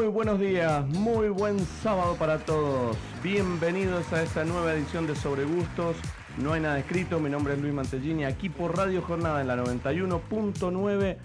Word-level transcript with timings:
Muy 0.00 0.08
buenos 0.08 0.40
días, 0.40 0.86
muy 0.86 1.28
buen 1.28 1.58
sábado 1.58 2.16
para 2.18 2.38
todos. 2.38 2.96
Bienvenidos 3.22 4.10
a 4.14 4.22
esta 4.22 4.46
nueva 4.46 4.72
edición 4.72 5.06
de 5.06 5.14
Sobre 5.14 5.44
Gustos. 5.44 5.94
No 6.38 6.54
hay 6.54 6.62
nada 6.62 6.78
escrito, 6.78 7.20
mi 7.20 7.28
nombre 7.28 7.52
es 7.52 7.60
Luis 7.60 7.74
Mantellini, 7.74 8.24
aquí 8.24 8.48
por 8.48 8.74
Radio 8.74 9.02
Jornada 9.02 9.42
en 9.42 9.48
la 9.48 9.62
91.9. 9.62 11.18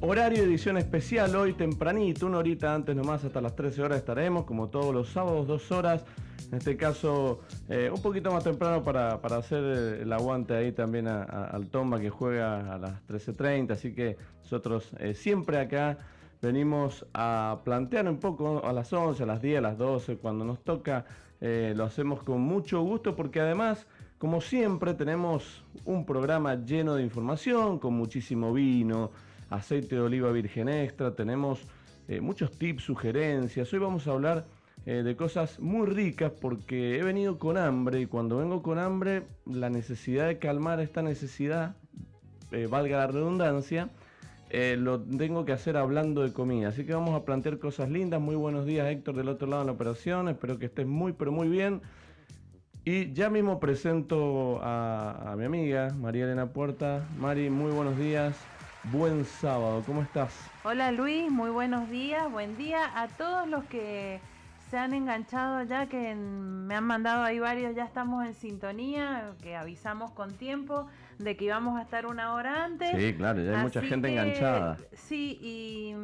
Horario 0.00 0.42
edición 0.42 0.78
especial 0.78 1.36
hoy 1.36 1.52
tempranito, 1.52 2.26
una 2.26 2.38
horita 2.38 2.74
antes 2.74 2.96
nomás, 2.96 3.22
hasta 3.22 3.40
las 3.40 3.54
13 3.54 3.82
horas 3.82 3.98
estaremos, 3.98 4.46
como 4.46 4.68
todos 4.68 4.92
los 4.92 5.08
sábados, 5.10 5.46
dos 5.46 5.70
horas. 5.70 6.04
En 6.50 6.58
este 6.58 6.76
caso, 6.76 7.42
eh, 7.68 7.88
un 7.94 8.02
poquito 8.02 8.32
más 8.32 8.42
temprano 8.42 8.82
para, 8.82 9.20
para, 9.20 9.36
hacer 9.36 9.62
el 9.62 10.12
aguante 10.12 10.54
ahí 10.54 10.72
también 10.72 11.06
al 11.06 11.68
Tomba 11.68 12.00
que 12.00 12.10
juega 12.10 12.74
a 12.74 12.78
las 12.78 13.06
13.30. 13.06 13.70
Así 13.70 13.94
que 13.94 14.16
nosotros 14.42 14.90
eh, 14.98 15.14
siempre 15.14 15.60
acá 15.60 15.98
venimos 16.42 17.06
a 17.14 17.60
plantear 17.64 18.08
un 18.08 18.18
poco 18.18 18.66
a 18.66 18.72
las 18.72 18.92
11, 18.92 19.22
a 19.22 19.26
las 19.26 19.40
10, 19.40 19.58
a 19.58 19.60
las 19.60 19.78
12, 19.78 20.16
cuando 20.16 20.44
nos 20.44 20.62
toca, 20.64 21.06
eh, 21.40 21.72
lo 21.76 21.84
hacemos 21.84 22.24
con 22.24 22.40
mucho 22.40 22.82
gusto 22.82 23.14
porque 23.14 23.40
además, 23.40 23.86
como 24.18 24.40
siempre, 24.40 24.94
tenemos 24.94 25.62
un 25.84 26.04
programa 26.04 26.56
lleno 26.56 26.96
de 26.96 27.04
información, 27.04 27.78
con 27.78 27.94
muchísimo 27.94 28.52
vino, 28.52 29.12
aceite 29.50 29.94
de 29.94 30.00
oliva 30.00 30.32
virgen 30.32 30.68
extra, 30.68 31.14
tenemos 31.14 31.60
eh, 32.08 32.20
muchos 32.20 32.50
tips, 32.58 32.82
sugerencias. 32.82 33.72
Hoy 33.72 33.78
vamos 33.78 34.08
a 34.08 34.10
hablar 34.10 34.46
eh, 34.84 35.04
de 35.04 35.14
cosas 35.14 35.60
muy 35.60 35.86
ricas 35.86 36.32
porque 36.40 36.98
he 36.98 37.04
venido 37.04 37.38
con 37.38 37.56
hambre 37.56 38.00
y 38.00 38.06
cuando 38.06 38.38
vengo 38.38 38.62
con 38.62 38.80
hambre, 38.80 39.22
la 39.46 39.70
necesidad 39.70 40.26
de 40.26 40.38
calmar 40.40 40.80
esta 40.80 41.02
necesidad, 41.02 41.76
valga 42.68 42.98
la 42.98 43.06
redundancia, 43.06 43.88
eh, 44.54 44.76
lo 44.76 45.00
tengo 45.00 45.46
que 45.46 45.52
hacer 45.52 45.78
hablando 45.78 46.22
de 46.22 46.34
comida. 46.34 46.68
Así 46.68 46.84
que 46.84 46.92
vamos 46.92 47.18
a 47.18 47.24
plantear 47.24 47.58
cosas 47.58 47.88
lindas. 47.88 48.20
Muy 48.20 48.36
buenos 48.36 48.66
días, 48.66 48.86
Héctor, 48.86 49.16
del 49.16 49.30
otro 49.30 49.48
lado 49.48 49.62
en 49.62 49.68
la 49.68 49.72
operación. 49.72 50.28
Espero 50.28 50.58
que 50.58 50.66
estés 50.66 50.86
muy, 50.86 51.14
pero 51.14 51.32
muy 51.32 51.48
bien. 51.48 51.80
Y 52.84 53.14
ya 53.14 53.30
mismo 53.30 53.58
presento 53.60 54.60
a, 54.62 55.32
a 55.32 55.36
mi 55.36 55.46
amiga 55.46 55.88
María 55.98 56.24
Elena 56.24 56.52
Puerta. 56.52 57.08
Mari, 57.18 57.48
muy 57.48 57.72
buenos 57.72 57.96
días. 57.96 58.36
Buen 58.92 59.24
sábado, 59.24 59.82
¿cómo 59.86 60.02
estás? 60.02 60.38
Hola 60.64 60.92
Luis, 60.92 61.30
muy 61.30 61.48
buenos 61.48 61.88
días. 61.88 62.30
Buen 62.30 62.58
día 62.58 62.90
a 63.00 63.08
todos 63.08 63.48
los 63.48 63.64
que 63.64 64.20
se 64.68 64.76
han 64.76 64.92
enganchado 64.92 65.62
ya, 65.62 65.86
que 65.86 66.14
me 66.14 66.74
han 66.74 66.84
mandado 66.84 67.22
ahí 67.22 67.38
varios, 67.38 67.74
ya 67.74 67.84
estamos 67.84 68.26
en 68.26 68.34
sintonía, 68.34 69.32
que 69.42 69.56
avisamos 69.56 70.10
con 70.10 70.32
tiempo 70.34 70.88
de 71.22 71.36
que 71.36 71.46
íbamos 71.46 71.78
a 71.78 71.82
estar 71.82 72.06
una 72.06 72.34
hora 72.34 72.64
antes. 72.64 72.90
Sí, 72.90 73.14
claro, 73.14 73.42
ya 73.42 73.56
hay 73.56 73.62
mucha 73.62 73.82
gente 73.82 74.08
que, 74.08 74.14
enganchada. 74.14 74.76
Sí, 74.92 75.38
y, 75.40 75.94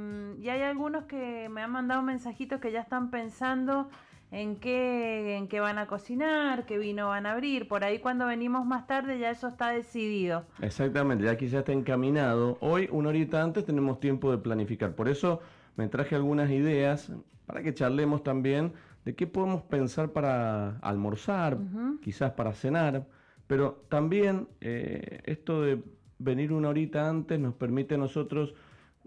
y, 0.43 0.49
hay 0.49 0.63
algunos 0.63 1.05
que 1.05 1.49
me 1.49 1.63
han 1.63 1.71
mandado 1.71 2.03
mensajitos 2.03 2.61
que 2.61 2.73
ya 2.73 2.81
están 2.81 3.11
pensando 3.11 3.89
en 4.31 4.57
qué, 4.57 5.37
en 5.37 5.49
qué 5.49 5.61
van 5.61 5.79
a 5.79 5.87
cocinar, 5.87 6.67
qué 6.67 6.79
vino 6.79 7.09
van 7.09 7.27
a 7.27 7.33
abrir. 7.33 7.69
Por 7.69 7.85
ahí 7.85 7.99
cuando 7.99 8.27
venimos 8.27 8.67
más 8.67 8.87
tarde 8.87 9.19
ya 9.19 9.31
eso 9.31 9.49
está 9.49 9.71
decidido. 9.71 10.45
Exactamente, 10.61 11.25
ya 11.25 11.33
aquí 11.33 11.49
ya 11.49 11.61
está 11.61 11.73
encaminado. 11.73 12.59
Hoy, 12.61 12.89
una 12.93 13.09
horita 13.09 13.43
antes, 13.43 13.65
tenemos 13.65 14.01
tiempo 14.01 14.31
de 14.31 14.39
planificar. 14.39 14.95
Por 14.95 15.09
eso 15.09 15.41
me 15.77 15.89
traje 15.89 16.15
algunas 16.15 16.51
ideas 16.51 17.13
para 17.47 17.63
que 17.63 17.73
charlemos 17.73 18.23
también 18.23 18.73
de 19.05 19.15
qué 19.15 19.27
podemos 19.27 19.63
pensar 19.63 20.11
para 20.11 20.79
almorzar, 20.81 21.55
uh 21.55 21.59
-huh. 21.59 22.01
quizás 22.01 22.33
para 22.33 22.53
cenar 22.53 23.07
pero 23.49 23.83
también 23.89 24.47
eh, 24.61 25.21
esto 25.25 25.63
de 25.63 25.83
venir 26.21 26.53
una 26.53 26.69
horita 26.69 27.09
antes 27.09 27.41
nos 27.41 27.55
permite 27.55 27.97
a 27.97 27.99
nosotros 27.99 28.55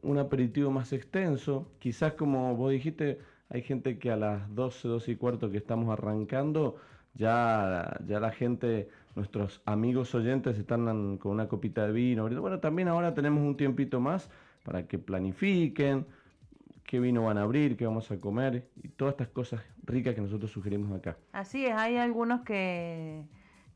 un 0.02 0.18
aperitivo 0.18 0.72
más 0.72 0.92
extenso. 0.92 1.72
Quizás 1.80 2.14
como 2.14 2.56
vos 2.58 2.72
dijiste, 2.72 3.20
hay 3.50 3.62
gente 3.62 3.98
que 4.00 4.12
a 4.12 4.18
las 4.18 4.54
12, 4.54 4.88
12 4.88 5.12
y 5.12 5.16
cuarto 5.16 5.50
que 5.50 5.58
estamos 5.58 5.90
arrancando, 5.90 6.78
ya, 7.14 7.98
ya 8.08 8.20
la 8.20 8.32
gente, 8.32 8.90
nuestros 9.16 9.62
amigos 9.66 10.14
oyentes 10.16 10.58
están 10.58 11.18
con 11.18 11.32
una 11.32 11.48
copita 11.48 11.86
de 11.86 11.94
vino. 11.94 12.28
Bueno, 12.28 12.60
también 12.60 12.88
ahora 12.88 13.14
tenemos 13.14 13.44
un 13.44 13.56
tiempito 13.56 14.00
más 14.00 14.30
para 14.64 14.88
que 14.88 14.98
planifiquen 14.98 16.06
qué 16.92 17.00
vino 17.00 17.24
van 17.24 17.38
a 17.38 17.44
abrir, 17.44 17.78
qué 17.78 17.86
vamos 17.86 18.12
a 18.12 18.20
comer 18.20 18.68
y 18.84 18.90
todas 18.90 19.14
estas 19.14 19.30
cosas 19.30 19.62
ricas 19.86 20.14
que 20.14 20.20
nosotros 20.20 20.52
sugerimos 20.52 20.92
acá. 20.92 21.16
Así 21.32 21.66
es, 21.66 21.72
hay 21.72 21.96
algunos 21.96 22.42
que 22.42 23.24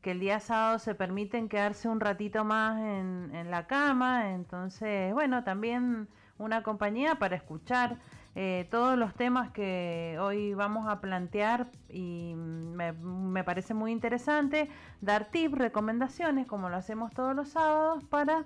que 0.02 0.12
el 0.12 0.20
día 0.20 0.40
sábado 0.40 0.78
se 0.78 0.94
permiten 0.94 1.48
quedarse 1.48 1.88
un 1.88 2.00
ratito 2.00 2.44
más 2.44 2.78
en, 2.78 3.50
la 3.50 3.66
cama, 3.66 4.32
entonces, 4.32 5.12
bueno, 5.12 5.44
también 5.44 6.08
una 6.38 6.62
compañía 6.62 7.16
para 7.16 7.36
escuchar 7.36 7.98
eh, 8.34 8.66
todos 8.70 8.98
los 8.98 9.14
temas 9.14 9.50
que 9.50 10.18
hoy 10.20 10.54
vamos 10.54 10.88
a 10.88 11.00
plantear 11.00 11.68
y 11.88 12.34
me, 12.36 12.92
me, 12.92 13.44
parece 13.44 13.72
muy 13.72 13.92
interesante 13.92 14.68
dar 15.00 15.26
tips, 15.30 15.56
recomendaciones, 15.56 16.46
como 16.46 16.68
lo 16.68 16.76
hacemos 16.76 17.12
todos 17.12 17.34
los 17.34 17.48
sábados, 17.50 18.04
para 18.04 18.44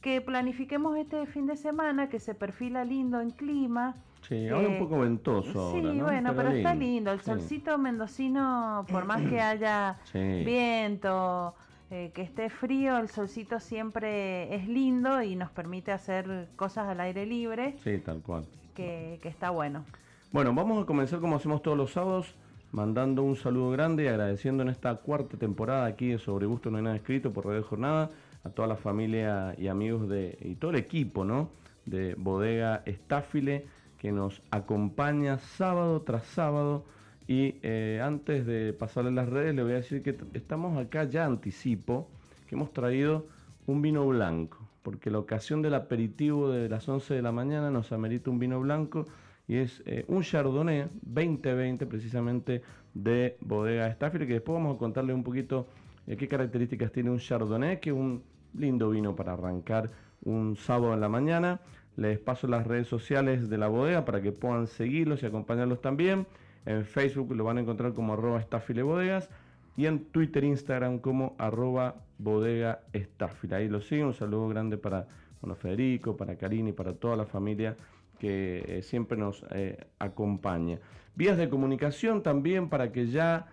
que 0.00 0.20
planifiquemos 0.20 0.96
este 0.96 1.26
fin 1.26 1.46
de 1.46 1.56
semana 1.56 2.08
que 2.08 2.20
se 2.20 2.34
perfila 2.34 2.84
lindo 2.84 3.20
en 3.20 3.30
clima. 3.30 3.94
Sí, 4.22 4.48
ahora 4.48 4.68
eh, 4.68 4.72
un 4.72 4.78
poco 4.78 5.00
ventoso. 5.00 5.72
Sí, 5.72 5.78
ahora, 5.78 5.92
¿no? 5.92 6.04
bueno, 6.04 6.30
pero, 6.30 6.48
pero 6.48 6.56
está 6.58 6.74
lindo. 6.74 7.12
El 7.12 7.20
solcito 7.20 7.74
sí. 7.74 7.80
mendocino, 7.80 8.86
por 8.90 9.04
más 9.04 9.22
que 9.22 9.40
haya 9.40 9.98
sí. 10.04 10.42
viento, 10.44 11.54
eh, 11.90 12.12
que 12.14 12.22
esté 12.22 12.50
frío, 12.50 12.98
el 12.98 13.08
solcito 13.08 13.58
siempre 13.58 14.54
es 14.54 14.68
lindo 14.68 15.22
y 15.22 15.34
nos 15.36 15.50
permite 15.50 15.92
hacer 15.92 16.48
cosas 16.56 16.88
al 16.88 17.00
aire 17.00 17.26
libre. 17.26 17.76
Sí, 17.82 17.98
tal 17.98 18.22
cual. 18.22 18.44
Que, 18.74 19.18
que 19.22 19.28
está 19.28 19.50
bueno. 19.50 19.84
Bueno, 20.32 20.54
vamos 20.54 20.82
a 20.82 20.86
comenzar 20.86 21.18
como 21.18 21.36
hacemos 21.36 21.60
todos 21.60 21.76
los 21.76 21.92
sábados, 21.92 22.36
mandando 22.70 23.24
un 23.24 23.34
saludo 23.34 23.70
grande 23.70 24.04
y 24.04 24.06
agradeciendo 24.06 24.62
en 24.62 24.68
esta 24.68 24.94
cuarta 24.94 25.36
temporada 25.36 25.86
aquí 25.86 26.08
de 26.08 26.18
Sobre 26.18 26.46
Gusto 26.46 26.70
No 26.70 26.76
hay 26.76 26.84
nada 26.84 26.94
escrito 26.94 27.32
por 27.32 27.46
Radio 27.46 27.64
Jornada 27.64 28.10
a 28.44 28.50
toda 28.50 28.68
la 28.68 28.76
familia 28.76 29.54
y 29.58 29.66
amigos 29.66 30.08
de 30.08 30.38
y 30.40 30.54
todo 30.54 30.70
el 30.70 30.76
equipo, 30.76 31.24
¿no? 31.24 31.50
De 31.84 32.14
Bodega 32.14 32.82
Estáfile 32.84 33.66
que 34.00 34.12
nos 34.12 34.40
acompaña 34.50 35.38
sábado 35.38 36.00
tras 36.00 36.24
sábado. 36.24 36.84
Y 37.28 37.56
eh, 37.62 38.00
antes 38.02 38.46
de 38.46 38.72
pasarle 38.72 39.12
las 39.12 39.28
redes, 39.28 39.54
le 39.54 39.62
voy 39.62 39.72
a 39.72 39.76
decir 39.76 40.02
que 40.02 40.16
estamos 40.32 40.78
acá 40.78 41.04
ya 41.04 41.26
anticipo, 41.26 42.08
que 42.48 42.54
hemos 42.54 42.72
traído 42.72 43.26
un 43.66 43.82
vino 43.82 44.08
blanco, 44.08 44.66
porque 44.82 45.10
la 45.10 45.18
ocasión 45.18 45.60
del 45.60 45.74
aperitivo 45.74 46.48
de 46.50 46.68
las 46.70 46.88
11 46.88 47.12
de 47.12 47.22
la 47.22 47.30
mañana 47.30 47.70
nos 47.70 47.92
amerita 47.92 48.30
un 48.30 48.38
vino 48.38 48.58
blanco 48.58 49.04
y 49.46 49.56
es 49.56 49.82
eh, 49.84 50.06
un 50.08 50.22
Chardonnay 50.22 50.88
2020 51.02 51.86
precisamente 51.86 52.62
de 52.94 53.36
Bodega 53.42 53.86
Stafford, 53.88 54.26
que 54.26 54.32
después 54.32 54.54
vamos 54.54 54.76
a 54.76 54.78
contarle 54.78 55.12
un 55.12 55.22
poquito 55.22 55.68
eh, 56.06 56.16
qué 56.16 56.26
características 56.26 56.90
tiene 56.90 57.10
un 57.10 57.18
Chardonnay, 57.18 57.80
que 57.80 57.90
es 57.90 57.96
un 57.96 58.22
lindo 58.54 58.88
vino 58.88 59.14
para 59.14 59.34
arrancar 59.34 59.90
un 60.24 60.56
sábado 60.56 60.94
en 60.94 61.00
la 61.00 61.08
mañana. 61.10 61.60
Les 61.96 62.18
paso 62.18 62.46
las 62.46 62.66
redes 62.66 62.88
sociales 62.88 63.48
de 63.48 63.58
la 63.58 63.68
bodega 63.68 64.04
para 64.04 64.22
que 64.22 64.32
puedan 64.32 64.66
seguirlos 64.66 65.22
y 65.22 65.26
acompañarlos 65.26 65.80
también. 65.80 66.26
En 66.66 66.84
Facebook 66.84 67.34
lo 67.34 67.44
van 67.44 67.58
a 67.58 67.60
encontrar 67.60 67.94
como 67.94 68.12
arroba 68.12 68.44
bodegas 68.84 69.30
y 69.76 69.86
en 69.86 70.04
Twitter, 70.06 70.44
Instagram 70.44 70.98
como 70.98 71.34
arroba 71.38 71.96
bodega 72.18 72.80
estafile. 72.92 73.56
Ahí 73.56 73.68
lo 73.68 73.80
siguen. 73.80 74.06
Un 74.06 74.14
saludo 74.14 74.48
grande 74.48 74.76
para 74.76 75.06
bueno, 75.40 75.54
Federico, 75.54 76.16
para 76.16 76.36
Karina 76.36 76.70
y 76.70 76.72
para 76.72 76.94
toda 76.94 77.16
la 77.16 77.24
familia 77.24 77.76
que 78.18 78.62
eh, 78.66 78.82
siempre 78.82 79.16
nos 79.16 79.44
eh, 79.50 79.78
acompaña. 79.98 80.78
Vías 81.16 81.38
de 81.38 81.48
comunicación 81.48 82.22
también 82.22 82.68
para 82.68 82.92
que 82.92 83.06
ya 83.06 83.46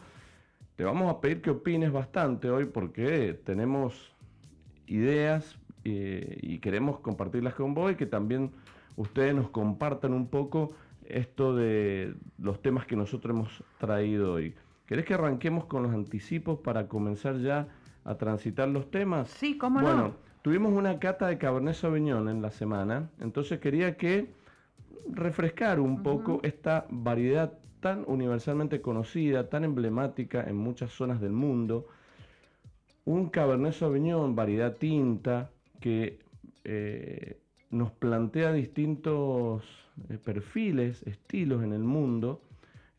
Te 0.76 0.84
vamos 0.84 1.10
a 1.10 1.22
pedir 1.22 1.42
que 1.42 1.50
opines 1.50 1.92
bastante 1.92 2.50
hoy 2.50 2.66
porque 2.66 3.40
tenemos 3.46 4.14
ideas 4.86 5.58
eh, 5.86 6.38
y 6.42 6.60
queremos 6.60 7.00
compartirlas 7.00 7.56
con 7.56 7.74
vos 7.74 7.94
y 7.94 7.96
que 7.96 8.06
también 8.06 8.52
ustedes 8.96 9.34
nos 9.34 9.50
compartan 9.50 10.14
un 10.14 10.28
poco 10.28 10.74
esto 11.06 11.56
de 11.56 12.14
los 12.38 12.62
temas 12.62 12.86
que 12.86 12.96
nosotros 12.96 13.36
hemos 13.36 13.64
traído 13.78 14.34
hoy. 14.34 14.56
¿Querés 14.86 15.06
que 15.06 15.14
arranquemos 15.14 15.66
con 15.66 15.84
los 15.84 15.94
anticipos 15.94 16.60
para 16.60 16.88
comenzar 16.88 17.40
ya 17.40 17.68
a 18.04 18.16
transitar 18.16 18.68
los 18.68 18.92
temas? 18.92 19.30
Sí, 19.30 19.58
cómo 19.58 19.82
bueno, 19.82 19.98
no. 19.98 20.27
Tuvimos 20.48 20.72
una 20.72 20.98
cata 20.98 21.28
de 21.28 21.38
Cabernet 21.38 21.76
Sauvignon 21.76 22.30
en 22.30 22.42
la 22.42 22.52
semana, 22.52 23.10
entonces 23.20 23.60
quería 23.60 23.98
que 23.98 24.30
refrescar 25.12 25.78
un 25.78 26.04
poco 26.04 26.40
esta 26.42 26.86
variedad 26.90 27.60
tan 27.82 28.06
universalmente 28.08 28.80
conocida, 28.80 29.50
tan 29.50 29.66
emblemática 29.66 30.46
en 30.48 30.56
muchas 30.56 30.94
zonas 30.94 31.20
del 31.20 31.34
mundo. 31.34 31.88
Un 33.04 33.28
Cabernet 33.28 33.74
Sauvignon, 33.74 34.38
variedad 34.38 34.78
tinta, 34.78 35.50
que 35.82 36.20
eh, 36.64 37.42
nos 37.70 37.92
plantea 37.92 38.54
distintos 38.54 39.66
eh, 40.10 40.18
perfiles, 40.18 41.04
estilos 41.06 41.62
en 41.62 41.74
el 41.74 41.84
mundo, 41.84 42.42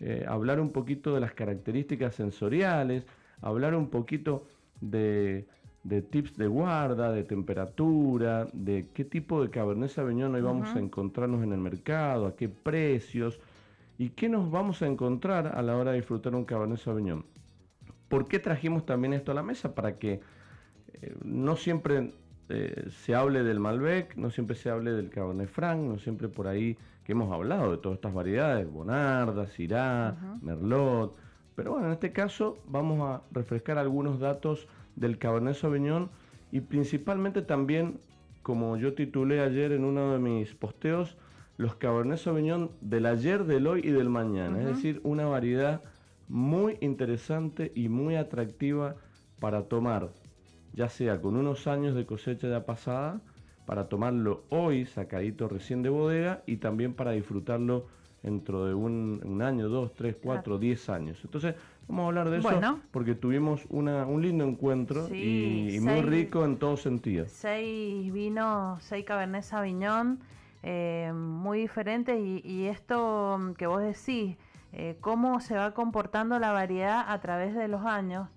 eh, 0.01 0.27
hablar 0.29 0.61
un 0.61 0.71
poquito 0.71 1.15
de 1.15 1.21
las 1.21 1.33
características 1.33 2.15
sensoriales, 2.15 3.07
hablar 3.41 3.75
un 3.75 3.89
poquito 3.89 4.45
de, 4.83 5.47
de 5.85 6.03
tips 6.03 6.37
de 6.37 6.47
guarda, 6.47 7.13
de 7.13 7.25
temperatura, 7.25 8.49
de 8.53 8.89
qué 8.93 9.05
tipo 9.05 9.43
de 9.43 9.51
Cabernet 9.51 9.91
Sauvignon 9.91 10.35
hoy 10.35 10.43
vamos 10.43 10.75
a 10.75 10.79
encontrarnos 10.79 11.43
en 11.43 11.53
el 11.53 11.59
mercado, 11.59 12.27
a 12.27 12.37
qué 12.37 12.49
precios 12.49 13.39
y 13.97 14.11
qué 14.11 14.29
nos 14.29 14.51
vamos 14.51 14.83
a 14.83 14.87
encontrar 14.87 15.47
a 15.57 15.63
la 15.63 15.77
hora 15.77 15.93
de 15.93 15.99
disfrutar 15.99 16.35
un 16.35 16.45
Cabernet 16.45 16.79
Sauvignon. 16.79 17.25
¿Por 18.09 18.27
qué 18.27 18.39
trajimos 18.39 18.87
también 18.87 19.13
esto 19.13 19.33
a 19.33 19.35
la 19.35 19.43
mesa? 19.43 19.75
Para 19.75 19.99
que 19.99 20.21
eh, 20.95 21.15
no 21.25 21.57
siempre 21.57 22.13
eh, 22.49 22.89
se 22.91 23.15
hable 23.15 23.43
del 23.43 23.61
Malbec, 23.61 24.17
no 24.17 24.31
siempre 24.31 24.57
se 24.57 24.71
hable 24.71 24.93
del 24.93 25.11
Cabernet 25.11 25.49
Franc, 25.49 25.81
no 25.81 25.99
siempre 25.99 26.29
por 26.29 26.47
ahí 26.47 26.77
que 27.05 27.13
hemos 27.13 27.33
hablado 27.33 27.71
de 27.73 27.79
todas 27.79 27.97
estas 27.97 28.13
variedades, 28.13 28.71
Bonarda, 28.71 29.47
Syrah, 29.47 30.17
Merlot, 30.43 31.17
pero 31.55 31.73
bueno, 31.73 31.87
en 31.87 31.93
este 31.93 32.13
caso 32.13 32.59
vamos 32.67 33.01
a 33.01 33.23
refrescar 33.33 33.79
algunos 33.79 34.21
datos 34.21 34.69
del 34.99 35.19
Cabernet 35.19 35.55
Sauvignon 35.55 36.11
y 36.51 36.61
principalmente 36.61 37.43
también, 37.43 38.01
como 38.43 38.77
yo 38.77 38.95
titulé 38.95 39.41
ayer 39.41 39.73
en 39.73 39.85
uno 39.85 40.13
de 40.13 40.19
mis 40.19 40.55
posteos, 40.55 41.17
los 41.57 41.75
Cabernet 41.75 42.19
Sauvignon 42.19 42.71
del 42.81 43.07
ayer, 43.07 43.45
del 43.45 43.67
hoy 43.67 43.81
y 43.85 43.91
del 43.91 44.09
mañana, 44.09 44.61
es 44.61 44.67
decir, 44.67 45.01
una 45.05 45.27
variedad 45.27 45.83
muy 46.29 46.77
interesante 46.81 47.73
y 47.75 47.89
muy 47.89 48.17
atractiva 48.17 48.97
para 49.41 49.65
tomar, 49.65 50.11
ya 50.75 50.89
sea 50.89 51.21
con 51.21 51.37
unos 51.37 51.67
años 51.67 51.95
de 51.95 52.07
cosecha 52.07 52.49
ya 52.49 52.65
pasada, 52.65 53.21
para 53.67 53.89
tomarlo 53.89 54.45
hoy 54.49 54.87
sacadito 54.87 55.49
recién 55.49 55.83
de 55.83 55.91
bodega 55.91 56.43
y 56.47 56.57
también 56.57 56.95
para 56.95 57.13
disfrutarlo 57.13 57.87
dentro 58.23 58.65
de 58.65 58.75
un, 58.75 59.21
un 59.25 59.43
año, 59.43 59.69
dos, 59.69 59.93
tres, 59.95 60.17
cuatro, 60.23 60.59
diez 60.59 60.89
años. 60.89 61.19
Entonces, 61.23 61.55
vamos 61.89 62.05
a 62.05 62.07
hablar 62.09 62.31
de 62.31 62.39
eso 62.39 62.49
Bueno. 62.51 62.81
porque 62.91 63.15
tuvimos 63.15 63.63
una, 63.71 64.07
un 64.07 64.23
lindo 64.23 64.45
encuentro 64.45 65.07
Sí, 65.09 65.69
y, 65.71 65.77
y 65.77 65.81
muy 65.81 66.03
rico 66.03 66.45
en 66.45 66.59
todos 66.59 66.83
sentidos. 66.83 67.31
Seis 67.31 68.13
vinos, 68.13 68.83
seis 68.83 69.05
Cabernet 69.05 69.43
Sauvignon, 69.43 70.21
eh, 70.63 71.13
muy 71.15 71.61
diferentes 71.61 72.19
y, 72.21 72.41
y 72.45 72.67
esto 72.67 73.55
que 73.57 73.67
vos 73.67 73.81
decís, 73.83 74.37
eh, 74.73 74.97
cómo 75.01 75.41
se 75.41 75.57
va 75.57 75.73
comportando 75.73 76.39
la 76.39 76.53
variedad 76.53 77.05
a 77.09 77.21
través 77.21 77.55
de 77.55 77.69
los 77.69 77.85
años 77.85 78.29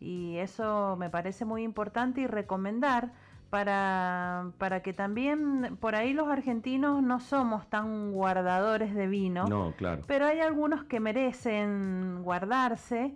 y 0.00 0.36
eso 0.36 0.96
me 0.98 1.10
parece 1.10 1.44
muy 1.44 1.62
importante 1.62 2.20
y 2.20 2.26
recomendar 2.26 3.12
para, 3.50 4.50
para 4.58 4.82
que 4.82 4.92
también 4.92 5.76
por 5.80 5.94
ahí 5.94 6.12
los 6.12 6.28
argentinos 6.28 7.02
no 7.02 7.20
somos 7.20 7.68
tan 7.68 8.12
guardadores 8.12 8.94
de 8.94 9.06
vino. 9.06 9.46
No, 9.46 9.72
claro. 9.76 10.02
Pero 10.06 10.26
hay 10.26 10.40
algunos 10.40 10.84
que 10.84 11.00
merecen 11.00 12.22
guardarse 12.22 13.14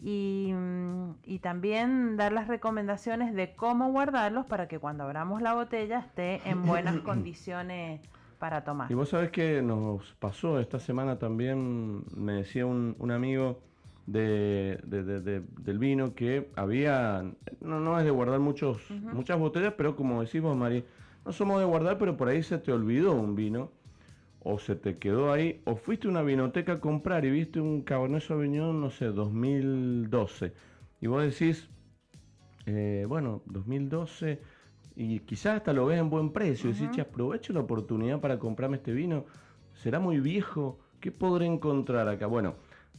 y, 0.00 0.52
mm, 0.54 1.14
y 1.24 1.38
también 1.40 2.16
dar 2.16 2.32
las 2.32 2.48
recomendaciones 2.48 3.34
de 3.34 3.54
cómo 3.54 3.90
guardarlos 3.90 4.46
para 4.46 4.68
que 4.68 4.78
cuando 4.78 5.04
abramos 5.04 5.42
la 5.42 5.54
botella 5.54 5.98
esté 6.00 6.40
en 6.48 6.64
buenas 6.64 6.96
condiciones 7.02 8.00
para 8.38 8.64
tomar. 8.64 8.90
Y 8.90 8.94
vos 8.94 9.08
sabés 9.08 9.30
que 9.30 9.62
nos 9.62 10.14
pasó 10.14 10.58
esta 10.60 10.80
semana 10.80 11.18
también, 11.18 12.04
me 12.16 12.34
decía 12.34 12.66
un, 12.66 12.96
un 12.98 13.10
amigo 13.10 13.60
de, 14.06 14.80
de- 14.84 15.02
de- 15.04 15.20
de- 15.20 15.42
del 15.60 15.78
vino 15.78 16.14
que 16.14 16.50
había, 16.56 17.24
no, 17.60 17.80
no 17.80 17.98
es 17.98 18.04
de 18.04 18.10
guardar 18.10 18.40
muchos, 18.40 18.78
muchas 19.14 19.38
botellas, 19.38 19.74
pero 19.76 19.94
como 19.96 20.20
decimos, 20.20 20.56
Mari, 20.56 20.84
no 21.24 21.32
somos 21.32 21.60
de 21.60 21.66
guardar, 21.66 21.98
pero 21.98 22.16
por 22.16 22.28
ahí 22.28 22.42
se 22.42 22.58
te 22.58 22.72
olvidó 22.72 23.12
un 23.12 23.34
vino, 23.36 23.70
o 24.44 24.58
se 24.58 24.74
te 24.76 24.98
quedó 24.98 25.32
ahí, 25.32 25.60
o 25.64 25.76
fuiste 25.76 26.08
a 26.08 26.10
una 26.10 26.22
vinoteca 26.22 26.72
a 26.74 26.80
comprar 26.80 27.24
y 27.24 27.30
viste 27.30 27.60
un 27.60 27.82
Cabernet 27.82 28.22
Sauvignon, 28.22 28.80
no 28.80 28.90
sé, 28.90 29.06
2012, 29.06 30.52
y 31.00 31.06
vos 31.06 31.22
decís, 31.22 31.68
eh, 32.66 33.04
bueno, 33.08 33.42
2012, 33.46 34.40
y 34.94 35.20
quizás 35.20 35.56
hasta 35.58 35.72
lo 35.72 35.86
ves 35.86 35.98
en 36.00 36.10
buen 36.10 36.32
precio. 36.32 36.70
y 36.70 36.72
decís, 36.72 36.90
che, 36.90 37.00
aprovecho 37.00 37.52
la 37.52 37.60
oportunidad 37.60 38.20
para 38.20 38.38
comprarme 38.38 38.76
este 38.76 38.92
vino. 38.92 39.24
¿Será 39.74 39.98
muy 40.00 40.20
viejo? 40.20 40.78
¿Qué 41.00 41.10
podré 41.10 41.46
encontrar 41.46 42.08
acá? 42.08 42.26
Bueno, 42.26 42.54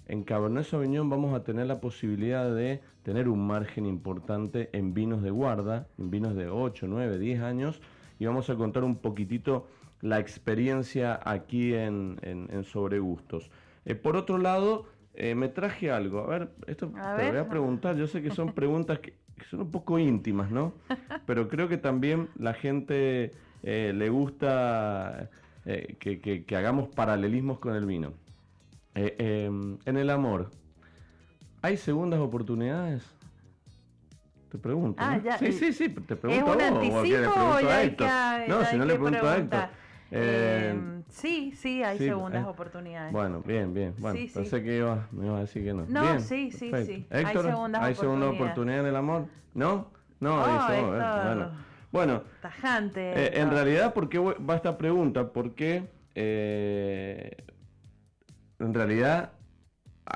en 0.07 0.23
Cabernet 0.23 0.65
Sauvignon 0.65 1.09
vamos 1.09 1.33
a 1.33 1.43
tener 1.43 1.67
la 1.67 1.79
posibilidad 1.79 2.53
de 2.53 2.81
tener 3.03 3.29
un 3.29 3.45
margen 3.45 3.85
importante 3.85 4.69
en 4.73 4.93
vinos 4.93 5.21
de 5.21 5.31
guarda, 5.31 5.87
en 5.97 6.11
vinos 6.11 6.35
de 6.35 6.47
8, 6.49 6.87
9, 6.89 7.17
10 7.19 7.41
años, 7.41 7.81
y 8.19 8.25
vamos 8.25 8.49
a 8.49 8.55
contar 8.55 8.83
un 8.83 8.97
poquitito 8.97 9.67
la 10.01 10.19
experiencia 10.19 11.19
aquí 11.23 11.73
en, 11.73 12.17
en, 12.21 12.47
en 12.51 12.63
Sobre 12.65 12.99
Gustos. 12.99 13.49
Eh, 13.85 13.95
por 13.95 14.15
otro 14.17 14.37
lado, 14.37 14.85
eh, 15.13 15.35
me 15.35 15.47
traje 15.47 15.91
algo. 15.91 16.19
A 16.19 16.27
ver, 16.27 16.49
esto 16.67 16.91
A 16.97 17.15
te 17.15 17.23
ver. 17.23 17.31
voy 17.31 17.39
a 17.41 17.49
preguntar. 17.49 17.95
Yo 17.95 18.07
sé 18.07 18.21
que 18.21 18.31
son 18.31 18.51
preguntas 18.53 18.99
que, 18.99 19.13
que 19.37 19.45
son 19.49 19.61
un 19.61 19.71
poco 19.71 19.99
íntimas, 19.99 20.51
¿no? 20.51 20.73
Pero 21.25 21.47
creo 21.47 21.67
que 21.69 21.77
también 21.77 22.27
la 22.37 22.53
gente 22.53 23.31
eh, 23.63 23.93
le 23.95 24.09
gusta 24.09 25.29
eh, 25.65 25.95
que, 25.99 26.19
que- 26.19 26.43
que 26.45 26.55
hagamos 26.55 26.89
paralelismos 26.89 27.59
con 27.59 27.75
el 27.75 27.85
vino. 27.85 28.13
Eh, 28.95 29.15
eh, 29.17 29.45
en 29.85 29.97
el 29.97 30.09
amor, 30.09 30.51
¿hay 31.61 31.77
segundas 31.77 32.19
oportunidades? 32.19 33.03
Te 34.51 34.57
pregunto. 34.59 35.01
Ah, 35.03 35.17
¿no? 35.17 35.23
ya, 35.23 35.37
sí, 35.39 35.51
sí, 35.51 35.73
sí, 35.73 35.89
te 35.89 36.15
pregunto 36.15 36.45
un 36.53 36.61
a 36.61 36.69
vos, 36.69 36.79
o 36.89 37.03
que 37.03 37.09
le 37.09 37.25
anticipo 37.25 37.39
o 37.55 37.59
ya 37.59 37.75
a 37.75 37.77
hay 38.35 38.47
No, 38.47 38.59
si 38.65 38.65
hay 38.73 38.77
no 38.77 38.85
le 38.85 38.93
pregunto 38.93 39.27
a 39.27 39.37
Héctor. 39.37 39.59
Eh, 40.11 40.73
Eh, 40.75 41.01
sí, 41.09 41.53
sí, 41.55 41.81
hay 41.83 41.97
sí, 41.97 42.05
segundas 42.05 42.45
eh, 42.45 42.47
oportunidades. 42.47 43.11
Bueno, 43.11 43.41
bien, 43.41 43.73
bien. 43.73 43.95
Bueno, 43.97 44.19
Sí, 44.19 44.27
sí. 44.27 44.33
pensé 44.35 44.61
que 44.63 44.77
iba, 44.77 45.07
me 45.11 45.25
iba 45.25 45.37
a 45.37 45.41
decir 45.41 45.63
que 45.63 45.73
no. 45.73 45.85
No, 45.89 46.01
Bien, 46.03 46.21
sí, 46.21 46.51
sí, 46.51 46.69
perfecto. 46.69 46.93
sí. 46.93 47.07
Hay 47.09 47.23
Héctor, 47.25 47.45
segundas 47.47 47.81
¿hay 47.81 47.95
segunda 47.95 48.25
oportunidades. 48.27 48.41
oportunidad 48.51 48.79
en 48.81 48.85
el 48.85 48.95
amor? 48.95 49.25
¿No? 49.55 49.87
No, 50.19 50.35
Oh, 50.35 50.45
eso, 50.45 50.73
Héctor. 50.73 51.23
bueno. 51.25 51.51
Bueno, 51.91 52.23
Tajante. 52.41 53.01
eh, 53.25 53.39
en 53.41 53.49
realidad, 53.49 53.93
¿por 53.95 54.07
qué 54.09 54.19
va 54.19 54.55
esta 54.55 54.77
pregunta? 54.77 55.29
Porque 55.33 55.89
eh, 56.13 57.31
en 58.65 58.73
realidad, 58.73 59.33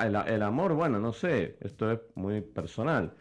el, 0.04 0.16
el 0.16 0.42
amor, 0.42 0.74
bueno, 0.74 1.00
no 1.00 1.14
sé, 1.14 1.58
esto 1.62 1.92
es 1.92 2.00
muy 2.16 2.42
personal. 2.42 3.14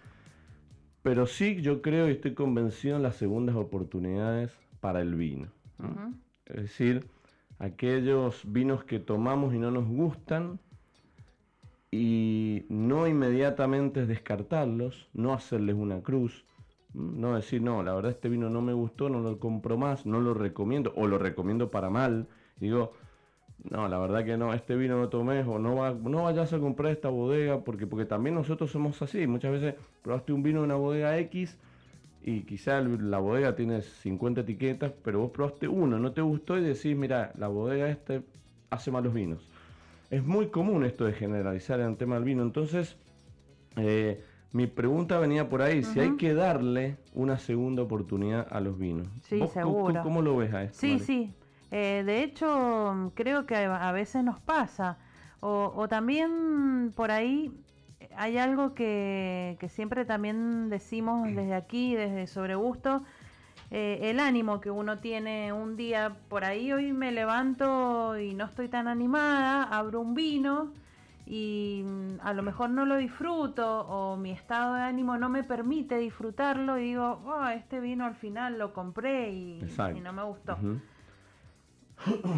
Pero 1.02 1.26
sí, 1.26 1.60
yo 1.62 1.82
creo 1.82 2.08
y 2.08 2.12
estoy 2.12 2.34
convencido 2.34 2.96
en 2.96 3.02
las 3.02 3.16
segundas 3.16 3.54
oportunidades 3.54 4.52
para 4.80 5.00
el 5.00 5.14
vino. 5.14 5.48
Es 6.46 6.62
decir, 6.62 7.06
aquellos 7.58 8.42
vinos 8.44 8.84
que 8.84 8.98
tomamos 8.98 9.54
y 9.54 9.58
no 9.58 9.70
nos 9.70 9.86
gustan 9.86 10.58
y 11.90 12.64
no 12.68 13.06
inmediatamente 13.06 14.06
descartarlos, 14.06 15.08
no 15.14 15.32
hacerles 15.32 15.76
una 15.76 16.02
cruz, 16.02 16.44
no 16.92 17.36
decir, 17.36 17.62
no, 17.62 17.82
la 17.82 17.94
verdad 17.94 18.12
este 18.12 18.28
vino 18.28 18.50
no 18.50 18.60
me 18.60 18.72
gustó, 18.72 19.08
no 19.08 19.20
lo 19.20 19.38
compro 19.38 19.76
más, 19.76 20.06
no 20.06 20.20
lo 20.20 20.34
recomiendo 20.34 20.92
o 20.96 21.06
lo 21.06 21.18
recomiendo 21.18 21.70
para 21.70 21.90
mal. 21.90 22.26
Digo, 22.58 22.94
no, 23.64 23.88
la 23.88 23.98
verdad 23.98 24.24
que 24.24 24.36
no, 24.36 24.54
este 24.54 24.76
vino 24.76 24.98
no 24.98 25.08
tomes 25.08 25.46
o 25.46 25.58
no, 25.58 25.76
va, 25.76 25.92
no 25.92 26.24
vayas 26.24 26.52
a 26.52 26.58
comprar 26.58 26.92
esta 26.92 27.08
bodega 27.08 27.64
porque, 27.64 27.86
porque 27.86 28.04
también 28.04 28.34
nosotros 28.34 28.70
somos 28.70 29.00
así. 29.02 29.26
Muchas 29.26 29.52
veces 29.52 29.74
probaste 30.02 30.32
un 30.32 30.42
vino 30.42 30.60
de 30.60 30.66
una 30.66 30.76
bodega 30.76 31.18
X 31.18 31.58
y 32.22 32.42
quizá 32.42 32.80
la 32.80 33.18
bodega 33.18 33.54
tiene 33.54 33.82
50 33.82 34.42
etiquetas, 34.42 34.92
pero 35.02 35.20
vos 35.20 35.30
probaste 35.30 35.68
uno, 35.68 35.98
no 35.98 36.12
te 36.12 36.20
gustó 36.20 36.58
y 36.58 36.62
decís, 36.62 36.96
mira, 36.96 37.32
la 37.38 37.48
bodega 37.48 37.88
este 37.88 38.22
hace 38.70 38.90
malos 38.90 39.14
vinos. 39.14 39.48
Es 40.10 40.24
muy 40.24 40.48
común 40.48 40.84
esto 40.84 41.04
de 41.04 41.12
generalizar 41.12 41.80
en 41.80 41.90
el 41.90 41.96
tema 41.96 42.16
del 42.16 42.24
vino, 42.24 42.42
entonces 42.42 42.96
eh, 43.76 44.22
mi 44.52 44.66
pregunta 44.66 45.18
venía 45.18 45.48
por 45.48 45.62
ahí, 45.62 45.82
si 45.82 46.00
hay 46.00 46.16
que 46.16 46.34
darle 46.34 46.96
una 47.14 47.38
segunda 47.38 47.82
oportunidad 47.82 48.46
a 48.50 48.60
los 48.60 48.78
vinos. 48.78 49.08
Sí, 49.22 49.40
seguro. 49.52 50.02
¿cómo, 50.02 50.22
lo 50.22 50.36
ves 50.36 50.54
a 50.54 50.64
esto? 50.64 50.78
Sí, 50.78 50.98
sí. 50.98 51.32
Eh, 51.70 52.02
de 52.06 52.22
hecho, 52.22 53.12
creo 53.14 53.46
que 53.46 53.56
a 53.56 53.92
veces 53.92 54.24
nos 54.24 54.40
pasa. 54.40 54.98
o, 55.40 55.86
también 55.88 56.92
por 56.96 57.10
ahí 57.10 57.52
hay 58.16 58.38
algo 58.38 58.74
que, 58.74 59.58
siempre 59.68 60.04
también 60.04 60.68
decimos 60.68 61.28
desde 61.34 61.54
aquí, 61.54 61.94
desde 61.94 62.26
Sobre 62.26 62.54
Gusto, 62.54 63.02
eh, 63.70 63.98
el 64.02 64.20
ánimo 64.20 64.60
que 64.60 64.70
uno 64.70 64.98
tiene 64.98 65.52
un 65.52 65.76
día 65.76 66.16
por 66.28 66.44
ahí, 66.44 66.72
hoy 66.72 66.92
me 66.92 67.12
levanto 67.12 68.18
y 68.18 68.34
no 68.34 68.44
estoy 68.44 68.68
tan 68.68 68.86
animada, 68.86 69.64
abro 69.64 70.00
un 70.00 70.14
vino 70.14 70.72
y 71.26 71.82
mm, 71.84 72.20
a 72.20 72.32
lo 72.32 72.44
mejor 72.44 72.70
no 72.70 72.86
lo 72.86 72.96
disfruto 72.96 73.80
o 73.80 74.16
mi 74.16 74.30
estado 74.30 74.74
de 74.74 74.82
ánimo 74.82 75.18
no 75.18 75.28
me 75.28 75.42
permite 75.42 75.98
disfrutarlo 75.98 76.78
y 76.78 76.84
digo, 76.84 77.20
oh, 77.26 77.48
este 77.48 77.80
vino 77.80 78.04
al 78.04 78.14
final 78.14 78.56
lo 78.56 78.72
compré 78.72 79.32
y, 79.32 79.60
no 80.00 80.12
me 80.12 80.22
gustó. 80.22 80.56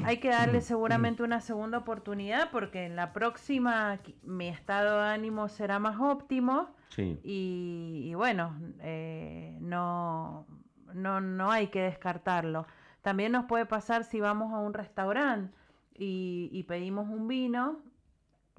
Hay 0.05 0.19
que 0.19 0.29
darle 0.29 0.61
seguramente 0.61 1.23
una 1.23 1.41
segunda 1.41 1.79
oportunidad 1.79 2.51
porque 2.51 2.87
en 2.87 2.97
la 2.97 3.13
próxima 3.13 3.99
mi 4.23 4.49
estado 4.49 5.03
de 5.03 5.09
ánimo 5.09 5.49
será 5.49 5.79
más 5.79 6.01
óptimo. 6.01 6.75
Y, 7.23 8.13
bueno, 8.17 8.57
eh, 8.81 9.57
no, 9.61 10.47
no, 10.95 11.21
no 11.21 11.51
hay 11.51 11.69
que 11.69 11.83
descartarlo. 11.83 12.67
También 13.03 13.31
nos 13.33 13.45
puede 13.45 13.67
pasar 13.67 14.03
si 14.03 14.21
vamos 14.21 14.53
a 14.53 14.59
un 14.59 14.75
restaurante 14.75 15.57
y, 15.95 16.51
y 16.53 16.65
pedimos 16.65 17.09
un 17.09 17.29
vino, 17.29 17.79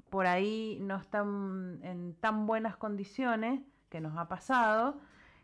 por 0.08 0.26
ahí 0.26 0.78
no 0.80 0.96
están 0.96 1.80
en 1.82 2.14
tan 2.14 2.46
buenas 2.46 2.76
condiciones, 2.76 3.60
que 3.90 4.00
nos 4.00 4.16
ha 4.16 4.28
pasado, 4.28 5.00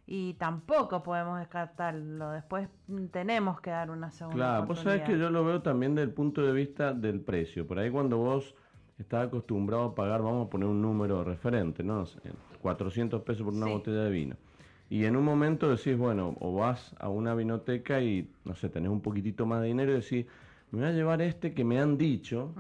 y 0.06 0.34
tampoco 0.34 1.02
podemos 1.02 1.38
descartarlo. 1.38 2.30
Después 2.30 2.68
tenemos 3.10 3.60
que 3.60 3.70
dar 3.70 3.90
una 3.90 4.10
segunda 4.12 4.36
Claro, 4.36 4.66
vos 4.66 4.78
sabés 4.80 5.02
que 5.02 5.18
yo 5.18 5.30
lo 5.30 5.44
veo 5.44 5.62
también 5.62 5.94
desde 5.94 6.08
el 6.08 6.14
punto 6.14 6.42
de 6.42 6.52
vista 6.52 6.92
del 6.92 7.20
precio. 7.20 7.66
Por 7.66 7.78
ahí 7.78 7.90
cuando 7.90 8.18
vos 8.18 8.54
estás 8.98 9.26
acostumbrado 9.26 9.84
a 9.84 9.94
pagar, 9.94 10.22
vamos 10.22 10.46
a 10.46 10.50
poner 10.50 10.68
un 10.68 10.80
número 10.80 11.24
referente, 11.24 11.82
¿no? 11.82 12.04
400 12.62 13.22
pesos 13.22 13.42
por 13.42 13.54
una 13.54 13.66
botella 13.66 14.04
de 14.04 14.10
vino. 14.10 14.36
Y 14.88 15.04
en 15.04 15.16
un 15.16 15.24
momento 15.24 15.68
decís, 15.68 15.98
bueno, 15.98 16.36
o 16.38 16.54
vas 16.54 16.94
a 17.00 17.08
una 17.08 17.34
vinoteca 17.34 18.00
y, 18.00 18.30
no 18.44 18.54
sé, 18.54 18.68
tenés 18.68 18.90
un 18.90 19.00
poquitito 19.00 19.44
más 19.44 19.60
de 19.60 19.66
dinero 19.66 19.90
y 19.90 19.96
decís, 19.96 20.26
me 20.70 20.80
voy 20.80 20.88
a 20.88 20.92
llevar 20.92 21.20
este 21.22 21.52
que 21.52 21.64
me 21.64 21.80
han 21.80 21.98
dicho, 21.98 22.54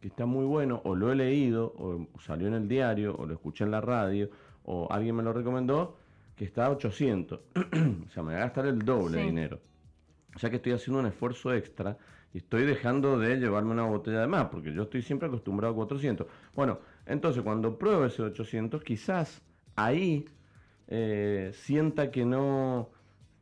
que 0.00 0.08
está 0.08 0.24
muy 0.24 0.46
bueno, 0.46 0.80
o 0.84 0.94
lo 0.94 1.12
he 1.12 1.14
leído, 1.14 1.74
o 1.76 2.06
salió 2.20 2.48
en 2.48 2.54
el 2.54 2.68
diario, 2.68 3.14
o 3.18 3.26
lo 3.26 3.34
escuché 3.34 3.64
en 3.64 3.70
la 3.70 3.82
radio, 3.82 4.30
o 4.64 4.88
alguien 4.90 5.16
me 5.16 5.22
lo 5.22 5.34
recomendó, 5.34 5.96
que 6.36 6.44
está 6.44 6.66
a 6.66 6.70
800. 6.70 7.40
o 8.06 8.10
sea, 8.10 8.22
me 8.22 8.32
voy 8.32 8.34
a 8.34 8.44
gastar 8.44 8.66
el 8.66 8.78
doble 8.80 9.18
de 9.18 9.24
dinero. 9.24 9.60
O 10.34 10.38
sea 10.38 10.50
que 10.50 10.56
estoy 10.56 10.72
haciendo 10.72 11.00
un 11.00 11.06
esfuerzo 11.06 11.52
extra 11.54 11.96
y 12.34 12.38
estoy 12.38 12.66
dejando 12.66 13.18
de 13.18 13.36
llevarme 13.36 13.70
una 13.70 13.86
botella 13.86 14.20
de 14.20 14.26
más, 14.26 14.46
porque 14.46 14.72
yo 14.72 14.82
estoy 14.82 15.00
siempre 15.00 15.28
acostumbrado 15.28 15.72
a 15.72 15.76
400. 15.76 16.26
Bueno, 16.54 16.78
entonces 17.06 17.42
cuando 17.42 17.78
pruebo 17.78 18.04
ese 18.04 18.22
800, 18.22 18.84
quizás 18.84 19.42
ahí 19.76 20.26
eh, 20.88 21.52
sienta 21.54 22.10
que 22.10 22.26
no, 22.26 22.90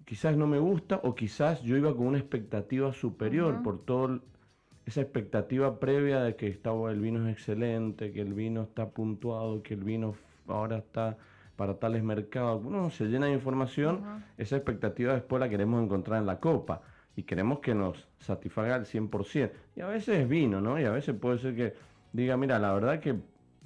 quizás 0.04 0.36
no 0.36 0.46
me 0.46 0.60
gusta 0.60 1.00
o 1.02 1.16
quizás 1.16 1.62
yo 1.62 1.76
iba 1.76 1.94
con 1.96 2.06
una 2.06 2.18
expectativa 2.18 2.92
superior 2.92 3.62
por 3.64 3.84
toda 3.84 4.20
esa 4.86 5.00
expectativa 5.00 5.80
previa 5.80 6.20
de 6.20 6.36
que 6.36 6.46
estaba, 6.46 6.92
el 6.92 7.00
vino 7.00 7.26
es 7.26 7.32
excelente, 7.32 8.12
que 8.12 8.20
el 8.20 8.34
vino 8.34 8.62
está 8.62 8.90
puntuado, 8.90 9.62
que 9.62 9.74
el 9.74 9.82
vino 9.82 10.14
ahora 10.46 10.78
está 10.78 11.16
para 11.56 11.78
tales 11.78 12.02
mercados. 12.02 12.62
Uno 12.64 12.90
se 12.90 13.06
llena 13.06 13.26
de 13.26 13.32
información, 13.32 14.25
esa 14.38 14.56
expectativa 14.56 15.14
después 15.14 15.40
la 15.40 15.49
queremos 15.49 15.82
encontrar 15.82 16.20
en 16.20 16.26
la 16.26 16.40
copa 16.40 16.82
y 17.16 17.23
queremos 17.23 17.61
que 17.61 17.75
nos 17.75 18.08
satisfaga 18.18 18.75
al 18.75 18.87
100%. 18.87 19.50
Y 19.76 19.80
a 19.80 19.87
veces 19.87 20.20
es 20.20 20.28
vino, 20.28 20.61
¿no? 20.61 20.80
Y 20.80 20.84
a 20.84 20.90
veces 20.90 21.14
puede 21.14 21.38
ser 21.38 21.54
que 21.54 21.75
diga, 22.12 22.37
mira, 22.37 22.58
la 22.58 22.73
verdad 22.73 23.00
que 23.00 23.16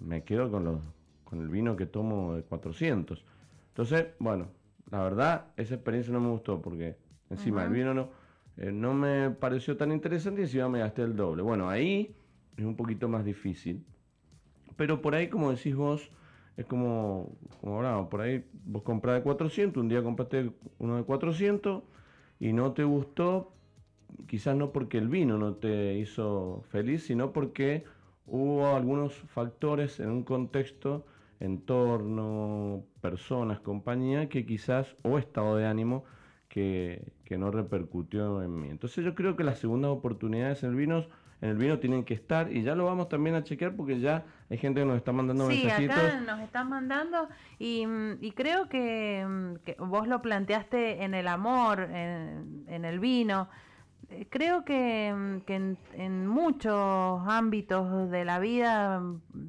me 0.01 0.23
quedo 0.25 0.51
con, 0.51 0.65
los, 0.65 0.81
con 1.25 1.41
el 1.41 1.49
vino 1.49 1.77
que 1.77 1.87
tomo 1.87 2.35
de 2.35 2.43
400. 2.43 3.25
Entonces, 3.69 4.09
bueno, 4.19 4.49
la 4.91 5.03
verdad, 5.03 5.47
esa 5.57 5.75
experiencia 5.75 6.13
no 6.13 6.21
me 6.21 6.29
gustó 6.29 6.61
porque 6.61 6.97
encima 7.31 7.65
el 7.65 7.71
vino 7.71 7.95
no, 7.95 8.11
eh, 8.57 8.73
no 8.73 8.95
me 8.95 9.31
pareció 9.31 9.77
tan 9.77 9.93
interesante 9.93 10.41
y 10.41 10.45
encima 10.45 10.69
me 10.69 10.81
gasté 10.81 11.03
el 11.03 11.17
doble. 11.17 11.43
Bueno, 11.43 11.69
ahí 11.69 12.15
es 12.57 12.65
un 12.65 12.77
poquito 12.77 13.09
más 13.09 13.25
difícil. 13.25 13.85
Pero 14.77 15.01
por 15.01 15.15
ahí, 15.15 15.29
como 15.29 15.51
decís 15.51 15.75
vos, 15.75 16.11
es 16.59 16.67
como, 16.67 17.39
como 17.61 17.77
hablamos, 17.77 18.09
por 18.09 18.21
ahí 18.21 18.45
vos 18.65 18.83
compras 18.83 19.15
de 19.15 19.23
400, 19.23 19.81
un 19.81 19.89
día 19.89 20.03
compraste 20.03 20.51
uno 20.79 20.97
de 20.97 21.05
400 21.05 21.85
y 22.41 22.53
no 22.53 22.73
te 22.73 22.83
gustó, 22.83 23.53
quizás 24.27 24.57
no 24.57 24.73
porque 24.73 24.99
el 24.99 25.09
vino 25.09 25.39
no 25.39 25.55
te 25.55 25.95
hizo 25.95 26.65
feliz, 26.69 27.05
sino 27.07 27.33
porque 27.33 27.85
hubo 28.27 28.67
algunos 28.75 29.15
factores 29.15 30.01
en 30.01 30.11
un 30.11 30.25
contexto, 30.25 31.07
entorno, 31.39 32.83
personas, 33.01 33.61
compañía, 33.61 34.29
que 34.29 34.45
quizás, 34.45 34.97
o 35.03 35.17
estado 35.17 35.57
de 35.57 35.65
ánimo, 35.65 36.03
que, 36.49 37.13
que 37.25 37.39
no 37.39 37.53
repercutió 37.53 38.43
en 38.43 38.61
mí. 38.61 38.69
Entonces 38.69 39.05
yo 39.05 39.15
creo 39.15 39.37
que 39.37 39.45
las 39.45 39.61
segundas 39.61 39.93
oportunidades 39.93 40.65
en 40.65 40.71
el 40.71 40.77
vino 40.77 41.07
en 41.41 41.51
el 41.51 41.57
vino 41.57 41.79
tienen 41.79 42.05
que 42.05 42.15
estar 42.15 42.51
y 42.51 42.63
ya 42.63 42.75
lo 42.75 42.85
vamos 42.85 43.09
también 43.09 43.37
a 43.37 43.45
chequear 43.45 43.77
porque 43.77 44.01
ya 44.01 44.25
hay 44.51 44.59
gente 44.59 44.81
que 44.81 44.87
nos 44.87 44.97
está 44.97 45.13
mandando 45.13 45.49
sí, 45.49 45.69
acá 45.69 46.21
nos 46.27 46.41
están 46.41 46.69
mandando 46.69 47.29
y, 47.59 48.33
creo 48.35 48.69
que, 48.69 49.25
vos 49.79 50.09
lo 50.09 50.23
planteaste 50.23 51.05
en 51.05 51.15
el 51.15 51.29
amor, 51.29 51.81
en, 51.81 52.85
el 52.85 53.01
vino. 53.01 53.49
Eh, 54.11 54.27
creo 54.31 54.65
que, 54.65 55.09
en, 55.09 56.27
muchos 56.27 57.23
ámbitos 57.27 58.11
de 58.11 58.25
la 58.25 58.39
vida 58.39 59.03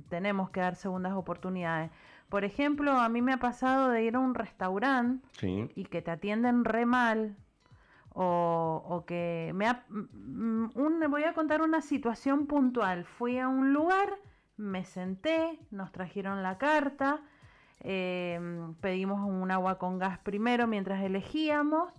tenemos 0.10 0.50
que 0.50 0.60
dar 0.60 0.76
segundas 0.76 1.14
oportunidades. 1.14 1.92
Por 2.30 2.44
ejemplo, 2.44 2.92
a 2.92 3.10
mí 3.10 3.22
me 3.22 3.34
ha 3.34 3.40
pasado 3.40 3.90
de 3.90 4.04
ir 4.04 4.16
a 4.16 4.20
un 4.20 4.36
restaurante 4.36 5.28
y 5.76 5.86
que 5.86 6.02
te 6.02 6.12
atienden 6.12 6.66
re 6.66 6.86
mal, 6.86 7.36
o, 8.14 9.04
que 9.08 9.52
me 9.54 9.72
mm, 9.72 10.72
un, 10.76 11.06
voy 11.10 11.24
a 11.24 11.34
contar 11.34 11.62
una 11.62 11.82
situación 11.82 12.48
puntual. 12.48 13.06
Fui 13.06 13.40
a 13.40 13.48
un 13.48 13.74
lugar, 13.74 14.18
me 14.58 14.84
senté, 14.84 15.60
nos 15.72 15.92
trajeron 15.92 16.44
la 16.44 16.58
carta, 16.58 17.22
em, 17.80 18.74
pedimos 18.76 19.22
un 19.28 19.52
agua 19.52 19.78
con 19.78 20.00
gas 20.00 20.20
primero 20.20 20.68
mientras 20.68 21.04
elegíamos, 21.04 21.94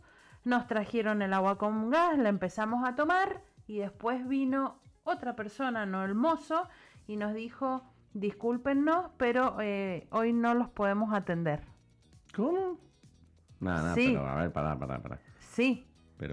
nos 0.44 0.66
trajeron 0.66 1.22
el 1.22 1.32
agua 1.32 1.58
con 1.58 1.90
gas, 1.90 2.18
la 2.18 2.28
empezamos 2.28 2.86
a 2.86 2.94
tomar 2.94 3.42
y 3.66 3.78
después 3.78 4.26
vino 4.26 4.80
otra 5.04 5.36
persona, 5.36 5.86
no 5.86 6.04
el 6.04 6.14
mozo, 6.14 6.68
y 7.06 7.16
nos 7.16 7.34
dijo, 7.34 7.82
discúlpenos, 8.14 9.10
pero 9.16 9.56
eh, 9.60 10.06
hoy 10.10 10.32
no 10.32 10.54
los 10.54 10.68
podemos 10.68 11.12
atender. 11.14 11.62
¿Cómo? 12.34 12.78
Nada, 13.58 13.82
nada, 13.82 13.94
pero 13.94 14.26
a 14.26 14.34
ver, 14.36 14.52
pará, 14.52 14.78
pará, 14.78 15.02
pará. 15.02 15.20
Sí, 15.38 15.89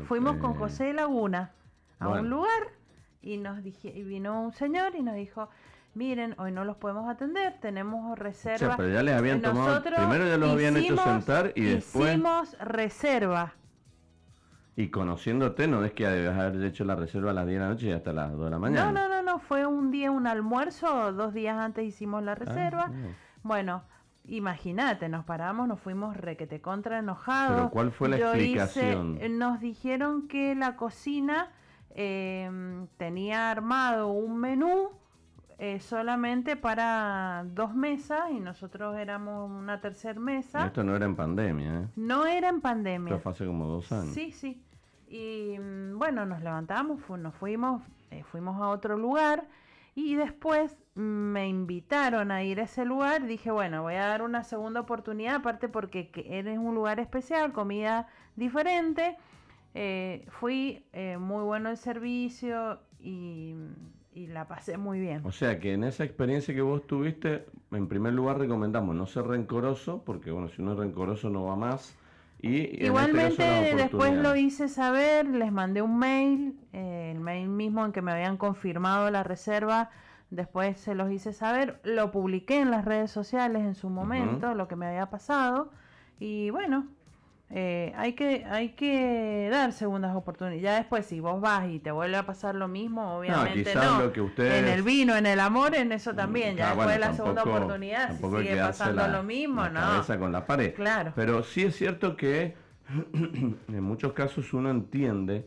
Fuimos 0.08 0.38
con 0.38 0.54
José 0.54 0.94
Laguna 0.94 1.52
a 2.00 2.10
un 2.10 2.30
lugar 2.30 2.74
y 3.22 3.38
nos 3.38 3.64
dije, 3.64 3.90
y 3.90 4.04
vino 4.04 4.42
un 4.42 4.54
señor 4.54 4.96
y 4.96 5.04
nos 5.04 5.16
dijo, 5.16 5.50
miren, 5.94 6.36
hoy 6.38 6.52
no 6.52 6.64
los 6.64 6.78
podemos 6.78 7.10
atender, 7.10 7.60
tenemos 7.60 8.18
reserva. 8.18 8.76
pero 8.78 8.90
ya 8.90 9.04
les 9.04 9.16
habían 9.16 9.42
tomado, 9.42 9.82
primero 9.82 10.28
ya 10.28 10.38
los 10.38 10.52
habían 10.52 10.78
hecho 10.78 10.98
sentar 10.98 11.52
y 11.56 11.64
después... 11.64 12.10
Hicimos 12.10 12.58
reserva. 12.60 13.54
Y 14.76 14.90
conociéndote, 14.90 15.68
no 15.68 15.84
es 15.84 15.94
que 15.94 16.08
debes 16.08 16.38
haber 16.38 16.64
hecho 16.64 16.86
la 16.86 16.96
reserva 16.96 17.32
a 17.32 17.34
las 17.34 17.48
10 17.48 17.60
de 17.60 17.66
la 17.66 17.70
noche 17.70 17.88
y 17.88 17.92
hasta 17.92 18.14
las 18.14 18.32
2 18.32 18.46
de 18.46 18.52
la 18.52 18.60
mañana. 18.60 18.92
No, 18.92 19.10
no, 19.10 19.10
no, 19.10 19.24
no, 19.24 19.40
fue 19.40 19.66
un 19.66 19.90
día 19.90 20.12
un 20.12 20.28
almuerzo, 20.28 21.14
dos 21.14 21.34
días 21.34 21.58
antes 21.58 21.84
hicimos 21.84 22.22
la 22.22 22.36
reserva. 22.36 22.86
Ah, 22.88 22.92
bien. 22.92 23.16
Bueno, 23.42 23.84
imagínate, 24.28 25.10
nos 25.10 25.26
paramos, 25.26 25.68
nos 25.68 25.80
fuimos 25.80 26.16
requete 26.18 26.62
contra 26.62 27.00
enojados. 27.00 27.56
Pero 27.56 27.70
¿cuál 27.70 27.92
fue 27.92 28.10
la 28.10 28.18
Yo 28.18 28.34
hice- 28.36 28.44
explicación? 28.44 29.20
nos 29.40 29.60
dijeron 29.60 30.28
que 30.28 30.54
la 30.56 30.76
cocina 30.76 31.50
eh, 31.92 32.86
tenía 32.98 33.50
armado 33.52 34.10
un 34.10 34.38
menú 34.38 34.90
eh, 35.60 35.80
solamente 35.80 36.56
para 36.56 37.44
dos 37.54 37.74
mesas 37.74 38.30
y 38.32 38.40
nosotros 38.40 38.96
éramos 38.98 39.50
una 39.50 39.82
tercer 39.82 40.20
mesa. 40.20 40.68
Esto 40.68 40.84
no 40.84 40.96
era 40.96 41.06
en 41.06 41.16
pandemia, 41.16 41.82
¿eh? 41.82 41.88
No 41.96 42.28
era 42.28 42.50
en 42.50 42.62
pandemia. 42.62 43.16
Esto 43.16 43.24
fue 43.24 43.32
hace 43.32 43.46
como 43.48 43.66
dos 43.66 43.92
años. 43.92 44.14
Sí, 44.14 44.32
sí. 44.32 44.62
Y 45.10 45.58
mm, 45.58 45.98
bueno, 45.98 46.26
nos 46.28 46.44
levantamos, 46.44 47.02
fu- 47.02 47.18
nos 47.18 47.34
fuimos, 47.34 47.82
eh, 48.12 48.24
fuimos 48.26 48.62
a 48.62 48.68
otro 48.68 48.98
lugar 48.98 49.46
y 49.98 50.14
después 50.14 50.78
me 50.94 51.50
invitaron 51.50 52.30
a 52.30 52.44
ir 52.44 52.60
a 52.60 52.66
ese 52.66 52.86
lugar. 52.86 53.26
Dije, 53.26 53.50
bueno, 53.50 53.82
voy 53.82 53.96
a 53.96 54.06
dar 54.06 54.22
una 54.22 54.44
segunda 54.44 54.82
oportunidad, 54.82 55.38
aparte 55.38 55.70
porque 55.70 56.12
que 56.12 56.38
eres 56.38 56.60
un 56.60 56.76
lugar 56.76 57.00
especial, 57.00 57.52
comida 57.52 58.08
diferente. 58.36 59.18
Eh, 59.74 60.24
fui 60.30 60.86
eh, 60.94 61.18
muy 61.18 61.44
bueno 61.44 61.72
el 61.72 61.78
servicio 61.78 62.80
y, 63.00 63.56
y 64.14 64.28
la 64.28 64.48
pasé 64.48 64.78
muy 64.78 65.00
bien. 65.00 65.26
O 65.26 65.32
sea 65.32 65.60
que 65.60 65.74
en 65.74 65.84
esa 65.84 66.04
experiencia 66.04 66.54
que 66.54 66.62
vos 66.62 66.86
tuviste, 66.86 67.48
en 67.72 67.88
primer 67.88 68.14
lugar 68.14 68.38
recomendamos 68.38 68.96
no 68.96 69.08
ser 69.08 69.26
rencoroso, 69.26 70.04
porque 70.06 70.30
bueno, 70.30 70.48
si 70.50 70.62
uno 70.62 70.74
es 70.74 70.78
rencoroso 70.78 71.32
no 71.32 71.46
va 71.46 71.56
más. 71.56 71.98
Y 72.40 72.62
este 72.62 72.86
Igualmente 72.86 73.76
después 73.76 74.14
lo 74.14 74.36
hice 74.36 74.68
saber, 74.68 75.26
les 75.26 75.52
mandé 75.52 75.82
un 75.82 75.98
mail, 75.98 76.56
eh, 76.72 77.12
el 77.14 77.20
mail 77.20 77.50
mismo 77.50 77.86
en 77.86 77.92
que 77.92 78.02
me 78.02 78.12
habían 78.12 78.38
confirmado 78.38 79.10
la 79.10 79.24
reserva, 79.24 79.90
después 80.30 80.80
se 80.80 80.94
los 80.94 81.12
hice 81.12 81.34
saber, 81.34 81.80
lo 81.84 82.12
publiqué 82.12 82.60
en 82.60 82.70
las 82.70 82.86
redes 82.86 83.10
sociales 83.12 83.64
en 83.64 83.74
su 83.74 83.90
momento, 83.90 84.54
lo 84.54 84.68
que 84.68 84.76
me 84.76 84.86
había 84.86 85.10
pasado, 85.10 85.72
y 86.20 86.50
bueno, 86.52 86.88
eh, 87.50 87.94
hay 87.96 88.14
que 88.14 88.44
hay 88.46 88.70
que 88.70 89.48
dar 89.50 89.72
segundas 89.72 90.16
oportunidades. 90.16 90.62
Ya 90.62 90.76
después 90.76 91.06
si 91.06 91.20
vos 91.22 91.40
vas 91.40 91.70
y 91.70 91.80
te 91.80 91.92
vuelve 91.92 92.18
a 92.18 92.26
pasar 92.26 92.56
lo 92.56 92.68
mismo, 92.68 93.18
obviamente 93.18 93.64
quizás 93.64 93.86
no. 93.86 94.02
lo 94.02 94.14
que 94.14 94.22
ustedes- 94.22 94.64
En 94.64 94.68
el 94.68 94.82
vino, 94.84 95.16
en 95.16 95.26
el 95.26 95.40
amor, 95.40 95.74
en 95.76 95.92
eso 95.94 96.14
también. 96.14 96.58
Ya 96.58 96.66
Ah, 96.66 96.68
después 96.70 96.88
bueno, 96.88 96.92
de 96.94 97.00
la 97.00 97.14
segunda 97.14 97.44
oportunidad, 97.44 98.10
si 98.18 98.24
sigue 98.24 98.58
pasando 98.58 99.02
la- 99.02 99.08
lo 99.08 99.24
mismo, 99.24 99.62
la 99.64 99.70
no. 99.70 99.80
cabeza 99.80 100.20
con 100.20 100.32
la 100.32 100.46
pared. 100.46 100.74
Claro. 100.76 101.14
Pero 101.16 101.44
sí 101.44 101.64
es 101.64 101.76
cierto 101.76 102.18
que 102.18 102.54
en 103.14 103.84
muchos 103.84 104.14
casos 104.14 104.54
uno 104.54 104.70
entiende 104.70 105.46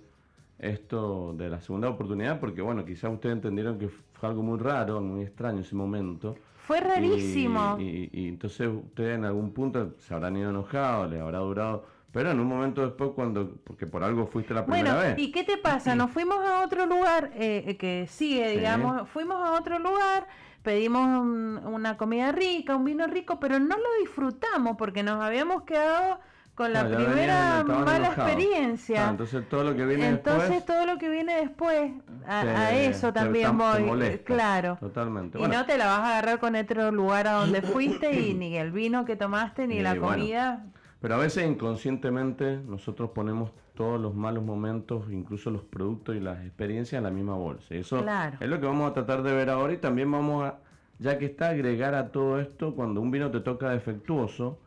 esto 0.58 1.32
de 1.34 1.48
la 1.48 1.60
segunda 1.60 1.88
oportunidad, 1.88 2.38
porque 2.40 2.60
bueno, 2.60 2.84
quizás 2.84 3.10
ustedes 3.12 3.34
entendieron 3.36 3.78
que 3.78 3.88
fue 3.88 4.28
algo 4.28 4.42
muy 4.42 4.58
raro, 4.58 5.00
muy 5.00 5.22
extraño 5.22 5.60
ese 5.60 5.74
momento. 5.74 6.36
Fue 6.70 6.78
rarísimo. 6.78 7.76
Y, 7.80 7.82
y- 7.82 8.10
y 8.12 8.28
entonces 8.28 8.68
ustedes 8.68 9.16
en 9.18 9.24
algún 9.24 9.52
punto 9.52 9.94
se 9.98 10.14
habrán 10.14 10.36
ido 10.36 10.50
enojados, 10.50 11.10
les 11.10 11.20
habrá 11.20 11.38
durado, 11.38 11.84
pero 12.12 12.30
en 12.30 12.38
un 12.38 12.46
momento 12.46 12.82
después 12.82 13.10
cuando, 13.16 13.56
porque 13.64 13.88
por 13.88 14.04
algo 14.04 14.28
fuiste 14.28 14.54
la 14.54 14.64
primera 14.64 14.94
Bueno, 14.94 15.08
vez. 15.08 15.18
¿y 15.18 15.32
qué 15.32 15.42
te 15.42 15.56
pasa? 15.56 15.96
Nos 15.96 16.12
fuimos 16.12 16.38
a 16.38 16.64
otro 16.64 16.86
lugar 16.86 17.32
eh, 17.34 17.64
eh, 17.66 17.76
que 17.76 18.06
sigue, 18.08 18.50
Sí. 18.52 18.56
digamos, 18.58 19.08
fuimos 19.08 19.36
a 19.42 19.54
otro 19.58 19.80
lugar, 19.80 20.28
pedimos 20.62 21.02
un- 21.06 21.60
una 21.66 21.96
comida 21.96 22.30
rica, 22.30 22.76
un 22.76 22.84
vino 22.84 23.04
rico, 23.08 23.40
pero 23.40 23.58
no 23.58 23.76
lo 23.76 23.88
disfrutamos 24.00 24.76
porque 24.76 25.02
nos 25.02 25.20
habíamos 25.20 25.62
quedado 25.64 26.20
con 26.60 26.72
la 26.74 26.84
primera 26.86 27.62
venían, 27.62 27.84
mala 27.86 28.08
experiencia. 28.08 29.06
Ah, 29.06 29.10
entonces 29.12 29.48
todo 29.48 29.64
lo 29.64 29.74
que 29.74 29.86
viene 29.86 30.08
Entonces 30.08 30.50
después 30.50 30.66
todo 30.66 30.84
lo 30.84 30.98
que 30.98 31.08
viene 31.08 31.36
después, 31.36 31.92
a, 32.26 32.42
te- 32.42 32.48
a 32.50 32.76
eso 32.76 33.12
también 33.14 33.56
te 33.56 33.56
voy, 33.64 33.82
molesta. 33.82 34.24
claro. 34.24 34.76
Totalmente. 34.78 35.38
Y 35.38 35.40
Bueno, 35.40 35.54
no 35.58 35.64
te 35.64 35.78
la 35.78 35.86
vas 35.86 36.00
a 36.00 36.08
agarrar 36.10 36.38
con 36.38 36.54
otro 36.56 36.90
lugar 36.92 37.26
a 37.28 37.32
donde 37.32 37.62
fuiste 37.62 38.12
y 38.20 38.34
ni 38.40 38.56
el 38.58 38.72
vino 38.72 39.06
que 39.06 39.16
tomaste 39.16 39.66
ni 39.66 39.76
Y 39.76 39.80
la 39.80 39.94
bueno, 39.94 40.08
comida. 40.08 40.66
Pero 41.00 41.14
a 41.14 41.18
veces 41.18 41.48
inconscientemente 41.48 42.58
nosotros 42.58 43.10
ponemos 43.14 43.52
todos 43.74 43.98
los 43.98 44.14
malos 44.14 44.44
momentos, 44.44 45.10
incluso 45.10 45.50
los 45.50 45.62
productos 45.62 46.14
y 46.14 46.20
las 46.20 46.44
experiencias 46.44 46.98
en 46.98 47.04
la 47.04 47.10
misma 47.10 47.36
bolsa. 47.36 47.74
Y 47.74 47.78
eso 47.78 48.02
Claro. 48.02 48.36
es 48.38 48.48
lo 48.50 48.60
que 48.60 48.66
vamos 48.66 48.90
a 48.90 48.92
tratar 48.92 49.22
de 49.22 49.32
ver 49.32 49.48
ahora 49.48 49.72
y 49.72 49.78
también 49.78 50.12
vamos 50.12 50.44
a, 50.44 50.58
ya 50.98 51.16
que 51.16 51.24
está, 51.24 51.48
agregar 51.48 51.94
a 51.94 52.12
todo 52.12 52.38
esto 52.38 52.74
cuando 52.74 53.00
un 53.00 53.10
vino 53.10 53.30
te 53.30 53.40
toca 53.40 53.70
defectuoso. 53.70 54.58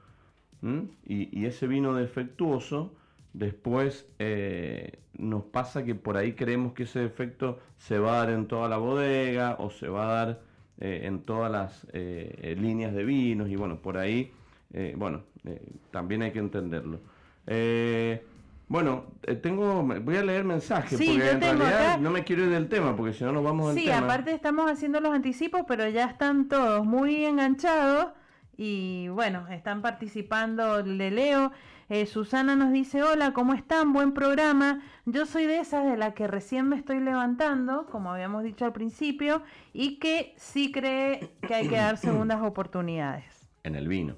Y, 1.06 1.38
y 1.39 1.45
ese 1.45 1.67
vino 1.67 1.93
defectuoso 1.93 2.93
después 3.34 4.08
eh, 4.19 4.99
nos 5.17 5.43
pasa 5.43 5.84
que 5.84 5.95
por 5.95 6.15
ahí 6.17 6.34
creemos 6.34 6.73
que 6.73 6.84
ese 6.84 6.99
defecto 6.99 7.60
se 7.78 7.99
va 7.99 8.13
a 8.15 8.17
dar 8.26 8.30
en 8.30 8.47
toda 8.47 8.69
la 8.69 8.78
bodega 8.78 9.56
o 9.60 9.69
se 9.71 9.88
va 9.89 10.04
a 10.10 10.13
dar 10.26 10.39
eh, 10.80 11.02
en 11.04 11.19
todas 11.21 11.52
las 11.52 11.86
eh, 11.93 12.36
eh, 12.41 12.56
líneas 12.60 12.93
de 12.93 13.04
vinos 13.04 13.49
y 13.49 13.56
bueno, 13.56 13.78
por 13.78 13.97
ahí, 13.97 14.32
eh, 14.73 14.93
bueno, 14.97 15.21
eh, 15.45 15.62
también 15.91 16.21
hay 16.21 16.32
que 16.32 16.39
entenderlo. 16.39 16.99
Eh, 17.47 18.23
bueno, 18.69 19.06
tengo, 19.41 19.84
voy 19.84 20.15
a 20.15 20.23
leer 20.23 20.43
mensajes 20.45 20.97
Sí, 20.97 21.06
porque 21.12 21.30
en 21.32 21.41
realidad 21.41 21.91
acá- 21.91 21.97
no 21.97 22.10
me 22.10 22.23
quiero 22.23 22.43
ir 22.45 22.49
del 22.49 22.69
tema 22.69 22.95
porque 22.95 23.13
si 23.13 23.23
no 23.23 23.32
nos 23.32 23.43
vamos 23.43 23.73
Sí, 23.76 23.86
tema. 23.86 23.97
aparte 23.99 24.32
estamos 24.34 24.71
haciendo 24.71 24.99
los 25.02 25.13
anticipos, 25.13 25.63
pero 25.67 25.88
ya 25.89 26.06
están 26.06 26.47
todos 26.47 26.86
muy 26.86 27.26
enganchados 27.26 28.08
y 28.57 29.07
bueno, 29.09 29.47
están 29.49 29.81
participando. 29.81 30.81
Le 30.83 31.11
leo. 31.11 31.51
Eh, 31.89 32.05
Susana 32.05 32.55
nos 32.55 32.71
dice, 32.71 33.03
hola, 33.03 33.33
¿cómo 33.33 33.53
están? 33.53 33.93
Buen 33.93 34.13
programa. 34.13 34.81
Yo 35.05 35.25
soy 35.25 35.45
de 35.45 35.59
esas 35.59 35.85
de 35.85 35.97
la 35.97 36.13
que 36.13 36.27
recién 36.27 36.69
me 36.69 36.75
estoy 36.75 36.99
levantando, 36.99 37.85
como 37.87 38.11
habíamos 38.11 38.43
dicho 38.43 38.65
al 38.65 38.73
principio, 38.73 39.43
y 39.73 39.99
que 39.99 40.33
sí 40.37 40.71
cree 40.71 41.31
que 41.45 41.53
hay 41.53 41.67
que 41.67 41.75
dar 41.75 41.97
segundas 41.97 42.41
oportunidades. 42.41 43.25
En 43.63 43.75
el 43.75 43.87
vino. 43.87 44.15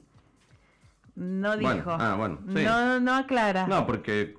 No 1.15 1.57
Bueno, 1.57 1.73
dijo. 1.75 1.91
ah, 1.99 2.15
bueno, 2.17 2.39
sí. 2.47 2.63
no, 2.63 2.99
no 2.99 3.13
aclara. 3.15 3.67
No, 3.67 3.85
porque 3.85 4.35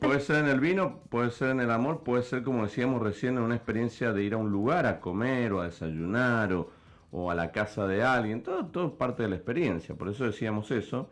puede 0.00 0.20
ser 0.20 0.44
en 0.44 0.48
el 0.50 0.60
vino, 0.60 1.00
puede 1.10 1.30
ser 1.30 1.50
en 1.50 1.60
el 1.60 1.70
amor, 1.70 2.02
puede 2.02 2.22
ser 2.22 2.42
como 2.42 2.64
decíamos 2.64 3.00
recién 3.02 3.36
en 3.38 3.44
una 3.44 3.54
experiencia 3.54 4.12
de 4.12 4.24
ir 4.24 4.34
a 4.34 4.36
un 4.36 4.50
lugar 4.50 4.86
a 4.86 5.00
comer 5.00 5.52
o 5.52 5.60
a 5.60 5.66
desayunar 5.66 6.52
o, 6.52 6.70
o 7.10 7.30
a 7.30 7.34
la 7.34 7.52
casa 7.52 7.86
de 7.86 8.02
alguien, 8.02 8.42
todo, 8.42 8.66
todo 8.66 8.86
es 8.88 8.92
parte 8.92 9.22
de 9.22 9.30
la 9.30 9.36
experiencia, 9.36 9.94
por 9.94 10.08
eso 10.08 10.24
decíamos 10.24 10.70
eso. 10.70 11.08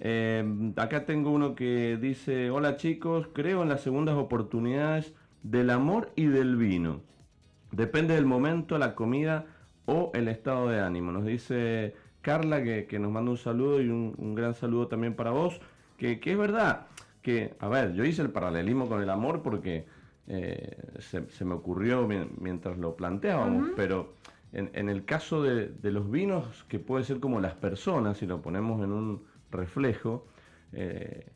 Eh, 0.00 0.44
acá 0.76 1.04
tengo 1.04 1.30
uno 1.30 1.54
que 1.54 1.96
dice, 2.00 2.50
hola 2.50 2.76
chicos, 2.76 3.28
creo 3.32 3.62
en 3.62 3.68
las 3.68 3.80
segundas 3.80 4.16
oportunidades 4.16 5.14
del 5.42 5.70
amor 5.70 6.10
y 6.16 6.26
del 6.26 6.56
vino. 6.56 7.00
Depende 7.72 8.14
del 8.14 8.26
momento, 8.26 8.78
la 8.78 8.94
comida 8.94 9.46
o 9.86 10.10
el 10.14 10.28
estado 10.28 10.68
de 10.68 10.80
ánimo. 10.80 11.12
Nos 11.12 11.24
dice 11.24 11.94
Carla 12.20 12.62
que, 12.62 12.86
que 12.86 12.98
nos 12.98 13.10
manda 13.10 13.30
un 13.30 13.36
saludo 13.38 13.80
y 13.80 13.88
un, 13.88 14.14
un 14.18 14.34
gran 14.34 14.54
saludo 14.54 14.86
también 14.88 15.14
para 15.14 15.30
vos. 15.30 15.60
Que, 15.96 16.20
que 16.20 16.32
es 16.32 16.38
verdad 16.38 16.86
que, 17.22 17.54
a 17.58 17.68
ver, 17.68 17.92
yo 17.94 18.04
hice 18.04 18.22
el 18.22 18.30
paralelismo 18.30 18.88
con 18.88 19.02
el 19.02 19.10
amor 19.10 19.42
porque 19.42 19.86
eh, 20.28 20.76
se, 21.00 21.28
se 21.30 21.44
me 21.44 21.54
ocurrió 21.54 22.06
mi- 22.06 22.28
mientras 22.38 22.78
lo 22.78 22.94
planteábamos, 22.94 23.70
pero 23.74 24.14
en, 24.52 24.70
en 24.74 24.88
el 24.88 25.04
caso 25.04 25.42
de, 25.42 25.68
de 25.68 25.90
los 25.92 26.10
vinos, 26.10 26.64
que 26.68 26.78
puede 26.78 27.04
ser 27.04 27.20
como 27.20 27.40
las 27.40 27.54
personas, 27.54 28.18
si 28.18 28.26
lo 28.26 28.40
ponemos 28.40 28.82
en 28.82 28.92
un 28.92 29.24
reflejo, 29.50 30.26
eh, 30.72 31.26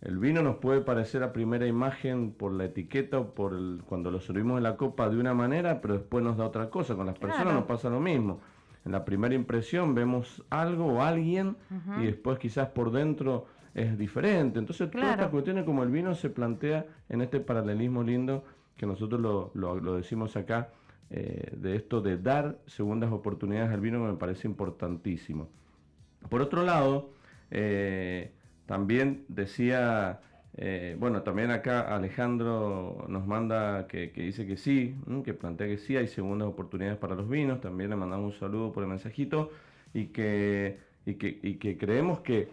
el 0.00 0.18
vino 0.18 0.42
nos 0.42 0.56
puede 0.56 0.80
parecer 0.80 1.22
a 1.24 1.32
primera 1.32 1.66
imagen 1.66 2.30
por 2.32 2.52
la 2.52 2.66
etiqueta 2.66 3.18
o 3.18 3.34
por 3.34 3.52
el- 3.54 3.82
cuando 3.86 4.10
lo 4.10 4.20
servimos 4.20 4.58
en 4.58 4.62
la 4.62 4.76
copa 4.76 5.08
de 5.08 5.18
una 5.18 5.34
manera, 5.34 5.80
pero 5.80 5.94
después 5.94 6.22
nos 6.22 6.36
da 6.36 6.46
otra 6.46 6.70
cosa. 6.70 6.94
Con 6.94 7.06
las 7.06 7.18
personas 7.18 7.44
Claro. 7.44 7.58
nos 7.60 7.66
pasa 7.68 7.90
lo 7.90 7.98
mismo. 8.00 8.40
En 8.84 8.92
la 8.92 9.04
primera 9.04 9.34
impresión 9.34 9.94
vemos 9.94 10.44
algo 10.50 10.86
o 10.86 11.02
alguien 11.02 11.56
y 12.00 12.06
después 12.06 12.38
quizás 12.38 12.68
por 12.68 12.92
dentro 12.92 13.46
es 13.74 13.98
diferente. 13.98 14.58
Entonces 14.60 14.88
todas 14.88 15.02
Claro. 15.06 15.10
estas 15.20 15.30
cuestiones 15.30 15.64
como 15.64 15.82
el 15.82 15.90
vino 15.90 16.14
se 16.14 16.30
plantea 16.30 16.86
en 17.08 17.20
este 17.20 17.40
paralelismo 17.40 18.02
lindo 18.04 18.44
que 18.76 18.86
nosotros 18.86 19.20
lo, 19.20 19.50
lo- 19.54 19.80
lo 19.80 19.96
decimos 19.96 20.36
acá, 20.36 20.70
eh, 21.10 21.52
de 21.56 21.76
esto 21.76 22.00
de 22.00 22.18
dar 22.18 22.58
segundas 22.66 23.10
oportunidades 23.12 23.70
al 23.70 23.80
vino 23.80 24.04
que 24.04 24.12
me 24.12 24.18
parece 24.18 24.46
importantísimo. 24.46 25.48
Por 26.28 26.42
otro 26.42 26.62
lado, 26.62 27.10
eh, 27.50 28.32
también 28.66 29.24
decía, 29.28 30.20
eh, 30.56 30.96
bueno, 30.98 31.22
también 31.22 31.50
acá 31.50 31.94
Alejandro 31.94 33.06
nos 33.08 33.26
manda 33.26 33.86
que, 33.86 34.10
que 34.10 34.22
dice 34.22 34.46
que 34.46 34.56
sí, 34.56 34.96
que 35.24 35.32
plantea 35.32 35.66
que 35.66 35.78
sí, 35.78 35.96
hay 35.96 36.08
segundas 36.08 36.48
oportunidades 36.48 36.98
para 36.98 37.14
los 37.14 37.28
vinos, 37.28 37.60
también 37.60 37.90
le 37.90 37.96
mandamos 37.96 38.34
un 38.34 38.40
saludo 38.40 38.72
por 38.72 38.82
el 38.82 38.90
mensajito 38.90 39.50
y 39.94 40.06
que, 40.06 40.78
y 41.06 41.14
que, 41.14 41.38
y 41.42 41.54
que 41.54 41.78
creemos 41.78 42.20
que 42.20 42.48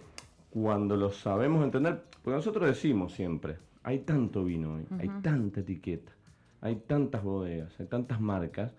cuando 0.49 0.95
lo 0.95 1.11
sabemos 1.11 1.63
entender, 1.65 2.03
porque 2.23 2.37
nosotros 2.37 2.67
decimos 2.67 3.13
siempre, 3.13 3.57
hay 3.83 3.99
tanto 3.99 4.45
vino 4.45 4.75
hoy, 4.75 4.85
hay 4.99 5.09
tanta 5.21 5.59
etiqueta, 5.59 6.13
hay 6.61 6.75
tantas 6.77 7.23
bodegas, 7.23 7.79
hay 7.79 7.85
tantas 7.85 8.19
marcas, 8.19 8.71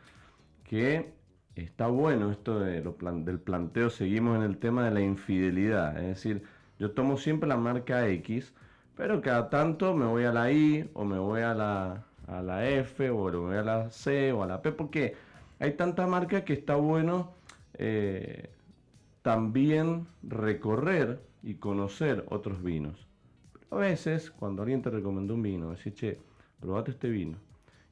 que 0.64 1.12
está 1.54 1.86
bueno 1.86 2.30
esto 2.30 2.60
del 2.60 3.40
planteo, 3.40 3.90
seguimos 3.90 4.36
en 4.36 4.42
el 4.42 4.58
tema 4.58 4.84
de 4.84 4.90
la 4.90 5.00
infidelidad, 5.00 5.96
es 5.98 6.06
decir, 6.06 6.42
yo 6.78 6.90
tomo 6.90 7.16
siempre 7.16 7.48
la 7.48 7.56
marca 7.56 8.06
X, 8.08 8.52
pero 8.96 9.20
cada 9.22 9.48
tanto 9.50 9.94
me 9.94 10.06
voy 10.06 10.24
a 10.24 10.32
la 10.32 10.52
I 10.52 10.90
o 10.94 11.04
me 11.04 11.18
voy 11.18 11.40
a 11.42 11.54
la, 11.54 12.04
F 12.68 13.10
o 13.10 13.30
me 13.30 13.38
voy 13.38 13.56
a 13.56 13.62
la 13.62 13.90
C 13.90 14.32
o 14.32 14.42
a 14.42 14.46
la 14.46 14.60
P, 14.60 14.72
porque 14.72 15.14
hay 15.58 15.72
tanta 15.72 16.06
marca 16.06 16.44
que 16.44 16.52
está 16.52 16.76
bueno 16.76 17.32
eh, 17.74 18.50
también 19.22 20.06
recorrer 20.22 21.20
y 21.42 21.54
conocer 21.54 22.24
otros 22.28 22.62
vinos. 22.62 23.06
a 23.70 23.76
veces, 23.76 24.30
cuando 24.30 24.62
alguien 24.62 24.82
te 24.82 24.90
recomendó 24.90 25.34
un 25.34 25.42
vino, 25.42 25.70
decís, 25.70 25.94
che, 25.94 26.18
probate 26.60 26.90
este 26.92 27.08
vino, 27.08 27.38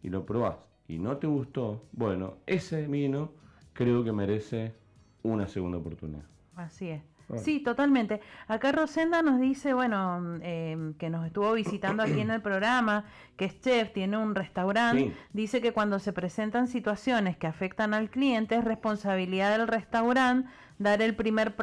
y 0.05 0.11
lo 0.11 0.25
probás, 0.25 0.57
y 0.87 0.99
no 0.99 1.17
te 1.17 1.27
gustó, 1.27 1.83
bueno, 1.93 2.35
ese 2.47 2.87
vino 2.87 3.33
creo 3.73 4.05
que 4.05 4.13
merece 4.13 4.75
una 5.23 5.49
segunda 5.49 5.79
oportunidad. 5.79 6.25
Así 6.55 6.91
es. 6.91 7.03
Sí, 7.37 7.61
totalmente. 7.61 8.21
Acá 8.49 8.71
Rosenda 8.71 9.23
nos 9.23 9.41
dice, 9.41 9.73
bueno, 9.73 10.39
em, 10.43 10.93
que 10.95 11.09
nos 11.09 11.25
estuvo 11.25 11.55
visitando 11.55 12.03
aquí 12.03 12.21
en 12.21 12.31
el 12.31 12.43
programa, 12.43 13.07
que 13.39 13.47
es 13.47 13.59
chef, 13.63 13.95
tiene 13.95 14.19
un 14.19 14.35
restaurante. 14.35 15.17
Dice 15.33 15.63
que 15.63 15.73
cuando 15.73 15.99
se 15.99 16.13
presentan 16.13 16.69
situaciones 16.69 17.39
que 17.39 17.47
afectan 17.47 17.95
al 17.95 18.11
cliente 18.11 18.57
es 18.57 18.63
responsabilidad 18.65 19.57
del 19.57 19.67
restaurante 19.67 20.51
dar 20.79 21.01
el 21.01 21.17
primer 21.17 21.55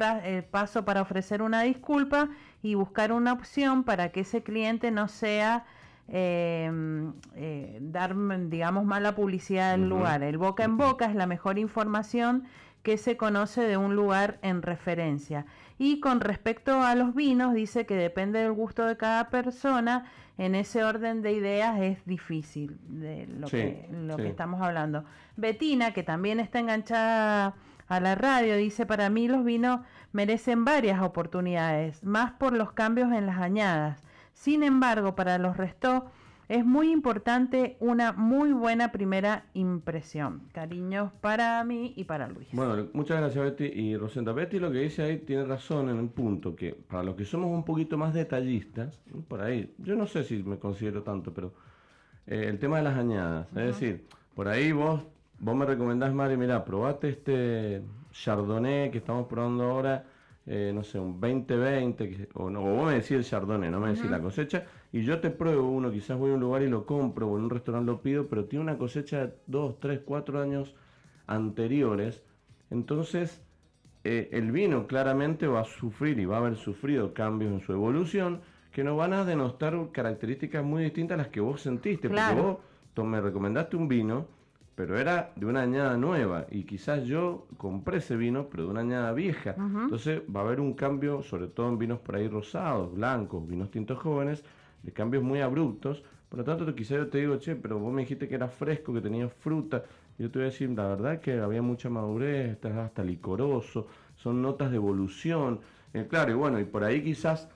paso 0.49 0.83
para 0.83 1.01
ofrecer 1.01 1.43
una 1.43 1.61
disculpa 1.61 2.29
y 2.63 2.73
buscar 2.73 3.11
una 3.11 3.33
opción 3.33 3.83
para 3.83 4.09
que 4.09 4.21
ese 4.21 4.41
cliente 4.41 4.89
no 4.89 5.07
sea 5.07 5.65
em, 6.11 7.13
eh, 7.35 7.79
dar, 7.81 8.15
digamos, 8.49 8.85
mala 8.85 9.15
publicidad 9.15 9.71
del 9.71 9.89
lugar. 9.89 10.23
El 10.23 10.37
boca 10.37 10.63
en 10.63 10.77
boca 10.77 11.05
es 11.05 11.15
la 11.15 11.25
mejor 11.25 11.57
información 11.57 12.43
que 12.83 12.97
se 12.97 13.15
conoce 13.17 13.61
de 13.61 13.77
un 13.77 13.95
lugar 13.95 14.39
en 14.41 14.61
referencia. 14.61 15.45
Y 15.77 15.99
con 15.99 16.19
respecto 16.19 16.81
a 16.81 16.95
los 16.95 17.15
vinos, 17.15 17.53
dice 17.53 17.85
que 17.85 17.95
depende 17.95 18.39
del 18.39 18.51
gusto 18.51 18.85
de 18.85 18.97
cada 18.97 19.29
persona, 19.29 20.05
en 20.37 20.55
ese 20.55 20.83
orden 20.83 21.21
de 21.21 21.33
ideas 21.33 21.79
es 21.79 22.03
difícil 22.05 22.77
de 22.87 23.27
lo, 23.27 23.47
que, 23.47 23.87
lo 23.91 24.17
que 24.17 24.27
estamos 24.27 24.61
hablando. 24.61 25.05
Betina, 25.37 25.93
que 25.93 26.03
también 26.03 26.39
está 26.39 26.59
enganchada 26.59 27.55
a 27.87 27.99
la 27.99 28.15
radio, 28.15 28.55
dice, 28.57 28.85
para 28.85 29.09
mí 29.09 29.27
los 29.27 29.43
vinos 29.43 29.81
merecen 30.13 30.65
varias 30.65 31.01
oportunidades, 31.01 32.03
más 32.03 32.31
por 32.31 32.53
los 32.53 32.71
cambios 32.71 33.11
en 33.11 33.27
las 33.27 33.37
añadas. 33.37 34.01
Sin 34.41 34.63
embargo, 34.63 35.13
para 35.13 35.37
los 35.37 35.55
restos 35.55 36.01
es 36.49 36.65
muy 36.65 36.91
importante 36.91 37.77
una 37.79 38.11
muy 38.11 38.51
buena 38.53 38.91
primera 38.91 39.45
impresión. 39.53 40.49
Cariños 40.51 41.11
para 41.21 41.63
mí 41.63 41.93
y 41.95 42.05
para 42.05 42.27
Luis. 42.27 42.47
Bueno, 42.51 42.87
muchas 42.93 43.19
gracias 43.19 43.43
Betty 43.43 43.65
y 43.65 43.95
Rosenda. 43.95 44.33
Betty 44.33 44.57
lo 44.57 44.71
que 44.71 44.79
dice 44.79 45.03
ahí 45.03 45.19
tiene 45.19 45.45
razón 45.45 45.89
en 45.89 45.97
un 45.97 46.09
punto, 46.09 46.55
que 46.55 46.73
para 46.73 47.03
los 47.03 47.15
que 47.15 47.23
somos 47.23 47.51
un 47.51 47.63
poquito 47.63 47.99
más 47.99 48.15
detallistas, 48.15 48.99
por 49.27 49.43
ahí, 49.43 49.75
yo 49.77 49.95
no 49.95 50.07
sé 50.07 50.23
si 50.23 50.41
me 50.41 50.57
considero 50.57 51.03
tanto, 51.03 51.31
pero 51.31 51.53
eh, 52.25 52.45
el 52.47 52.57
tema 52.57 52.77
de 52.77 52.83
las 52.83 52.97
añadas, 52.97 53.47
es 53.49 53.79
decir, 53.79 54.07
por 54.33 54.47
ahí 54.47 54.71
vos, 54.71 55.03
vos 55.37 55.55
me 55.55 55.67
recomendás, 55.67 56.15
Mari, 56.15 56.35
mira, 56.35 56.65
probate 56.65 57.09
este 57.09 57.83
Chardonnay 58.11 58.89
que 58.89 58.97
estamos 58.97 59.27
probando 59.27 59.65
ahora 59.65 60.03
eh, 60.47 60.71
no 60.73 60.83
sé, 60.83 60.99
un 60.99 61.19
2020, 61.19 62.29
o, 62.33 62.49
no, 62.49 62.61
o 62.61 62.75
vos 62.75 62.87
me 62.87 62.95
decís 62.95 63.11
el 63.11 63.23
chardonnay, 63.23 63.69
no 63.69 63.79
me 63.79 63.89
decís 63.89 64.09
la 64.09 64.19
cosecha, 64.19 64.65
y 64.91 65.03
yo 65.03 65.19
te 65.19 65.29
pruebo 65.29 65.69
uno, 65.69 65.91
quizás 65.91 66.17
voy 66.17 66.31
a 66.31 66.33
un 66.33 66.39
lugar 66.39 66.63
y 66.63 66.69
lo 66.69 66.85
compro, 66.85 67.27
o 67.27 67.37
en 67.37 67.43
un 67.43 67.49
restaurante 67.49 67.91
lo 67.91 68.01
pido, 68.01 68.27
pero 68.27 68.45
tiene 68.45 68.63
una 68.63 68.77
cosecha 68.77 69.27
de 69.27 69.33
2, 69.47 69.79
3, 69.79 70.01
4 70.03 70.41
años 70.41 70.75
anteriores, 71.27 72.23
entonces 72.69 73.41
eh, 74.03 74.29
el 74.31 74.51
vino 74.51 74.87
claramente 74.87 75.45
va 75.45 75.61
a 75.61 75.65
sufrir 75.65 76.19
y 76.19 76.25
va 76.25 76.37
a 76.37 76.39
haber 76.39 76.55
sufrido 76.55 77.13
cambios 77.13 77.51
en 77.51 77.61
su 77.61 77.71
evolución 77.71 78.41
que 78.71 78.83
nos 78.83 78.97
van 78.97 79.13
a 79.13 79.25
denostar 79.25 79.91
características 79.91 80.63
muy 80.63 80.83
distintas 80.83 81.15
a 81.15 81.17
las 81.23 81.27
que 81.27 81.41
vos 81.41 81.61
sentiste, 81.61 82.09
porque 82.09 82.41
vos 82.41 83.05
me 83.05 83.21
recomendaste 83.21 83.75
un 83.75 83.87
vino, 83.87 84.27
pero 84.81 84.97
era 84.97 85.31
de 85.35 85.45
una 85.45 85.61
añada 85.61 85.95
nueva 85.95 86.47
y 86.49 86.63
quizás 86.63 87.03
yo 87.03 87.45
compré 87.57 87.97
ese 87.97 88.15
vino, 88.15 88.47
pero 88.49 88.63
de 88.63 88.69
una 88.71 88.79
añada 88.81 89.13
vieja. 89.13 89.53
Entonces 89.55 90.23
va 90.35 90.39
a 90.39 90.43
haber 90.43 90.59
un 90.59 90.73
cambio, 90.73 91.21
sobre 91.21 91.45
todo 91.45 91.69
en 91.69 91.77
vinos 91.77 91.99
por 91.99 92.15
ahí 92.15 92.27
rosados, 92.27 92.91
blancos, 92.91 93.47
vinos 93.47 93.69
tintos 93.69 93.99
jóvenes, 93.99 94.43
de 94.81 94.91
cambios 94.91 95.23
muy 95.23 95.39
abruptos. 95.39 96.03
Por 96.29 96.39
lo 96.39 96.45
tanto, 96.45 96.73
quizás 96.73 96.97
yo 96.97 97.07
te 97.09 97.19
digo, 97.19 97.37
che, 97.37 97.55
pero 97.55 97.77
vos 97.77 97.93
me 97.93 98.01
dijiste 98.01 98.27
que 98.27 98.33
era 98.33 98.47
fresco, 98.47 98.91
que 98.91 99.01
tenía 99.01 99.29
fruta. 99.29 99.83
Yo 100.17 100.31
te 100.31 100.39
voy 100.39 100.47
a 100.47 100.49
decir, 100.49 100.71
la 100.71 100.87
verdad 100.87 101.19
que 101.19 101.39
había 101.39 101.61
mucha 101.61 101.91
madurez, 101.91 102.49
está 102.53 102.83
hasta 102.83 103.03
licoroso, 103.03 103.85
son 104.15 104.41
notas 104.41 104.71
de 104.71 104.77
evolución. 104.77 105.59
Eh, 105.93 106.07
claro, 106.09 106.31
y 106.31 106.33
bueno, 106.33 106.59
y 106.59 106.63
por 106.63 106.83
ahí 106.83 107.03
quizás 107.03 107.49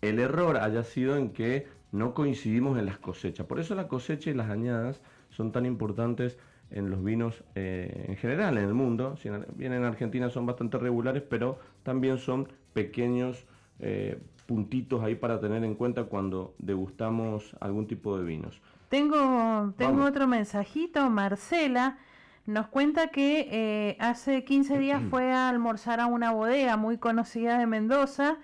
el 0.00 0.18
error 0.18 0.56
haya 0.56 0.84
sido 0.84 1.18
en 1.18 1.34
que 1.34 1.66
no 1.92 2.14
coincidimos 2.14 2.78
en 2.78 2.86
las 2.86 2.96
cosechas. 2.96 3.46
Por 3.46 3.60
eso 3.60 3.74
la 3.74 3.88
cosecha 3.88 4.30
y 4.30 4.34
las 4.34 4.48
añadas 4.48 5.02
son 5.36 5.52
tan 5.52 5.66
importantes 5.66 6.38
en 6.70 6.90
los 6.90 7.02
vinos 7.02 7.44
eh, 7.54 8.06
en 8.08 8.16
general 8.16 8.58
en 8.58 8.64
el 8.64 8.74
mundo. 8.74 9.16
Si 9.16 9.28
bien 9.56 9.72
en 9.72 9.84
Argentina 9.84 10.30
son 10.30 10.46
bastante 10.46 10.78
regulares, 10.78 11.22
pero 11.22 11.58
también 11.82 12.18
son 12.18 12.48
pequeños 12.72 13.46
eh, 13.78 14.18
puntitos 14.46 15.02
ahí 15.02 15.14
para 15.14 15.40
tener 15.40 15.64
en 15.64 15.74
cuenta 15.74 16.04
cuando 16.04 16.54
degustamos 16.58 17.56
algún 17.60 17.86
tipo 17.86 18.16
de 18.18 18.24
vinos. 18.24 18.60
Tengo, 18.88 19.72
tengo 19.76 20.04
otro 20.04 20.26
mensajito, 20.26 21.08
Marcela. 21.10 21.98
Nos 22.46 22.66
cuenta 22.68 23.08
que 23.08 23.48
eh, 23.50 23.96
hace 24.00 24.44
15 24.44 24.78
días 24.78 25.02
fue 25.10 25.32
a 25.32 25.48
almorzar 25.48 26.00
a 26.00 26.06
una 26.06 26.32
bodega 26.32 26.76
muy 26.76 26.98
conocida 26.98 27.58
de 27.58 27.66
Mendoza 27.66 28.36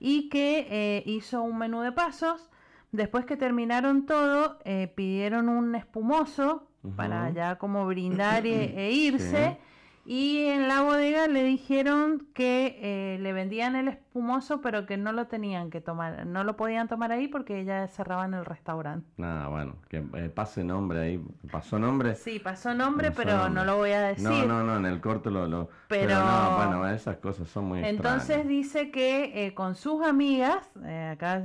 y 0.00 0.28
que 0.28 1.02
hizo 1.06 1.42
un 1.42 1.56
menú 1.56 1.80
de 1.80 1.92
pasos 1.92 2.50
Después 2.94 3.26
que 3.26 3.36
terminaron 3.36 4.06
todo, 4.06 4.60
eh, 4.64 4.86
pidieron 4.94 5.48
un 5.48 5.74
espumoso 5.74 6.68
para 6.94 7.28
ya 7.30 7.56
como 7.56 7.86
brindar 7.86 8.46
e, 8.46 8.92
irse. 8.92 9.58
Y 10.06 10.44
en 10.44 10.68
la 10.68 10.82
bodega 10.82 11.26
le 11.26 11.42
dijeron 11.42 12.28
que 12.34 12.78
eh, 12.82 13.18
le 13.18 13.32
vendían 13.32 13.74
el 13.74 13.88
espumoso, 13.88 14.60
pero 14.60 14.86
que 14.86 14.96
no 14.96 15.10
lo 15.10 15.26
tenían 15.26 15.70
que 15.70 15.80
tomar, 15.80 16.24
no 16.24 16.44
lo 16.44 16.56
podían 16.56 16.86
tomar 16.86 17.10
ahí 17.10 17.26
porque 17.26 17.64
ya 17.64 17.88
cerraban 17.88 18.32
el 18.34 18.44
restaurante. 18.44 19.08
Nada, 19.16 19.48
bueno, 19.48 19.76
que 19.88 20.04
eh, 20.14 20.28
pase 20.28 20.62
nombre 20.62 21.00
ahí. 21.00 21.24
¿Pasó 21.50 21.80
nombre? 21.80 22.14
Sí, 22.14 22.38
pasó 22.38 22.74
nombre, 22.74 23.10
pero 23.10 23.48
no 23.48 23.64
lo 23.64 23.76
voy 23.78 23.90
a 23.90 24.02
decir. 24.02 24.24
No, 24.24 24.46
no, 24.46 24.62
no, 24.62 24.76
en 24.76 24.86
el 24.86 25.00
corto 25.00 25.30
lo... 25.30 25.48
lo 25.48 25.68
pero, 25.88 26.16
no, 26.16 26.56
bueno, 26.58 26.88
esas 26.90 27.16
cosas 27.16 27.48
son 27.48 27.64
muy 27.64 27.82
Entonces 27.82 28.46
dice 28.46 28.92
que 28.92 29.52
con 29.56 29.74
sus 29.74 30.06
amigas, 30.06 30.70
acá 31.10 31.42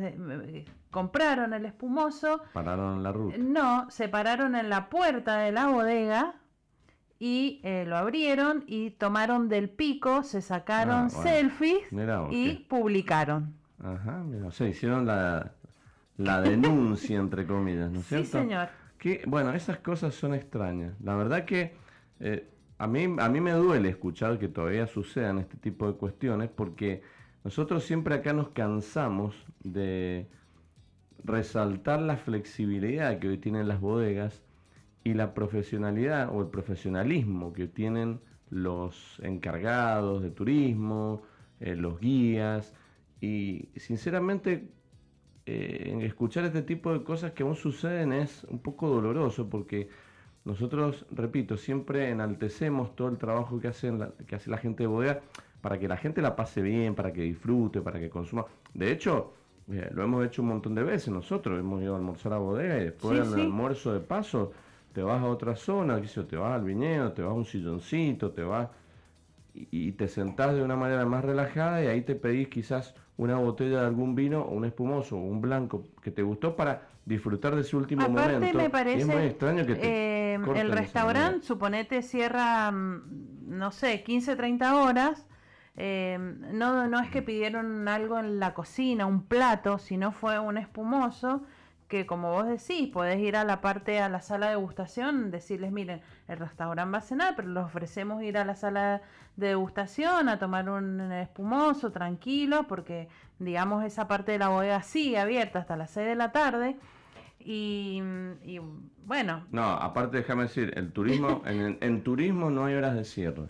compraron 0.92 1.54
el 1.54 1.66
espumoso. 1.66 2.42
¿Pararon 2.54 3.04
la 3.04 3.12
ruta? 3.12 3.38
No, 3.38 3.90
se 3.90 4.10
pararon 4.10 4.56
en 4.56 4.70
la 4.70 4.90
puerta 4.90 5.38
de 5.38 5.52
la 5.52 5.68
bodega 5.68 6.36
y 7.20 7.60
eh, 7.64 7.86
lo 7.86 7.98
abrieron 7.98 8.64
y 8.66 8.92
tomaron 8.92 9.50
del 9.50 9.70
pico, 9.70 10.24
se 10.24 10.42
sacaron 10.42 11.06
ah, 11.06 11.10
selfies 11.10 11.88
y 12.32 12.66
publicaron. 12.70 13.54
Ajá, 13.84 14.24
mira, 14.24 14.48
o 14.48 14.52
sea, 14.52 14.68
hicieron 14.68 15.06
la, 15.06 15.54
la 16.18 16.42
denuncia, 16.42 17.18
entre 17.18 17.46
comillas, 17.46 17.92
¿no 17.92 18.00
es 18.00 18.08
cierto? 18.08 18.26
Sí, 18.26 18.32
señor. 18.32 18.70
Que, 18.98 19.24
bueno, 19.28 19.54
esas 19.54 19.78
cosas 19.80 20.14
son 20.16 20.34
extrañas. 20.34 20.94
La 21.02 21.16
verdad 21.16 21.46
que 21.46 21.74
eh, 22.20 22.50
a, 22.78 22.88
mí, 22.88 23.16
a 23.20 23.30
mí 23.30 23.42
me 23.42 23.52
duele 23.52 23.90
escuchar 23.90 24.38
que 24.40 24.48
todavía 24.48 24.88
sucedan 24.88 25.40
este 25.40 25.58
tipo 25.58 25.88
de 25.88 25.94
cuestiones 25.98 26.50
porque 26.50 27.02
nosotros 27.44 27.84
siempre 27.84 28.16
acá 28.16 28.34
nos 28.34 28.50
cansamos 28.50 29.36
de 29.64 30.30
resaltar 31.24 32.02
la 32.02 32.18
flexibilidad 32.18 33.20
que 33.20 33.30
hoy 33.30 33.38
tienen 33.38 33.68
las 33.68 33.80
bodegas 33.80 34.42
y 35.04 35.14
la 35.14 35.34
profesionalidad 35.34 36.30
o 36.34 36.42
el 36.42 36.48
profesionalismo 36.48 37.54
que 37.54 37.68
tienen 37.68 38.20
los 38.50 39.20
encargados 39.24 40.24
de 40.24 40.32
turismo, 40.32 41.22
eh, 41.60 41.76
los 41.76 42.00
guías, 42.00 42.74
y 43.22 43.70
sinceramente 43.76 44.70
eh, 45.46 46.00
escuchar 46.04 46.46
este 46.46 46.62
tipo 46.62 46.94
de 46.94 47.04
cosas 47.04 47.32
que 47.32 47.44
aún 47.44 47.56
suceden 47.56 48.14
es 48.14 48.44
un 48.46 48.60
poco 48.60 48.88
doloroso 48.90 49.50
porque 49.50 49.90
nosotros, 50.46 51.06
repito, 51.12 51.58
siempre 51.58 52.10
enaltecemos 52.10 52.96
todo 52.96 53.10
el 53.10 53.18
trabajo 53.18 53.60
que, 53.60 53.68
hacen 53.68 54.14
que 54.26 54.36
hace 54.36 54.50
la 54.50 54.58
gente 54.58 54.84
de 54.84 54.88
bodega 54.88 55.22
para 55.62 55.78
que 55.78 55.88
la 55.88 55.98
gente 55.98 56.22
la 56.22 56.36
pase 56.36 56.62
bien, 56.62 56.96
para 56.96 57.12
que 57.12 57.22
disfrute, 57.22 57.82
para 57.82 58.00
que 58.00 58.10
consuma. 58.10 58.46
De 58.74 58.92
hecho, 58.92 59.34
lo 59.70 60.04
hemos 60.04 60.26
hecho 60.26 60.42
un 60.42 60.50
montón 60.50 60.76
de 60.76 60.84
veces 60.84 61.10
nosotros, 61.10 61.60
hemos 61.60 61.82
ido 61.82 61.94
a 61.94 61.98
almorzar 61.98 62.34
a 62.34 62.38
bodega 62.38 62.78
y 62.80 62.86
después 62.86 63.20
del 63.20 63.42
almuerzo 63.42 63.94
de 63.94 64.00
paso 64.00 64.52
te 64.94 65.04
vas 65.04 65.22
a 65.22 65.28
otra 65.28 65.56
zona, 65.56 66.02
te 66.02 66.36
vas 66.36 66.56
al 66.56 66.64
viñedo, 66.64 67.12
te 67.12 67.22
vas 67.22 67.32
a 67.32 67.36
un 67.36 67.46
silloncito, 67.46 68.32
te 68.32 68.44
vas 68.44 68.70
y, 69.54 69.92
te 69.92 70.08
sentás 70.08 70.56
de 70.56 70.64
una 70.64 70.76
manera 70.76 71.06
más 71.06 71.24
relajada 71.24 71.84
y 71.84 71.88
ahí 71.88 72.02
te 72.02 72.16
pedís 72.16 72.48
quizás 72.48 72.96
una 73.18 73.38
botella 73.38 73.82
de 73.82 73.88
algún 73.88 74.16
vino 74.16 74.42
o 74.42 74.54
un 74.54 74.66
espumoso 74.66 75.18
o 75.18 75.22
un 75.22 75.42
blanco 75.42 75.84
que 76.02 76.12
te 76.12 76.24
gustó 76.24 76.56
para 76.56 76.88
disfrutar 77.06 77.56
de 77.56 77.62
ese 77.62 77.76
último 77.76 78.04
Aparte 78.04 78.34
momento. 78.34 78.58
me 78.58 78.70
parece, 78.70 79.02
es 79.02 79.08
muy 79.08 79.24
extraño 79.24 79.66
que 79.66 79.76
te 79.76 80.34
eh, 80.34 80.40
el 80.56 80.72
restaurante, 80.72 81.46
suponete, 81.46 82.02
cierra, 82.02 82.72
mm, 82.72 83.02
no 83.48 83.72
sé, 83.72 84.04
15, 84.04 84.36
30 84.36 84.82
horas 84.82 85.29
Em, 85.76 86.58
no, 86.58 86.88
no 86.88 87.00
es 87.00 87.10
que 87.10 87.22
pidieron 87.22 87.88
algo 87.88 88.20
en 88.20 88.40
la 88.40 88.54
cocina, 88.54 89.06
un 89.06 89.24
plato, 89.24 89.78
sino 89.78 90.12
fue 90.12 90.40
un 90.40 90.58
espumoso 90.58 91.44
que 91.90 92.06
como 92.06 92.32
vos 92.32 92.46
decís, 92.46 92.88
podés 92.90 93.20
ir 93.20 93.36
a 93.36 93.44
la 93.44 93.62
parte, 93.62 94.00
a 94.00 94.10
la 94.10 94.22
sala 94.22 94.46
de 94.46 94.52
degustación, 94.54 95.32
decirles, 95.32 95.72
miren, 95.72 96.02
el 96.28 96.38
restaurante 96.38 96.92
va 96.92 97.00
a 97.00 97.02
cenar, 97.02 97.36
pero 97.36 97.50
les 97.50 97.64
ofrecemos 97.64 98.22
ir 98.22 98.38
a 98.38 98.46
la 98.46 98.54
sala 98.54 99.02
de 99.36 99.48
degustación 99.48 100.30
a 100.30 100.38
tomar 100.38 100.70
un 100.70 101.12
espumoso, 101.12 101.92
tranquilo, 101.92 102.68
porque 102.68 103.10
digamos 103.40 103.84
esa 103.84 104.08
parte 104.08 104.32
de 104.34 104.38
la 104.38 104.50
bodega 104.50 104.84
sigue 104.84 105.18
abierta 105.18 105.60
hasta 105.60 105.76
las 105.76 105.90
6 105.90 106.08
de 106.10 106.16
la 106.16 106.32
tarde. 106.32 106.78
Y, 107.40 108.00
bueno. 109.06 109.48
No, 109.52 109.64
aparte 109.64 110.18
déjame 110.18 110.44
decir, 110.44 110.72
el 110.76 110.92
turismo, 110.92 111.42
en, 111.46 111.80
en 111.82 112.04
turismo 112.04 112.52
no 112.52 112.66
hay 112.66 112.76
horas 112.76 112.94
de 112.94 113.04
cierre 113.04 113.48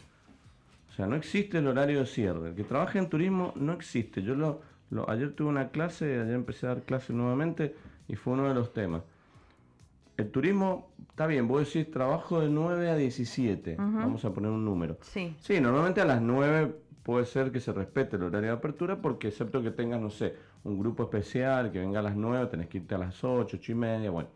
sea, 0.99 1.07
no 1.07 1.15
existe 1.15 1.59
el 1.59 1.67
horario 1.67 1.99
de 1.99 2.05
cierre. 2.05 2.49
El 2.49 2.55
que 2.55 2.65
trabaje 2.65 2.99
en 2.99 3.07
turismo 3.07 3.53
no 3.55 3.71
existe. 3.71 4.21
Yo 4.21 4.35
lo, 4.35 4.61
ayer 5.07 5.31
tuve 5.31 5.47
una 5.47 5.69
clase, 5.69 6.19
ayer 6.19 6.33
empecé 6.33 6.65
a 6.65 6.69
dar 6.69 6.83
clase 6.83 7.13
nuevamente 7.13 7.73
y 8.09 8.15
fue 8.15 8.33
uno 8.33 8.49
de 8.49 8.53
los 8.53 8.73
temas. 8.73 9.03
El 10.17 10.29
turismo, 10.29 10.91
está 11.09 11.25
bien, 11.25 11.47
vos 11.47 11.65
decís 11.65 11.89
trabajo 11.89 12.41
de 12.41 12.49
9 12.49 12.89
a 12.89 12.95
17, 12.97 13.77
vamos 13.77 14.25
a 14.25 14.33
poner 14.33 14.51
un 14.51 14.65
número. 14.65 14.97
Sí. 14.99 15.33
Sí, 15.39 15.61
normalmente 15.61 16.01
a 16.01 16.05
las 16.05 16.21
9 16.21 16.75
puede 17.01 17.25
ser 17.25 17.53
que 17.53 17.61
se 17.61 17.71
respete 17.71 18.17
el 18.17 18.23
horario 18.23 18.49
de 18.49 18.57
apertura 18.57 18.97
porque 18.97 19.29
excepto 19.29 19.63
que 19.63 19.71
tengas, 19.71 20.01
no 20.01 20.09
sé, 20.09 20.35
un 20.65 20.77
grupo 20.77 21.03
especial 21.03 21.71
que 21.71 21.79
venga 21.79 22.01
a 22.01 22.03
las 22.03 22.17
9, 22.17 22.47
tenés 22.47 22.67
que 22.67 22.79
irte 22.79 22.95
a 22.95 22.97
las 22.97 23.23
8, 23.23 23.55
8 23.57 23.71
y 23.71 23.75
media, 23.75 24.11
bueno. 24.11 24.27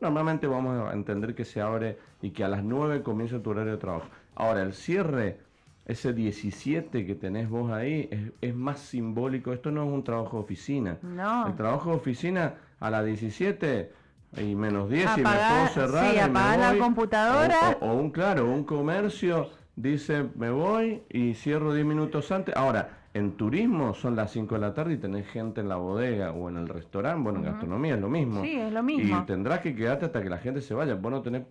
normalmente 0.00 0.48
vamos 0.48 0.90
a 0.90 0.92
entender 0.92 1.36
que 1.36 1.44
se 1.44 1.60
abre 1.60 1.96
y 2.20 2.32
que 2.32 2.42
a 2.42 2.48
las 2.48 2.64
9 2.64 3.04
comienza 3.04 3.40
tu 3.40 3.50
horario 3.50 3.70
de 3.70 3.78
trabajo. 3.78 4.08
Ahora, 4.34 4.62
el 4.62 4.74
cierre 4.74 5.47
ese 5.88 6.12
17 6.12 7.06
que 7.06 7.14
tenés 7.14 7.48
vos 7.48 7.72
ahí 7.72 8.32
es, 8.40 8.54
más 8.54 8.78
simbólico. 8.78 9.54
Esto 9.54 9.70
no 9.70 9.84
es 9.84 9.90
un 9.90 10.04
trabajo 10.04 10.36
de 10.36 10.42
oficina. 10.44 10.98
No. 11.02 11.48
El 11.48 11.56
trabajo 11.56 11.90
de 11.90 11.96
oficina 11.96 12.54
a 12.78 12.90
las 12.90 13.06
17 13.06 13.90
y 14.36 14.54
menos 14.54 14.90
10 14.90 15.04
y 15.16 15.20
me 15.22 15.22
puedo 15.22 15.66
cerrar. 15.68 16.12
Sí, 16.12 16.18
apagar 16.18 16.74
la 16.74 16.78
computadora. 16.78 17.78
O, 17.80 17.94
un, 17.94 18.10
claro, 18.10 18.44
un 18.44 18.64
comercio 18.64 19.50
dice 19.76 20.26
me 20.36 20.50
voy 20.50 21.02
y 21.08 21.32
cierro 21.32 21.72
10 21.72 21.86
minutos 21.86 22.30
antes. 22.32 22.54
Ahora, 22.54 22.98
en 23.14 23.38
turismo 23.38 23.94
son 23.94 24.14
las 24.14 24.30
5 24.32 24.56
de 24.56 24.60
la 24.60 24.74
tarde 24.74 24.92
y 24.92 24.98
tenés 24.98 25.26
gente 25.28 25.62
en 25.62 25.70
la 25.70 25.76
bodega 25.76 26.32
o 26.32 26.50
en 26.50 26.58
el 26.58 26.68
restaurante. 26.68 27.22
Bueno, 27.22 27.38
en 27.38 27.46
gastronomía 27.46 27.94
es 27.94 28.00
lo 28.00 28.10
mismo. 28.10 28.42
Sí, 28.42 28.56
es 28.56 28.70
lo 28.70 28.82
mismo. 28.82 29.22
Y 29.22 29.26
tendrás 29.26 29.60
que 29.60 29.74
quedarte 29.74 30.04
hasta 30.04 30.22
que 30.22 30.28
la 30.28 30.38
gente 30.38 30.60
se 30.60 30.74
vaya. 30.74 30.94
Vos 30.96 31.10
no 31.10 31.22
tenés 31.22 31.44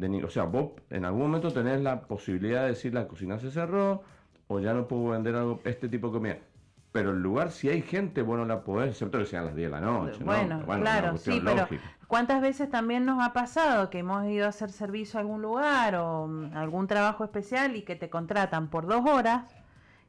o 0.00 0.30
sea, 0.30 0.44
vos 0.44 0.72
en 0.90 1.04
algún 1.04 1.22
momento 1.22 1.52
tenés 1.52 1.80
la 1.80 2.02
posibilidad 2.02 2.62
de 2.62 2.68
decir 2.68 2.92
la 2.94 3.06
cocina 3.06 3.38
se 3.38 3.50
cerró 3.50 4.02
o 4.48 4.60
ya 4.60 4.74
no 4.74 4.88
puedo 4.88 5.08
vender 5.08 5.34
algo, 5.36 5.60
este 5.64 5.88
tipo 5.88 6.08
de 6.08 6.12
comida. 6.12 6.38
Pero 6.92 7.10
el 7.10 7.20
lugar, 7.20 7.50
si 7.50 7.68
hay 7.68 7.82
gente, 7.82 8.22
bueno, 8.22 8.44
la 8.44 8.62
podés, 8.62 8.90
excepto 8.90 9.18
que 9.18 9.26
sean 9.26 9.46
las 9.46 9.56
10 9.56 9.68
de 9.68 9.70
la 9.72 9.80
noche. 9.80 10.22
Bueno, 10.22 10.62
claro, 10.64 11.16
sí, 11.16 11.42
pero 11.44 11.66
¿cuántas 12.06 12.40
veces 12.40 12.70
también 12.70 13.04
nos 13.04 13.20
ha 13.24 13.32
pasado 13.32 13.90
que 13.90 13.98
hemos 13.98 14.24
ido 14.26 14.46
a 14.46 14.50
hacer 14.50 14.70
servicio 14.70 15.18
a 15.18 15.22
algún 15.22 15.42
lugar 15.42 15.96
o 15.96 16.28
mm, 16.28 16.56
algún 16.56 16.86
trabajo 16.86 17.24
especial 17.24 17.74
y 17.74 17.82
que 17.82 17.96
te 17.96 18.10
contratan 18.10 18.68
por 18.68 18.86
dos 18.86 19.04
horas? 19.06 19.42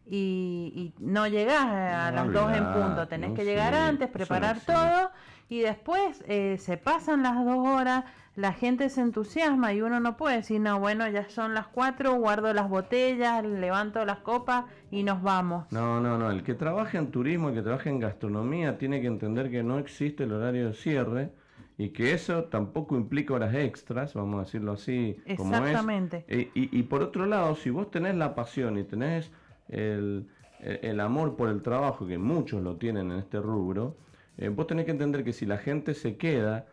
Y, 0.07 0.93
no 0.99 1.25
llegás 1.25 1.65
a 1.65 2.11
las 2.11 2.31
dos 2.31 2.55
en 2.55 2.71
punto, 2.71 3.07
tenés 3.07 3.33
que 3.33 3.43
llegar 3.43 3.73
antes, 3.73 4.07
preparar 4.07 4.59
todo 4.59 5.09
y 5.49 5.61
después 5.61 6.23
eh, 6.27 6.57
se 6.59 6.77
pasan 6.77 7.23
las 7.23 7.43
dos 7.43 7.67
horas, 7.67 8.03
la 8.35 8.51
gente 8.51 8.89
se 8.89 9.01
entusiasma 9.01 9.73
y 9.73 9.81
uno 9.81 9.99
no 9.99 10.17
puede 10.17 10.37
decir, 10.37 10.59
no, 10.59 10.79
bueno, 10.79 11.07
ya 11.09 11.29
son 11.29 11.53
las 11.53 11.67
cuatro, 11.67 12.15
guardo 12.15 12.53
las 12.53 12.69
botellas, 12.69 13.43
levanto 13.45 14.03
las 14.05 14.19
copas 14.19 14.65
y 14.91 15.03
nos 15.03 15.21
vamos. 15.21 15.71
No, 15.71 16.01
no, 16.01 16.17
no, 16.17 16.29
el 16.31 16.43
que 16.43 16.53
trabaja 16.53 16.97
en 16.97 17.11
turismo, 17.11 17.49
el 17.49 17.55
que 17.55 17.61
trabaja 17.61 17.89
en 17.89 17.99
gastronomía, 17.99 18.77
tiene 18.77 18.99
que 19.01 19.07
entender 19.07 19.49
que 19.49 19.63
no 19.63 19.79
existe 19.79 20.23
el 20.23 20.33
horario 20.33 20.67
de 20.67 20.73
cierre 20.73 21.31
y 21.77 21.89
que 21.89 22.13
eso 22.13 22.45
tampoco 22.45 22.95
implica 22.95 23.33
horas 23.33 23.55
extras, 23.55 24.13
vamos 24.13 24.41
a 24.41 24.43
decirlo 24.45 24.73
así. 24.73 25.17
Exactamente. 25.25 26.25
Como 26.27 26.41
es. 26.41 26.47
Y, 26.55 26.79
y, 26.79 26.83
por 26.83 27.03
otro 27.03 27.25
lado, 27.25 27.55
si 27.55 27.69
vos 27.69 27.89
tenés 27.89 28.15
la 28.15 28.35
pasión 28.35 28.77
y 28.77 28.83
tenés 28.83 29.31
el, 29.69 30.27
el, 30.59 30.99
amor 30.99 31.35
por 31.35 31.49
el 31.49 31.61
trabajo, 31.61 32.05
que 32.05 32.17
muchos 32.17 32.61
lo 32.61 32.75
tienen 32.75 33.11
en 33.11 33.19
este 33.19 33.39
rubro, 33.39 33.97
eh, 34.37 34.49
vos 34.49 34.67
tenés 34.67 34.85
que 34.85 34.91
entender 34.91 35.23
que 35.23 35.33
si 35.33 35.45
la 35.45 35.57
gente 35.57 35.93
se 35.93 36.17
queda, 36.17 36.65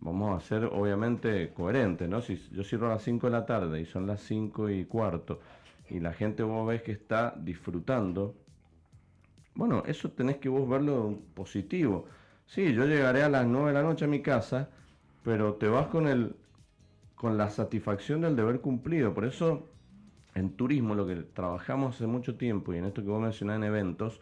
vamos 0.00 0.36
a 0.36 0.46
ser 0.46 0.64
obviamente 0.64 1.52
coherentes, 1.52 2.08
¿no? 2.08 2.20
Si 2.20 2.36
yo 2.52 2.64
cierro 2.64 2.86
a 2.86 2.94
las 2.94 3.02
5 3.02 3.26
de 3.26 3.32
la 3.32 3.46
tarde 3.46 3.80
y 3.80 3.86
son 3.86 4.06
las 4.06 4.20
5 4.22 4.70
y 4.70 4.84
cuarto 4.84 5.40
y 5.88 6.00
la 6.00 6.12
gente 6.12 6.42
vos 6.42 6.66
ves 6.66 6.82
que 6.82 6.92
está 6.92 7.34
disfrutando, 7.36 8.34
bueno, 9.54 9.82
eso 9.86 10.10
tenés 10.10 10.36
que 10.36 10.48
vos 10.48 10.68
verlo 10.68 11.18
positivo. 11.34 12.06
Sí, 12.46 12.72
yo 12.74 12.84
llegaré 12.84 13.22
a 13.22 13.28
las 13.28 13.46
9 13.46 13.68
de 13.68 13.74
la 13.74 13.82
noche 13.82 14.04
a 14.04 14.08
mi 14.08 14.22
casa, 14.22 14.70
pero 15.22 15.54
te 15.54 15.68
vas 15.68 15.86
con 15.88 16.06
el 16.06 16.36
con 17.14 17.38
la 17.38 17.48
satisfacción 17.48 18.20
del 18.20 18.36
deber 18.36 18.60
cumplido. 18.60 19.14
Por 19.14 19.24
eso 19.24 19.70
en 20.34 20.50
turismo, 20.50 20.94
lo 20.94 21.06
que 21.06 21.16
trabajamos 21.16 21.96
hace 21.96 22.06
mucho 22.06 22.36
tiempo 22.36 22.74
y 22.74 22.78
en 22.78 22.84
esto 22.84 23.02
que 23.02 23.08
vos 23.08 23.22
mencionás 23.22 23.56
en 23.56 23.64
eventos, 23.64 24.20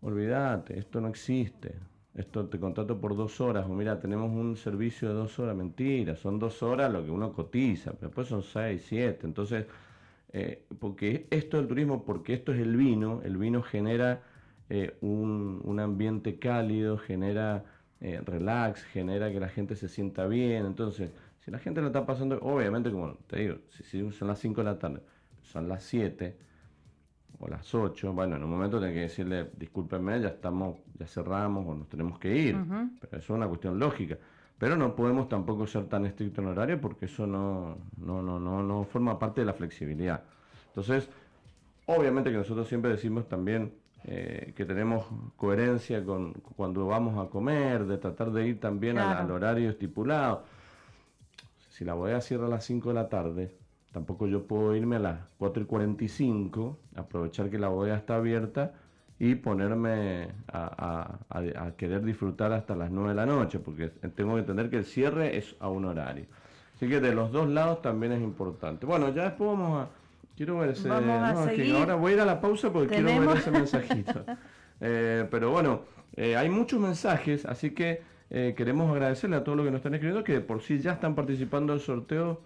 olvídate, 0.00 0.78
esto 0.78 1.02
no 1.02 1.08
existe 1.08 1.76
esto 2.18 2.46
te 2.48 2.58
contrato 2.58 3.00
por 3.00 3.16
dos 3.16 3.40
horas, 3.40 3.66
o 3.66 3.68
mira, 3.68 4.00
tenemos 4.00 4.30
un 4.30 4.56
servicio 4.56 5.08
de 5.08 5.14
dos 5.14 5.38
horas, 5.38 5.56
mentira, 5.56 6.16
son 6.16 6.38
dos 6.40 6.62
horas 6.64 6.92
lo 6.92 7.04
que 7.04 7.10
uno 7.10 7.32
cotiza, 7.32 7.92
pero 7.92 8.08
después 8.08 8.26
son 8.26 8.42
seis, 8.42 8.84
siete, 8.88 9.24
entonces, 9.24 9.66
eh, 10.32 10.64
porque 10.80 11.28
esto 11.30 11.58
del 11.58 11.68
turismo, 11.68 12.04
porque 12.04 12.34
esto 12.34 12.52
es 12.52 12.58
el 12.58 12.76
vino, 12.76 13.22
el 13.24 13.36
vino 13.36 13.62
genera 13.62 14.22
eh, 14.68 14.96
un, 15.00 15.78
ambiente 15.80 16.40
cálido, 16.40 16.98
genera 16.98 17.64
eh, 18.00 18.20
relax, 18.24 18.82
genera 18.82 19.30
que 19.30 19.38
la 19.38 19.48
gente 19.48 19.76
se 19.76 19.88
sienta 19.88 20.26
bien, 20.26 20.66
entonces, 20.66 21.12
si 21.44 21.52
la 21.52 21.60
gente 21.60 21.80
lo 21.80 21.86
está 21.86 22.04
pasando, 22.04 22.40
obviamente, 22.42 22.90
como 22.90 23.14
te 23.28 23.38
digo, 23.38 23.58
si, 23.70 24.10
son 24.10 24.26
las 24.26 24.40
5 24.40 24.60
de 24.60 24.64
la 24.64 24.78
tarde, 24.78 25.00
son 25.42 25.68
las 25.68 25.84
7, 25.84 26.36
o 27.40 27.48
las 27.48 27.74
8, 27.74 28.12
bueno, 28.12 28.36
en 28.36 28.44
un 28.44 28.50
momento 28.50 28.80
tengo 28.80 28.94
que 28.94 29.00
decirle, 29.00 29.50
discúlpenme, 29.56 30.20
ya 30.20 30.28
estamos, 30.28 30.76
ya 30.98 31.06
cerramos 31.06 31.66
o 31.66 31.74
nos 31.74 31.88
tenemos 31.88 32.18
que 32.18 32.36
ir, 32.36 32.56
pero 33.00 33.18
eso 33.18 33.18
es 33.18 33.30
una 33.30 33.46
cuestión 33.46 33.78
lógica. 33.78 34.16
Pero 34.58 34.76
no 34.76 34.96
podemos 34.96 35.28
tampoco 35.28 35.68
ser 35.68 35.84
tan 35.84 36.04
estrictos 36.04 36.42
en 36.44 36.50
horario 36.50 36.80
porque 36.80 37.06
eso 37.06 37.26
no, 37.26 37.78
no, 37.96 38.22
no, 38.22 38.40
no, 38.40 38.62
no 38.62 38.84
forma 38.84 39.16
parte 39.18 39.42
de 39.42 39.46
la 39.46 39.52
flexibilidad. 39.52 40.22
Entonces, 40.68 41.08
obviamente 41.86 42.30
que 42.30 42.38
nosotros 42.38 42.66
siempre 42.68 42.90
decimos 42.90 43.28
también 43.28 43.72
eh, 44.04 44.52
que 44.56 44.64
tenemos 44.64 45.06
coherencia 45.36 46.04
con 46.04 46.32
cuando 46.56 46.86
vamos 46.86 47.24
a 47.24 47.30
comer, 47.30 47.84
de 47.84 47.98
tratar 47.98 48.30
de 48.30 48.48
ir 48.48 48.60
también 48.60 48.98
al, 48.98 49.30
horario 49.30 49.70
estipulado. 49.70 50.44
Si 51.70 51.84
la 51.84 51.94
bodega 51.94 52.20
cierra 52.20 52.46
a 52.46 52.48
las 52.48 52.64
5 52.64 52.88
de 52.88 52.94
la 52.94 53.08
tarde, 53.08 53.54
Tampoco 53.92 54.26
yo 54.26 54.46
puedo 54.46 54.76
irme 54.76 54.96
a 54.96 54.98
las 54.98 55.18
4 55.38 55.62
y 55.62 55.66
45, 55.66 56.78
aprovechar 56.96 57.48
que 57.50 57.58
la 57.58 57.68
bodega 57.68 57.96
está 57.96 58.16
abierta 58.16 58.74
y 59.18 59.34
ponerme 59.34 60.28
a, 60.52 61.18
querer 61.76 62.04
disfrutar 62.04 62.52
hasta 62.52 62.76
las 62.76 62.90
9 62.90 63.10
de 63.10 63.14
la 63.14 63.26
noche, 63.26 63.58
porque 63.58 63.88
tengo 64.14 64.34
que 64.34 64.40
entender 64.40 64.70
que 64.70 64.76
el 64.76 64.84
cierre 64.84 65.36
es 65.36 65.56
a 65.58 65.68
un 65.68 65.86
horario. 65.86 66.26
Así 66.76 66.88
que 66.88 67.00
de 67.00 67.12
los 67.12 67.32
dos 67.32 67.48
lados 67.48 67.82
también 67.82 68.12
es 68.12 68.22
importante. 68.22 68.86
Bueno, 68.86 69.12
ya 69.12 69.24
después 69.24 69.50
vamos 69.50 69.82
a... 69.82 69.88
Quiero 70.36 70.58
ver 70.58 70.70
ese... 70.70 70.88
ahora 70.88 71.96
voy 71.96 72.12
a 72.12 72.14
ir 72.14 72.20
a 72.20 72.24
la 72.24 72.40
pausa 72.40 72.72
porque 72.72 73.02
quiero 73.02 73.26
ver 73.26 73.38
ese 73.38 73.50
mensajito. 73.50 74.24
Eh, 74.80 75.26
pero 75.28 75.50
bueno, 75.50 75.80
eh, 76.14 76.36
hay 76.36 76.48
muchos 76.48 76.78
mensajes, 76.78 77.44
así 77.46 77.70
que 77.70 78.00
eh, 78.30 78.54
queremos 78.56 78.88
agradecerle 78.92 79.34
a 79.34 79.42
todos 79.42 79.56
los 79.56 79.66
que 79.66 79.72
nos 79.72 79.78
están 79.78 79.94
escribiendo, 79.94 80.22
que 80.22 80.40
por 80.40 80.62
sí 80.62 80.78
ya 80.78 80.92
están 80.92 81.16
participando 81.16 81.72
del 81.72 81.82
sorteo 81.82 82.40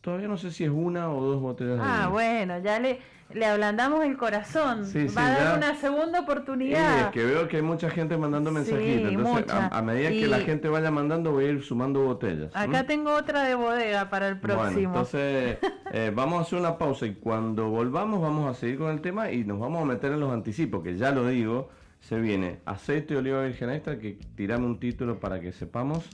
Todavía 0.00 0.28
no 0.28 0.36
sé 0.36 0.52
si 0.52 0.64
es 0.64 0.70
una 0.70 1.10
o 1.10 1.20
dos 1.20 1.40
botellas 1.40 1.80
ah, 1.82 2.08
bueno, 2.08 2.58
ya 2.60 2.78
le, 2.78 3.00
le 3.34 3.46
ablandamos 3.46 4.04
el 4.04 4.16
corazón. 4.16 4.84
Va 5.16 5.26
a 5.26 5.30
dar 5.30 5.58
una 5.58 5.74
segunda 5.74 6.20
oportunidad. 6.20 7.06
es 7.06 7.06
que 7.08 7.24
veo 7.24 7.48
que 7.48 7.56
hay 7.56 7.62
mucha 7.62 7.90
gente 7.90 8.16
mandando 8.16 8.50
mensajitos. 8.50 9.12
Entonces, 9.12 9.46
a, 9.48 9.82
medida 9.82 10.10
que 10.10 10.26
la 10.28 10.38
gente 10.40 10.68
vaya 10.68 10.90
mandando, 10.90 11.32
voy 11.32 11.46
a 11.46 11.48
ir 11.48 11.62
sumando 11.62 12.04
botellas. 12.04 12.54
Acá 12.54 12.84
tengo 12.84 13.12
otra 13.12 13.42
de 13.42 13.54
bodega 13.54 14.08
para 14.08 14.28
el 14.28 14.38
próximo. 14.38 14.70
Bueno, 14.70 14.88
entonces, 14.88 15.58
eh, 15.92 16.12
vamos 16.14 16.38
a 16.38 16.42
hacer 16.42 16.58
una 16.58 16.78
pausa 16.78 17.06
y 17.06 17.14
cuando 17.14 17.68
volvamos, 17.68 18.22
vamos 18.22 18.50
a 18.50 18.58
seguir 18.58 18.78
con 18.78 18.90
el 18.90 19.00
tema 19.00 19.30
y 19.30 19.44
nos 19.44 19.58
vamos 19.58 19.82
a 19.82 19.84
meter 19.84 20.12
en 20.12 20.20
los 20.20 20.32
anticipos, 20.32 20.82
que 20.82 20.96
ya 20.96 21.10
lo 21.10 21.26
digo, 21.26 21.70
se 22.00 22.18
viene 22.20 22.60
aceite 22.64 23.14
de 23.14 23.20
oliva 23.20 23.42
virgen 23.42 23.70
extra, 23.70 23.98
que 23.98 24.18
tirame 24.36 24.66
un 24.66 24.78
título 24.78 25.18
para 25.18 25.40
que 25.40 25.52
sepamos. 25.52 26.08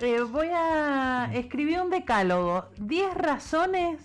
Eh, 0.00 0.20
voy 0.20 0.48
a 0.52 1.30
escribir 1.32 1.80
un 1.80 1.90
decálogo. 1.90 2.66
10 2.78 3.14
razones 3.14 4.00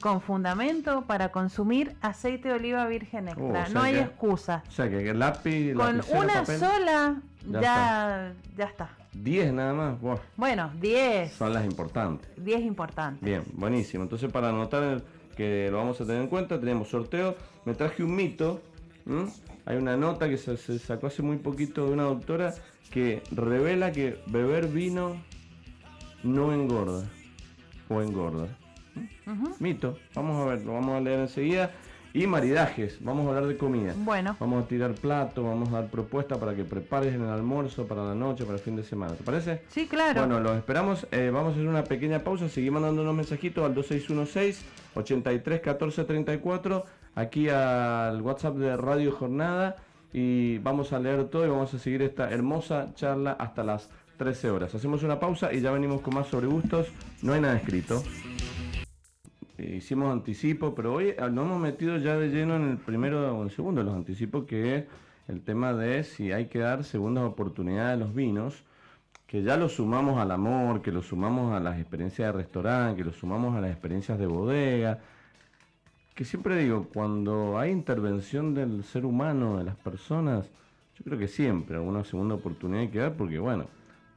con 0.00 0.20
fundamento 0.20 1.02
para 1.02 1.32
consumir 1.32 1.96
aceite 2.00 2.48
de 2.48 2.54
oliva 2.54 2.86
virgen 2.86 3.28
oh, 3.28 3.30
extra. 3.32 3.68
no 3.70 3.82
hay 3.82 3.96
excusa. 3.96 4.62
O 4.68 4.70
sea 4.70 4.88
que 4.88 5.10
el 5.10 5.18
lápiz. 5.18 5.74
Con 5.74 6.02
una 6.12 6.46
sola 6.46 7.20
ya, 7.46 8.32
ya 8.56 8.64
está. 8.64 8.90
10 9.12 9.52
nada 9.52 9.74
más. 9.74 10.20
Bueno, 10.36 10.70
10. 10.80 11.32
Son 11.32 11.52
las 11.52 11.64
importantes. 11.64 12.28
10 12.36 12.60
importantes. 12.62 13.22
Bien, 13.22 13.44
buenísimo. 13.52 14.02
Entonces 14.02 14.30
para 14.32 14.48
anotar 14.48 15.02
que 15.36 15.68
lo 15.70 15.76
vamos 15.76 16.00
a 16.00 16.06
tener 16.06 16.22
en 16.22 16.28
cuenta. 16.28 16.58
Tenemos 16.58 16.88
sorteo. 16.88 17.36
Me 17.64 17.74
traje 17.74 18.02
un 18.02 18.14
mito. 18.16 18.62
Hay 19.66 19.76
una 19.76 19.96
nota 19.96 20.28
que 20.28 20.38
se, 20.38 20.56
sacó 20.78 21.08
hace 21.08 21.22
muy 21.22 21.38
poquito 21.38 21.86
de 21.86 21.92
una 21.92 22.04
doctora 22.04 22.54
que 22.90 23.20
revela 23.32 23.90
que 23.90 24.16
beber 24.28 24.68
vino 24.68 25.16
no 26.22 26.52
engorda 26.52 27.04
o 27.88 28.00
engorda. 28.00 28.46
Mito. 29.58 29.98
Vamos 30.14 30.40
a 30.40 30.50
ver, 30.50 30.64
lo 30.64 30.74
vamos 30.74 30.96
a 30.96 31.00
leer 31.00 31.18
enseguida. 31.18 31.72
Y 32.14 32.26
maridajes, 32.26 32.96
vamos 33.00 33.26
a 33.26 33.28
hablar 33.28 33.46
de 33.46 33.58
comida. 33.58 33.92
Bueno. 33.94 34.36
Vamos 34.40 34.64
a 34.64 34.68
tirar 34.68 34.94
plato, 34.94 35.42
vamos 35.42 35.68
a 35.68 35.82
dar 35.82 35.90
propuestas 35.90 36.38
para 36.38 36.54
que 36.54 36.64
prepares 36.64 37.14
en 37.14 37.22
el 37.22 37.28
almuerzo, 37.28 37.86
para 37.86 38.04
la 38.04 38.14
noche, 38.14 38.44
para 38.44 38.56
el 38.56 38.62
fin 38.62 38.76
de 38.76 38.84
semana. 38.84 39.14
¿Te 39.14 39.22
parece? 39.22 39.64
Sí, 39.68 39.86
claro. 39.86 40.20
Bueno, 40.20 40.40
los 40.40 40.56
esperamos. 40.56 41.06
Eh, 41.10 41.30
vamos 41.30 41.50
a 41.50 41.56
hacer 41.56 41.68
una 41.68 41.84
pequeña 41.84 42.20
pausa. 42.20 42.48
Seguimos 42.48 42.80
mandando 42.80 43.02
unos 43.02 43.16
mensajitos 43.16 43.64
al 43.66 43.74
2616 43.74 44.64
83 44.94 45.60
14 45.60 46.04
34 46.04 46.84
aquí 47.16 47.48
al 47.48 48.22
WhatsApp 48.22 48.56
de 48.56 48.76
Radio 48.76 49.10
Jornada 49.10 49.76
y 50.12 50.58
vamos 50.58 50.92
a 50.92 51.00
leer 51.00 51.24
todo 51.24 51.44
y 51.44 51.48
vamos 51.48 51.74
a 51.74 51.78
seguir 51.78 52.02
esta 52.02 52.30
hermosa 52.30 52.94
charla 52.94 53.32
hasta 53.32 53.64
las 53.64 53.90
13 54.18 54.50
horas. 54.50 54.74
Hacemos 54.74 55.02
una 55.02 55.18
pausa 55.18 55.52
y 55.52 55.60
ya 55.60 55.72
venimos 55.72 56.02
con 56.02 56.14
más 56.14 56.28
sobre 56.28 56.46
gustos. 56.46 56.88
No 57.22 57.32
hay 57.32 57.40
nada 57.40 57.56
escrito. 57.56 58.02
Hicimos 59.58 60.12
anticipo, 60.12 60.74
pero 60.74 60.94
hoy 60.94 61.14
ah, 61.18 61.28
nos 61.28 61.46
hemos 61.46 61.60
metido 61.60 61.96
ya 61.96 62.16
de 62.16 62.28
lleno 62.28 62.56
en 62.56 62.70
el 62.70 62.76
primero 62.76 63.34
o 63.34 63.40
en 63.40 63.48
el 63.48 63.50
segundo 63.50 63.80
de 63.80 63.86
los 63.86 63.96
anticipos, 63.96 64.44
que 64.44 64.76
es 64.76 64.84
el 65.28 65.40
tema 65.40 65.72
de 65.72 66.04
si 66.04 66.32
hay 66.32 66.46
que 66.46 66.58
dar 66.58 66.84
segundas 66.84 67.24
oportunidades 67.24 67.94
a 67.94 67.96
los 67.96 68.14
vinos, 68.14 68.62
que 69.26 69.42
ya 69.42 69.56
lo 69.56 69.70
sumamos 69.70 70.20
al 70.20 70.30
amor, 70.30 70.82
que 70.82 70.92
lo 70.92 71.02
sumamos 71.02 71.54
a 71.54 71.60
las 71.60 71.78
experiencias 71.78 72.28
de 72.28 72.32
restaurante, 72.32 72.98
que 72.98 73.04
lo 73.04 73.12
sumamos 73.12 73.56
a 73.56 73.60
las 73.62 73.70
experiencias 73.70 74.18
de 74.18 74.26
bodega, 74.26 75.00
que 76.16 76.24
siempre 76.24 76.56
digo, 76.56 76.88
cuando 76.94 77.58
hay 77.58 77.70
intervención 77.70 78.54
del 78.54 78.82
ser 78.84 79.04
humano, 79.04 79.58
de 79.58 79.64
las 79.64 79.76
personas, 79.76 80.50
yo 80.96 81.04
creo 81.04 81.18
que 81.18 81.28
siempre 81.28 81.76
alguna 81.76 82.04
segunda 82.04 82.34
oportunidad 82.34 82.80
hay 82.80 82.88
que 82.88 82.98
dar, 82.98 83.12
porque 83.12 83.38
bueno, 83.38 83.66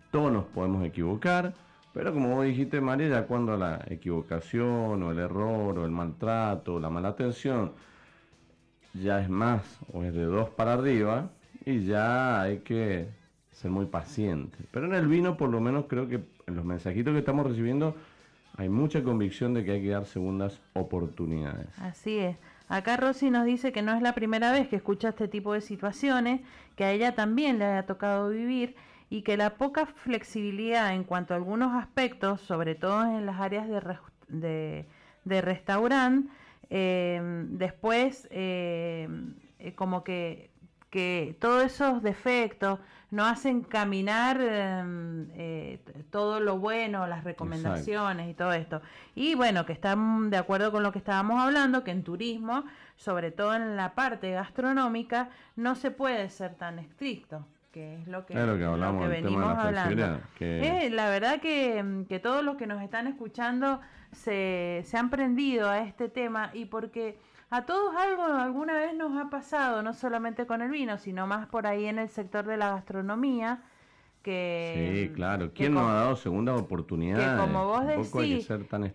todos 0.09 0.31
nos 0.31 0.45
podemos 0.45 0.85
equivocar, 0.85 1.53
pero 1.93 2.13
como 2.13 2.35
vos 2.35 2.45
dijiste, 2.45 2.79
María, 2.79 3.09
ya 3.09 3.27
cuando 3.27 3.57
la 3.57 3.83
equivocación 3.89 5.03
o 5.03 5.11
el 5.11 5.19
error 5.19 5.77
o 5.77 5.83
el 5.83 5.91
maltrato 5.91 6.75
o 6.75 6.79
la 6.79 6.89
mala 6.89 7.09
atención 7.09 7.73
ya 8.93 9.21
es 9.21 9.29
más 9.29 9.79
o 9.91 10.03
es 10.03 10.13
de 10.13 10.23
dos 10.23 10.49
para 10.49 10.73
arriba 10.73 11.31
y 11.65 11.83
ya 11.83 12.41
hay 12.41 12.59
que 12.59 13.09
ser 13.51 13.71
muy 13.71 13.87
paciente. 13.87 14.57
Pero 14.71 14.85
en 14.85 14.93
el 14.93 15.07
vino 15.07 15.35
por 15.35 15.49
lo 15.49 15.59
menos 15.59 15.85
creo 15.89 16.07
que 16.07 16.21
en 16.47 16.55
los 16.55 16.63
mensajitos 16.63 17.11
que 17.11 17.19
estamos 17.19 17.45
recibiendo 17.45 17.93
hay 18.59 18.67
mucha 18.67 19.01
convicción 19.01 19.53
de 19.53 19.63
que 19.63 19.71
hay 19.71 19.81
que 19.81 19.87
dar 19.87 20.05
segundas 20.05 20.59
oportunidades. 20.73 21.67
Así 21.79 22.17
es. 22.17 22.35
Acá 22.67 22.97
Rosy 22.97 23.31
nos 23.31 23.45
dice 23.45 23.71
que 23.71 23.81
no 23.81 23.93
es 23.95 24.01
la 24.01 24.13
primera 24.13 24.51
vez 24.51 24.67
que 24.67 24.75
escucha 24.75 25.09
este 25.09 25.29
tipo 25.29 25.53
de 25.53 25.61
situaciones, 25.61 26.41
que 26.75 26.83
a 26.83 26.91
ella 26.91 27.15
también 27.15 27.57
le 27.57 27.63
haya 27.63 27.85
tocado 27.85 28.29
vivir 28.29 28.75
y 29.09 29.21
que 29.21 29.37
la 29.37 29.51
poca 29.51 29.85
flexibilidad 29.85 30.93
en 30.93 31.05
cuanto 31.05 31.33
a 31.33 31.37
algunos 31.37 31.73
aspectos, 31.73 32.41
sobre 32.41 32.75
todo 32.75 33.05
en 33.05 33.25
las 33.25 33.39
áreas 33.39 33.65
de, 34.27 34.85
de, 35.23 35.41
restaurante, 35.41 36.29
eh, 36.69 37.45
después 37.51 38.27
eh, 38.29 39.07
eh, 39.59 39.73
como 39.73 40.03
que, 40.03 40.49
que 40.89 41.35
todos 41.39 41.63
esos 41.63 42.01
defectos 42.01 42.79
no 43.11 43.25
hacen 43.25 43.61
caminar 43.61 44.39
todo 46.11 46.39
lo 46.39 46.59
bueno, 46.59 47.07
las 47.07 47.23
recomendaciones 47.23 48.29
y 48.29 48.33
todo 48.33 48.53
esto. 48.53 48.81
Y 49.15 49.35
bueno, 49.35 49.65
que 49.65 49.73
están 49.73 50.29
de 50.29 50.37
acuerdo 50.37 50.71
con 50.71 50.83
lo 50.83 50.91
que 50.91 50.99
estábamos 50.99 51.41
hablando, 51.41 51.83
que 51.83 51.91
en 51.91 52.03
turismo, 52.03 52.65
sobre 52.95 53.31
todo 53.31 53.55
en 53.55 53.75
la 53.75 53.95
parte 53.95 54.31
gastronómica, 54.31 55.29
no 55.55 55.75
se 55.75 55.91
puede 55.91 56.29
ser 56.29 56.55
tan 56.55 56.79
estricto 56.79 57.45
que 57.71 58.01
es 58.01 58.07
lo 58.07 58.25
que, 58.25 58.33
venimos 58.33 59.57
hablando. 59.57 60.21
Eh, 60.39 60.89
la 60.91 61.09
verdad 61.09 61.39
que, 61.39 62.05
que, 62.09 62.19
todos 62.19 62.43
los 62.43 62.57
que 62.57 62.65
nos 62.65 62.81
están 62.81 63.05
escuchando 63.05 63.79
se, 64.11 64.81
se, 64.85 64.97
han 64.97 65.11
prendido 65.11 65.69
a 65.69 65.79
este 65.79 66.09
tema 66.09 66.49
y 66.53 66.65
porque 66.65 67.19
a 67.49 67.65
todos 67.65 67.95
algo 67.95 68.23
alguna 68.23 68.73
vez 68.73 68.95
nos 68.95 69.17
ha 69.17 69.29
pasado, 69.29 69.81
no 69.81 69.93
solamente 69.93 70.45
con 70.45 70.61
el 70.61 70.69
vino, 70.69 70.97
sino 70.97 71.27
más 71.27 71.47
por 71.47 71.67
ahí 71.67 71.85
en 71.85 71.99
el 71.99 72.09
sector 72.09 72.45
de 72.45 72.57
la 72.57 72.69
gastronomía. 72.69 73.63
Que, 74.21 75.07
sí, 75.07 75.15
claro. 75.15 75.51
¿Quién 75.53 75.73
nos 75.73 75.89
ha 75.89 75.93
dado 75.93 76.15
segundas 76.15 76.59
oportunidades? 76.59 77.39
como 77.39 77.65
vos 77.65 77.85
decís, 77.87 78.47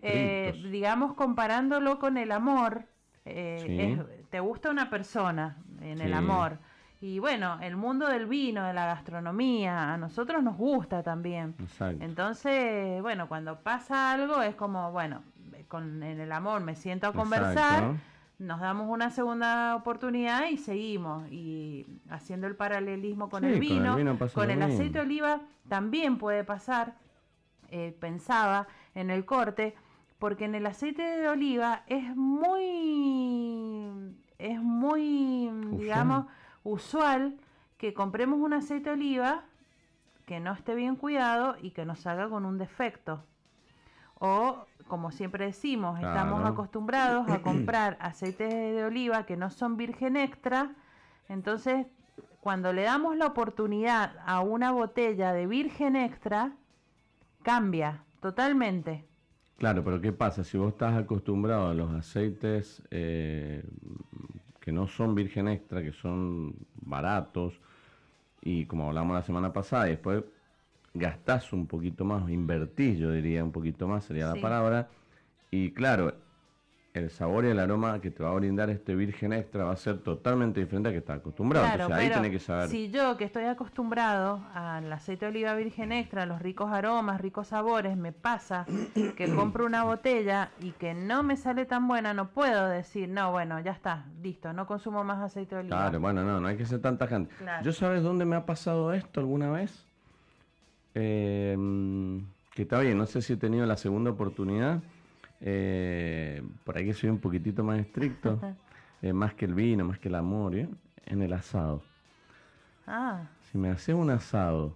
eh, 0.02 0.52
digamos 0.70 1.14
comparándolo 1.14 1.98
con 1.98 2.18
el 2.18 2.30
amor, 2.30 2.84
eh, 3.24 4.24
te 4.30 4.40
gusta 4.40 4.70
una 4.70 4.90
persona 4.90 5.56
en 5.80 6.00
el 6.00 6.12
amor 6.12 6.58
y 7.04 7.18
bueno, 7.18 7.58
el 7.60 7.76
mundo 7.76 8.08
del 8.08 8.24
vino, 8.24 8.64
de 8.66 8.72
la 8.72 8.86
gastronomía, 8.86 9.92
a 9.92 9.98
nosotros 9.98 10.42
nos 10.42 10.56
gusta 10.56 11.02
también. 11.02 11.54
Entonces, 12.00 13.02
bueno, 13.02 13.28
cuando 13.28 13.60
pasa 13.60 14.12
algo 14.12 14.40
es 14.40 14.54
como, 14.54 14.90
bueno, 14.90 15.22
con 15.68 16.02
en 16.02 16.18
el 16.18 16.32
amor 16.32 16.62
me 16.62 16.74
siento 16.74 17.06
a 17.06 17.12
conversar, 17.12 17.96
nos 18.38 18.60
damos 18.60 18.88
una 18.88 19.10
segunda 19.10 19.76
oportunidad 19.76 20.48
y 20.48 20.56
seguimos. 20.56 21.30
Y 21.30 21.86
haciendo 22.08 22.46
el 22.46 22.56
paralelismo 22.56 23.28
con 23.28 23.44
el 23.44 23.60
vino, 23.60 23.96
con 24.34 24.50
el, 24.50 24.62
aceite 24.62 24.98
de 24.98 25.00
oliva 25.00 25.40
también 25.68 26.18
puede 26.18 26.44
pasar, 26.44 26.96
eh, 27.70 27.96
pensaba 28.00 28.66
en 28.94 29.10
el 29.10 29.24
corte, 29.24 29.74
porque 30.18 30.44
en 30.44 30.54
el 30.54 30.66
aceite 30.66 31.02
de 31.02 31.28
oliva 31.28 31.84
es 31.86 32.14
muy, 32.16 33.90
es 34.38 34.60
muy, 34.60 35.50
digamos, 35.72 36.26
usual 36.62 37.36
que 37.78 37.94
compremos 37.94 38.40
un 38.40 38.54
aceite 38.54 38.90
de 38.90 38.94
oliva 38.94 39.44
que 40.26 40.40
no 40.40 40.52
esté 40.52 40.74
bien 40.74 40.96
cuidado 40.96 41.56
y 41.60 41.70
que 41.70 41.84
nos 41.84 42.00
salga 42.00 42.28
con 42.28 42.46
un 42.46 42.58
defecto. 42.58 43.22
O, 44.18 44.66
como 44.86 45.10
siempre 45.10 45.46
decimos, 45.46 45.98
estamos 45.98 46.44
acostumbrados 46.44 47.28
a 47.28 47.38
comprar 47.42 47.96
aceites 48.00 48.52
de 48.52 48.84
oliva 48.84 49.26
que 49.26 49.36
no 49.36 49.50
son 49.50 49.76
virgen 49.76 50.16
extra. 50.16 50.74
Entonces, 51.28 51.86
cuando 52.40 52.72
le 52.72 52.82
damos 52.82 53.16
la 53.16 53.26
oportunidad 53.26 54.16
a 54.26 54.40
una 54.40 54.70
botella 54.72 55.32
de 55.32 55.46
virgen 55.46 55.96
extra, 55.96 56.52
cambia 57.42 58.04
totalmente. 58.20 59.04
Claro, 59.56 59.84
pero 59.84 60.00
¿qué 60.00 60.12
pasa? 60.12 60.44
Si 60.44 60.58
vos 60.58 60.72
estás 60.72 60.94
acostumbrado 60.94 61.68
a 61.68 61.74
los 61.74 61.92
aceites 61.92 62.82
eh, 62.90 63.64
que 64.60 64.72
no 64.72 64.88
son 64.88 65.14
virgen 65.14 65.48
extra, 65.48 65.82
que 65.82 65.92
son 65.92 66.54
baratos, 66.76 67.60
y 68.42 68.66
como 68.66 68.88
hablamos 68.88 69.14
la 69.14 69.22
semana 69.22 69.52
pasada, 69.52 69.86
y 69.86 69.90
después 69.90 70.24
gastás 70.94 71.52
un 71.52 71.66
poquito 71.66 72.04
más, 72.04 72.30
invertís, 72.30 72.98
yo 72.98 73.10
diría 73.10 73.44
un 73.44 73.52
poquito 73.52 73.88
más, 73.88 74.04
sería 74.04 74.26
la 74.26 74.40
palabra, 74.40 74.88
y 75.50 75.72
claro, 75.72 76.14
el 76.94 77.10
sabor 77.10 77.44
y 77.44 77.48
el 77.48 77.58
aroma 77.58 78.00
que 78.00 78.12
te 78.12 78.22
va 78.22 78.30
a 78.30 78.34
brindar 78.34 78.70
este 78.70 78.94
virgen 78.94 79.32
extra 79.32 79.64
va 79.64 79.72
a 79.72 79.76
ser 79.76 79.98
totalmente 79.98 80.60
diferente 80.60 80.90
a 80.90 80.92
que 80.92 80.98
estás 80.98 81.18
acostumbrado. 81.18 81.66
Claro, 81.66 81.92
ahí 81.92 82.08
tenés 82.08 82.30
que 82.30 82.38
saber. 82.38 82.68
Si 82.68 82.88
yo 82.90 83.16
que 83.16 83.24
estoy 83.24 83.46
acostumbrado 83.46 84.40
al 84.54 84.92
aceite 84.92 85.24
de 85.24 85.30
oliva 85.32 85.54
virgen 85.56 85.90
extra, 85.90 86.22
a 86.22 86.26
los 86.26 86.40
ricos 86.40 86.70
aromas, 86.70 87.20
ricos 87.20 87.48
sabores, 87.48 87.96
me 87.96 88.12
pasa 88.12 88.64
que 89.16 89.28
compro 89.34 89.66
una 89.66 89.82
botella 89.82 90.50
y 90.60 90.70
que 90.70 90.94
no 90.94 91.24
me 91.24 91.36
sale 91.36 91.66
tan 91.66 91.88
buena, 91.88 92.14
no 92.14 92.28
puedo 92.28 92.68
decir, 92.68 93.08
no, 93.08 93.32
bueno, 93.32 93.58
ya 93.58 93.72
está, 93.72 94.06
listo, 94.22 94.52
no 94.52 94.68
consumo 94.68 95.02
más 95.02 95.20
aceite 95.20 95.56
de 95.56 95.62
oliva. 95.62 95.76
Claro, 95.76 95.98
bueno, 95.98 96.22
no, 96.22 96.40
no 96.40 96.46
hay 96.46 96.56
que 96.56 96.64
ser 96.64 96.80
tanta 96.80 97.08
gente. 97.08 97.34
¿Yo 97.64 97.72
sabes 97.72 98.04
dónde 98.04 98.24
me 98.24 98.36
ha 98.36 98.46
pasado 98.46 98.92
esto 98.94 99.18
alguna 99.18 99.50
vez? 99.50 99.84
Eh, 100.94 101.56
que 102.54 102.62
está 102.62 102.78
bien, 102.80 102.96
no 102.96 103.06
sé 103.06 103.20
si 103.20 103.32
he 103.32 103.36
tenido 103.36 103.66
la 103.66 103.76
segunda 103.76 104.10
oportunidad 104.10 104.80
eh, 105.46 106.42
por 106.64 106.78
ahí 106.78 106.86
que 106.86 106.94
soy 106.94 107.10
un 107.10 107.18
poquitito 107.18 107.62
más 107.62 107.78
estricto, 107.78 108.40
eh, 109.02 109.12
más 109.12 109.34
que 109.34 109.44
el 109.44 109.54
vino, 109.54 109.84
más 109.84 109.98
que 109.98 110.08
el 110.08 110.14
amor, 110.14 110.56
¿eh? 110.56 110.68
en 111.04 111.22
el 111.22 111.34
asado. 111.34 111.82
Ah. 112.86 113.22
Si 113.50 113.58
me 113.58 113.68
haces 113.68 113.94
un 113.94 114.10
asado 114.10 114.74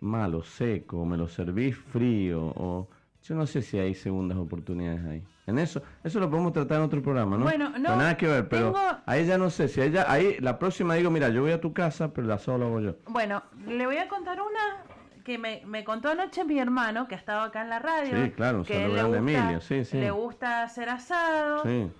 malo, 0.00 0.42
seco, 0.42 1.04
me 1.04 1.16
lo 1.16 1.28
servís 1.28 1.76
frío, 1.76 2.52
o 2.56 2.88
yo 3.22 3.36
no 3.36 3.46
sé 3.46 3.62
si 3.62 3.78
hay 3.78 3.94
segundas 3.94 4.36
oportunidades 4.36 5.04
ahí. 5.04 5.24
En 5.46 5.58
eso, 5.58 5.80
eso 6.02 6.18
lo 6.18 6.28
podemos 6.28 6.52
tratar 6.52 6.78
en 6.78 6.84
otro 6.84 7.00
programa, 7.00 7.38
¿no? 7.38 7.44
Bueno, 7.44 7.70
no. 7.70 7.96
nada 7.96 8.16
que 8.16 8.26
ver, 8.26 8.48
pero 8.48 8.74
ahí 9.06 9.26
ya 9.26 9.38
no 9.38 9.48
sé 9.48 9.68
si 9.68 9.80
ella, 9.80 10.06
ahí 10.08 10.38
la 10.40 10.58
próxima 10.58 10.94
digo, 10.94 11.10
mira, 11.10 11.28
yo 11.30 11.42
voy 11.42 11.52
a 11.52 11.60
tu 11.60 11.72
casa, 11.72 12.12
pero 12.12 12.26
el 12.26 12.32
asado 12.32 12.58
lo 12.58 12.66
hago 12.66 12.80
yo. 12.80 12.96
Bueno, 13.06 13.42
le 13.66 13.86
voy 13.86 13.96
a 13.96 14.08
contar 14.08 14.40
una 14.40 14.87
que 15.28 15.36
me, 15.36 15.60
me, 15.66 15.84
contó 15.84 16.08
anoche 16.08 16.42
mi 16.42 16.58
hermano, 16.58 17.06
que 17.06 17.14
ha 17.14 17.18
estado 17.18 17.42
acá 17.42 17.60
en 17.60 17.68
la 17.68 17.78
radio. 17.78 18.24
Sí, 18.24 18.30
claro, 18.30 18.64
que 18.64 18.88
le 18.88 19.02
gusta, 19.02 19.18
Emilio, 19.18 19.60
sí, 19.60 19.84
sí. 19.84 19.98
Le 19.98 20.10
gusta 20.10 20.62
hacer 20.62 20.88
asado. 20.88 21.64
Sí. 21.64 21.90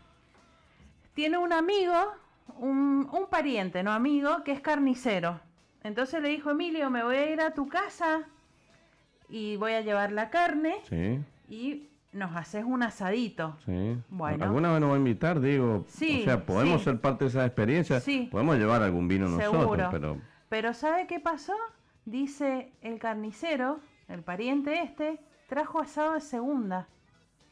Tiene 1.13 1.37
un 1.37 1.53
amigo, 1.53 1.93
un, 2.57 3.07
un 3.13 3.27
pariente, 3.29 3.83
no 3.83 3.93
amigo, 3.93 4.43
que 4.45 4.53
es 4.53 4.63
carnicero. 4.63 5.41
Entonces 5.85 6.23
le 6.23 6.31
dijo, 6.31 6.53
Emilio, 6.53 6.89
me 6.89 7.05
voy 7.05 7.17
a 7.17 7.31
ir 7.31 7.43
a 7.43 7.53
tu 7.53 7.69
casa 7.69 8.23
y 9.29 9.59
voy 9.59 9.73
a 9.73 9.83
llevar 9.83 10.11
la 10.11 10.31
carne. 10.31 10.77
Sí. 10.89 11.21
Y 11.51 11.91
nos 12.13 12.35
haces 12.35 12.65
un 12.65 12.83
asadito. 12.83 13.59
Sí. 13.67 13.99
Bueno. 14.09 14.43
Alguna 14.43 14.73
vez 14.73 14.81
nos 14.81 14.91
va 14.91 14.95
a 14.95 14.99
invitar, 14.99 15.41
digo. 15.41 15.85
Sí, 15.89 16.23
o 16.23 16.25
sea, 16.25 16.47
podemos 16.47 16.81
sí. 16.81 16.85
ser 16.85 16.99
parte 16.99 17.27
de 17.27 17.29
esa 17.29 17.45
experiencia. 17.45 18.01
Sí. 18.01 18.31
Podemos 18.33 18.57
llevar 18.57 18.83
algún 18.83 19.07
vino 19.07 19.29
nosotros, 19.29 19.89
pero. 19.91 20.17
Pero 20.49 20.73
¿sabe 20.73 21.07
qué 21.07 21.21
pasó? 21.21 21.53
Dice 22.13 22.73
el 22.81 22.99
carnicero, 22.99 23.81
el 24.09 24.23
pariente 24.23 24.81
este, 24.83 25.21
trajo 25.47 25.79
asado 25.81 26.15
de 26.15 26.21
segunda. 26.23 26.89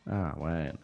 Ah, 0.06 0.32
bueno. 0.38 0.78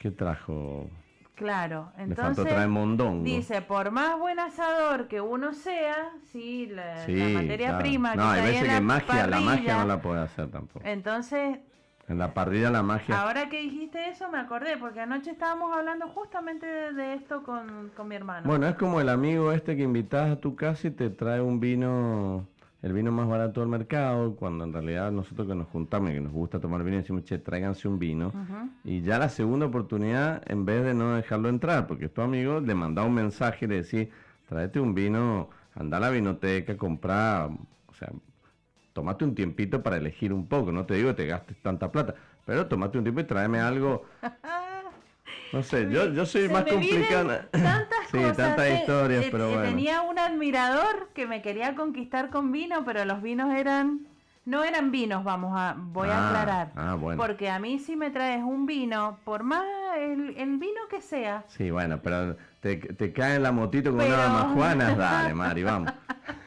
¿Qué 0.00 0.10
trajo? 0.10 0.90
Claro, 1.36 1.92
entonces 1.96 2.44
traer 2.46 2.68
mondongo. 2.68 3.22
dice, 3.24 3.62
por 3.62 3.92
más 3.92 4.18
buen 4.18 4.40
asador 4.40 5.06
que 5.08 5.20
uno 5.20 5.52
sea, 5.54 6.10
sí, 6.32 6.66
la, 6.66 7.06
Sí, 7.06 7.14
la 7.14 7.28
materia 7.40 7.68
claro. 7.68 7.82
prima 7.82 8.14
No, 8.16 8.22
que 8.24 8.40
hay 8.40 8.42
veces 8.46 8.62
en 8.62 8.66
que 8.68 8.74
la 8.74 8.80
magia, 8.80 9.26
la 9.28 9.40
magia 9.40 9.76
no 9.78 9.86
la 9.86 10.02
puede 10.02 10.20
hacer 10.22 10.50
tampoco. 10.50 10.84
Entonces, 10.84 11.58
En 12.08 12.18
la 12.18 12.34
parrilla 12.34 12.70
la 12.70 12.82
magia. 12.82 13.22
ahora 13.22 13.48
que 13.48 13.60
dijiste 13.62 14.08
eso 14.10 14.28
me 14.30 14.38
acordé, 14.38 14.76
porque 14.78 15.00
anoche 15.00 15.30
estábamos 15.30 15.74
hablando 15.74 16.08
justamente 16.08 16.66
de, 16.66 16.92
de 16.92 17.14
esto 17.14 17.42
con, 17.44 17.90
con 17.96 18.08
mi 18.08 18.16
hermano. 18.16 18.46
Bueno, 18.48 18.66
es 18.66 18.74
como 18.74 19.00
el 19.00 19.08
amigo 19.08 19.52
este 19.52 19.76
que 19.76 19.84
invitas 19.84 20.28
a 20.30 20.40
tu 20.40 20.56
casa 20.56 20.88
y 20.88 20.90
te 20.90 21.08
trae 21.08 21.40
un 21.40 21.58
vino, 21.60 22.46
el 22.82 22.92
vino 22.92 23.12
más 23.12 23.28
barato 23.28 23.60
del 23.60 23.68
mercado, 23.68 24.34
cuando 24.36 24.64
en 24.64 24.72
realidad 24.72 25.12
nosotros 25.12 25.46
que 25.46 25.54
nos 25.54 25.68
juntamos 25.68 26.10
y 26.10 26.14
que 26.14 26.20
nos 26.20 26.32
gusta 26.32 26.60
tomar 26.60 26.82
vino 26.82 26.96
decimos, 26.96 27.24
che, 27.24 27.38
tráiganse 27.38 27.88
un 27.88 27.98
vino. 27.98 28.32
Y 28.84 29.02
ya 29.02 29.18
la 29.18 29.28
segunda 29.28 29.66
oportunidad, 29.66 30.42
en 30.50 30.64
vez 30.64 30.84
de 30.84 30.94
no 30.94 31.14
dejarlo 31.14 31.48
entrar, 31.48 31.86
porque 31.86 32.08
tu 32.08 32.22
amigo 32.22 32.60
le 32.60 32.74
manda 32.74 33.04
un 33.04 33.14
mensaje 33.14 33.66
y 33.66 33.68
le 33.68 33.82
decís, 33.82 34.08
tráete 34.48 34.80
un 34.80 34.94
vino, 34.94 35.50
anda 35.74 35.98
a 35.98 36.00
la 36.00 36.10
vinoteca, 36.10 36.76
compra, 36.76 37.46
o 37.86 37.94
sea, 37.94 38.10
tomate 38.94 39.24
un 39.24 39.34
tiempito 39.34 39.82
para 39.82 39.98
elegir 39.98 40.32
un 40.32 40.46
poco, 40.46 40.72
no 40.72 40.86
te 40.86 40.94
digo 40.94 41.10
que 41.10 41.14
te 41.22 41.26
gastes 41.26 41.60
tanta 41.62 41.92
plata, 41.92 42.14
pero 42.46 42.66
tomate 42.66 42.96
un 42.96 43.04
tiempo 43.04 43.20
y 43.20 43.24
tráeme 43.24 43.60
algo. 43.60 44.04
No 45.52 45.62
sé, 45.62 45.88
yo, 45.90 46.12
yo 46.12 46.24
soy 46.26 46.46
Se 46.46 46.52
más 46.52 46.64
complicado. 46.64 47.28
Tantas 47.50 47.88
sí, 48.10 48.18
cosas. 48.18 48.36
tantas 48.36 48.66
eh, 48.66 48.74
historias, 48.80 49.24
eh, 49.24 49.28
pero 49.32 49.44
eh, 49.50 49.54
bueno. 49.54 49.68
Tenía 49.70 50.00
un 50.02 50.18
admirador 50.18 51.08
que 51.14 51.26
me 51.26 51.42
quería 51.42 51.74
conquistar 51.74 52.30
con 52.30 52.52
vino, 52.52 52.84
pero 52.84 53.04
los 53.04 53.20
vinos 53.22 53.52
eran. 53.54 54.06
No 54.46 54.64
eran 54.64 54.90
vinos, 54.90 55.22
vamos 55.22 55.52
a. 55.54 55.74
Voy 55.76 56.08
a 56.08 56.16
Ah, 56.18 56.28
aclarar. 56.28 56.72
ah, 56.76 56.94
bueno. 56.94 57.20
Porque 57.22 57.50
a 57.50 57.58
mí 57.58 57.78
si 57.78 57.94
me 57.94 58.10
traes 58.10 58.42
un 58.42 58.64
vino, 58.64 59.18
por 59.24 59.42
más 59.42 59.64
el, 59.98 60.34
el 60.36 60.56
vino 60.56 60.80
que 60.88 61.00
sea, 61.02 61.44
Sí, 61.48 61.70
bueno, 61.70 62.00
pero 62.02 62.36
te, 62.60 62.76
te 62.76 63.12
cae 63.12 63.36
en 63.36 63.42
la 63.42 63.52
motito 63.52 63.90
con 63.90 63.98
Pero- 64.00 64.14
una 64.14 64.22
damajuanas, 64.22 64.96
dale, 64.96 65.34
Mari, 65.34 65.62
vamos. 65.62 65.92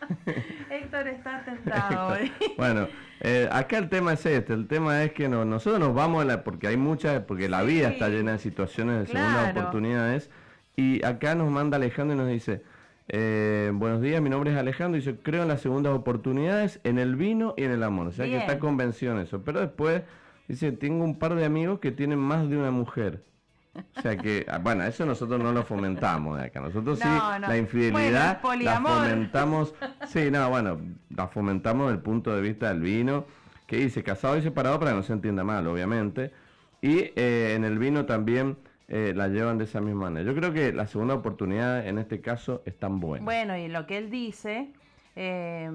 Héctor 0.70 1.08
está 1.08 1.44
tentado 1.44 2.14
hoy. 2.14 2.32
Bueno, 2.58 2.88
eh, 3.20 3.48
acá 3.52 3.78
el 3.78 3.90
tema 3.90 4.14
es 4.14 4.26
este, 4.26 4.54
el 4.54 4.68
tema 4.68 5.04
es 5.04 5.14
que 5.14 5.30
no, 5.30 5.46
nosotros 5.46 5.80
nos 5.80 5.94
vamos 5.94 6.22
a 6.22 6.26
la, 6.26 6.44
porque 6.44 6.68
hay 6.68 6.78
muchas, 6.78 7.24
porque 7.24 7.50
la 7.50 7.64
vida 7.64 7.90
está 7.90 8.10
llena 8.10 8.34
de 8.34 8.40
situaciones 8.40 9.00
de 9.00 9.08
segundas 9.08 9.52
oportunidades, 9.52 10.30
y 10.76 11.04
acá 11.06 11.36
nos 11.36 11.52
manda 11.52 11.78
Alejandro 11.78 12.16
y 12.16 12.20
nos 12.20 12.30
dice, 12.30 12.64
eh, 13.10 13.72
buenos 13.74 14.02
días, 14.02 14.22
mi 14.22 14.30
nombre 14.30 14.52
es 14.52 14.58
Alejandro, 14.58 14.98
y 14.98 15.02
dice, 15.02 15.18
creo 15.22 15.44
en 15.44 15.50
las 15.50 15.62
segundas 15.62 15.94
oportunidades, 15.94 16.80
en 16.84 17.00
el 17.00 17.16
vino 17.16 17.54
y 17.58 17.64
en 17.64 17.72
el 17.72 17.84
amor, 17.84 18.08
o 18.08 18.12
sea 18.12 18.26
que 18.26 18.38
está 18.38 18.60
convencido 18.60 19.14
en 19.14 19.20
eso, 19.20 19.44
pero 19.44 19.60
después 19.60 20.02
dice, 20.48 20.72
tengo 20.72 21.04
un 21.04 21.20
par 21.20 21.36
de 21.36 21.46
amigos 21.46 21.80
que 21.80 21.92
tienen 21.92 22.20
más 22.20 22.50
de 22.50 22.58
una 22.58 22.72
mujer. 22.72 23.22
O 23.98 24.02
sea 24.02 24.18
que, 24.18 24.46
ah, 24.48 24.60
bueno, 24.60 24.84
eso 24.84 25.06
nosotros 25.06 25.42
no 25.42 25.52
lo 25.52 25.64
fomentamos 25.64 26.38
de 26.38 26.46
acá. 26.46 26.60
Nosotros 26.60 27.00
sí, 27.00 27.08
No, 27.08 27.40
la 27.40 27.58
infidelidad 27.58 28.40
Bueno, 28.42 28.64
la 28.64 28.82
fomentamos. 28.82 29.74
Sí, 30.08 30.30
no, 30.30 30.50
bueno, 30.50 30.80
la 31.10 31.28
fomentamos 31.28 31.88
desde 31.88 31.98
el 31.98 32.04
punto 32.04 32.36
de 32.36 32.42
vista 32.42 32.70
del 32.70 32.82
vino, 32.82 33.26
que 33.66 33.78
dice 33.78 34.04
casado 34.04 34.38
y 34.38 34.42
separado 34.42 34.80
para 34.80 34.92
que 34.92 34.98
no 34.98 35.04
se 35.04 35.14
entienda 35.14 35.44
mal, 35.44 35.66
obviamente. 35.68 36.32
Y 36.82 37.12
eh, 37.16 37.54
en 37.56 37.64
el 37.64 37.80
vino 37.80 38.06
también 38.06 38.58
eh, 38.88 39.14
la 39.16 39.28
llevan 39.28 39.58
de 39.58 39.64
esa 39.64 39.82
misma 39.82 40.02
manera. 40.02 40.26
Yo 40.26 40.36
creo 40.36 40.54
que 40.54 40.72
la 40.74 40.86
segunda 40.86 41.16
oportunidad 41.16 41.88
en 41.88 41.98
este 41.98 42.22
caso 42.22 42.62
es 42.66 42.78
tan 42.78 43.00
buena. 43.00 43.26
Bueno, 43.26 43.58
y 43.58 43.70
lo 43.70 43.88
que 43.88 43.98
él 43.98 44.12
dice, 44.12 44.72
eh, 45.16 45.72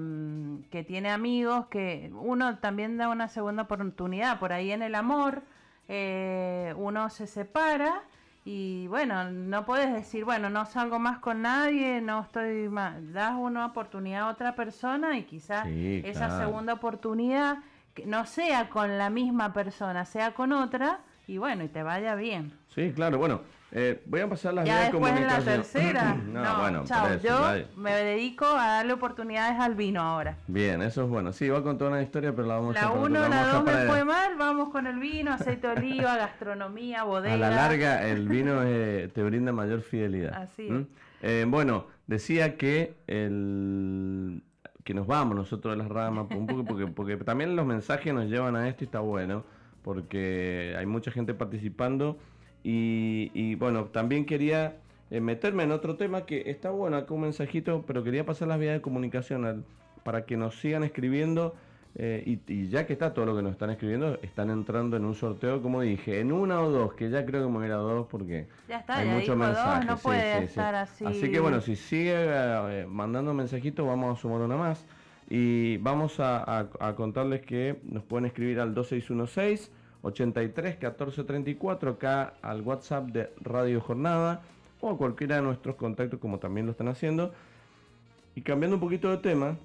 que 0.69 0.83
tiene 0.83 1.09
amigos, 1.09 1.65
que 1.67 2.11
uno 2.13 2.59
también 2.59 2.97
da 2.97 3.09
una 3.09 3.27
segunda 3.27 3.63
oportunidad 3.63 4.39
por 4.39 4.53
ahí 4.53 4.71
en 4.71 4.83
el 4.83 4.95
amor, 4.95 5.41
eh, 5.89 6.73
uno 6.77 7.09
se 7.09 7.27
separa 7.27 8.03
y 8.45 8.87
bueno, 8.87 9.29
no 9.29 9.65
puedes 9.65 9.91
decir, 9.91 10.23
bueno, 10.23 10.49
no 10.49 10.65
salgo 10.65 10.97
más 10.97 11.17
con 11.19 11.41
nadie, 11.41 11.99
no 11.99 12.21
estoy 12.21 12.69
más, 12.69 12.95
das 13.11 13.33
una 13.37 13.65
oportunidad 13.65 14.21
a 14.21 14.29
otra 14.29 14.55
persona 14.55 15.17
y 15.17 15.23
quizás 15.23 15.65
Sí, 15.67 16.01
esa 16.05 16.27
claro. 16.27 16.45
segunda 16.45 16.73
oportunidad 16.73 17.57
que 17.93 18.05
no 18.05 18.25
sea 18.25 18.69
con 18.69 18.97
la 18.97 19.09
misma 19.09 19.51
persona, 19.51 20.05
sea 20.05 20.33
con 20.33 20.53
otra 20.53 20.99
y 21.27 21.37
bueno, 21.37 21.63
y 21.63 21.67
te 21.67 21.83
vaya 21.83 22.15
bien. 22.15 22.53
Sí, 22.73 22.91
claro, 22.93 23.17
bueno, 23.17 23.41
eh, 23.71 24.01
voy 24.05 24.21
a 24.21 24.27
pasar 24.29 24.53
las 24.53 24.65
Ya 24.65 24.73
vías 24.73 24.85
de 24.87 24.91
después 24.91 25.13
en 25.13 25.27
la 25.27 25.35
comunicación. 25.37 25.55
tercera. 25.55 26.13
no, 26.25 26.43
no, 26.43 26.59
bueno, 26.59 26.83
chao. 26.85 27.07
eso, 27.07 27.27
Yo 27.27 27.39
vaya. 27.41 27.65
me 27.75 27.91
dedico 27.91 28.45
a 28.45 28.67
darle 28.67 28.93
oportunidades 28.93 29.59
al 29.59 29.75
vino 29.75 30.01
ahora. 30.01 30.37
Bien, 30.47 30.81
eso 30.81 31.03
es 31.03 31.09
bueno. 31.09 31.31
Sí, 31.33 31.49
va 31.49 31.59
a 31.59 31.63
contar 31.63 31.89
una 31.89 32.01
historia, 32.01 32.35
pero 32.35 32.47
la 32.47 32.55
vamos 32.55 32.75
a 32.75 32.79
La 32.81 32.87
dejar 32.87 32.93
para 32.95 33.05
1, 33.09 33.19
otra. 33.19 33.29
la 33.29 33.53
Vamos 33.53 33.69
a 33.69 33.73
2 33.73 33.83
me 33.85 33.89
fue 33.91 34.05
mal, 34.05 34.35
vamos 34.37 34.69
con 34.69 34.87
el 34.87 34.99
vino, 34.99 35.31
aceite 35.33 35.67
de 35.67 35.73
oliva, 35.73 36.15
gastronomía, 36.17 37.03
bodega. 37.03 37.33
A 37.35 37.37
la 37.37 37.49
larga, 37.51 38.07
el 38.07 38.27
vino 38.29 38.61
eh, 38.63 39.09
te 39.13 39.23
brinda 39.23 39.51
mayor 39.51 39.81
fidelidad. 39.81 40.33
Así 40.33 40.65
es. 40.65 40.71
¿Mm? 40.71 40.81
Eh, 41.21 41.45
bueno, 41.47 41.85
decía 42.07 42.57
que 42.57 42.95
el 43.07 44.43
que 44.83 44.93
nos 44.95 45.05
vamos 45.05 45.35
nosotros 45.35 45.73
de 45.73 45.77
las 45.77 45.89
ramas, 45.89 46.25
un 46.35 46.47
poco 46.47 46.63
porque, 46.65 46.87
porque 46.95 47.17
también 47.17 47.55
los 47.55 47.65
mensajes 47.65 48.11
nos 48.13 48.25
llevan 48.25 48.55
a 48.55 48.67
esto 48.67 48.83
y 48.83 48.85
está 48.85 48.99
bueno, 49.01 49.43
porque 49.83 50.75
hay 50.77 50.85
mucha 50.85 51.11
gente 51.11 51.33
participando 51.33 52.17
y, 52.63 53.31
y, 53.33 53.55
bueno, 53.55 53.85
también 53.85 54.25
quería 54.25 54.77
eh, 55.11 55.21
meterme 55.21 55.63
en 55.63 55.71
otro 55.71 55.95
tema 55.95 56.25
que 56.25 56.49
está 56.49 56.69
bueno, 56.71 56.97
acá 56.97 57.13
un 57.13 57.21
mensajito, 57.21 57.83
pero 57.87 58.03
quería 58.03 58.25
pasar 58.25 58.47
las 58.47 58.59
vías 58.59 58.73
de 58.73 58.81
comunicación 58.81 59.45
al- 59.45 59.63
para 60.03 60.25
que 60.25 60.37
nos 60.37 60.59
sigan 60.59 60.83
escribiendo. 60.83 61.55
eh, 61.95 62.23
y, 62.25 62.39
y 62.53 62.67
ya 62.69 62.85
que 62.85 62.93
está 62.93 63.13
todo 63.15 63.25
lo 63.25 63.35
que 63.35 63.41
nos 63.41 63.51
están 63.53 63.71
escribiendo, 63.71 64.19
están 64.21 64.51
entrando 64.51 64.95
en 64.95 65.05
un 65.05 65.15
sorteo, 65.15 65.61
como 65.63 65.81
dije, 65.81 66.19
en 66.19 66.31
una 66.31 66.61
o 66.61 66.69
dos, 66.69 66.93
que 66.93 67.09
ya 67.09 67.25
creo 67.25 67.41
que 67.43 67.47
me 67.47 67.55
voy 67.55 67.63
a 67.63 67.67
ir 67.67 67.73
a 67.73 67.77
dos 67.77 68.05
porque 68.07 68.47
Ya 68.67 68.77
está, 68.77 68.99
hay 68.99 69.07
ya 69.07 69.13
muchos 69.15 69.35
mensajes. 69.35 69.85
no 69.87 69.97
sí, 69.97 70.03
puede 70.03 70.31
sí, 70.33 70.37
sí. 70.39 70.43
estar 70.49 70.75
así. 70.75 71.05
Así 71.05 71.31
que 71.31 71.39
bueno, 71.39 71.61
si 71.61 71.75
sigue 71.75 72.13
eh, 72.15 72.85
mandando 72.87 73.33
mensajitos, 73.33 73.85
vamos 73.87 74.17
a 74.17 74.21
sumar 74.21 74.41
una 74.41 74.55
más. 74.55 74.85
Y 75.31 75.77
vamos 75.77 76.19
a, 76.19 76.43
a- 76.59 76.69
a 76.79 76.95
contarles 76.95 77.41
que 77.41 77.79
nos 77.83 78.03
pueden 78.03 78.25
escribir 78.27 78.59
al 78.59 78.73
2616 78.75 79.71
83 80.01 80.77
14 80.77 81.23
34 81.23 81.91
acá 81.91 82.33
al 82.41 82.61
WhatsApp 82.61 83.07
de 83.07 83.33
Radio 83.41 83.81
Jornada 83.81 84.41
o 84.81 84.89
a 84.91 84.97
cualquiera 84.97 85.37
de 85.37 85.41
nuestros 85.41 85.75
contactos 85.75 86.19
como 86.19 86.39
también 86.39 86.65
lo 86.65 86.71
están 86.71 86.87
haciendo. 86.87 87.33
Y 88.35 88.41
cambiando 88.41 88.77
un 88.77 88.81
poquito 88.81 89.09
de 89.09 89.17
tema, 89.17 89.57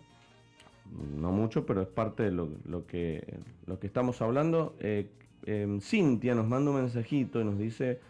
no 1.16 1.30
mucho, 1.30 1.64
pero 1.66 1.82
es 1.82 1.88
parte 1.88 2.24
de 2.24 2.32
lo, 2.32 2.48
lo 2.64 2.86
que, 2.86 3.38
lo 3.66 3.78
que 3.78 3.86
estamos 3.86 4.20
hablando. 4.22 4.74
eh, 4.80 5.08
em, 5.46 5.80
Cintia 5.80 6.34
nos 6.34 6.46
manda 6.46 6.70
un 6.70 6.78
mensajito 6.78 7.40
y 7.40 7.44
nos 7.44 7.58
dice, 7.58 8.00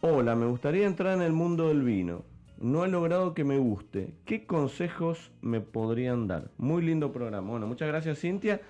hola, 0.00 0.34
me 0.34 0.46
gustaría 0.46 0.86
entrar 0.86 1.14
en 1.14 1.22
el 1.22 1.32
mundo 1.32 1.68
del 1.68 1.82
vino. 1.82 2.24
No 2.58 2.84
he 2.84 2.88
logrado 2.88 3.34
que 3.34 3.44
me 3.44 3.58
guste. 3.58 4.14
¿Qué 4.24 4.46
consejos 4.46 5.30
me 5.42 5.60
podrían 5.60 6.26
dar? 6.26 6.50
Muy 6.56 6.82
lindo 6.82 7.12
programa. 7.12 7.50
Bueno, 7.50 7.66
muchas 7.66 7.88
gracias 7.88 8.20
Cintia. 8.20 8.60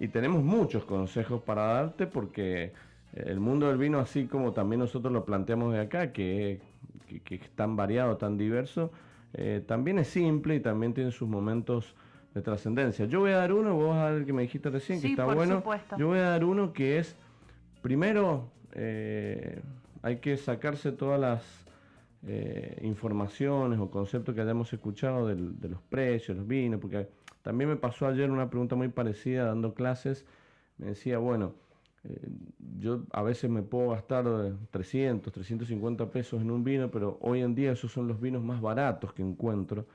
Y 0.00 0.08
tenemos 0.08 0.42
muchos 0.42 0.84
consejos 0.84 1.42
para 1.42 1.62
darte 1.74 2.06
porque 2.06 2.72
el 3.12 3.38
mundo 3.38 3.68
del 3.68 3.76
vino, 3.76 3.98
así 3.98 4.26
como 4.26 4.52
también 4.52 4.80
nosotros 4.80 5.12
lo 5.12 5.24
planteamos 5.24 5.72
de 5.74 5.80
acá, 5.80 6.10
que, 6.12 6.60
que- 7.06 7.20
que 7.20 7.34
es 7.36 7.50
tan 7.50 7.76
variado, 7.76 8.16
tan 8.16 8.38
diverso, 8.38 8.90
eh, 9.34 9.62
también 9.66 9.98
es 9.98 10.08
simple 10.08 10.54
y 10.56 10.60
también 10.60 10.94
tiene 10.94 11.10
sus 11.12 11.28
momentos 11.28 11.94
de 12.34 12.40
trascendencia. 12.42 13.04
Yo 13.06 13.20
voy 13.20 13.32
a 13.32 13.36
dar 13.36 13.52
uno, 13.52 13.74
vos 13.74 13.90
vas 13.90 13.98
a 13.98 14.02
dar 14.04 14.14
el 14.14 14.24
que 14.26 14.32
me 14.32 14.42
dijiste 14.42 14.70
recién, 14.70 15.00
que 15.00 15.08
está 15.08 15.24
por 15.26 15.34
bueno. 15.34 15.56
supuesto. 15.56 15.96
Yo 15.98 16.06
voy 16.08 16.18
a 16.18 16.30
dar 16.30 16.44
uno 16.44 16.72
que 16.72 16.98
es, 16.98 17.16
primero, 17.82 18.44
eh, 18.72 19.60
hay 20.02 20.16
que 20.16 20.36
sacarse 20.36 20.92
todas 20.92 21.20
las 21.20 21.66
eh, 22.26 22.78
informaciones 22.82 23.78
o 23.80 23.90
conceptos 23.90 24.34
que 24.34 24.42
hayamos 24.42 24.70
escuchado 24.72 25.26
del- 25.26 25.58
de 25.58 25.68
los 25.70 25.80
precios, 25.80 26.36
los 26.36 26.46
vinos, 26.46 26.78
porque 26.78 27.08
también 27.42 27.70
me 27.70 27.76
pasó 27.76 28.06
ayer 28.06 28.30
una 28.30 28.50
pregunta 28.50 28.76
muy 28.76 28.88
parecida 28.88 29.44
dando 29.44 29.74
clases. 29.74 30.26
Me 30.78 30.88
decía, 30.88 31.18
bueno, 31.18 31.54
eh, 32.04 32.28
yo 32.78 33.02
a 33.12 33.22
veces 33.22 33.50
me 33.50 33.62
puedo 33.62 33.90
gastar 33.90 34.26
eh, 34.26 34.54
300, 34.70 35.32
350 35.32 36.10
pesos 36.10 36.40
en 36.40 36.50
un 36.50 36.64
vino, 36.64 36.90
pero 36.90 37.18
hoy 37.20 37.40
en 37.40 37.54
día 37.54 37.72
esos 37.72 37.92
son 37.92 38.08
los 38.08 38.20
vinos 38.20 38.42
más 38.42 38.60
baratos 38.60 39.12
que 39.12 39.22
encuentro. 39.22 39.86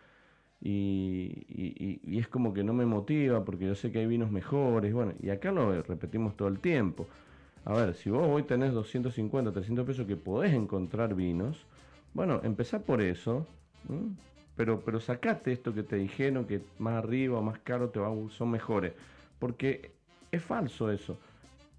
Y, 0.61 2.17
es 2.17 2.27
como 2.27 2.53
que 2.53 2.63
no 2.63 2.73
me 2.73 2.85
motiva 2.85 3.43
porque 3.45 3.65
yo 3.67 3.75
sé 3.75 3.91
que 3.91 3.99
hay 3.99 4.07
vinos 4.07 4.31
mejores. 4.31 4.93
Bueno, 4.93 5.13
y 5.21 5.29
acá 5.29 5.51
lo 5.51 5.81
repetimos 5.83 6.35
todo 6.35 6.47
el 6.47 6.59
tiempo. 6.59 7.07
A 7.65 7.73
ver, 7.73 7.95
si 7.95 8.09
vos 8.09 8.27
hoy 8.27 8.43
tenés 8.43 8.73
250, 8.73 9.51
300 9.51 9.85
pesos 9.85 10.07
que 10.07 10.15
podés 10.15 10.53
encontrar 10.53 11.15
vinos, 11.15 11.65
bueno, 12.13 12.39
empezá 12.43 12.79
por 12.79 13.01
eso. 13.01 13.45
Pero, 14.55 14.79
pero 14.81 14.99
sacate 14.99 15.51
esto 15.51 15.73
que 15.73 15.83
te 15.83 15.95
dijeron 15.97 16.45
que 16.45 16.61
más 16.79 16.95
arriba 17.03 17.39
o 17.39 17.41
más 17.41 17.59
caro 17.59 17.89
te 17.89 17.99
va, 17.99 18.07
a- 18.07 18.29
son 18.29 18.51
mejores, 18.51 18.93
porque 19.39 19.91
es 20.31 20.41
falso 20.41 20.91
eso. 20.91 21.17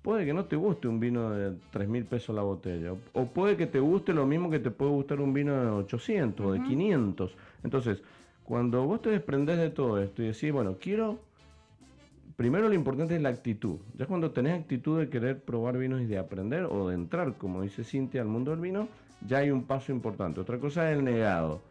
puede 0.02 0.24
que 0.24 0.32
no 0.32 0.44
te 0.44 0.54
guste 0.54 0.86
un 0.86 1.00
vino 1.00 1.30
de 1.30 1.56
3 1.72 1.88
mil 1.88 2.04
pesos 2.04 2.32
la 2.36 2.42
botella, 2.42 2.92
o, 3.12 3.26
puede 3.26 3.56
que 3.56 3.66
te 3.66 3.80
guste 3.80 4.12
lo 4.14 4.24
mismo 4.24 4.48
que 4.48 4.60
te 4.60 4.70
puede 4.70 4.92
gustar 4.92 5.20
un 5.20 5.32
vino 5.34 5.52
de 5.60 5.66
800 5.68 6.46
o 6.46 6.52
de 6.52 6.62
500. 6.62 7.34
Entonces, 7.64 8.00
cuando 8.44 8.84
vos 8.86 9.02
te 9.02 9.10
desprendes 9.10 9.58
de 9.58 9.70
todo 9.70 10.00
esto 10.00 10.22
y 10.22 10.26
decís, 10.28 10.52
bueno, 10.52 10.76
quiero 10.80 11.18
primero 12.36 12.68
lo 12.68 12.74
importante 12.74 13.16
es 13.16 13.22
la 13.22 13.30
actitud. 13.30 13.78
Ya 13.98 14.06
cuando 14.06 14.30
tenés 14.30 14.60
actitud 14.60 14.98
de 15.00 15.08
querer 15.08 15.40
probar 15.40 15.76
vinos 15.78 16.02
y 16.02 16.06
de 16.06 16.18
aprender 16.18 16.64
o 16.70 16.88
de 16.88 16.94
entrar, 16.94 17.34
como 17.34 17.62
dice 17.62 17.82
Cintia, 17.82 18.20
al 18.20 18.28
mundo 18.28 18.50
del 18.52 18.60
vino, 18.60 18.88
ya 19.26 19.38
hay 19.38 19.50
un 19.50 19.64
paso 19.64 19.90
importante. 19.90 20.40
Otra 20.40 20.58
cosa 20.58 20.90
es 20.90 20.98
el 20.98 21.04
negado. 21.04 21.62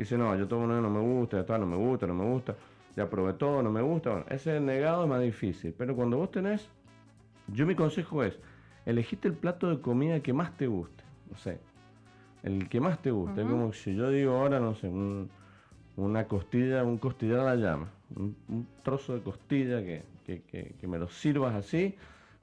Dice, 0.00 0.16
no, 0.16 0.34
yo 0.36 0.48
tomo 0.48 0.66
no, 0.66 0.80
no 0.80 0.90
me 0.90 1.00
gusta, 1.00 1.44
ya 1.44 1.58
no 1.58 1.66
me 1.66 1.76
gusta, 1.76 2.06
no 2.06 2.14
me 2.14 2.24
gusta, 2.24 2.54
ya 2.96 3.08
probé 3.08 3.34
todo, 3.34 3.62
no 3.62 3.70
me 3.70 3.82
gusta. 3.82 4.10
Bueno, 4.10 4.26
ese 4.30 4.58
negado 4.60 5.04
es 5.04 5.10
más 5.10 5.20
difícil. 5.20 5.74
Pero 5.76 5.94
cuando 5.94 6.16
vos 6.16 6.30
tenés, 6.30 6.68
yo 7.48 7.66
mi 7.66 7.74
consejo 7.74 8.24
es, 8.24 8.38
elegiste 8.86 9.28
el 9.28 9.34
plato 9.34 9.68
de 9.68 9.80
comida 9.80 10.20
que 10.20 10.32
más 10.32 10.56
te 10.56 10.66
guste. 10.66 11.04
No 11.30 11.36
sé, 11.36 11.60
el 12.42 12.68
que 12.68 12.80
más 12.80 13.00
te 13.02 13.10
guste. 13.10 13.42
Como 13.42 13.72
si 13.72 13.94
yo 13.94 14.10
digo 14.10 14.36
ahora, 14.36 14.58
no 14.58 14.74
sé, 14.74 14.90
una 15.96 16.24
costilla, 16.26 16.82
un 16.82 16.98
costillar 16.98 17.40
a 17.40 17.44
la 17.44 17.56
llama 17.56 17.90
un, 18.16 18.66
trozo 18.82 19.14
de 19.14 19.20
costilla 19.20 19.82
que, 19.82 20.02
me 20.86 20.98
lo 20.98 21.08
sirvas 21.08 21.54
así, 21.54 21.94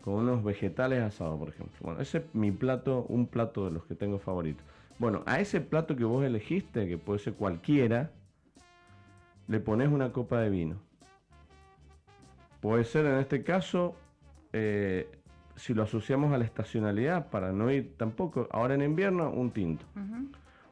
con 0.03 0.16
unos 0.16 0.43
vegetales 0.43 1.01
asados, 1.01 1.38
por 1.38 1.49
ejemplo. 1.49 1.76
Bueno, 1.82 2.01
ese 2.01 2.20
es 2.20 2.24
mi 2.34 2.51
plato, 2.51 3.05
un 3.10 3.28
plato 3.28 3.66
de 3.66 3.72
los 3.72 3.86
que 3.86 3.95
tengo 3.95 4.20
favoritos. 4.20 4.66
Bueno, 5.00 5.24
a 5.26 5.39
ese 5.39 5.62
plato 5.62 5.95
que 5.95 6.04
vos 6.04 6.26
elegiste, 6.26 6.88
que 6.88 6.98
puede 6.98 7.20
ser 7.20 7.34
cualquiera, 7.34 8.12
le 9.48 9.60
pones 9.60 9.89
una 9.89 10.12
copa 10.12 10.39
de 10.39 10.50
vino. 10.50 10.78
Puede 12.62 12.84
ser 12.84 13.06
en 13.06 13.20
este 13.20 13.43
caso, 13.43 13.95
eh, 14.54 15.10
si 15.56 15.74
lo 15.74 15.84
asociamos 15.84 16.34
a 16.34 16.38
la 16.38 16.45
estacionalidad, 16.45 17.30
para 17.30 17.52
no 17.52 17.72
ir 17.72 17.93
tampoco, 17.98 18.48
ahora 18.52 18.74
en 18.76 18.82
invierno, 18.82 19.30
un 19.30 19.52
tinto 19.52 19.86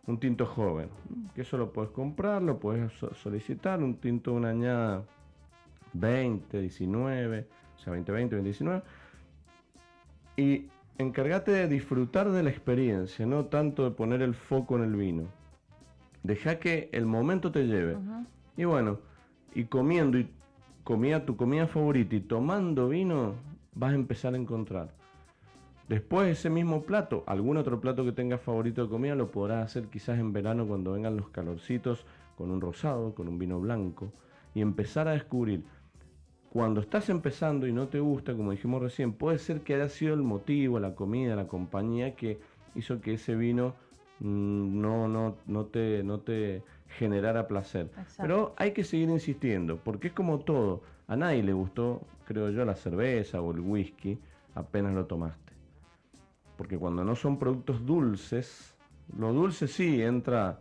un 0.08 0.20
tinto 0.20 0.46
joven, 0.46 0.90
que 1.34 1.42
eso 1.42 1.58
lo 1.58 1.74
puedes 1.74 1.92
comprar, 1.92 2.42
lo 2.42 2.60
puedes 2.60 2.92
solicitar, 3.16 3.82
un 3.82 3.96
tinto 3.96 4.34
una 4.34 4.50
añada 4.50 5.04
20, 5.94 6.62
19, 6.62 7.48
o 7.76 7.80
sea, 7.80 7.94
20, 7.94 8.12
20, 8.12 8.42
19. 8.42 8.84
Y 10.38 10.70
encárgate 10.98 11.52
de 11.52 11.68
disfrutar 11.68 12.32
de 12.32 12.44
la 12.44 12.50
experiencia, 12.50 13.26
no 13.26 13.46
tanto 13.46 13.84
de 13.84 13.92
poner 13.92 14.22
el 14.22 14.34
foco 14.34 14.78
en 14.78 14.84
el 14.84 14.96
vino. 14.96 15.24
Deja 16.24 16.60
que 16.60 16.90
el 16.92 17.06
momento 17.06 17.52
te 17.52 17.68
lleve. 17.68 17.98
Y 18.58 18.66
bueno, 18.66 19.00
y 19.54 19.66
comiendo 19.66 20.18
y 20.18 20.30
comía 20.84 21.26
tu 21.26 21.36
comida 21.36 21.68
favorita 21.68 22.16
y 22.16 22.22
tomando 22.22 22.90
vino, 22.90 23.36
vas 23.74 23.92
a 23.92 23.96
empezar 23.96 24.34
a 24.34 24.38
encontrar. 24.38 24.94
Después 25.88 26.30
ese 26.30 26.50
mismo 26.50 26.82
plato, 26.84 27.24
algún 27.28 27.58
otro 27.58 27.80
plato 27.80 28.04
que 28.04 28.12
tengas 28.12 28.42
favorito 28.42 28.84
de 28.84 28.90
comida, 28.90 29.14
lo 29.14 29.30
podrás 29.30 29.66
hacer 29.66 29.88
quizás 29.88 30.18
en 30.18 30.34
verano 30.34 30.68
cuando 30.68 30.94
vengan 30.94 31.16
los 31.16 31.30
calorcitos, 31.30 32.06
con 32.38 32.50
un 32.50 32.60
rosado, 32.60 33.14
con 33.14 33.28
un 33.28 33.38
vino 33.38 33.60
blanco, 33.60 34.12
y 34.56 34.62
empezar 34.62 35.08
a 35.08 35.12
descubrir. 35.12 35.64
Cuando 36.56 36.80
estás 36.80 37.10
empezando 37.10 37.68
y 37.68 37.74
no 37.74 37.90
te 37.90 38.00
gusta, 38.00 38.34
como 38.34 38.52
dijimos 38.52 38.82
recién, 38.82 39.12
puede 39.12 39.40
ser 39.40 39.60
que 39.60 39.76
haya 39.76 39.90
sido 39.90 40.14
el 40.14 40.22
motivo, 40.22 40.80
la 40.80 40.96
comida, 40.96 41.36
la 41.36 41.48
compañía 41.48 42.16
que 42.16 42.40
hizo 42.76 43.02
que 43.02 43.16
ese 43.16 43.36
vino 43.36 43.76
mm, 44.22 44.80
no, 44.82 45.10
no, 45.10 45.36
no, 45.48 45.66
te, 45.66 46.02
no 46.04 46.22
te 46.22 46.64
generara 46.88 47.50
placer. 47.50 47.92
Pero 48.18 48.54
hay 48.56 48.72
que 48.72 48.86
seguir 48.86 49.10
insistiendo, 49.10 49.82
porque 49.84 50.08
es 50.08 50.14
como 50.14 50.40
todo. 50.40 50.82
A 51.08 51.18
nadie 51.18 51.44
le 51.44 51.52
gustó, 51.52 52.00
creo 52.24 52.50
yo, 52.52 52.64
la 52.64 52.76
cerveza 52.76 53.42
o 53.42 53.52
el 53.52 53.60
whisky 53.60 54.18
apenas 54.54 54.94
lo 54.94 55.08
tomaste 55.08 55.46
porque 56.58 56.78
cuando 56.78 57.04
no 57.04 57.16
son 57.16 57.38
productos 57.38 57.86
dulces, 57.86 58.76
lo 59.18 59.34
dulce 59.34 59.68
sí 59.68 60.02
entra 60.02 60.60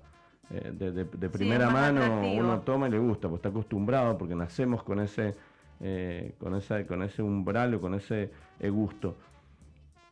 eh, 0.50 0.72
de, 0.72 1.28
primera 1.30 1.70
mano, 1.70 2.22
uno 2.36 2.60
toma 2.60 2.88
y 2.88 2.90
le 2.90 2.98
gusta, 2.98 3.28
pues 3.28 3.38
está 3.38 3.48
acostumbrado, 3.48 4.18
porque 4.18 4.34
nacemos 4.34 4.82
con 4.82 5.00
ese, 5.00 5.34
eh, 5.80 6.34
con 6.38 6.54
ese, 6.54 6.86
con 6.86 7.02
ese 7.02 7.22
umbral 7.22 7.74
o 7.74 7.80
con 7.80 7.94
ese 7.94 8.30
eh, 8.60 8.70
gusto. 8.70 9.16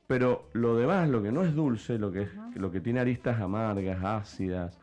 Pero 0.06 0.48
lo 0.52 0.76
demás, 0.76 1.08
lo 1.08 1.22
que 1.22 1.32
no 1.32 1.42
es 1.42 1.54
dulce, 1.54 1.98
lo 1.98 2.12
que, 2.12 2.22
es, 2.22 2.30
lo 2.54 2.70
que 2.70 2.80
tiene 2.80 3.00
aristas 3.00 3.40
amargas, 3.40 4.02
ácidas, 4.04 4.78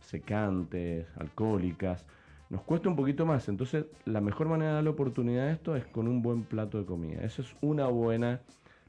secantes, 0.00 1.06
alcohólicas, 1.16 2.04
nos 2.50 2.62
cuesta 2.62 2.88
un 2.88 2.96
poquito 2.96 3.26
más. 3.26 3.48
Entonces, 3.48 3.86
la 4.04 4.20
mejor 4.20 4.48
manera 4.48 4.70
de 4.70 4.74
dar 4.76 4.84
la 4.84 4.90
oportunidad 4.90 5.46
a 5.46 5.50
esto 5.52 5.76
es 5.76 5.86
con 5.86 6.08
un 6.08 6.22
buen 6.22 6.44
plato 6.44 6.78
de 6.78 6.86
comida. 6.86 7.20
Eso 7.22 7.42
es 7.42 7.54
una 7.60 7.86
buena 7.88 8.40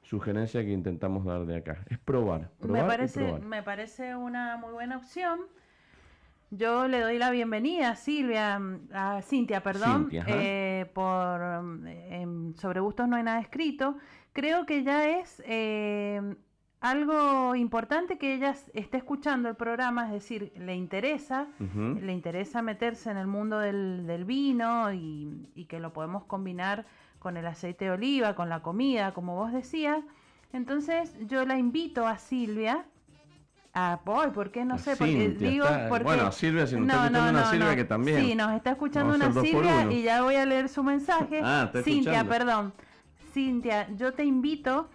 sugerencia 0.03 0.63
que 0.63 0.71
intentamos 0.71 1.25
dar 1.25 1.45
de 1.45 1.57
acá. 1.57 1.83
Es 1.89 1.99
probar. 1.99 2.49
me, 2.61 2.83
parece, 2.83 3.39
me 3.39 3.61
parece 3.61 4.15
una 4.15 4.57
muy 4.57 4.71
buena 4.71 4.97
opción. 4.97 5.39
Yo 6.51 6.87
le 6.87 6.99
doy 6.99 7.19
la 7.19 7.29
bienvenida 7.29 7.91
a 7.91 7.95
Silvia, 7.95 8.59
a 8.91 9.21
Cintia, 9.21 9.61
perdón, 9.61 10.09
eh, 10.11 10.89
por 10.93 11.39
sobre 12.55 12.79
gustos 12.79 13.07
no 13.07 13.17
hay 13.17 13.23
nada 13.23 13.39
escrito. 13.39 13.97
Creo 14.33 14.65
que 14.65 14.83
ya 14.83 15.07
es 15.19 15.43
eh, 15.45 16.35
algo 16.81 17.55
importante 17.55 18.17
que 18.17 18.33
ella 18.33 18.55
esté 18.73 18.97
escuchando 18.97 19.47
el 19.47 19.55
programa, 19.55 20.07
es 20.07 20.11
decir, 20.11 20.51
le 20.57 20.75
interesa, 20.75 21.47
le 21.59 22.13
interesa 22.13 22.63
meterse 22.63 23.11
en 23.11 23.17
el 23.17 23.27
mundo 23.27 23.59
del, 23.59 24.25
vino 24.25 24.91
y, 24.91 25.51
y, 25.53 25.65
que 25.65 25.79
lo 25.79 25.93
podemos 25.93 26.23
combinar 26.23 26.87
con 27.19 27.37
el 27.37 27.45
aceite 27.45 27.85
de 27.85 27.91
oliva, 27.91 28.33
con 28.33 28.49
la 28.49 28.63
comida, 28.63 29.13
como 29.13 29.35
vos 29.35 29.53
decías. 29.53 30.03
Entonces 30.51 31.15
yo 31.27 31.45
la 31.45 31.59
invito 31.59 32.07
a 32.07 32.17
Silvia. 32.17 32.85
A, 33.79 33.99
hoy, 34.05 34.31
¿por 34.31 34.51
qué? 34.51 34.65
No 34.65 34.77
sé, 34.77 34.95
porque 34.97 35.29
digo, 35.29 35.65
porque, 35.87 36.03
bueno, 36.03 36.31
Silvia, 36.31 36.67
si 36.67 36.75
nos 36.75 36.87
está 36.87 37.05
escuchando 37.05 37.29
una 37.29 37.45
Silvia 37.49 37.75
que 37.75 37.85
también. 37.85 38.25
Sí, 38.25 38.35
nos 38.35 38.51
está 38.53 38.71
escuchando 38.71 39.15
una 39.15 39.31
Silvia 39.31 39.91
y 39.91 40.03
ya 40.03 40.21
voy 40.21 40.35
a 40.35 40.45
leer 40.45 40.67
su 40.67 40.83
mensaje. 40.83 41.41
ah, 41.43 41.71
Cintia, 41.83 42.27
perdón. 42.27 42.73
Cintia, 43.33 43.87
yo 43.95 44.13
te 44.13 44.25
invito 44.25 44.89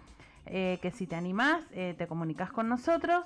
eh, 0.45 0.77
que 0.81 0.91
si 0.91 1.07
te 1.07 1.15
animás, 1.15 1.63
eh, 1.71 1.95
te 1.97 2.05
comunicas 2.05 2.51
con 2.51 2.69
nosotros 2.69 3.25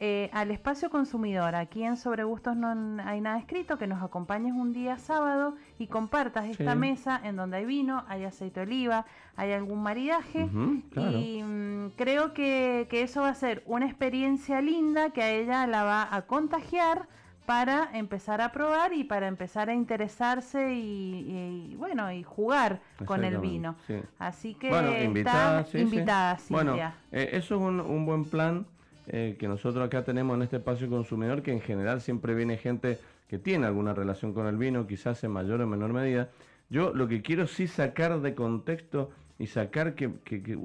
eh, 0.00 0.30
al 0.32 0.50
espacio 0.50 0.90
consumidor, 0.90 1.54
aquí 1.54 1.82
en 1.82 1.96
Sobre 1.96 2.24
Gustos 2.24 2.56
no 2.56 2.68
hay 3.02 3.20
nada 3.20 3.38
escrito, 3.38 3.78
que 3.78 3.86
nos 3.86 4.02
acompañes 4.02 4.52
un 4.52 4.72
día 4.72 4.98
sábado 4.98 5.56
y 5.78 5.86
compartas 5.86 6.46
esta 6.46 6.74
mesa 6.74 7.20
en 7.22 7.36
donde 7.36 7.58
hay 7.58 7.64
vino, 7.64 8.04
hay 8.08 8.24
aceite 8.24 8.60
de 8.60 8.66
oliva, 8.66 9.06
hay 9.36 9.52
algún 9.52 9.82
maridaje. 9.82 10.48
Y 10.96 11.42
mm, 11.42 11.90
creo 11.96 12.32
que, 12.32 12.88
eso 12.90 13.22
va 13.22 13.28
a 13.28 13.34
ser 13.34 13.62
una 13.66 13.86
experiencia 13.86 14.60
linda 14.60 15.10
que 15.10 15.22
a 15.22 15.30
ella 15.30 15.66
la 15.66 15.84
va 15.84 16.14
a 16.14 16.22
contagiar 16.22 17.06
para 17.46 17.90
empezar 17.92 18.40
a 18.40 18.52
probar 18.52 18.94
y 18.94 19.04
para 19.04 19.28
empezar 19.28 19.68
a 19.68 19.74
interesarse 19.74 20.72
y, 20.74 21.74
bueno 21.76 22.10
y 22.10 22.22
jugar 22.22 22.80
con 23.04 23.24
el 23.24 23.38
vino. 23.38 23.76
Así 24.18 24.54
que 24.54 24.70
bueno, 24.70 24.98
invitada, 24.98 25.66
invitada 25.74 26.38
Bueno, 26.48 26.76
eh, 27.12 27.30
eso 27.32 27.56
es 27.56 27.60
un, 27.60 27.80
un 27.80 28.06
buen 28.06 28.24
plan 28.24 28.66
eh, 29.06 29.36
que 29.38 29.48
nosotros 29.48 29.84
acá 29.84 30.04
tenemos 30.04 30.36
en 30.36 30.42
este 30.42 30.56
espacio 30.56 30.88
consumidor, 30.88 31.42
que 31.42 31.52
en 31.52 31.60
general 31.60 32.00
siempre 32.00 32.34
viene 32.34 32.56
gente 32.56 32.98
que 33.28 33.38
tiene 33.38 33.66
alguna 33.66 33.94
relación 33.94 34.32
con 34.32 34.46
el 34.46 34.56
vino, 34.56 34.86
quizás 34.86 35.22
en 35.24 35.30
mayor 35.30 35.60
o 35.60 35.66
menor 35.66 35.92
medida. 35.92 36.30
Yo 36.70 36.94
lo 36.94 37.08
que 37.08 37.22
quiero 37.22 37.46
sí 37.46 37.66
sacar 37.66 38.20
de 38.20 38.34
contexto 38.34 39.10
y 39.38 39.46
sacar 39.46 39.94
que, 39.94 40.10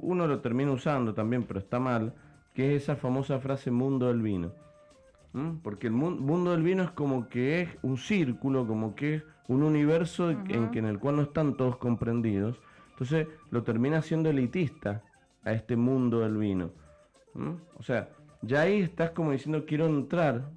uno 0.00 0.26
lo 0.26 0.40
termina 0.40 0.72
usando 0.72 1.14
también, 1.14 1.44
pero 1.44 1.60
está 1.60 1.78
mal, 1.78 2.14
que 2.54 2.74
es 2.74 2.82
esa 2.82 2.96
famosa 2.96 3.40
frase 3.40 3.70
mundo 3.70 4.08
del 4.08 4.22
vino. 4.22 4.52
Porque 5.62 5.86
el 5.86 5.92
mundo 5.92 6.50
del 6.50 6.62
vino 6.62 6.82
es 6.82 6.90
como 6.90 7.28
que 7.28 7.60
es 7.60 7.68
un 7.82 7.98
círculo, 7.98 8.66
como 8.66 8.96
que 8.96 9.16
es 9.16 9.22
un 9.46 9.62
universo 9.62 10.30
en, 10.30 10.70
que, 10.70 10.78
en 10.78 10.86
el 10.86 10.98
cual 10.98 11.16
no 11.16 11.22
están 11.22 11.56
todos 11.56 11.76
comprendidos. 11.76 12.58
Entonces 12.90 13.28
lo 13.50 13.62
termina 13.62 14.02
siendo 14.02 14.30
elitista 14.30 15.02
a 15.44 15.52
este 15.52 15.76
mundo 15.76 16.20
del 16.20 16.36
vino. 16.36 16.70
O 17.78 17.82
sea, 17.82 18.08
ya 18.42 18.62
ahí 18.62 18.80
estás 18.80 19.10
como 19.10 19.32
diciendo 19.32 19.64
quiero 19.66 19.86
entrar. 19.86 20.50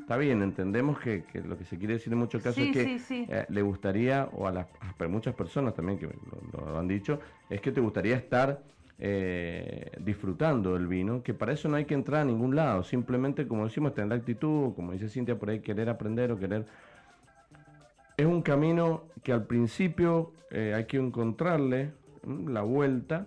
Está 0.00 0.16
bien, 0.16 0.42
entendemos 0.42 0.98
que, 0.98 1.24
lo 1.46 1.58
que 1.58 1.64
se 1.64 1.78
quiere 1.78 1.94
decir 1.94 2.12
en 2.12 2.18
muchos 2.18 2.42
casos 2.42 2.62
es 2.62 2.72
que 2.72 3.26
eh, 3.28 3.46
le 3.48 3.62
gustaría, 3.62 4.28
o 4.32 4.46
a, 4.46 4.52
las, 4.52 4.66
muchas 5.08 5.34
personas 5.34 5.74
también 5.74 5.98
que 5.98 6.08
lo, 6.52 6.78
han 6.78 6.88
dicho, 6.88 7.20
es 7.50 7.60
que 7.60 7.72
te 7.72 7.80
gustaría 7.80 8.16
estar 8.16 8.62
eh, 8.98 9.90
disfrutando 10.00 10.74
del 10.74 10.86
vino, 10.86 11.22
que 11.22 11.34
para 11.34 11.52
eso 11.52 11.68
no 11.68 11.76
hay 11.76 11.84
que 11.84 11.94
entrar 11.94 12.22
a 12.22 12.24
ningún 12.24 12.56
lado, 12.56 12.82
simplemente 12.82 13.46
como 13.46 13.64
decimos, 13.64 13.94
tener 13.94 14.08
la 14.08 14.16
actitud, 14.16 14.74
como 14.74 14.92
dice 14.92 15.08
Cintia 15.08 15.38
por 15.38 15.50
ahí, 15.50 15.60
querer 15.60 15.88
aprender 15.88 16.32
o 16.32 16.38
querer... 16.38 16.64
Es 18.16 18.26
un 18.26 18.42
camino 18.42 19.04
que 19.22 19.32
al 19.32 19.44
principio 19.44 20.32
eh, 20.50 20.72
hay 20.74 20.86
que 20.86 20.96
encontrarle 20.96 21.92
la 22.46 22.62
vuelta 22.62 23.26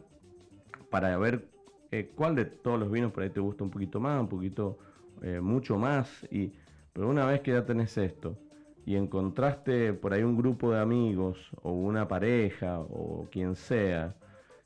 para 0.89 1.15
ver 1.17 1.50
eh, 1.91 2.11
cuál 2.15 2.35
de 2.35 2.45
todos 2.45 2.79
los 2.79 2.89
vinos 2.89 3.11
por 3.11 3.23
ahí 3.23 3.29
te 3.29 3.39
gusta 3.39 3.63
un 3.63 3.69
poquito 3.69 3.99
más, 3.99 4.19
un 4.19 4.29
poquito, 4.29 4.77
eh, 5.21 5.39
mucho 5.41 5.77
más. 5.77 6.25
Y, 6.31 6.53
pero 6.93 7.09
una 7.09 7.25
vez 7.25 7.41
que 7.41 7.51
ya 7.51 7.65
tenés 7.65 7.97
esto 7.97 8.37
y 8.85 8.95
encontraste 8.95 9.93
por 9.93 10.13
ahí 10.13 10.23
un 10.23 10.37
grupo 10.37 10.71
de 10.71 10.79
amigos 10.79 11.51
o 11.61 11.71
una 11.71 12.07
pareja 12.07 12.79
o 12.79 13.27
quien 13.31 13.55
sea 13.55 14.15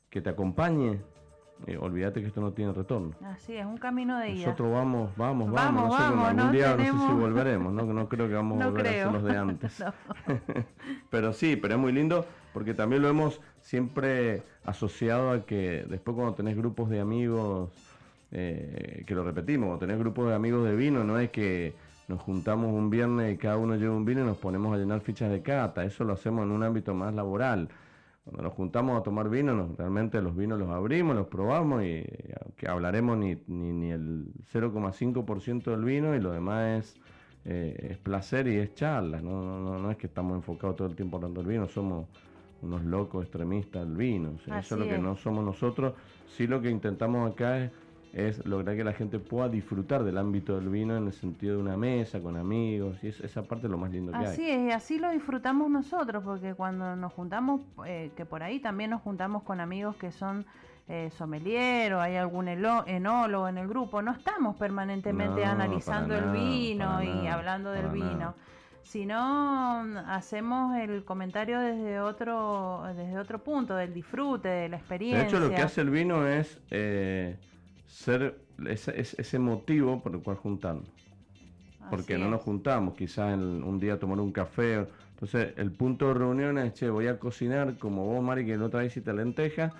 que 0.08 0.20
te 0.20 0.30
acompañe, 0.30 1.00
eh, 1.66 1.76
olvídate 1.78 2.20
que 2.20 2.28
esto 2.28 2.40
no 2.40 2.52
tiene 2.52 2.72
retorno. 2.72 3.14
Así 3.24 3.56
es, 3.56 3.64
un 3.64 3.78
camino 3.78 4.18
de 4.18 4.30
ida. 4.30 4.46
Nosotros 4.46 4.72
vamos, 4.72 5.10
vamos, 5.16 5.50
Vamos, 5.50 5.88
vamos. 5.88 5.98
vamos, 5.98 6.28
algún 6.28 6.46
no 6.46 6.52
día 6.52 6.76
no 6.76 6.84
sé 6.84 7.06
si 7.06 7.12
volveremos, 7.14 7.72
¿no? 7.72 7.84
No 7.84 8.08
creo 8.08 8.28
que 8.28 8.34
vamos 8.34 8.60
a 8.60 8.66
volver 8.70 8.86
a 8.86 8.90
ser 8.90 9.12
los 9.12 9.24
de 9.24 9.36
antes. 9.36 9.84
Pero 11.10 11.32
sí, 11.32 11.56
pero 11.56 11.74
es 11.74 11.80
muy 11.80 11.92
lindo 11.92 12.26
porque 12.56 12.72
también 12.72 13.02
lo 13.02 13.08
hemos 13.08 13.38
siempre 13.60 14.42
asociado 14.64 15.30
a 15.30 15.44
que 15.44 15.84
después 15.90 16.14
cuando 16.14 16.32
tenés 16.32 16.56
grupos 16.56 16.88
de 16.88 17.00
amigos, 17.00 17.68
eh, 18.32 19.04
que 19.06 19.14
lo 19.14 19.22
repetimos, 19.24 19.66
cuando 19.66 19.80
tenés 19.80 19.98
grupos 19.98 20.28
de 20.30 20.34
amigos 20.34 20.64
de 20.64 20.74
vino, 20.74 21.04
no 21.04 21.18
es 21.18 21.28
que 21.28 21.74
nos 22.08 22.22
juntamos 22.22 22.72
un 22.72 22.88
viernes 22.88 23.34
y 23.34 23.36
cada 23.36 23.58
uno 23.58 23.76
lleva 23.76 23.94
un 23.94 24.06
vino 24.06 24.22
y 24.22 24.24
nos 24.24 24.38
ponemos 24.38 24.72
a 24.74 24.78
llenar 24.78 25.02
fichas 25.02 25.30
de 25.30 25.42
cata, 25.42 25.84
eso 25.84 26.02
lo 26.04 26.14
hacemos 26.14 26.46
en 26.46 26.50
un 26.50 26.62
ámbito 26.62 26.94
más 26.94 27.12
laboral. 27.14 27.68
Cuando 28.24 28.42
nos 28.44 28.54
juntamos 28.54 28.98
a 28.98 29.02
tomar 29.02 29.28
vino, 29.28 29.52
nos- 29.54 29.76
realmente 29.76 30.22
los 30.22 30.34
vinos 30.34 30.58
los 30.58 30.70
abrimos, 30.70 31.14
los 31.14 31.26
probamos 31.26 31.82
y 31.84 32.06
aunque 32.42 32.68
hablaremos 32.68 33.18
ni, 33.18 33.36
ni, 33.48 33.70
ni 33.72 33.90
el 33.90 34.28
0,5% 34.50 35.70
del 35.72 35.84
vino 35.84 36.14
y 36.14 36.20
lo 36.20 36.32
demás 36.32 36.86
es, 36.86 37.00
eh, 37.44 37.88
es 37.90 37.98
placer 37.98 38.48
y 38.48 38.56
es 38.56 38.74
charla. 38.74 39.20
¿no? 39.20 39.42
No, 39.42 39.60
no, 39.60 39.78
no 39.78 39.90
es 39.90 39.98
que 39.98 40.06
estamos 40.06 40.36
enfocados 40.36 40.76
todo 40.76 40.88
el 40.88 40.96
tiempo 40.96 41.18
hablando 41.18 41.42
del 41.42 41.50
vino, 41.50 41.68
somos 41.68 42.06
unos 42.62 42.82
locos 42.84 43.22
extremistas 43.24 43.86
del 43.86 43.96
vino. 43.96 44.30
o 44.36 44.38
sea, 44.40 44.58
eso 44.58 44.74
es 44.74 44.78
lo 44.78 44.84
Así 44.86 44.94
que 44.94 44.98
no 44.98 45.16
somos 45.16 45.44
nosotros. 45.44 45.94
Sí 46.28 46.46
lo 46.46 46.60
que 46.60 46.70
intentamos 46.70 47.30
acá 47.32 47.58
es, 47.58 47.70
es 48.12 48.46
lograr 48.46 48.76
que 48.76 48.84
la 48.84 48.92
gente 48.94 49.18
pueda 49.18 49.48
disfrutar 49.48 50.02
del 50.02 50.16
ámbito 50.18 50.56
del 50.56 50.68
vino 50.70 50.96
en 50.96 51.06
el 51.06 51.12
sentido 51.12 51.56
de 51.56 51.62
una 51.62 51.76
mesa, 51.76 52.20
con 52.20 52.36
amigos, 52.36 52.96
y 53.02 53.08
es, 53.08 53.20
esa 53.20 53.42
parte 53.42 53.66
es 53.66 53.70
lo 53.70 53.76
más 53.78 53.90
lindo 53.90 54.10
que 54.12 54.18
hay. 54.18 54.24
Así 54.24 54.50
es, 54.50 54.68
y 54.68 54.70
así 54.70 54.98
lo 54.98 55.10
disfrutamos 55.10 55.70
nosotros, 55.70 56.24
porque 56.24 56.54
cuando 56.54 56.96
nos 56.96 57.12
juntamos, 57.12 57.60
eh, 57.86 58.10
que 58.16 58.24
por 58.24 58.42
ahí 58.42 58.58
también 58.58 58.90
nos 58.90 59.02
juntamos 59.02 59.42
con 59.42 59.60
amigos 59.60 59.96
que 59.96 60.10
son 60.12 60.46
eh, 60.88 61.10
sommelier 61.10 61.92
o 61.94 62.00
hay 62.00 62.14
algún 62.16 62.46
elo- 62.48 62.84
enólogo 62.86 63.48
en 63.48 63.58
el 63.58 63.66
grupo, 63.68 64.00
no 64.02 64.12
estamos 64.12 64.56
permanentemente 64.56 65.44
No, 65.44 65.50
analizando 65.50 66.16
el 66.16 66.30
vino 66.30 67.02
y 67.02 67.08
nada, 67.08 67.34
hablando 67.34 67.70
del 67.72 67.88
vino. 67.88 68.06
nada. 68.18 68.34
Sino 68.86 69.82
mm, 69.84 69.96
hacemos 70.08 70.76
el 70.76 71.04
comentario 71.04 71.58
desde 71.60 72.00
otro 72.00 72.82
desde 72.96 73.18
otro 73.18 73.42
punto 73.42 73.74
del 73.74 73.92
disfrute 73.92 74.48
de 74.48 74.68
la 74.68 74.76
experiencia 74.76 75.22
De 75.22 75.28
hecho, 75.28 75.40
lo 75.40 75.50
que 75.50 75.56
hace 75.62 75.80
el 75.80 75.90
vino 75.90 76.26
es 76.26 76.60
eh, 76.70 77.36
ser 77.86 78.36
ese, 78.66 78.98
ese- 79.00 79.20
ese 79.20 79.38
motivo 79.38 80.00
por 80.02 80.14
el 80.14 80.22
cual 80.22 80.36
juntarnos. 80.36 80.86
Porque 81.90 82.14
Así 82.14 82.22
no 82.22 82.30
nos 82.30 82.42
juntamos, 82.42 82.94
quizás 82.94 83.34
en- 83.34 83.62
un 83.62 83.78
día 83.78 83.98
tomar 83.98 84.18
un 84.18 84.32
café. 84.32 84.86
Entonces, 85.10 85.54
el 85.56 85.70
punto 85.70 86.08
de 86.08 86.14
reunión 86.14 86.58
es, 86.58 86.74
che, 86.74 86.90
voy 86.90 87.06
a 87.06 87.18
cocinar 87.18 87.78
como 87.78 88.04
vos, 88.06 88.22
Mari, 88.22 88.44
que 88.44 88.56
la 88.56 88.66
otra 88.66 88.80
vez 88.80 88.96
lentejas. 89.06 89.72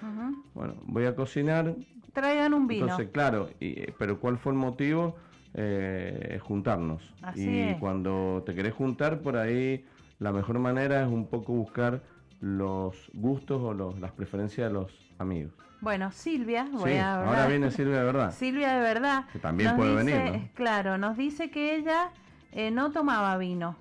Bueno, 0.54 0.74
voy 0.84 1.04
a 1.04 1.14
cocinar. 1.14 1.74
traigan 2.12 2.54
un 2.54 2.66
vino 2.66 2.84
Entonces, 2.84 3.12
claro, 3.12 3.50
y, 3.60 3.90
pero 3.92 4.18
¿cuál 4.20 4.38
fue 4.38 4.52
el 4.52 4.58
motivo? 4.58 5.16
Eh, 5.54 6.38
juntarnos. 6.42 7.02
Así 7.22 7.48
y 7.48 7.58
es. 7.70 7.76
cuando 7.78 8.42
te 8.44 8.54
querés 8.54 8.74
juntar, 8.74 9.20
por 9.20 9.36
ahí 9.36 9.84
la 10.18 10.32
mejor 10.32 10.58
manera 10.58 11.02
es 11.02 11.08
un 11.08 11.26
poco 11.26 11.52
buscar 11.52 12.02
los 12.40 13.10
gustos 13.14 13.62
o 13.62 13.72
los- 13.72 13.98
las 13.98 14.12
preferencias 14.12 14.68
de 14.68 14.74
los 14.74 14.92
amigos. 15.18 15.52
bueno 15.80 16.10
Silvia 16.12 16.68
voy 16.72 16.92
Sí, 16.92 16.98
a 16.98 17.14
hablar 17.14 17.28
ahora 17.34 17.46
viene 17.48 17.70
Silvia 17.70 17.98
de 17.98 18.04
verdad. 18.04 18.30
Silvia 18.36 18.74
de 18.74 18.80
verdad 18.80 19.24
Que 19.32 19.38
también 19.38 19.70
nos 19.70 19.78
puede 19.78 20.02
dice- 20.04 20.18
venir, 20.18 20.40
¿no? 20.42 20.48
Claro, 20.54 20.98
nos 20.98 21.16
dice 21.16 21.50
que 21.50 21.76
ella 21.76 22.10
eh, 22.52 22.70
no 22.70 22.90
tomaba 22.92 23.36
vino 23.38 23.76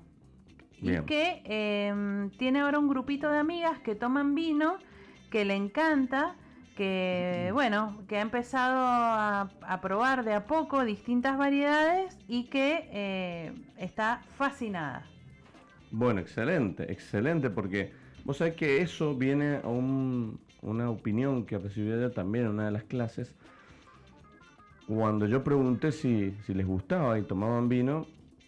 y 0.81 0.97
que 1.01 1.41
eh, 1.45 2.29
tiene 2.37 2.59
ahora 2.61 2.79
un 2.79 2.87
grupito 2.87 3.29
de 3.29 3.37
amigas 3.39 3.79
que 3.79 3.95
toman 3.95 4.35
vino, 4.35 4.75
que 5.31 5.43
le 5.45 5.55
encanta, 5.55 6.35
que 6.75 7.49
bueno, 7.53 8.03
que 8.07 8.17
ha 8.17 8.21
empezado 8.21 8.77
a, 8.79 9.79
probar 9.81 10.23
de 10.25 10.33
a 10.33 10.45
poco 10.45 10.83
distintas 10.83 11.37
variedades 11.37 12.19
y 12.27 12.45
que 12.45 12.87
eh, 12.91 13.53
está 13.77 14.21
fascinada. 14.37 15.05
Bueno, 15.91 16.19
excelente, 16.19 16.91
excelente, 16.91 17.49
porque 17.49 17.93
vos 18.25 18.37
sabés 18.37 18.55
que 18.55 18.81
eso 18.81 19.15
viene 19.15 19.61
a 19.63 19.67
un- 19.67 20.39
una 20.61 20.89
opinión 20.89 21.45
que 21.45 21.57
recibí 21.57 21.91
ella 21.91 22.13
también 22.13 22.45
en 22.45 22.51
una 22.51 22.65
de 22.65 22.71
las 22.71 22.83
clases. 22.83 23.33
Cuando 24.87 25.25
yo 25.25 25.43
pregunté 25.43 25.91
si, 25.91 26.31
si 26.45 26.53
les 26.53 26.67
gustaba 26.67 27.17
y 27.17 27.23
tomaban 27.23 27.69
vino, 27.69 28.07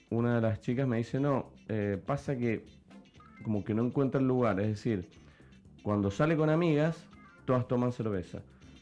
una 0.10 0.36
de 0.36 0.42
las 0.42 0.62
chicas 0.62 0.88
me 0.88 0.98
dice, 0.98 1.20
no, 1.20 1.48
eh, 1.68 2.02
pasa 2.06 2.38
que 2.38 2.66
como 3.44 3.64
que 3.64 3.74
no 3.74 3.86
encuentra 3.86 4.20
el 4.20 4.28
lugar, 4.28 4.60
es 4.60 4.68
decir, 4.68 5.08
cuando 5.84 6.12
sale 6.12 6.36
con 6.36 6.50
amigas, 6.50 7.08
todas 7.48 7.68
toman 7.68 7.92
cerveza. 7.92 8.42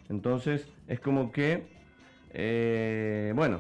Entonces 0.10 0.68
es 0.88 1.00
como 1.00 1.32
que, 1.32 1.68
eh, 2.34 3.32
bueno, 3.34 3.60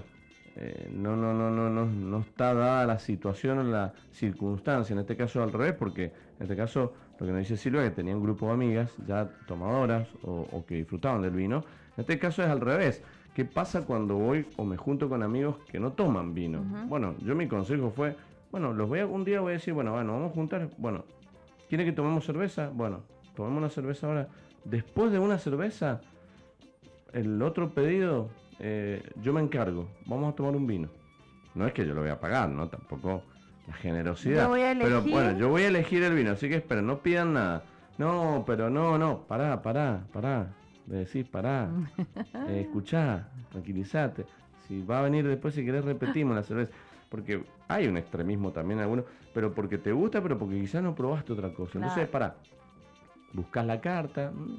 eh, 0.57 0.89
no, 0.91 1.15
no, 1.15 1.33
no, 1.33 1.49
no, 1.49 1.69
no, 1.69 1.85
no 1.85 2.19
está 2.19 2.53
dada 2.53 2.85
la 2.85 2.99
situación 2.99 3.59
o 3.59 3.63
la 3.63 3.93
circunstancia. 4.11 4.93
En 4.93 4.99
este 4.99 5.15
caso 5.15 5.41
al 5.41 5.53
revés, 5.53 5.73
porque 5.73 6.05
en 6.05 6.41
este 6.41 6.55
caso 6.57 6.93
lo 7.19 7.25
que 7.25 7.31
nos 7.31 7.39
dice 7.39 7.55
Silvia, 7.55 7.83
que 7.83 7.91
tenía 7.91 8.15
un 8.15 8.23
grupo 8.23 8.47
de 8.47 8.53
amigas 8.53 8.91
ya 9.07 9.29
tomadoras 9.47 10.09
o, 10.23 10.47
o 10.51 10.65
que 10.65 10.75
disfrutaban 10.75 11.21
del 11.21 11.31
vino. 11.31 11.63
En 11.95 12.01
este 12.01 12.19
caso 12.19 12.43
es 12.43 12.49
al 12.49 12.59
revés. 12.59 13.01
¿Qué 13.33 13.45
pasa 13.45 13.85
cuando 13.85 14.15
voy 14.15 14.47
o 14.57 14.63
me 14.63 14.77
junto 14.77 15.07
con 15.07 15.21
amigos 15.21 15.57
que 15.67 15.79
no 15.79 15.91
toman 15.91 16.33
vino? 16.33 16.63
Bueno, 16.87 17.15
yo 17.19 17.35
mi 17.35 17.47
consejo 17.47 17.91
fue, 17.91 18.15
bueno, 18.49 18.73
los 18.73 18.87
voy 18.87 18.99
a, 18.99 19.05
un 19.05 19.25
día 19.25 19.41
voy 19.41 19.51
a 19.51 19.53
decir, 19.53 19.73
bueno, 19.73 19.91
bueno, 19.91 20.13
vamos 20.13 20.31
a 20.31 20.33
juntar, 20.33 20.69
bueno, 20.77 21.03
¿quiere 21.67 21.83
que 21.83 21.91
tomemos 21.91 22.25
cerveza? 22.25 22.69
Bueno, 22.73 23.01
tomemos 23.35 23.57
una 23.57 23.69
cerveza 23.69 24.07
ahora. 24.07 24.29
Después 24.66 25.11
de 25.11 25.20
una 25.20 25.38
cerveza, 25.38 26.01
el 27.13 27.41
otro 27.41 27.70
pedido, 27.70 28.30
eh, 28.59 29.03
yo 29.22 29.32
me 29.32 29.41
encargo, 29.41 29.88
vamos 30.05 30.34
a 30.34 30.36
tomar 30.36 30.55
un 30.55 30.66
vino. 30.68 30.89
No 31.53 31.68
es 31.68 31.74
que 31.74 31.86
yo 31.86 31.93
lo 31.93 32.01
voy 32.01 32.09
a 32.09 32.20
pagar, 32.20 32.49
¿no? 32.49 32.68
Tampoco 32.68 33.24
la 33.68 33.74
generosidad. 33.76 34.47
Voy 34.47 34.61
a 34.61 34.76
Pero 34.78 35.01
bueno, 35.01 35.38
yo 35.38 35.49
voy 35.49 35.63
a 35.63 35.68
elegir 35.68 36.03
el 36.03 36.13
vino, 36.13 36.32
así 36.32 36.49
que 36.49 36.55
espera, 36.55 36.82
no 36.82 36.99
pidan 36.99 37.34
nada. 37.34 37.63
No, 37.97 38.43
pero 38.45 38.70
no, 38.70 38.97
no, 38.97 39.22
pará, 39.28 39.61
pará, 39.61 40.05
pará. 40.11 40.53
Le 40.88 40.97
decís, 40.97 41.26
pará, 41.28 41.70
eh, 42.49 42.61
escuchá, 42.61 43.30
tranquilízate. 43.51 44.26
Si 44.68 44.82
va 44.82 44.99
a 44.99 45.01
venir 45.03 45.28
después, 45.28 45.53
si 45.53 45.63
querés, 45.63 45.86
repetimos 45.86 46.36
la 46.36 46.43
cerveza. 46.43 46.72
Porque 47.09 47.43
hay 47.68 47.88
un 47.88 47.97
extremismo 47.97 48.51
también 48.51 48.80
algunos, 48.80 49.05
pero 49.34 49.53
porque 49.53 49.78
te 49.78 49.91
gusta, 49.91 50.22
pero 50.22 50.38
porque 50.38 50.59
quizás 50.59 50.84
no 50.84 50.95
probaste 50.95 51.34
otra 51.34 51.53
cosa. 51.53 51.78
Entonces, 51.78 52.07
pará, 52.07 52.36
buscas 53.36 53.65
la 53.65 53.81
carta. 53.81 54.31
mm, 54.33 54.57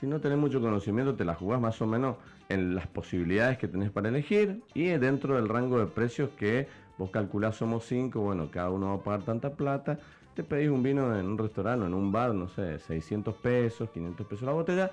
Si 0.00 0.06
no 0.06 0.18
tenés 0.18 0.38
mucho 0.38 0.60
conocimiento, 0.60 1.14
te 1.14 1.24
la 1.24 1.34
jugás 1.34 1.60
más 1.60 1.80
o 1.82 1.86
menos 1.86 2.16
en 2.48 2.74
las 2.74 2.86
posibilidades 2.86 3.58
que 3.58 3.68
tenés 3.68 3.90
para 3.90 4.08
elegir 4.08 4.62
y 4.74 4.86
dentro 4.86 5.36
del 5.36 5.48
rango 5.48 5.78
de 5.78 5.86
precios 5.86 6.30
que 6.30 6.68
vos 6.96 7.10
calculás 7.10 7.56
somos 7.56 7.84
5, 7.84 8.20
bueno, 8.20 8.50
cada 8.50 8.70
uno 8.70 8.88
va 8.88 8.94
a 8.94 9.04
pagar 9.04 9.22
tanta 9.22 9.50
plata. 9.50 9.98
Te 10.34 10.42
pedís 10.42 10.70
un 10.70 10.82
vino 10.82 11.14
en 11.18 11.26
un 11.26 11.38
restaurante 11.38 11.84
o 11.84 11.86
en 11.86 11.94
un 11.94 12.10
bar, 12.12 12.34
no 12.34 12.48
sé, 12.48 12.78
600 12.78 13.34
pesos, 13.36 13.90
500 13.90 14.26
pesos 14.26 14.46
la 14.46 14.52
botella. 14.52 14.90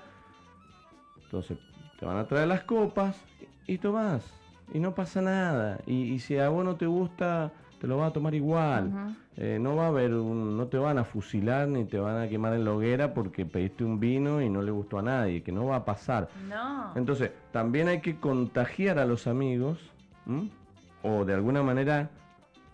Entonces 1.24 1.58
te 1.98 2.06
van 2.06 2.16
a 2.18 2.26
traer 2.26 2.48
las 2.48 2.62
copas 2.64 3.16
y, 3.66 3.78
tomás. 3.78 4.24
Y 4.72 4.78
no 4.78 4.94
pasa 4.94 5.22
nada. 5.22 5.80
Y, 5.86 6.12
y 6.12 6.18
si 6.18 6.38
a 6.38 6.48
vos 6.48 6.64
no 6.64 6.76
te 6.76 6.86
gusta, 6.86 7.52
te 7.80 7.86
lo 7.86 7.96
vas 7.98 8.10
a 8.10 8.12
tomar 8.12 8.34
igual. 8.34 9.16
Eh, 9.36 9.58
no 9.60 9.76
va 9.76 9.84
a 9.84 9.88
haber 9.88 10.14
un, 10.14 10.56
no 10.56 10.66
te 10.66 10.78
van 10.78 10.98
a 10.98 11.04
fusilar 11.04 11.68
ni 11.68 11.84
te 11.84 11.98
van 11.98 12.20
a 12.20 12.28
quemar 12.28 12.54
en 12.54 12.64
la 12.64 12.72
hoguera 12.72 13.14
porque 13.14 13.46
pediste 13.46 13.84
un 13.84 14.00
vino 14.00 14.42
y 14.42 14.48
no 14.48 14.62
le 14.62 14.72
gustó 14.72 14.98
a 14.98 15.02
nadie, 15.02 15.42
que 15.42 15.52
no 15.52 15.66
va 15.66 15.76
a 15.76 15.84
pasar. 15.84 16.28
No. 16.48 16.92
Entonces, 16.96 17.30
también 17.52 17.88
hay 17.88 18.00
que 18.00 18.16
contagiar 18.16 18.98
a 18.98 19.06
los 19.06 19.26
amigos, 19.26 19.78
¿m? 20.26 20.50
o 21.02 21.24
de 21.24 21.34
alguna 21.34 21.62
manera, 21.62 22.10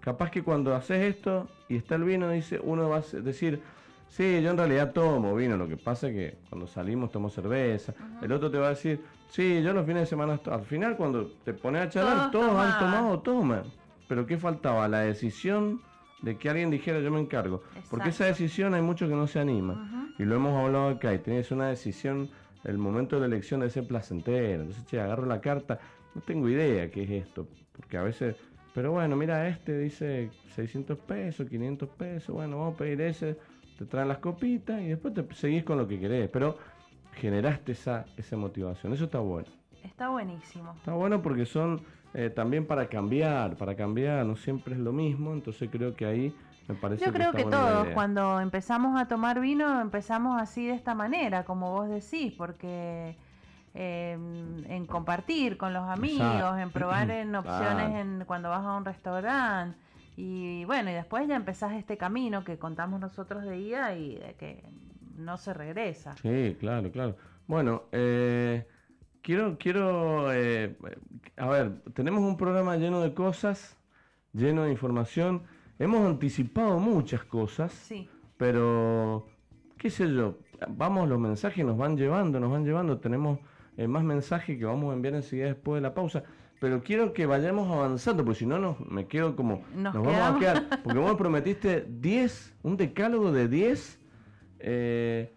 capaz 0.01 0.31
que 0.31 0.43
cuando 0.43 0.75
haces 0.75 1.03
esto 1.03 1.49
y 1.69 1.77
está 1.77 1.97
el 1.97 2.05
vino, 2.05 2.31
dice, 2.31 2.59
uno 2.63 2.89
va 2.89 2.99
a 2.99 3.21
decir, 3.21 3.61
sí, 4.09 4.41
yo 4.43 4.51
en 4.51 4.57
realidad 4.57 4.93
tomo 4.93 5.35
vino, 5.35 5.59
lo 5.59 5.69
que 5.69 5.77
pasa 5.77 6.09
es 6.09 6.15
que 6.15 6.39
cuando 6.49 6.67
salimos 6.67 7.11
tomo 7.13 7.29
cerveza, 7.29 7.93
el 8.23 8.33
otro 8.33 8.51
te 8.51 8.57
va 8.57 8.69
a 8.69 8.71
decir, 8.71 9.05
sí, 9.29 9.63
yo 9.63 9.75
los 9.75 9.85
fines 9.85 10.03
de 10.03 10.07
semana, 10.07 10.39
to-". 10.39 10.55
al 10.55 10.63
final 10.63 10.97
cuando 10.97 11.27
te 11.45 11.53
pones 11.53 11.83
a 11.83 11.89
charlar, 11.91 12.31
Todos 12.31 12.47
todos, 12.47 12.59
han 12.59 12.79
tomado, 12.79 13.21
toman. 13.21 13.63
Pero 14.09 14.27
¿qué 14.27 14.37
faltaba? 14.37 14.89
La 14.89 15.01
decisión 15.01 15.81
de 16.23 16.37
que 16.37 16.49
alguien 16.49 16.71
dijera 16.71 17.01
yo 17.01 17.11
me 17.11 17.21
encargo. 17.21 17.63
Porque 17.91 18.11
esa 18.11 18.25
decisión 18.25 18.75
hay 18.75 18.83
muchos 18.83 19.09
que 19.09 19.15
no 19.15 19.27
se 19.27 19.41
animan. 19.41 20.15
Y 20.19 20.25
lo 20.25 20.37
hemos 20.37 20.55
hablado 20.55 20.89
acá, 20.89 21.13
y 21.15 21.19
tienes 21.19 21.51
una 21.51 21.69
decisión, 21.69 22.31
el 22.65 22.79
momento 22.79 23.17
de 23.17 23.21
la 23.21 23.27
elección 23.27 23.61
debe 23.61 23.71
ser 23.71 23.87
placentero. 23.87 24.63
Entonces, 24.63 24.87
che, 24.87 25.01
agarro 25.01 25.27
la 25.27 25.41
carta, 25.41 25.79
no 26.15 26.23
tengo 26.23 26.49
idea 26.49 26.91
qué 26.91 27.03
es 27.03 27.11
esto, 27.11 27.47
porque 27.77 27.97
a 27.97 28.03
veces, 28.03 28.37
pero 28.73 28.93
bueno, 28.93 29.17
mira, 29.17 29.49
este 29.49 29.79
dice 29.79 30.31
600 30.55 30.99
pesos, 30.99 31.49
500 31.49 31.89
pesos, 31.91 32.35
bueno, 32.35 32.59
vamos 32.59 32.75
a 32.75 32.79
pedir 32.79 33.01
ese, 33.01 33.37
te 33.79 33.85
traen 33.85 34.09
las 34.09 34.19
copitas 34.19 34.81
y 34.81 34.87
después 34.87 35.13
te 35.13 35.27
seguís 35.35 35.65
con 35.65 35.77
lo 35.79 35.89
que 35.89 35.99
querés, 35.99 36.31
pero 36.31 36.57
generaste 37.15 37.73
esa, 37.73 38.07
esa 38.17 38.37
motivación, 38.37 38.93
eso 38.93 39.05
está 39.05 39.19
bueno. 39.19 39.49
Está 39.83 40.09
buenísimo. 40.09 40.73
Está 40.77 40.95
bueno 40.95 41.21
porque 41.21 41.45
son 41.45 41.83
eh, 42.15 42.31
también 42.31 42.67
para 42.67 42.89
cambiar, 42.89 43.57
para 43.57 43.75
cambiar, 43.75 44.25
no 44.25 44.37
siempre 44.37 44.75
es 44.75 44.81
lo 44.81 44.93
mismo, 44.93 45.33
entonces 45.33 45.69
creo 45.71 45.95
que 45.95 46.07
ahí 46.07 46.35
Me 46.69 46.75
parece 46.75 47.05
Yo 47.05 47.13
creo 47.13 47.33
que 47.33 47.45
todos 47.45 47.89
cuando 47.89 48.41
empezamos 48.41 49.01
a 49.01 49.07
tomar 49.07 49.41
vino 49.41 49.81
empezamos 49.81 50.41
así 50.41 50.67
de 50.67 50.75
esta 50.75 50.95
manera, 50.95 51.45
como 51.45 51.73
vos 51.73 51.89
decís, 51.89 52.33
porque 52.33 53.17
eh, 53.75 54.13
en 54.13 54.87
compartir 54.87 55.57
con 55.57 55.73
los 55.73 55.83
amigos, 55.89 56.21
Exacto. 56.21 56.59
en 56.59 56.71
probar 56.71 57.11
en 57.11 57.35
opciones 57.37 57.97
en 57.97 58.25
cuando 58.25 58.49
vas 58.49 58.65
a 58.65 58.77
un 58.77 58.85
restaurante 58.85 59.77
y 60.17 60.65
bueno, 60.65 60.91
y 60.91 60.95
después 60.95 61.27
ya 61.27 61.35
empezás 61.35 61.73
este 61.73 61.97
camino 61.97 62.45
que 62.45 62.59
contamos 62.59 63.01
nosotros 63.01 63.43
de 63.43 63.59
ida 63.59 63.95
y 63.97 64.15
de 64.15 64.35
que 64.35 64.63
no 65.17 65.37
se 65.37 65.53
regresa. 65.53 66.15
Sí, 66.23 66.57
claro, 66.61 66.91
claro. 66.93 67.17
Bueno, 67.47 67.85
eh, 67.93 68.67
quiero, 69.25 69.57
quiero, 69.59 70.33
eh, 70.33 70.77
a 71.37 71.49
ver, 71.49 71.73
tenemos 71.95 72.21
un 72.23 72.37
programa 72.37 72.77
lleno 72.77 73.01
de 73.01 73.15
cosas, 73.15 73.77
lleno 74.33 74.63
de 74.65 74.71
información. 74.71 75.43
Hemos 75.79 76.07
anticipado 76.07 76.79
muchas 76.79 77.25
cosas, 77.25 77.73
Sí. 77.73 78.09
pero 78.37 79.27
qué 79.79 79.91
sé 79.91 80.13
yo, 80.15 80.39
vamos, 80.69 81.09
los 81.09 81.19
mensajes 81.19 81.65
nos 81.65 81.77
van 81.77 81.97
llevando, 81.97 82.39
nos 82.39 82.51
van 82.53 82.65
llevando. 82.65 82.99
Tenemos 82.99 83.41
eh, 83.77 83.89
más 83.89 84.05
mensajes 84.05 84.57
que 84.59 84.65
vamos 84.65 84.91
a 84.93 84.95
enviar 84.95 85.15
enseguida 85.15 85.47
después 85.47 85.79
de 85.79 85.89
la 85.89 85.95
pausa. 85.95 86.23
Pero 86.61 86.83
quiero 86.83 87.13
que 87.13 87.27
vayamos 87.27 87.69
avanzando, 87.71 88.25
porque 88.25 88.39
si 88.39 88.47
no 88.47 88.59
nos, 88.59 88.79
me 88.81 89.07
quedo 89.07 89.35
como... 89.35 89.65
Nos 89.75 89.93
vamos 89.95 90.15
a 90.17 90.39
quedar. 90.39 90.83
Porque 90.85 90.99
vos 90.99 91.11
me 91.11 91.17
prometiste 91.19 91.85
10, 91.89 92.55
un 92.63 92.77
decálogo 92.77 93.33
de 93.33 93.49
10, 93.49 93.99
eh, 94.61 95.34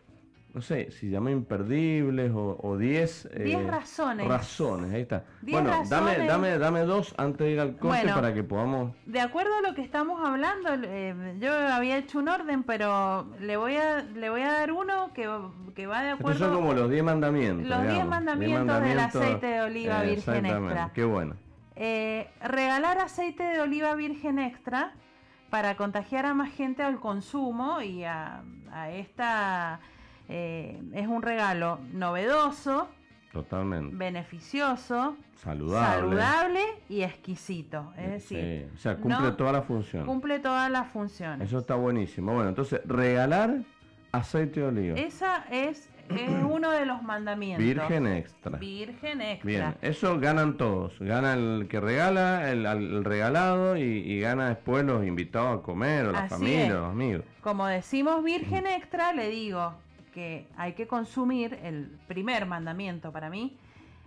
no 0.58 0.62
sé, 0.64 0.89
si 0.89 1.10
llama 1.10 1.30
imperdibles 1.30 2.32
o, 2.34 2.58
o 2.64 2.78
10... 2.78 3.30
eh, 3.32 3.43
10 3.43 3.68
razones. 3.68 4.28
Razones, 4.28 4.91
ahí 4.91 5.01
está. 5.01 5.24
10 5.43 5.53
Bueno, 5.62 5.70
dame, 5.88 6.10
razones. 6.12 6.28
dame, 6.28 6.58
dame 6.58 6.80
dos 6.82 7.14
antes 7.18 7.45
de 7.45 7.51
ir 7.51 7.60
al 7.60 7.78
corte 7.78 7.99
Bueno. 8.01 8.16
para 8.16 8.34
que 8.34 8.43
podamos... 8.43 8.95
De 9.05 9.22
acuerdo 9.22 9.51
a 9.55 9.62
lo 9.62 9.76
que 9.76 9.82
estamos 9.84 10.20
hablando, 10.28 10.70
eh, 10.84 11.36
yo 11.39 11.53
había 11.53 11.97
hecho 11.97 12.18
un 12.18 12.28
orden, 12.28 12.64
pero 12.64 13.28
le 13.39 13.55
voy 13.55 13.76
a, 13.78 14.01
le 14.01 14.32
voy 14.32 14.41
a 14.41 14.51
dar 14.51 14.72
uno 14.72 15.14
que, 15.14 15.30
que 15.76 15.86
va 15.86 16.01
de 16.01 16.10
Estos 16.14 16.22
acuerdo 16.22 16.45
son 16.45 16.55
como 16.55 16.74
los 16.74 16.89
10 16.89 17.03
mandamientos. 17.03 17.68
Los 17.70 17.82
10 17.82 17.91
digamos. 17.91 18.10
mandamientos 18.10 18.82
del 18.82 18.99
aceite 18.99 19.45
de 19.45 19.62
oliva 19.62 20.03
eh, 20.03 20.10
virgen 20.10 20.45
extra. 20.47 20.91
Qué 20.95 21.03
bueno. 21.03 21.36
Eh, 21.76 22.28
regalar 22.41 22.97
aceite 22.97 23.43
de 23.43 23.62
oliva 23.62 23.93
virgen 23.93 24.39
extra 24.39 24.93
para 25.51 25.78
contagiar 25.78 26.26
a 26.26 26.34
más 26.34 26.51
gente 26.51 26.82
al 26.82 26.99
consumo 26.99 27.80
y 27.82 28.03
a, 28.03 28.41
a 28.72 28.89
esta 28.89 29.80
eh, 30.30 30.82
es 30.93 31.07
un 31.07 31.21
regalo 31.21 31.80
novedoso, 31.93 32.89
Totalmente. 33.32 33.95
beneficioso, 33.95 35.15
Saludable. 35.36 35.99
saludable 35.99 36.61
y 36.89 37.01
exquisito. 37.03 37.93
Es 37.97 38.09
decir, 38.11 38.67
Sí, 38.69 38.71
O 38.75 38.78
sea, 38.78 38.95
cumple 38.97 39.19
no- 39.28 39.36
todas 39.36 39.53
las 39.53 39.65
funciones. 39.65 40.07
cumple 40.07 40.39
todas 40.39 40.71
las 40.71 40.88
funciones. 40.91 41.47
Eso 41.47 41.59
está 41.59 41.75
buenísimo. 41.75 42.34
Bueno, 42.34 42.49
entonces, 42.49 42.82
regalar 42.86 43.57
aceite 44.11 44.61
de 44.61 44.65
oliva. 44.67 44.97
Esa 44.97 45.45
es, 45.51 45.89
es 46.09 46.30
uno 46.49 46.71
de 46.71 46.86
los 46.86 47.03
mandamientos. 47.03 47.63
Virgen 47.63 48.07
extra. 48.07 48.57
Virgen 48.57 49.21
extra. 49.21 49.45
Bien, 49.47 49.75
eso 49.82 50.17
ganan 50.19 50.57
todos. 50.57 50.97
Gana 50.99 51.34
el 51.34 51.67
que 51.69 51.80
regala, 51.80 52.49
el, 52.49 52.65
al- 52.65 52.82
el 52.95 53.03
regalado 53.03 53.78
y, 53.78 53.82
y 53.84 54.19
gana 54.21 54.49
después 54.49 54.84
los 54.86 55.05
invitados 55.05 55.59
a 55.59 55.61
comer 55.61 56.07
o 56.07 56.11
la 56.13 56.19
Así 56.21 56.30
familia, 56.30 56.63
es. 56.67 56.73
los 56.73 56.89
amigos. 56.89 57.25
Como 57.41 57.67
decimos 57.67 58.23
virgen 58.23 58.65
extra, 58.65 59.13
le 59.13 59.30
digo 59.30 59.73
que 60.18 60.47
hay 60.57 60.74
que 60.74 60.88
consumir, 60.88 61.59
el 61.61 61.95
primer 62.07 62.47
mandamiento 62.47 63.11
para 63.11 63.30
mí, 63.30 63.55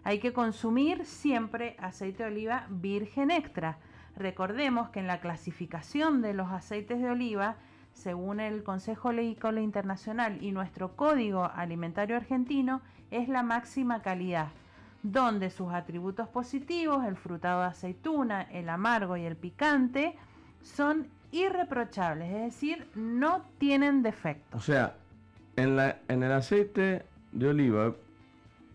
hay 0.02 0.18
que 0.18 0.32
consumir 0.32 1.06
siempre 1.06 1.76
aceite 1.78 2.24
de 2.24 2.30
oliva 2.30 2.66
virgen 2.68 3.30
extra. 3.30 3.78
Recordemos 4.16 4.88
que 4.88 4.98
en 4.98 5.06
la 5.06 5.20
clasificación 5.20 6.20
de 6.20 6.34
los 6.34 6.50
aceites 6.50 7.00
de 7.00 7.10
oliva, 7.10 7.54
según 7.92 8.40
el 8.40 8.64
Consejo 8.64 9.12
Leícola 9.12 9.60
Internacional 9.60 10.42
y 10.42 10.50
nuestro 10.50 10.96
Código 10.96 11.44
Alimentario 11.44 12.16
Argentino, 12.16 12.80
es 13.12 13.28
la 13.28 13.44
máxima 13.44 14.02
calidad, 14.02 14.48
donde 15.04 15.48
sus 15.48 15.72
atributos 15.72 16.28
positivos, 16.28 17.04
el 17.04 17.14
frutado 17.14 17.60
de 17.60 17.68
aceituna, 17.68 18.42
el 18.50 18.68
amargo 18.68 19.16
y 19.16 19.26
el 19.26 19.36
picante, 19.36 20.16
son 20.60 21.06
irreprochables, 21.30 22.32
es 22.32 22.42
decir, 22.42 22.90
no 22.96 23.42
tienen 23.58 24.02
defecto. 24.02 24.56
O 24.56 24.60
sea, 24.60 24.96
en, 25.60 25.76
la, 25.76 25.98
en 26.08 26.22
el 26.22 26.32
aceite 26.32 27.02
de 27.32 27.48
oliva, 27.48 27.94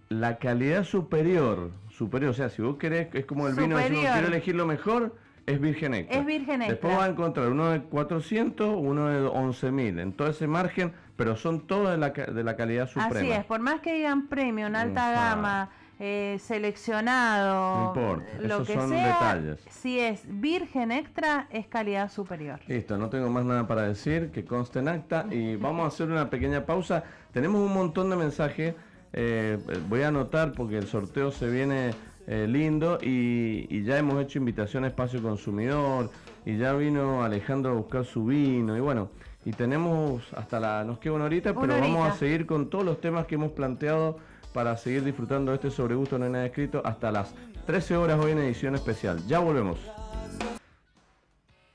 la 0.09 0.37
calidad 0.37 0.83
superior, 0.83 1.71
superior, 1.89 2.31
o 2.31 2.33
sea, 2.33 2.49
si 2.49 2.61
vos 2.61 2.77
querés, 2.77 3.07
es 3.13 3.25
como 3.25 3.47
el 3.47 3.55
vino, 3.55 3.77
si 3.79 3.93
vos 3.93 4.03
querés 4.03 4.27
elegir 4.27 4.55
lo 4.55 4.65
mejor, 4.65 5.15
es 5.45 5.59
virgen 5.59 5.93
extra. 5.93 6.19
Es 6.19 6.25
virgen 6.25 6.59
Después 6.59 6.75
extra. 6.75 6.97
vas 6.97 7.07
a 7.07 7.11
encontrar 7.11 7.49
uno 7.49 7.69
de 7.69 7.81
400, 7.81 8.75
uno 8.77 9.07
de 9.07 9.27
11.000, 9.27 9.99
en 10.01 10.13
todo 10.13 10.29
ese 10.29 10.47
margen, 10.47 10.93
pero 11.15 11.35
son 11.35 11.67
todos 11.67 11.91
de 11.91 11.97
la, 11.97 12.09
de 12.09 12.43
la 12.43 12.55
calidad 12.55 12.87
suprema. 12.87 13.19
Así 13.19 13.31
es, 13.31 13.45
por 13.45 13.59
más 13.59 13.81
que 13.81 13.93
digan 13.93 14.27
premium, 14.27 14.73
alta 14.75 15.11
gama, 15.11 15.69
eh, 15.99 16.37
seleccionado, 16.39 17.93
No 17.95 18.01
importa, 18.01 18.31
lo 18.39 18.45
esos 18.55 18.67
que 18.67 18.73
son 18.73 18.89
sea, 18.89 19.07
detalles. 19.07 19.59
si 19.69 19.99
es 19.99 20.21
virgen 20.27 20.91
extra, 20.91 21.47
es 21.51 21.67
calidad 21.67 22.11
superior. 22.11 22.59
Listo, 22.67 22.97
no 22.97 23.09
tengo 23.09 23.29
más 23.29 23.45
nada 23.45 23.67
para 23.67 23.83
decir, 23.83 24.31
que 24.31 24.43
conste 24.45 24.79
en 24.79 24.87
acta 24.89 25.25
y 25.31 25.55
vamos 25.57 25.85
a 25.85 25.87
hacer 25.87 26.09
una 26.09 26.29
pequeña 26.29 26.65
pausa. 26.65 27.03
Tenemos 27.31 27.61
un 27.61 27.73
montón 27.73 28.09
de 28.09 28.15
mensajes, 28.15 28.75
eh, 29.13 29.57
voy 29.87 30.01
a 30.01 30.09
anotar 30.09 30.51
porque 30.53 30.77
el 30.77 30.87
sorteo 30.87 31.31
se 31.31 31.49
viene 31.49 31.91
eh, 32.27 32.47
lindo 32.49 32.97
y, 33.01 33.67
y 33.69 33.83
ya 33.83 33.97
hemos 33.97 34.21
hecho 34.21 34.39
invitación 34.39 34.83
a 34.83 34.87
Espacio 34.87 35.21
Consumidor 35.21 36.09
y 36.45 36.57
ya 36.57 36.73
vino 36.73 37.23
Alejandro 37.23 37.71
a 37.71 37.75
buscar 37.75 38.03
su 38.05 38.25
vino 38.25 38.75
y 38.75 38.79
bueno, 38.79 39.09
y 39.45 39.51
tenemos 39.51 40.23
hasta 40.33 40.59
la, 40.59 40.83
nos 40.83 40.97
queda 40.97 41.13
una 41.13 41.25
horita, 41.25 41.51
Una 41.51 41.61
pero 41.61 41.79
vamos 41.79 42.09
a 42.09 42.13
seguir 42.15 42.45
con 42.47 42.69
todos 42.69 42.83
los 42.83 42.99
temas 42.99 43.27
que 43.27 43.35
hemos 43.35 43.51
planteado 43.51 44.17
para 44.55 44.77
seguir 44.77 45.03
disfrutando 45.03 45.51
de 45.51 45.55
este 45.55 45.69
sobre 45.69 45.95
gusto 45.95 46.17
no 46.17 46.23
hay 46.23 46.31
nada 46.31 46.45
escrito 46.45 46.81
hasta 46.85 47.11
las 47.11 47.35
13 47.65 47.97
horas 47.97 48.17
hoy 48.23 48.31
en 48.31 48.37
edición 48.37 48.73
especial. 48.73 49.19
Ya 49.27 49.39
volvemos. 49.39 49.77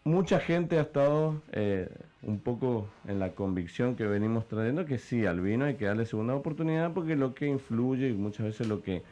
Mucha 0.03 0.41
gente 0.41 0.79
ha 0.79 0.81
estado 0.81 1.43
eh, 1.53 1.91
un 2.23 2.41
poco 2.41 2.89
en 3.07 3.19
la 3.19 3.33
convicción 3.33 3.97
que 3.97 4.07
venimos 4.07 4.49
trayendo 4.49 4.87
que 4.87 4.97
sí, 4.97 5.27
al 5.27 5.43
vino 5.43 5.67
hay 5.67 5.75
que 5.75 5.85
darle 5.85 6.07
segunda 6.07 6.35
oportunidad 6.35 6.95
porque 6.95 7.17
lo 7.17 7.35
que 7.35 7.49
influye 7.49 8.09
y 8.09 8.15
muchas 8.15 8.47
veces 8.47 8.67
lo 8.67 8.81
que 8.81 9.03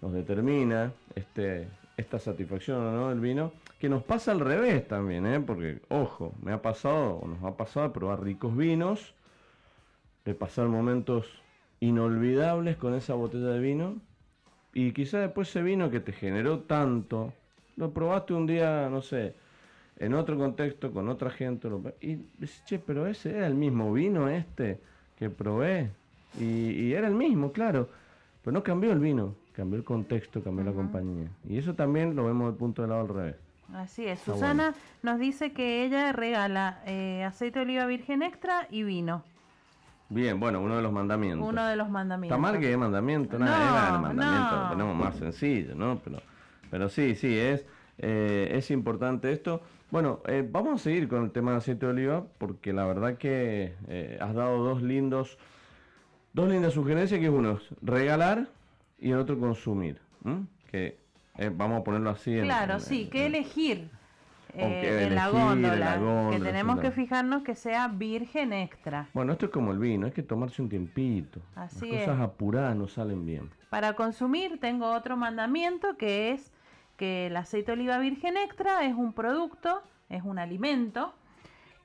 nos 0.00 0.14
determina 0.14 0.94
este, 1.14 1.68
esta 1.98 2.18
satisfacción 2.18 2.78
o 2.78 2.92
no 2.92 3.08
del 3.10 3.20
vino, 3.20 3.52
que 3.78 3.90
nos 3.90 4.02
pasa 4.02 4.32
al 4.32 4.40
revés 4.40 4.88
también, 4.88 5.26
¿eh? 5.26 5.38
porque 5.38 5.82
ojo, 5.90 6.32
me 6.42 6.52
ha 6.52 6.62
pasado 6.62 7.16
o 7.16 7.28
nos 7.28 7.44
ha 7.44 7.58
pasado 7.58 7.92
probar 7.92 8.22
ricos 8.22 8.56
vinos, 8.56 9.12
de 10.24 10.34
pasar 10.34 10.68
momentos 10.68 11.41
inolvidables 11.82 12.76
con 12.76 12.94
esa 12.94 13.14
botella 13.14 13.48
de 13.48 13.58
vino 13.58 13.96
y 14.72 14.92
quizá 14.92 15.18
después 15.18 15.48
ese 15.48 15.62
vino 15.62 15.90
que 15.90 15.98
te 15.98 16.12
generó 16.12 16.60
tanto, 16.60 17.32
lo 17.76 17.90
probaste 17.92 18.34
un 18.34 18.46
día, 18.46 18.88
no 18.88 19.02
sé, 19.02 19.34
en 19.98 20.14
otro 20.14 20.38
contexto, 20.38 20.92
con 20.92 21.08
otra 21.08 21.30
gente, 21.30 21.68
y 22.00 22.14
decís, 22.38 22.62
che, 22.66 22.78
pero 22.78 23.06
ese 23.08 23.36
era 23.36 23.48
el 23.48 23.54
mismo 23.54 23.92
vino 23.92 24.28
este 24.28 24.80
que 25.18 25.28
probé, 25.28 25.90
y, 26.38 26.70
y 26.70 26.94
era 26.94 27.08
el 27.08 27.14
mismo, 27.14 27.50
claro, 27.50 27.88
pero 28.42 28.52
no 28.52 28.62
cambió 28.62 28.92
el 28.92 29.00
vino, 29.00 29.34
cambió 29.52 29.76
el 29.76 29.84
contexto, 29.84 30.40
cambió 30.42 30.64
la 30.64 30.72
compañía, 30.72 31.28
y 31.48 31.58
eso 31.58 31.74
también 31.74 32.14
lo 32.14 32.26
vemos 32.26 32.46
del 32.46 32.56
punto 32.56 32.82
de 32.82 32.88
lado 32.88 33.00
al 33.00 33.08
revés. 33.08 33.36
Así 33.74 34.04
es. 34.06 34.20
Está 34.20 34.34
Susana 34.34 34.74
nos 35.02 35.18
dice 35.18 35.52
que 35.52 35.84
ella 35.84 36.12
regala 36.12 36.80
eh, 36.86 37.24
aceite 37.24 37.58
de 37.58 37.64
oliva 37.64 37.86
virgen 37.86 38.22
extra 38.22 38.68
y 38.70 38.84
vino. 38.84 39.24
Bien, 40.12 40.38
bueno, 40.38 40.60
uno 40.60 40.76
de 40.76 40.82
los 40.82 40.92
mandamientos. 40.92 41.48
Uno 41.48 41.64
de 41.66 41.74
los 41.76 41.88
mandamientos. 41.88 42.36
Está 42.36 42.52
mal 42.52 42.60
que 42.60 42.70
es 42.70 42.78
mandamiento, 42.78 43.38
No, 43.38 43.44
nada, 43.46 43.86
era 43.86 43.96
el 43.96 44.02
mandamiento, 44.02 44.56
no. 44.56 44.62
lo 44.64 44.68
tenemos 44.70 44.96
más 44.96 45.16
sencillo, 45.16 45.74
¿no? 45.74 46.00
Pero, 46.04 46.18
pero 46.70 46.88
sí, 46.90 47.14
sí, 47.14 47.38
es, 47.38 47.64
eh, 47.98 48.50
es 48.52 48.70
importante 48.70 49.32
esto. 49.32 49.62
Bueno, 49.90 50.20
eh, 50.26 50.46
vamos 50.48 50.80
a 50.80 50.84
seguir 50.84 51.08
con 51.08 51.24
el 51.24 51.30
tema 51.30 51.52
del 51.52 51.58
aceite 51.58 51.86
de 51.86 51.92
oliva, 51.92 52.24
porque 52.38 52.74
la 52.74 52.84
verdad 52.84 53.16
que 53.16 53.74
eh, 53.88 54.18
has 54.20 54.34
dado 54.34 54.58
dos 54.62 54.82
lindos, 54.82 55.38
dos 56.34 56.48
lindas 56.50 56.74
sugerencias, 56.74 57.18
que 57.18 57.26
es 57.26 57.32
uno 57.32 57.52
es 57.52 57.62
regalar 57.80 58.48
y 58.98 59.12
el 59.12 59.18
otro 59.18 59.38
consumir. 59.38 59.98
Que 60.70 60.98
eh, 61.38 61.50
vamos 61.54 61.80
a 61.80 61.84
ponerlo 61.84 62.10
así. 62.10 62.36
en- 62.36 62.44
Claro, 62.44 62.74
en- 62.74 62.80
sí, 62.80 63.02
en- 63.04 63.10
que 63.10 63.26
elegir. 63.26 63.88
Eh, 64.54 65.06
en, 65.06 65.14
la 65.14 65.28
góndola, 65.28 65.76
la 65.76 65.96
góndola, 65.96 66.36
que 66.36 66.42
tenemos 66.44 66.80
que 66.80 66.90
fijarnos 66.90 67.42
que 67.42 67.54
sea 67.54 67.88
virgen 67.88 68.52
extra. 68.52 69.08
Bueno, 69.14 69.32
esto 69.32 69.46
es 69.46 69.52
como 69.52 69.72
el 69.72 69.78
vino, 69.78 70.06
hay 70.06 70.12
que 70.12 70.22
tomarse 70.22 70.60
un 70.62 70.68
tiempito. 70.68 71.40
Así 71.54 71.86
Las 71.90 72.00
es. 72.00 72.06
cosas 72.08 72.20
apuradas 72.20 72.76
no 72.76 72.88
salen 72.88 73.24
bien. 73.24 73.50
Para 73.70 73.94
consumir 73.94 74.58
tengo 74.60 74.90
otro 74.92 75.16
mandamiento 75.16 75.96
que 75.96 76.32
es 76.32 76.52
que 76.96 77.26
el 77.28 77.36
aceite 77.36 77.72
de 77.72 77.78
oliva 77.78 77.98
virgen 77.98 78.36
extra 78.36 78.84
es 78.84 78.94
un 78.94 79.12
producto, 79.12 79.82
es 80.10 80.22
un 80.22 80.38
alimento 80.38 81.14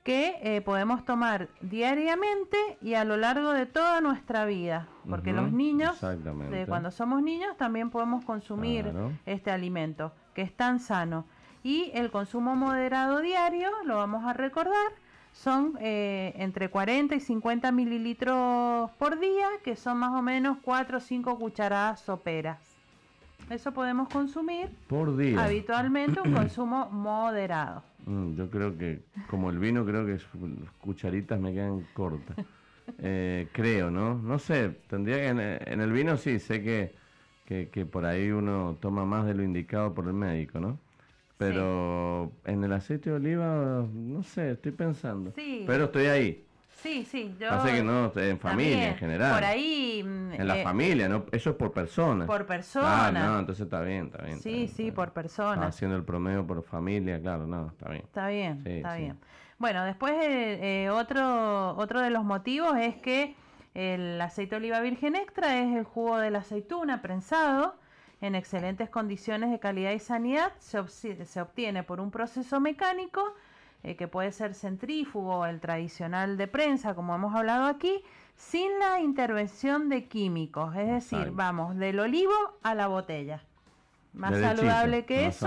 que 0.04 0.36
eh, 0.42 0.60
podemos 0.62 1.04
tomar 1.04 1.48
diariamente 1.60 2.56
y 2.80 2.94
a 2.94 3.04
lo 3.04 3.16
largo 3.16 3.52
de 3.52 3.66
toda 3.66 4.00
nuestra 4.00 4.44
vida. 4.44 4.86
Porque 5.08 5.32
los 5.32 5.52
niños, 5.52 6.00
de 6.00 6.66
cuando 6.66 6.90
somos 6.90 7.22
niños, 7.22 7.56
también 7.56 7.90
podemos 7.90 8.24
consumir 8.24 8.84
Claro. 8.90 9.12
este 9.26 9.50
alimento, 9.50 10.12
que 10.34 10.42
es 10.42 10.54
tan 10.54 10.80
sano. 10.80 11.26
Y 11.62 11.90
el 11.94 12.10
consumo 12.10 12.56
moderado 12.56 13.20
diario, 13.20 13.70
lo 13.84 13.96
vamos 13.96 14.24
a 14.24 14.32
recordar, 14.32 14.92
son 15.32 15.76
eh, 15.80 16.32
entre 16.36 16.68
40 16.70 17.14
y 17.14 17.20
50 17.20 17.70
mililitros 17.72 18.90
por 18.92 19.18
día, 19.18 19.48
que 19.62 19.76
son 19.76 19.98
más 19.98 20.12
o 20.12 20.22
menos 20.22 20.58
4 20.62 20.98
o 20.98 21.00
5 21.00 21.38
cucharadas 21.38 22.00
soperas. 22.00 22.58
Eso 23.50 23.72
podemos 23.72 24.08
consumir 24.08 24.68
por 24.88 25.16
día. 25.16 25.42
Habitualmente 25.42 26.20
un 26.20 26.32
consumo 26.34 26.90
moderado. 26.90 27.82
Mm, 28.06 28.34
yo 28.36 28.50
creo 28.50 28.76
que, 28.76 29.02
como 29.28 29.50
el 29.50 29.58
vino, 29.58 29.84
creo 29.84 30.04
que 30.04 30.12
las 30.12 30.70
cucharitas 30.80 31.38
me 31.40 31.52
quedan 31.52 31.86
cortas. 31.94 32.36
Eh, 32.98 33.48
creo, 33.52 33.90
¿no? 33.90 34.14
No 34.14 34.38
sé, 34.38 34.70
tendría 34.88 35.18
que 35.18 35.28
en, 35.28 35.80
el 35.80 35.92
vino 35.92 36.16
sí, 36.16 36.38
sé 36.38 36.62
que, 36.62 36.94
que, 37.46 37.84
por 37.84 38.06
ahí 38.06 38.30
uno 38.30 38.78
toma 38.80 39.04
más 39.04 39.26
de 39.26 39.34
lo 39.34 39.42
indicado 39.42 39.92
por 39.92 40.06
el 40.06 40.14
médico, 40.14 40.58
¿no? 40.58 40.78
Pero 41.38 42.32
en 42.44 42.64
el 42.64 42.72
aceite 42.72 43.10
de 43.10 43.16
oliva, 43.16 43.86
no 43.92 44.22
sé, 44.24 44.50
estoy 44.50 44.72
pensando. 44.72 45.32
Sí. 45.36 45.64
Pero 45.66 45.84
estoy 45.84 46.06
ahí. 46.06 46.44
Sí, 46.82 47.04
sí, 47.04 47.34
yo... 47.40 47.48
Pasa 47.48 47.72
que 47.72 47.82
no, 47.82 48.12
en 48.14 48.38
familia 48.38 48.90
en 48.90 48.96
general. 48.96 49.34
Por 49.34 49.44
ahí... 49.44 50.00
En 50.00 50.46
la 50.46 50.58
eh, 50.58 50.62
familia, 50.62 51.08
¿no? 51.08 51.26
Eso 51.32 51.50
es 51.50 51.56
por 51.56 51.72
persona. 51.72 52.26
Por 52.26 52.46
persona. 52.46 53.06
Ah, 53.06 53.12
no, 53.12 53.38
entonces 53.38 53.64
está 53.64 53.80
bien, 53.82 54.06
está 54.06 54.24
bien. 54.24 54.38
Sí, 54.40 54.68
sí, 54.68 54.92
por 54.92 55.12
persona. 55.12 55.66
Haciendo 55.66 55.96
el 55.96 56.04
promedio 56.04 56.46
por 56.46 56.62
familia, 56.62 57.20
claro, 57.20 57.46
no, 57.46 57.68
está 57.68 57.88
bien. 57.88 58.02
Está 58.04 58.28
bien, 58.28 58.62
está 58.64 58.96
bien. 58.96 59.18
Bueno, 59.58 59.84
después 59.84 60.12
eh, 60.12 60.84
eh, 60.84 60.90
otro, 60.90 61.76
otro 61.76 62.00
de 62.00 62.10
los 62.10 62.24
motivos 62.24 62.76
es 62.78 62.94
que 62.96 63.34
el 63.74 64.20
aceite 64.20 64.50
de 64.50 64.56
oliva 64.56 64.80
virgen 64.80 65.16
extra 65.16 65.60
es 65.60 65.76
el 65.76 65.84
jugo 65.84 66.18
de 66.18 66.30
la 66.30 66.40
aceituna 66.40 67.02
prensado 67.02 67.74
en 68.20 68.34
excelentes 68.34 68.90
condiciones 68.90 69.50
de 69.50 69.58
calidad 69.58 69.92
y 69.92 69.98
sanidad. 69.98 70.52
Se, 70.58 71.24
se 71.24 71.40
obtiene 71.40 71.82
por 71.82 72.00
un 72.00 72.10
proceso 72.10 72.60
mecánico 72.60 73.34
eh, 73.84 73.94
que 73.96 74.08
puede 74.08 74.32
ser 74.32 74.54
centrífugo, 74.54 75.46
el 75.46 75.60
tradicional 75.60 76.36
de 76.36 76.48
prensa, 76.48 76.94
como 76.94 77.14
hemos 77.14 77.34
hablado 77.34 77.66
aquí, 77.66 78.02
sin 78.34 78.76
la 78.80 79.00
intervención 79.00 79.88
de 79.88 80.06
químicos. 80.06 80.74
Es 80.76 80.88
decir, 80.88 81.30
vamos 81.32 81.76
del 81.76 82.00
olivo 82.00 82.32
a 82.62 82.74
la 82.74 82.88
botella. 82.88 83.44
Más 84.14 84.36
saludable 84.36 85.04
que 85.04 85.26
eso. 85.26 85.46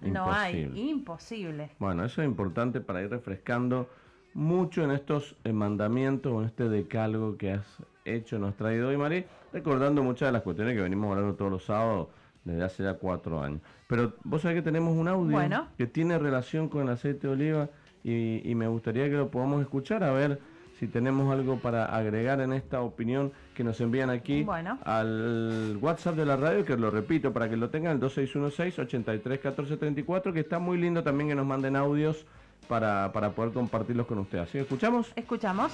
No 0.00 0.32
hay, 0.32 0.70
imposible. 0.74 1.70
Bueno, 1.78 2.04
eso 2.04 2.22
es 2.22 2.28
importante 2.28 2.80
para 2.80 3.02
ir 3.02 3.10
refrescando 3.10 3.88
mucho 4.34 4.82
en 4.82 4.90
estos 4.90 5.36
eh, 5.44 5.52
mandamientos, 5.52 6.32
en 6.40 6.44
este 6.44 6.68
decálogo 6.68 7.36
que 7.36 7.52
has 7.52 7.66
hecho, 8.04 8.38
nos 8.38 8.50
has 8.50 8.56
traído 8.56 8.88
hoy, 8.88 8.96
María, 8.96 9.26
recordando 9.52 10.02
muchas 10.02 10.28
de 10.28 10.32
las 10.32 10.42
cuestiones 10.42 10.74
que 10.74 10.82
venimos 10.82 11.10
hablando 11.10 11.34
todos 11.34 11.50
los 11.50 11.64
sábados 11.64 12.08
desde 12.44 12.64
hace 12.64 12.82
ya 12.82 12.94
cuatro 12.94 13.42
años. 13.42 13.60
Pero 13.86 14.14
vos 14.24 14.42
sabés 14.42 14.56
que 14.56 14.62
tenemos 14.62 14.96
un 14.96 15.06
audio 15.08 15.68
que 15.76 15.86
tiene 15.86 16.18
relación 16.18 16.68
con 16.68 16.82
el 16.82 16.88
aceite 16.90 17.26
de 17.26 17.32
oliva 17.32 17.68
y, 18.04 18.54
me 18.54 18.66
gustaría 18.66 19.04
que 19.04 19.16
lo 19.16 19.30
podamos 19.30 19.62
escuchar 19.62 20.02
a 20.02 20.12
ver 20.12 20.40
si 20.78 20.88
tenemos 20.88 21.32
algo 21.32 21.58
para 21.58 21.86
agregar 21.86 22.40
en 22.40 22.52
esta 22.52 22.80
opinión 22.80 23.32
que 23.54 23.62
nos 23.62 23.80
envían 23.80 24.10
aquí 24.10 24.44
al 24.84 25.78
WhatsApp 25.80 26.16
de 26.16 26.26
la 26.26 26.36
radio, 26.36 26.64
que 26.64 26.76
lo 26.76 26.90
repito 26.90 27.32
para 27.32 27.48
que 27.48 27.56
lo 27.56 27.70
tengan, 27.70 27.92
el 27.92 28.00
2616-831434, 28.02 30.32
que 30.32 30.40
está 30.40 30.58
muy 30.58 30.78
lindo 30.78 31.04
también 31.04 31.28
que 31.28 31.36
nos 31.36 31.46
manden 31.46 31.76
audios 31.76 32.26
para, 32.66 33.12
para 33.12 33.30
poder 33.30 33.52
compartirlos 33.52 34.06
con 34.06 34.18
ustedes. 34.18 34.50
¿Sí? 34.50 34.58
¿Escuchamos? 34.58 35.12
Escuchamos. 35.14 35.72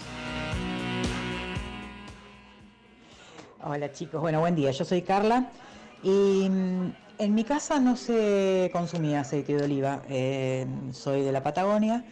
Hola 3.60 3.90
chicos, 3.90 4.20
bueno, 4.20 4.38
buen 4.38 4.54
día, 4.54 4.70
yo 4.70 4.84
soy 4.84 5.02
Carla 5.02 5.50
y 6.04 6.48
mm, 6.48 6.92
en 7.18 7.34
mi 7.34 7.42
casa 7.42 7.80
no 7.80 7.96
se 7.96 8.70
consumía 8.72 9.22
aceite 9.22 9.56
de 9.56 9.64
oliva, 9.64 10.02
eh, 10.08 10.64
soy 10.92 11.22
de 11.22 11.32
la 11.32 11.42
Patagonia 11.42 12.04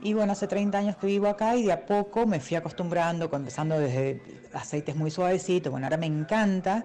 y 0.00 0.12
bueno, 0.14 0.30
hace 0.30 0.46
30 0.46 0.78
años 0.78 0.96
que 0.96 1.08
vivo 1.08 1.26
acá 1.26 1.56
y 1.56 1.64
de 1.64 1.72
a 1.72 1.86
poco 1.86 2.24
me 2.24 2.38
fui 2.38 2.56
acostumbrando, 2.56 3.28
empezando 3.32 3.80
desde 3.80 4.22
aceites 4.54 4.94
muy 4.94 5.10
suavecitos, 5.10 5.72
bueno, 5.72 5.86
ahora 5.86 5.96
me 5.96 6.06
encanta, 6.06 6.84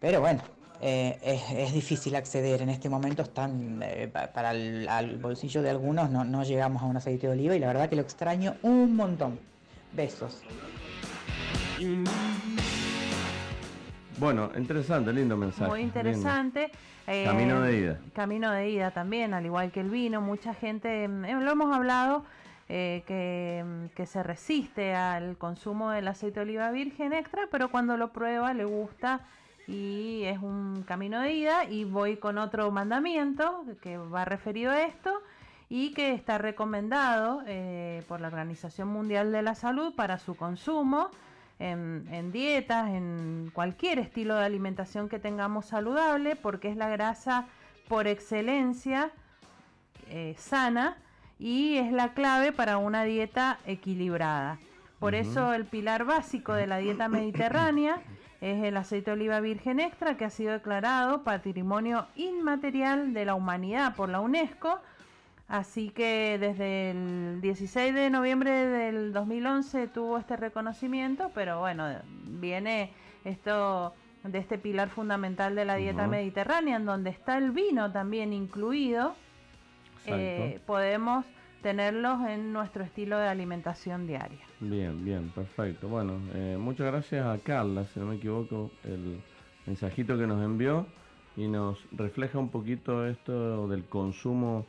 pero 0.00 0.20
bueno, 0.20 0.42
eh, 0.80 1.16
es, 1.22 1.72
difícil 1.72 2.16
acceder. 2.16 2.62
En 2.62 2.68
este 2.68 2.88
momento, 2.88 3.22
están, 3.22 3.80
eh, 3.82 4.08
para 4.08 4.50
el 4.50 5.18
bolsillo 5.18 5.62
de 5.62 5.70
algunos 5.70 6.10
no, 6.10 6.24
no 6.24 6.42
llegamos 6.42 6.82
a 6.82 6.86
un 6.86 6.96
aceite 6.96 7.28
de 7.28 7.32
oliva 7.34 7.54
y 7.54 7.60
la 7.60 7.68
verdad 7.68 7.88
que 7.88 7.96
lo 7.96 8.02
extraño 8.02 8.56
un 8.62 8.96
montón. 8.96 9.38
Besos. 9.92 10.42
Bueno, 14.18 14.50
interesante, 14.56 15.12
lindo 15.12 15.36
mensaje. 15.36 15.70
Muy 15.70 15.80
interesante. 15.80 16.70
Eh, 17.06 17.24
camino 17.24 17.60
de 17.60 17.78
ida. 17.78 18.00
Camino 18.14 18.50
de 18.50 18.70
ida 18.70 18.90
también, 18.90 19.34
al 19.34 19.44
igual 19.44 19.70
que 19.70 19.80
el 19.80 19.90
vino. 19.90 20.20
Mucha 20.20 20.54
gente, 20.54 21.06
mm, 21.06 21.24
eh, 21.26 21.34
lo 21.34 21.50
hemos 21.50 21.74
hablado, 21.74 22.24
eh, 22.68 23.04
que, 23.06 23.62
mm, 23.64 23.94
que, 23.94 24.06
se 24.06 24.22
resiste 24.22 24.94
al 24.94 25.36
consumo 25.36 25.90
del 25.90 26.08
aceite 26.08 26.40
de 26.40 26.46
oliva 26.46 26.70
virgen 26.70 27.12
extra, 27.12 27.46
pero 27.50 27.70
cuando 27.70 27.96
lo 27.96 28.12
prueba 28.12 28.54
le 28.54 28.64
gusta 28.64 29.20
y 29.68 30.22
es 30.24 30.38
un 30.38 30.82
camino 30.86 31.20
de 31.20 31.32
ida. 31.34 31.64
Y 31.64 31.84
voy 31.84 32.16
con 32.16 32.38
otro 32.38 32.70
mandamiento 32.70 33.64
que 33.82 33.98
va 33.98 34.24
referido 34.24 34.72
a 34.72 34.82
esto 34.82 35.12
y 35.68 35.92
que 35.92 36.14
está 36.14 36.38
recomendado 36.38 37.42
por 38.08 38.20
la 38.20 38.28
Organización 38.28 38.88
Mundial 38.88 39.32
de 39.32 39.42
la 39.42 39.56
Salud 39.56 39.94
para 39.94 40.18
su 40.18 40.36
consumo 40.36 41.10
en, 41.58 42.32
dietas, 42.32 42.88
en 42.90 43.50
cualquier 43.52 43.98
estilo 43.98 44.36
de 44.36 44.44
alimentación 44.44 45.08
que 45.08 45.18
tengamos 45.18 45.66
saludable, 45.66 46.36
porque 46.36 46.68
es 46.68 46.76
la 46.76 46.88
grasa 46.88 47.46
por 47.88 48.06
excelencia 48.06 49.10
eh, 50.08 50.34
sana 50.38 50.98
y 51.38 51.76
es 51.76 51.92
la 51.92 52.14
clave 52.14 52.52
para 52.52 52.78
una 52.78 53.04
dieta 53.04 53.58
equilibrada. 53.66 54.58
Por 54.98 55.14
eso 55.14 55.52
el 55.52 55.66
pilar 55.66 56.04
básico 56.04 56.52
de 56.54 56.66
la 56.66 56.78
dieta 56.78 57.08
mediterránea 57.08 58.00
es 58.40 58.62
el 58.64 58.76
aceite 58.76 59.10
de 59.10 59.16
oliva 59.16 59.40
virgen 59.40 59.80
extra 59.80 60.16
que 60.16 60.24
ha 60.24 60.30
sido 60.30 60.52
declarado 60.52 61.22
patrimonio 61.22 62.06
inmaterial 62.16 63.12
de 63.12 63.24
la 63.24 63.34
humanidad 63.34 63.94
por 63.94 64.08
la 64.08 64.20
UNESCO 64.20 64.80
Así 65.48 65.90
que 65.90 66.38
desde 66.40 66.90
el 66.90 67.40
16 67.40 67.94
de 67.94 68.10
noviembre 68.10 68.50
del 68.50 69.12
2011 69.12 69.86
tuvo 69.88 70.18
este 70.18 70.36
reconocimiento, 70.36 71.30
pero 71.34 71.60
bueno, 71.60 71.86
viene 72.24 72.90
esto 73.24 73.94
de 74.24 74.38
este 74.38 74.58
pilar 74.58 74.88
fundamental 74.88 75.54
de 75.54 75.64
la 75.64 75.76
dieta 75.76 76.08
mediterránea, 76.08 76.76
en 76.76 76.84
donde 76.84 77.10
está 77.10 77.38
el 77.38 77.52
vino 77.52 77.92
también 77.92 78.32
incluido, 78.32 79.14
eh, 80.06 80.60
podemos 80.66 81.24
tenerlos 81.62 82.26
en 82.28 82.52
nuestro 82.52 82.82
estilo 82.82 83.18
de 83.18 83.28
alimentación 83.28 84.06
diaria. 84.06 84.40
Bien, 84.60 85.04
bien, 85.04 85.30
perfecto. 85.30 85.88
Bueno, 85.88 86.20
eh, 86.34 86.56
muchas 86.58 86.86
gracias 86.86 87.24
a 87.24 87.38
Carla, 87.38 87.84
si 87.84 88.00
no 88.00 88.06
me 88.06 88.16
equivoco, 88.16 88.70
el 88.84 89.20
mensajito 89.64 90.18
que 90.18 90.26
nos 90.26 90.44
envió 90.44 90.86
y 91.36 91.46
nos 91.46 91.78
refleja 91.92 92.38
un 92.38 92.50
poquito 92.50 93.06
esto 93.06 93.68
del 93.68 93.84
consumo 93.84 94.66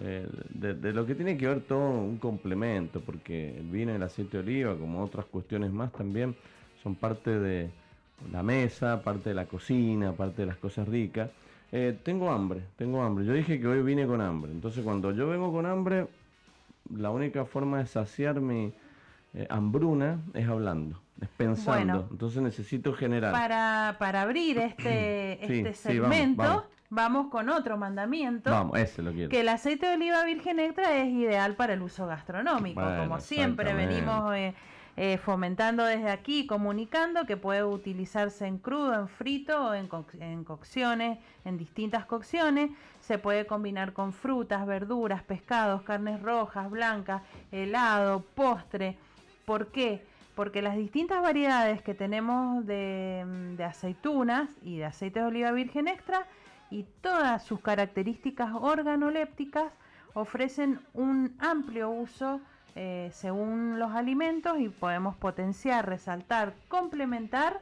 eh, 0.00 0.26
de, 0.54 0.92
lo 0.92 1.04
que 1.04 1.14
tiene 1.14 1.36
que 1.36 1.46
ver 1.46 1.60
todo 1.60 1.90
un 1.90 2.16
complemento, 2.16 3.00
porque 3.00 3.58
el 3.58 3.66
vino 3.66 3.92
y 3.92 3.96
el 3.96 4.02
aceite 4.02 4.38
de 4.38 4.42
oliva, 4.42 4.76
como 4.76 5.02
otras 5.02 5.26
cuestiones 5.26 5.70
más 5.70 5.92
también, 5.92 6.34
son 6.82 6.94
parte 6.94 7.38
de 7.38 7.70
la 8.32 8.42
mesa, 8.42 9.02
parte 9.02 9.30
de 9.30 9.34
la 9.34 9.46
cocina, 9.46 10.12
parte 10.12 10.42
de 10.42 10.46
las 10.46 10.56
cosas 10.56 10.88
ricas. 10.88 11.30
Eh, 11.70 11.96
tengo 12.02 12.30
hambre, 12.30 12.62
tengo 12.76 13.02
hambre. 13.02 13.24
Yo 13.24 13.32
dije 13.34 13.60
que 13.60 13.66
hoy 13.66 13.82
vine 13.82 14.06
con 14.06 14.20
hambre. 14.20 14.50
Entonces 14.52 14.82
cuando 14.82 15.10
yo 15.12 15.28
vengo 15.28 15.52
con 15.52 15.66
hambre, 15.66 16.06
la 16.94 17.10
única 17.10 17.44
forma 17.44 17.78
de 17.78 17.86
saciar 17.86 18.40
mi 18.40 18.72
eh, 19.34 19.46
hambruna 19.50 20.20
es 20.32 20.48
hablando, 20.48 21.00
es 21.20 21.28
pensando. 21.28 22.08
Entonces 22.10 22.42
necesito 22.42 22.94
generar. 22.94 23.32
Para, 23.32 23.96
para 23.98 24.22
abrir 24.22 24.58
este, 24.58 25.44
este 25.58 25.74
segmento 25.74 26.42
vamos 26.42 26.64
con 27.30 27.48
otro 27.48 27.76
mandamiento. 27.76 28.50
Vamos, 28.50 28.78
ese 28.78 29.02
lo 29.02 29.12
quiero. 29.12 29.30
Que 29.30 29.40
el 29.40 29.48
aceite 29.48 29.86
de 29.86 29.94
oliva 29.94 30.24
virgen 30.24 30.58
extra 30.58 30.96
es 30.98 31.08
ideal 31.08 31.54
para 31.54 31.72
el 31.74 31.82
uso 31.82 32.06
gastronómico. 32.06 32.80
como 32.80 33.18
siempre 33.20 33.72
venimos 33.72 34.34
eh, 34.34 34.54
eh, 34.96 35.16
fomentando 35.16 35.84
desde 35.84 36.10
aquí, 36.10 36.46
comunicando 36.46 37.24
que 37.24 37.38
puede 37.38 37.64
utilizarse 37.64 38.46
en 38.46 38.58
crudo, 38.58 38.94
en 38.94 39.08
frito, 39.08 39.74
en, 39.74 39.88
en 40.20 40.44
cocciones, 40.44 41.18
en 41.46 41.56
distintas 41.56 42.04
cocciones. 42.04 42.70
Se 43.00 43.18
puede 43.18 43.46
combinar 43.46 43.94
con 43.94 44.12
frutas, 44.12 44.66
verduras, 44.66 45.22
pescados, 45.22 45.82
carnes 45.82 46.20
rojas, 46.20 46.70
blancas, 46.70 47.22
helado, 47.50 48.22
postre. 48.34 48.98
¿Por 49.46 49.68
qué? 49.68 50.04
Porque 50.34 50.60
las 50.60 50.76
distintas 50.76 51.22
variedades 51.22 51.82
que 51.82 51.94
tenemos 51.94 52.66
de, 52.66 53.24
de 53.56 53.64
aceitunas 53.64 54.50
y 54.62 54.76
de 54.76 54.84
aceite 54.84 55.20
de 55.20 55.26
oliva 55.26 55.52
virgen 55.52 55.88
extra 55.88 56.26
y 56.72 56.86
todas 57.02 57.44
sus 57.44 57.60
características 57.60 58.50
organolépticas 58.54 59.72
ofrecen 60.14 60.80
un 60.94 61.36
amplio 61.38 61.90
uso 61.90 62.40
eh, 62.74 63.10
según 63.12 63.78
los 63.78 63.92
alimentos 63.92 64.58
y 64.58 64.70
podemos 64.70 65.14
potenciar, 65.16 65.86
resaltar, 65.86 66.54
complementar 66.68 67.60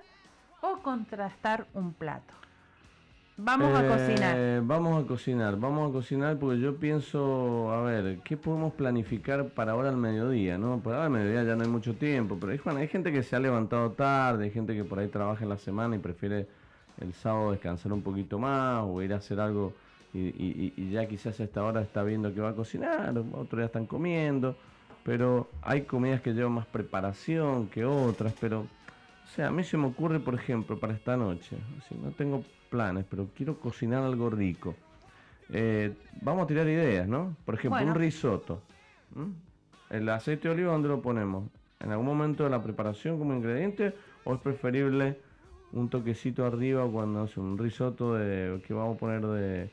o 0.61 0.79
contrastar 0.79 1.67
un 1.75 1.93
plato. 1.93 2.35
Vamos 3.37 3.77
a 3.77 3.89
cocinar. 3.89 4.35
Eh, 4.37 4.61
vamos 4.63 5.03
a 5.03 5.07
cocinar, 5.07 5.57
vamos 5.57 5.91
a 5.91 5.93
cocinar 5.93 6.39
porque 6.39 6.61
yo 6.61 6.77
pienso, 6.77 7.73
a 7.73 7.83
ver, 7.83 8.19
¿qué 8.23 8.37
podemos 8.37 8.75
planificar 8.75 9.49
para 9.49 9.73
ahora 9.73 9.89
al 9.89 9.97
mediodía? 9.97 10.59
¿no? 10.59 10.79
Para 10.81 10.97
ahora 10.97 11.07
al 11.07 11.13
mediodía 11.13 11.43
ya 11.45 11.57
no 11.57 11.63
hay 11.65 11.71
mucho 11.71 11.95
tiempo, 11.95 12.37
pero 12.39 12.53
hay, 12.53 12.77
hay 12.77 12.89
gente 12.89 13.11
que 13.11 13.23
se 13.23 13.35
ha 13.35 13.41
levantado 13.41 13.93
tarde, 13.93 14.45
hay 14.45 14.51
gente 14.51 14.77
que 14.77 14.85
por 14.85 14.99
ahí 14.99 15.09
trabaja 15.09 15.43
en 15.43 15.49
la 15.49 15.59
semana 15.59 15.97
y 15.97 15.99
prefiere 15.99 16.49
el 17.01 17.13
sábado 17.15 17.53
descansar 17.53 17.93
un 17.93 18.03
poquito 18.03 18.39
más 18.39 18.85
o 18.87 19.03
ir 19.03 19.13
a 19.13 19.17
hacer 19.17 19.41
algo 19.41 19.73
y, 20.13 20.91
ya 20.91 21.07
quizás 21.07 21.39
a 21.41 21.45
esta 21.45 21.63
hora 21.63 21.83
está 21.83 22.03
viendo 22.03 22.35
que 22.35 22.41
va 22.41 22.51
a 22.51 22.55
cocinar, 22.55 23.17
otros 23.33 23.61
ya 23.61 23.67
están 23.67 23.87
comiendo, 23.87 24.57
pero 25.05 25.49
hay 25.63 25.83
comidas 25.83 26.21
que 26.21 26.33
llevan 26.33 26.53
más 26.53 26.67
preparación 26.67 27.69
que 27.69 27.85
otras, 27.85 28.35
pero, 28.41 28.61
o 28.61 29.35
sea, 29.35 29.49
a 29.49 29.51
mí 29.51 29.63
se 29.63 29.77
me 29.77 29.87
ocurre, 29.87 30.19
por 30.19 30.35
ejemplo, 30.35 30.79
para 30.79 30.95
esta 30.95 31.17
noche, 31.17 31.57
si 31.89 31.95
no 31.95 32.11
tengo 32.11 32.45
planes, 32.71 33.05
pero 33.09 33.29
quiero 33.37 33.59
cocinar 33.59 34.03
algo 34.03 34.31
rico. 34.31 34.75
Eh, 35.53 35.95
vamos 36.21 36.45
a 36.45 36.47
tirar 36.47 36.67
ideas, 36.69 37.09
¿no? 37.09 37.37
Por 37.45 37.55
ejemplo, 37.55 37.83
un 37.83 37.95
risotto. 37.95 38.63
¿El 39.91 40.09
aceite 40.09 40.49
de 40.49 40.55
oliva 40.55 40.73
dónde 40.73 40.89
lo 40.89 41.03
ponemos? 41.03 41.45
¿En 41.81 41.91
algún 41.91 42.07
momento 42.07 42.45
de 42.45 42.51
la 42.51 42.63
preparación 42.63 43.19
como 43.19 43.35
ingrediente 43.35 43.95
o 44.25 44.35
es 44.35 44.41
preferible 44.41 45.19
un 45.73 45.89
toquecito 45.89 46.45
arriba 46.45 46.87
cuando 46.91 47.23
hace 47.23 47.41
un 47.41 47.57
risotto 47.59 48.15
de 48.15 48.61
que 48.67 48.75
vamos 48.75 48.97
a 48.97 48.99
poner 48.99 49.27
de, 49.27 49.71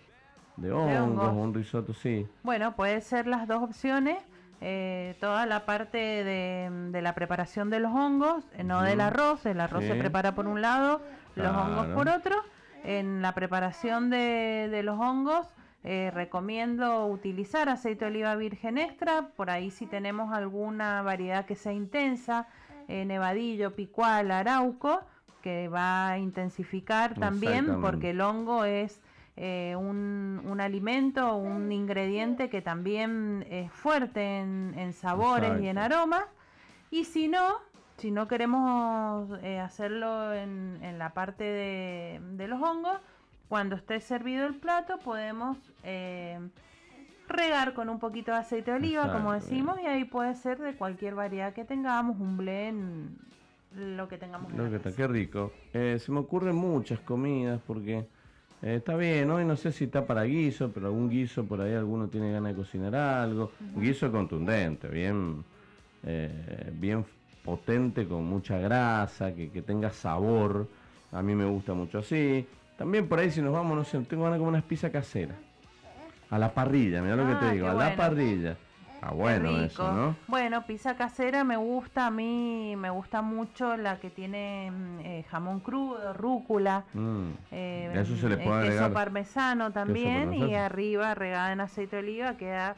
de 0.58 0.72
hongos, 0.72 1.34
un 1.34 1.54
risotto, 1.54 1.94
sí? 1.94 2.28
Bueno, 2.44 2.76
puede 2.76 3.02
ser 3.02 3.28
las 3.28 3.48
dos 3.48 3.64
opciones. 3.64 4.18
Eh, 4.60 5.16
toda 5.20 5.46
la 5.46 5.68
parte 5.68 5.98
de, 5.98 7.02
la 7.02 7.14
preparación 7.14 7.70
de 7.70 7.80
los 7.80 7.92
hongos, 7.94 8.44
eh, 8.54 8.64
no 8.64 8.82
del 8.82 9.02
arroz, 9.02 9.46
el 9.46 9.62
arroz 9.62 9.84
se 9.84 9.94
prepara 9.94 10.34
por 10.34 10.48
un 10.48 10.62
lado, 10.62 11.02
los 11.36 11.56
hongos 11.56 11.88
por 11.88 12.10
otro. 12.10 12.36
En 12.84 13.22
la 13.22 13.34
preparación 13.34 14.10
de, 14.10 14.82
los 14.84 15.00
hongos 15.00 15.48
eh, 15.84 16.12
recomiendo 16.14 17.06
utilizar 17.06 17.70
aceite 17.70 18.06
de 18.06 18.12
oliva 18.12 18.36
virgen 18.36 18.78
extra, 18.78 19.30
por 19.36 19.50
ahí 19.52 19.70
si 19.70 19.86
tenemos 19.86 20.34
alguna 20.34 21.04
variedad 21.04 21.46
que 21.46 21.56
sea 21.56 21.74
intensa, 21.74 22.48
eh, 22.88 23.06
nevadillo, 23.06 23.76
picual, 23.76 24.32
arauco, 24.32 25.02
que 25.42 25.68
va 25.68 26.10
a 26.10 26.18
intensificar 26.20 27.16
también 27.16 27.82
porque 27.82 28.12
el 28.12 28.22
hongo 28.22 28.66
es 28.66 29.02
eh, 29.40 29.76
un, 29.78 30.42
un, 30.46 30.60
alimento, 30.60 31.36
un 31.36 31.72
ingrediente 31.72 32.50
que 32.50 32.64
también 32.64 33.46
es 33.52 33.72
fuerte 33.72 34.40
en, 34.40 34.94
sabores 34.94 35.62
y 35.62 35.68
en 35.68 35.78
aromas. 35.78 36.26
Y 36.90 37.04
si 37.04 37.28
no, 37.28 37.60
si 37.98 38.10
no 38.10 38.28
queremos 38.28 39.30
eh, 39.44 39.60
hacerlo 39.60 40.34
en, 40.34 40.98
la 40.98 41.14
parte 41.14 41.44
de, 41.44 42.48
los 42.48 42.60
hongos, 42.62 43.00
cuando 43.48 43.76
esté 43.76 44.00
servido 44.00 44.48
el 44.48 44.56
plato 44.56 44.98
podemos 45.00 45.58
eh, 45.84 46.40
regar 47.28 47.76
con 47.76 47.90
un 47.90 48.00
poquito 48.00 48.32
de 48.32 48.38
aceite 48.38 48.72
de 48.72 48.78
oliva, 48.78 49.14
como 49.14 49.34
decimos, 49.34 49.80
y 49.84 49.86
ahí 49.86 50.04
puede 50.04 50.34
ser 50.34 50.58
de 50.58 50.76
cualquier 50.76 51.14
variedad 51.14 51.54
que 51.54 51.64
tengamos, 51.64 52.20
un 52.20 52.38
blend, 52.38 53.18
lo 53.78 54.08
que 54.08 54.18
tengamos. 54.18 54.54
Lo 54.54 54.70
que 54.70 54.78
está, 54.78 54.92
qué 54.92 55.08
rico. 55.08 55.54
Eh, 55.74 55.98
se 56.00 56.12
me 56.12 56.20
ocurren 56.20 56.56
muchas 56.56 57.00
comidas 57.00 57.62
porque 57.66 58.06
está 58.62 58.96
bien, 58.96 59.30
hoy 59.30 59.46
no 59.46 59.56
sé 59.56 59.72
si 59.72 59.86
está 59.86 60.06
para 60.06 60.24
guiso, 60.24 60.72
pero 60.74 60.88
algún 60.88 61.10
guiso 61.10 61.46
por 61.46 61.62
ahí 61.62 61.74
alguno 61.74 62.08
tiene 62.08 62.32
ganas 62.32 62.54
de 62.54 62.58
cocinar 62.58 62.96
algo. 62.96 63.52
Guiso 63.76 64.12
contundente, 64.12 64.88
bien, 64.88 65.44
bien 66.74 67.06
potente, 67.48 68.06
con 68.06 68.26
mucha 68.26 68.58
grasa, 68.58 69.34
que, 69.34 69.62
tenga 69.62 69.90
sabor. 69.92 70.68
A 71.14 71.22
mí 71.22 71.34
me 71.34 71.46
gusta 71.46 71.74
mucho 71.74 72.00
así. 72.00 72.46
También 72.78 73.08
por 73.08 73.20
ahí 73.20 73.32
si 73.32 73.42
nos 73.42 73.54
vamos, 73.54 73.78
no 73.78 73.86
sé, 73.86 73.98
tengo 74.02 74.26
ganas 74.26 74.38
como 74.38 74.50
una 74.50 74.62
pizza 74.62 74.92
casera. 74.92 75.34
A 76.30 76.38
la 76.38 76.54
parrilla, 76.54 77.02
mira 77.02 77.16
lo 77.16 77.26
que 77.26 77.36
te 77.36 77.46
ah, 77.46 77.52
digo, 77.54 77.68
a 77.68 77.74
la 77.74 77.96
parrilla. 77.96 78.58
Ah, 79.02 79.14
bueno 79.14 79.50
eso, 79.62 79.92
¿no? 79.92 80.16
Bueno, 80.28 80.66
pizza 80.66 80.96
casera 80.96 81.44
me 81.44 81.58
gusta, 81.58 82.08
a 82.08 82.12
mí 82.12 82.76
me 82.78 82.90
gusta 82.90 83.22
mucho 83.22 83.78
la 83.78 84.00
que 84.00 84.10
tiene 84.10 84.72
mm, 84.72 85.00
eh, 85.02 85.26
jamón 85.30 85.60
crudo, 85.60 86.14
rúcula. 86.14 86.86
Mm. 86.94 87.30
Eh, 87.52 87.92
eso 87.96 88.16
se 88.16 88.30
le 88.30 88.38
puede 88.38 88.60
agregar. 88.60 88.86
Queso 88.86 88.94
parmesano 88.94 89.72
también 89.72 90.34
y 90.34 90.56
arriba 90.56 91.14
regada 91.16 91.52
en 91.54 91.62
aceite 91.62 91.98
de 91.98 92.02
oliva 92.02 92.38
queda 92.38 92.76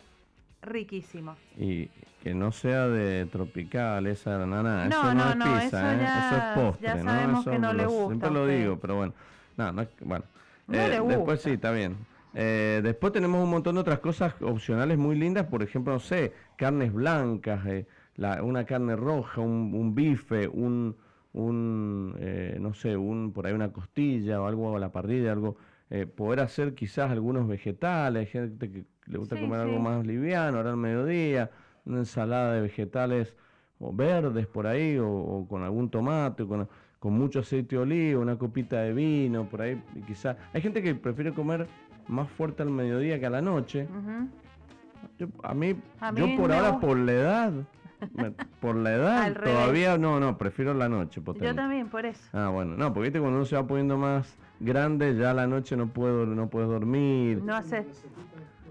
riquísimo. 0.62 1.36
Y 1.58 1.90
que 2.24 2.34
no 2.34 2.52
sea 2.52 2.88
de 2.88 3.26
tropical, 3.26 4.06
esa 4.08 4.46
nana, 4.46 4.86
no, 4.86 4.90
eso 4.90 5.14
no, 5.14 5.36
no 5.36 5.58
es 5.58 5.64
pizza, 5.64 5.94
eso, 5.94 6.02
¿eh? 6.02 6.06
eso, 6.06 6.38
es 6.38 6.44
postre, 6.56 6.88
ya 6.88 7.04
sabemos 7.04 7.46
¿no? 7.46 7.52
que 7.52 7.60
no 7.60 7.74
le 7.74 7.86
gusta. 7.86 8.08
Siempre 8.08 8.32
lo 8.32 8.48
digo, 8.48 8.78
pero 8.78 8.96
bueno, 8.98 9.14
no, 9.58 9.72
no, 9.72 9.88
bueno. 10.02 10.26
Eh, 10.72 11.02
después 11.08 11.42
sí, 11.42 11.52
está 11.52 11.72
bien. 11.72 11.98
Eh, 12.34 12.82
después 12.84 13.12
tenemos 13.12 13.44
un 13.44 13.50
montón 13.50 13.76
de 13.76 13.82
otras 13.82 14.00
cosas 14.00 14.36
opcionales 14.42 14.98
muy 14.98 15.16
lindas, 15.16 15.48
por 15.48 15.64
ejemplo, 15.64 15.94
no 15.94 16.00
sé, 16.00 16.34
carnes 16.58 16.94
blancas, 16.94 17.66
eh, 17.66 17.88
la, 18.16 18.44
una 18.44 18.66
carne 18.66 18.96
roja, 18.96 19.42
un, 19.42 19.74
un 19.74 19.96
bife, 19.96 20.48
un, 20.48 20.96
un 21.34 22.16
eh, 22.20 22.58
no 22.60 22.74
sé, 22.74 22.98
un 22.98 23.34
por 23.34 23.48
ahí 23.48 23.54
una 23.54 23.72
costilla 23.74 24.42
o 24.42 24.48
algo 24.48 24.76
a 24.76 24.80
la 24.80 24.92
parrilla, 24.92 25.32
algo, 25.32 25.58
poder 26.16 26.42
hacer 26.42 26.76
quizás 26.76 27.10
algunos 27.10 27.48
vegetales, 27.48 28.30
gente 28.30 28.72
que 28.72 28.86
le 29.08 29.18
gusta 29.18 29.40
comer 29.40 29.62
algo 29.62 29.80
más 29.80 30.06
liviano, 30.06 30.58
ahora 30.58 30.70
al 30.70 30.78
mediodía, 30.78 31.50
una 31.86 32.00
ensalada 32.00 32.54
de 32.54 32.62
vegetales 32.62 33.36
o 33.80 33.92
verdes 33.92 34.46
por 34.46 34.68
ahí, 34.68 34.98
o, 35.00 35.48
con 35.50 35.64
algún 35.64 35.90
tomate, 35.90 36.46
con, 36.46 36.70
con, 37.00 37.14
mucho 37.14 37.40
aceite 37.40 37.76
de 37.76 37.82
oliva, 37.82 38.22
una 38.22 38.38
copita 38.38 38.82
de 38.82 38.94
vino, 38.94 39.50
por 39.50 39.62
ahí 39.62 39.82
quizás. 40.06 40.38
Hay 40.54 40.62
gente 40.62 40.84
que 40.84 40.94
prefiere 40.94 41.34
comer 41.34 41.68
más 42.10 42.30
fuerte 42.30 42.64
al 42.64 42.72
mediodía 42.72 43.20
que 43.20 43.26
a 43.28 43.30
la 43.30 43.42
noche. 43.42 43.88
a 45.44 45.54
mí, 45.54 45.76
yo 46.16 46.36
por 46.36 46.52
ahora, 46.52 46.80
por 46.80 46.98
la 46.98 47.12
edad, 47.12 47.54
por 48.60 48.76
la 48.76 48.94
edad, 48.94 49.34
todavía 49.34 49.98
no, 49.98 50.20
no, 50.20 50.38
prefiero 50.38 50.74
la 50.74 50.90
noche. 50.90 51.22
Yo 51.40 51.56
también, 51.56 51.88
por 51.90 52.06
eso. 52.06 52.22
Ah, 52.34 52.50
bueno, 52.50 52.76
no, 52.76 52.94
porque 52.94 53.12
cuando 53.12 53.38
uno 53.38 53.46
se 53.46 53.56
va 53.56 53.66
poniendo 53.66 53.98
más 53.98 54.38
grande, 54.60 55.16
ya 55.16 55.32
a 55.32 55.34
la 55.34 55.48
noche 55.48 55.78
no 55.78 55.88
puedo, 55.88 56.26
no 56.26 56.50
puedo 56.50 56.68
dormir. 56.68 57.42
No 57.44 57.56
hace, 57.56 57.86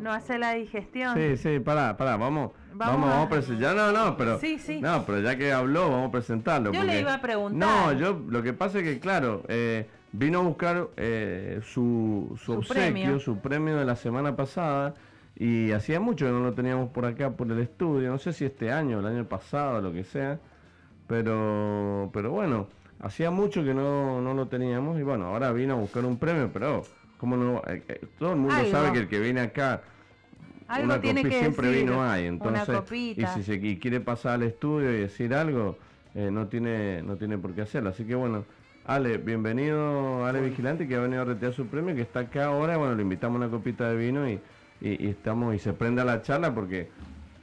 no 0.01 0.13
hace 0.13 0.39
la 0.39 0.53
digestión. 0.53 1.17
Sí, 1.17 1.37
sí, 1.37 1.61
pará, 1.61 1.97
pará, 1.97 2.17
vamos, 2.17 2.53
vamos, 2.75 3.09
vamos, 3.09 3.27
a 3.27 3.29
presentar. 3.29 3.63
Ya 3.63 3.75
no, 3.75 3.93
no, 3.93 4.17
pero. 4.17 4.39
Sí, 4.41 4.59
sí. 4.59 4.81
No, 4.81 5.05
pero 5.07 5.21
ya 5.21 5.37
que 5.37 5.53
habló, 5.53 5.91
vamos 5.91 6.09
a 6.09 6.13
presentarlo. 6.13 6.73
Yo 6.73 6.83
le 6.83 7.01
iba 7.01 7.15
a 7.15 7.21
preguntar. 7.21 7.69
No, 7.69 7.93
yo, 7.93 8.21
lo 8.29 8.43
que 8.43 8.53
pasa 8.53 8.79
es 8.79 8.85
que, 8.85 8.99
claro, 8.99 9.45
eh, 9.49 9.89
vino 10.13 10.41
a 10.41 10.43
buscar 10.43 10.89
eh, 10.97 11.61
su, 11.65 12.37
su, 12.43 12.53
obsequio, 12.53 13.21
su 13.21 13.39
premio 13.39 13.77
de 13.77 13.85
la 13.85 13.97
semana 13.97 14.37
pasada. 14.37 14.95
Y 15.37 15.71
hacía 15.71 16.01
mucho 16.01 16.27
que 16.27 16.33
no 16.33 16.41
lo 16.41 16.53
teníamos 16.53 16.91
por 16.91 17.07
acá, 17.07 17.31
por 17.31 17.51
el 17.51 17.59
estudio. 17.61 18.11
No 18.11 18.19
sé 18.19 18.33
si 18.33 18.45
este 18.45 18.73
año, 18.73 18.99
el 18.99 19.07
año 19.07 19.25
pasado, 19.25 19.81
lo 19.81 19.93
que 19.93 20.05
sea. 20.05 20.41
Pero, 21.07 22.11
pero 22.13 22.33
bueno, 22.33 22.67
hacía 23.01 23.31
mucho 23.31 23.65
que 23.65 23.73
no, 23.73 24.21
no 24.21 24.35
lo 24.35 24.49
teníamos. 24.49 24.99
Y 24.99 25.03
bueno, 25.03 25.27
ahora 25.27 25.53
vino 25.53 25.75
a 25.75 25.77
buscar 25.77 26.05
un 26.05 26.19
premio, 26.19 26.51
pero 26.53 26.83
como 27.19 27.37
no? 27.37 27.63
Eh, 27.67 27.83
eh, 27.89 28.01
todo 28.19 28.33
el 28.33 28.39
mundo 28.39 28.57
sabe 28.71 28.93
que 28.93 28.99
el 29.01 29.09
que 29.09 29.21
viene 29.21 29.41
acá 29.41 29.83
una 30.83 31.01
tiene 31.01 31.23
que 31.23 31.31
siempre 31.31 31.71
vino 31.71 32.03
hay, 32.03 32.27
entonces 32.27 32.69
y 32.93 33.25
si 33.35 33.43
se 33.43 33.79
quiere 33.79 34.01
pasar 34.01 34.35
al 34.35 34.43
estudio 34.43 34.93
y 34.93 35.01
decir 35.01 35.35
algo, 35.35 35.79
eh, 36.15 36.31
no 36.31 36.47
tiene 36.49 37.03
no 37.03 37.17
tiene 37.17 37.39
por 37.39 37.55
qué 37.55 37.63
hacerlo. 37.63 37.91
Así 37.91 38.05
que 38.05 38.15
bueno, 38.15 38.45
Ale, 38.89 39.19
bienvenido 39.19 40.25
Ale 40.25 40.41
Vigilante 40.41 40.89
que 40.89 40.97
ha 40.97 41.01
venido 41.01 41.21
a 41.21 41.27
retirar 41.27 41.53
su 41.53 41.67
premio, 41.67 41.95
que 41.95 42.01
está 42.01 42.21
acá 42.21 42.47
ahora, 42.47 42.79
bueno, 42.79 42.95
le 42.95 43.03
invitamos 43.03 43.37
una 43.37 43.51
copita 43.51 43.87
de 43.91 43.97
vino 43.97 44.27
y, 44.27 44.41
y, 44.81 45.09
estamos 45.09 45.55
y 45.55 45.59
se 45.59 45.75
prende 45.75 46.01
a 46.01 46.07
la 46.07 46.23
charla 46.23 46.55
porque 46.55 46.89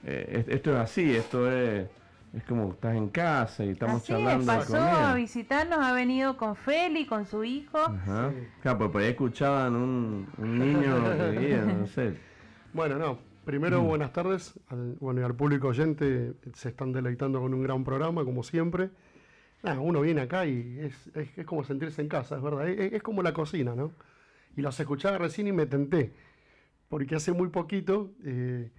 esto 0.03 0.71
es 0.71 0.77
así, 0.77 1.15
esto 1.15 1.51
es 1.51 1.87
es 2.33 2.43
como 2.45 2.71
estás 2.71 2.95
en 2.95 3.09
casa 3.09 3.63
y 3.63 3.69
estamos 3.69 3.97
Así 3.97 4.07
charlando. 4.07 4.51
Es, 4.51 4.57
pasó 4.57 4.77
a 4.77 5.13
visitarnos, 5.13 5.77
ha 5.79 5.93
venido 5.93 6.35
con 6.35 6.55
Feli, 6.55 7.05
con 7.05 7.27
su 7.27 7.43
hijo. 7.43 7.77
Ajá. 7.77 8.33
Claro, 8.63 8.77
pues 8.79 8.89
por 8.89 9.01
ahí 9.03 9.09
escuchaban 9.09 9.75
un, 9.75 10.27
un 10.39 10.59
niño 10.59 10.95
que 11.39 11.57
no 11.79 11.85
sé. 11.85 12.15
Bueno, 12.73 12.97
no. 12.97 13.19
Primero, 13.45 13.83
mm. 13.83 13.87
buenas 13.87 14.11
tardes. 14.11 14.59
Al, 14.69 14.97
bueno, 14.99 15.21
y 15.21 15.23
al 15.23 15.35
público 15.35 15.67
oyente 15.67 16.33
se 16.55 16.69
están 16.69 16.91
deleitando 16.91 17.39
con 17.39 17.53
un 17.53 17.61
gran 17.61 17.83
programa, 17.83 18.25
como 18.25 18.41
siempre. 18.41 18.89
Uno 19.73 20.01
viene 20.01 20.21
acá 20.21 20.45
y 20.45 20.79
es, 20.79 21.11
es, 21.15 21.45
como 21.45 21.63
sentirse 21.63 22.01
en 22.01 22.07
casa, 22.07 22.37
es 22.37 22.41
verdad. 22.41 22.67
Es, 22.67 23.01
como 23.01 23.23
la 23.23 23.33
cocina, 23.33 23.75
¿no? 23.75 23.91
Y 24.55 24.61
los 24.61 24.79
escuchaba 24.79 25.17
recién 25.17 25.47
y 25.47 25.51
me 25.51 25.65
tenté. 25.65 26.13
Porque 26.89 27.15
hace 27.15 27.31
muy 27.31 27.49
poquito 27.49 28.11
eh, 28.23 28.71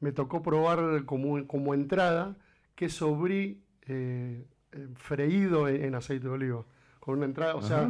me 0.00 0.12
tocó 0.12 0.42
probar 0.42 1.04
como, 1.06 1.46
como 1.46 1.74
entrada 1.74 2.36
queso 2.74 3.14
brie 3.16 3.58
eh, 3.86 4.44
eh, 4.72 4.88
freído 4.96 5.68
en, 5.68 5.94
aceite 5.94 6.28
de 6.28 6.34
oliva. 6.34 6.64
Con 7.00 7.18
una 7.18 7.26
entrada, 7.26 7.54
o 7.54 7.62
sea, 7.62 7.86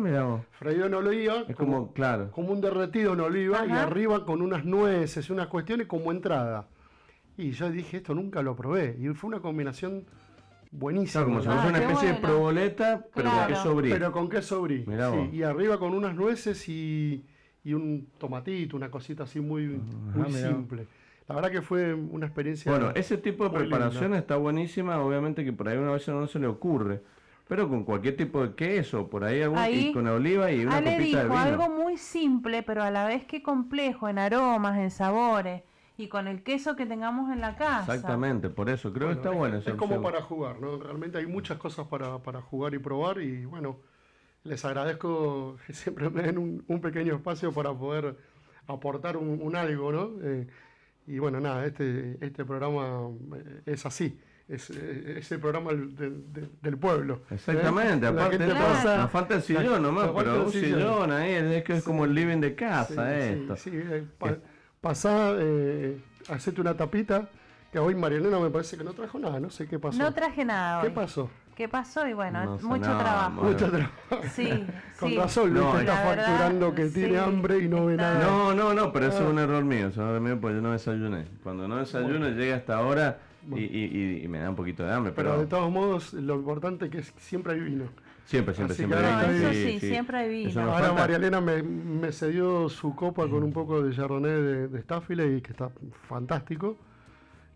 freído 0.51 0.87
en 0.87 0.95
oliva, 0.95 1.45
es 1.49 1.55
como, 1.55 1.93
claro. 1.93 2.33
como 2.33 2.51
un 2.51 2.61
derretido 2.61 3.13
en 3.13 3.21
oliva 3.21 3.65
y 3.65 3.71
arriba 3.71 4.25
con 4.25 4.43
unas 4.43 4.65
nueces, 4.65 5.31
unas 5.31 5.47
cuestiones 5.47 5.87
como 5.87 6.11
entrada. 6.11 6.69
Y 7.37 7.53
yo 7.53 7.71
dije, 7.71 7.99
esto 7.99 8.15
nunca 8.15 8.43
lo 8.43 8.57
probé. 8.57 8.97
Y 8.99 9.09
fue 9.15 9.29
una 9.29 9.41
combinación 9.41 10.07
buenísima. 10.75 11.25
como 11.25 11.41
si 11.41 11.49
fuese 11.49 11.69
una 11.69 11.79
ah, 11.79 11.83
especie 11.83 12.09
de 12.09 12.15
proboleta, 12.15 13.07
pero 13.15 13.31
con 13.31 13.47
queso 13.47 13.75
brie. 13.75 13.93
Pero 13.93 14.13
con 14.13 14.29
queso 14.29 14.67
y 15.33 15.43
arriba 15.43 15.79
con 15.79 15.95
unas 15.95 16.15
nueces 16.15 16.69
y, 16.69 17.25
y 17.63 17.73
un 17.75 18.09
tomatito, 18.19 18.77
una 18.77 18.91
cosita 18.91 19.25
así 19.25 19.41
muy, 19.41 19.81
Ajá, 20.11 20.19
muy 20.19 20.33
simple. 20.33 20.87
La 21.27 21.37
verdad 21.37 21.51
que 21.51 21.63
fue 21.63 21.95
una 21.95 22.27
experiencia. 22.27 22.71
Bueno, 22.71 22.91
ese 22.95 23.17
tipo 23.17 23.45
de 23.45 23.51
linda. 23.51 23.65
preparación 23.65 24.15
está 24.15 24.37
buenísima, 24.37 25.01
obviamente 25.01 25.45
que 25.45 25.53
por 25.53 25.69
ahí 25.69 25.79
una 25.79 25.93
vez 25.93 26.07
no 26.09 26.27
se 26.27 26.39
le 26.39 26.47
ocurre, 26.47 27.01
pero 27.49 27.69
con 27.69 27.85
cualquier 27.85 28.17
tipo 28.17 28.47
de 28.47 28.55
queso, 28.55 29.09
por 29.09 29.25
ahí, 29.25 29.41
algún- 29.41 29.59
Ahí, 29.59 29.89
y 29.89 29.93
con 29.93 30.07
oliva 30.07 30.53
y 30.53 30.67
una 30.67 30.77
Ale 30.77 30.97
copita 30.97 31.19
de 31.19 31.25
dijo 31.25 31.35
vino. 31.35 31.39
algo 31.39 31.71
muy 31.71 31.97
simple, 31.97 32.63
pero 32.63 32.83
a 32.83 32.91
la 32.91 33.07
vez 33.07 33.25
que 33.25 33.43
complejo 33.43 34.09
en 34.09 34.19
aromas, 34.19 34.79
en 34.79 34.91
sabores 34.91 35.63
y 35.97 36.09
con 36.09 36.27
el 36.27 36.43
queso 36.43 36.75
que 36.77 36.87
tengamos 36.87 37.31
en 37.33 37.41
la 37.41 37.55
casa. 37.57 37.95
Exactamente, 37.95 38.49
por 38.51 38.69
eso 38.69 38.93
creo 38.93 39.09
que 39.09 39.15
Bueno, 39.15 39.21
está 39.21 39.31
es, 39.33 39.39
bueno 39.39 39.57
es 39.59 39.67
esa 39.67 39.77
como 39.77 40.03
para 40.03 40.21
jugar, 40.23 40.61
¿no? 40.61 40.79
Realmente 40.79 41.19
hay 41.19 41.27
muchas 41.27 41.59
cosas 41.59 41.87
para, 41.87 42.19
para 42.19 42.41
jugar 42.41 42.75
y 42.75 42.79
probar 42.79 43.21
y 43.21 43.45
bueno, 43.45 43.79
les 44.43 44.65
agradezco 44.65 45.57
que 45.67 45.73
siempre 45.73 46.11
me 46.11 46.23
den 46.23 46.39
un, 46.39 46.65
un 46.67 46.81
pequeño 46.81 47.15
espacio 47.15 47.53
para 47.53 47.73
poder 47.73 48.17
aportar 48.67 49.17
un, 49.17 49.41
un 49.43 49.57
algo, 49.57 49.93
¿no? 49.93 50.11
Eh, 50.23 50.47
y 51.07 51.19
bueno, 51.19 51.39
nada, 51.39 51.65
este, 51.67 52.17
este 52.21 52.45
programa 52.45 53.11
eh, 53.37 53.61
es 53.67 53.85
así, 53.87 54.19
es, 54.49 54.71
eh, 54.71 55.17
es 55.19 55.31
el 55.33 55.39
programa 55.39 55.71
del, 55.71 55.95
del- 55.95 56.33
del- 56.33 56.51
del 56.63 56.79
pueblo. 56.79 57.21
¿eh? 57.31 57.35
Exactamente, 57.35 58.01
La 58.07 58.09
aparte 58.13 58.39
Claro. 58.39 59.03
nos 59.03 59.11
falta 59.11 59.35
el 59.35 59.41
la- 59.41 59.45
sillón 59.47 59.83
nomás, 59.83 60.11
pero 60.17 60.45
un 60.47 60.51
sillón. 60.51 60.81
sillón 60.81 61.13
ahí, 61.13 61.33
es 61.35 61.63
que 61.65 61.75
es 61.77 61.85
como 61.85 62.05
el 62.07 62.15
living 62.15 62.41
de 62.41 62.55
casa 62.55 63.07
sí, 63.21 63.29
esto. 63.33 63.57
sí, 63.57 63.71
eh, 63.75 64.07
pasá, 64.89 65.31
eh, 65.39 65.99
hacete 66.29 66.61
una 66.61 66.77
tapita, 66.77 67.27
que 67.73 67.79
hoy 67.79 67.95
Marielena 67.95 68.39
me 68.39 68.51
parece 68.51 68.77
que 68.77 68.85
no 68.85 68.93
trajo 68.93 69.19
nada, 69.19 69.41
no 69.41 69.49
sé 69.49 69.67
qué 69.67 69.79
pasó. 69.79 69.99
No 69.99 70.13
traje 70.13 70.45
nada 70.45 70.83
¿Qué 70.83 70.89
hoy. 70.89 70.93
pasó? 70.93 71.31
¿Qué 71.57 71.69
pasó? 71.69 72.07
Y 72.07 72.13
bueno, 72.13 72.45
No 72.45 72.69
mucho 72.69 72.81
nada, 72.91 72.99
trabajo. 72.99 73.31
Bueno. 73.37 73.51
Mucho 73.53 73.71
trabajo. 73.71 74.29
Sí, 74.35 74.67
Con 75.01 75.09
sí. 75.09 75.17
razón, 75.17 75.55
No, 75.55 75.79
está 75.79 76.05
verdad, 76.05 76.27
facturando 76.27 76.75
que 76.75 76.87
tiene 76.91 77.09
sí, 77.15 77.17
hambre 77.17 77.59
y 77.61 77.69
no 77.69 77.87
ve 77.87 77.97
nada. 77.97 78.23
No, 78.23 78.55
no, 78.55 78.75
no, 78.75 78.93
pero 78.93 79.07
eso 79.07 79.19
Ah. 79.21 79.23
es 79.25 79.29
un 79.31 79.39
error 79.39 79.65
mío, 79.65 79.87
eso 79.89 79.91
es 79.91 79.97
un 79.99 80.05
error 80.09 80.21
mío 80.21 80.39
porque 80.39 80.57
yo 80.57 80.61
no 80.63 80.73
desayuné. 80.73 81.25
Cuando 81.43 81.67
no 81.67 81.77
desayuno 81.79 82.29
llega 82.29 82.57
hasta 82.57 82.77
ahora 82.77 83.19
y, 83.55 83.61
y- 83.61 83.85
y- 84.21 84.25
y 84.25 84.29
me 84.29 84.41
da 84.41 84.51
un 84.51 84.57
poquito 84.57 84.85
de 84.85 84.93
hambre, 84.93 85.13
Pero 85.17 85.31
pero, 85.31 85.41
de 85.41 85.47
todos 85.47 85.71
modos, 85.73 86.13
lo 86.13 86.35
importante 86.35 86.85
es 86.87 86.91
que 86.91 87.03
siempre 87.21 87.55
hay 87.55 87.61
vino. 87.61 87.85
Siempre, 88.25 88.55
siempre, 88.55 88.75
Así 88.75 88.77
siempre. 88.77 88.99
que 88.99 89.05
hay 89.07 89.13
ahora 89.13 89.29
vino, 89.29 89.51
bien. 89.51 89.53
Sí, 89.53 89.81
sí, 89.81 89.89
siempre 89.89 90.17
hay 90.19 90.29
vino. 90.29 90.51
Eso 90.51 90.61
Ahora 90.61 90.93
falta. 90.93 91.01
María 91.01 91.17
Elena 91.17 91.41
me, 91.41 91.63
me 91.63 92.13
cedió 92.13 92.69
su 92.69 92.95
copa 92.95 93.29
con 93.29 93.43
un 93.43 93.53
poco 93.53 93.83
de 93.83 93.95
Chardonnay 93.95 94.33
de, 94.43 94.69
de 94.69 94.83
Staffile 94.83 95.37
y 95.37 95.41
que 95.41 95.53
está 95.53 95.71
fantástico. 96.09 96.77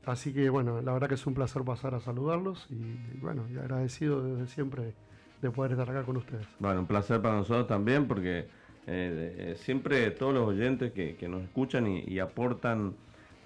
Así 0.07 0.33
que 0.33 0.49
bueno, 0.49 0.81
la 0.81 0.93
verdad 0.93 1.09
que 1.09 1.14
es 1.16 1.27
un 1.27 1.35
placer 1.35 1.62
pasar 1.64 1.95
a 1.95 2.01
saludarlos 2.01 2.66
y 2.71 3.19
bueno, 3.19 3.45
y 3.53 3.59
agradecido 3.59 4.23
desde 4.23 4.47
siempre 4.47 4.95
de 5.43 5.51
poder 5.51 5.73
estar 5.73 5.89
acá 5.91 6.03
con 6.05 6.16
ustedes. 6.16 6.47
Bueno, 6.59 6.81
un 6.81 6.87
placer 6.87 7.21
para 7.21 7.37
nosotros 7.37 7.66
también 7.66 8.07
porque 8.09 8.39
eh, 8.39 8.47
eh, 8.87 9.55
siempre 9.59 10.11
todos 10.12 10.33
los 10.33 10.49
oyentes 10.49 10.93
que, 10.93 11.14
que 11.16 11.29
nos 11.29 11.43
escuchan 11.43 11.87
y, 11.87 12.05
y 12.07 12.19
aportan 12.21 12.95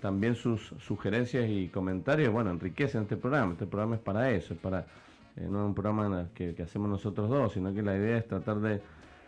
también 0.01 0.35
sus 0.35 0.75
sugerencias 0.79 1.49
y 1.49 1.69
comentarios, 1.69 2.33
bueno, 2.33 2.51
enriquecen 2.51 3.03
este 3.03 3.17
programa. 3.17 3.53
Este 3.53 3.67
programa 3.67 3.97
es 3.97 4.01
para 4.03 4.31
eso, 4.31 4.55
es 4.55 4.61
para, 4.61 4.87
eh, 5.37 5.47
no 5.49 5.61
es 5.63 5.67
un 5.67 5.75
programa 5.75 6.29
que, 6.35 6.55
que 6.55 6.63
hacemos 6.63 6.89
nosotros 6.89 7.29
dos, 7.29 7.53
sino 7.53 7.73
que 7.75 7.83
la 7.83 7.97
idea 7.97 8.17
es 8.19 8.27
tratar 8.27 8.61
de 8.61 8.81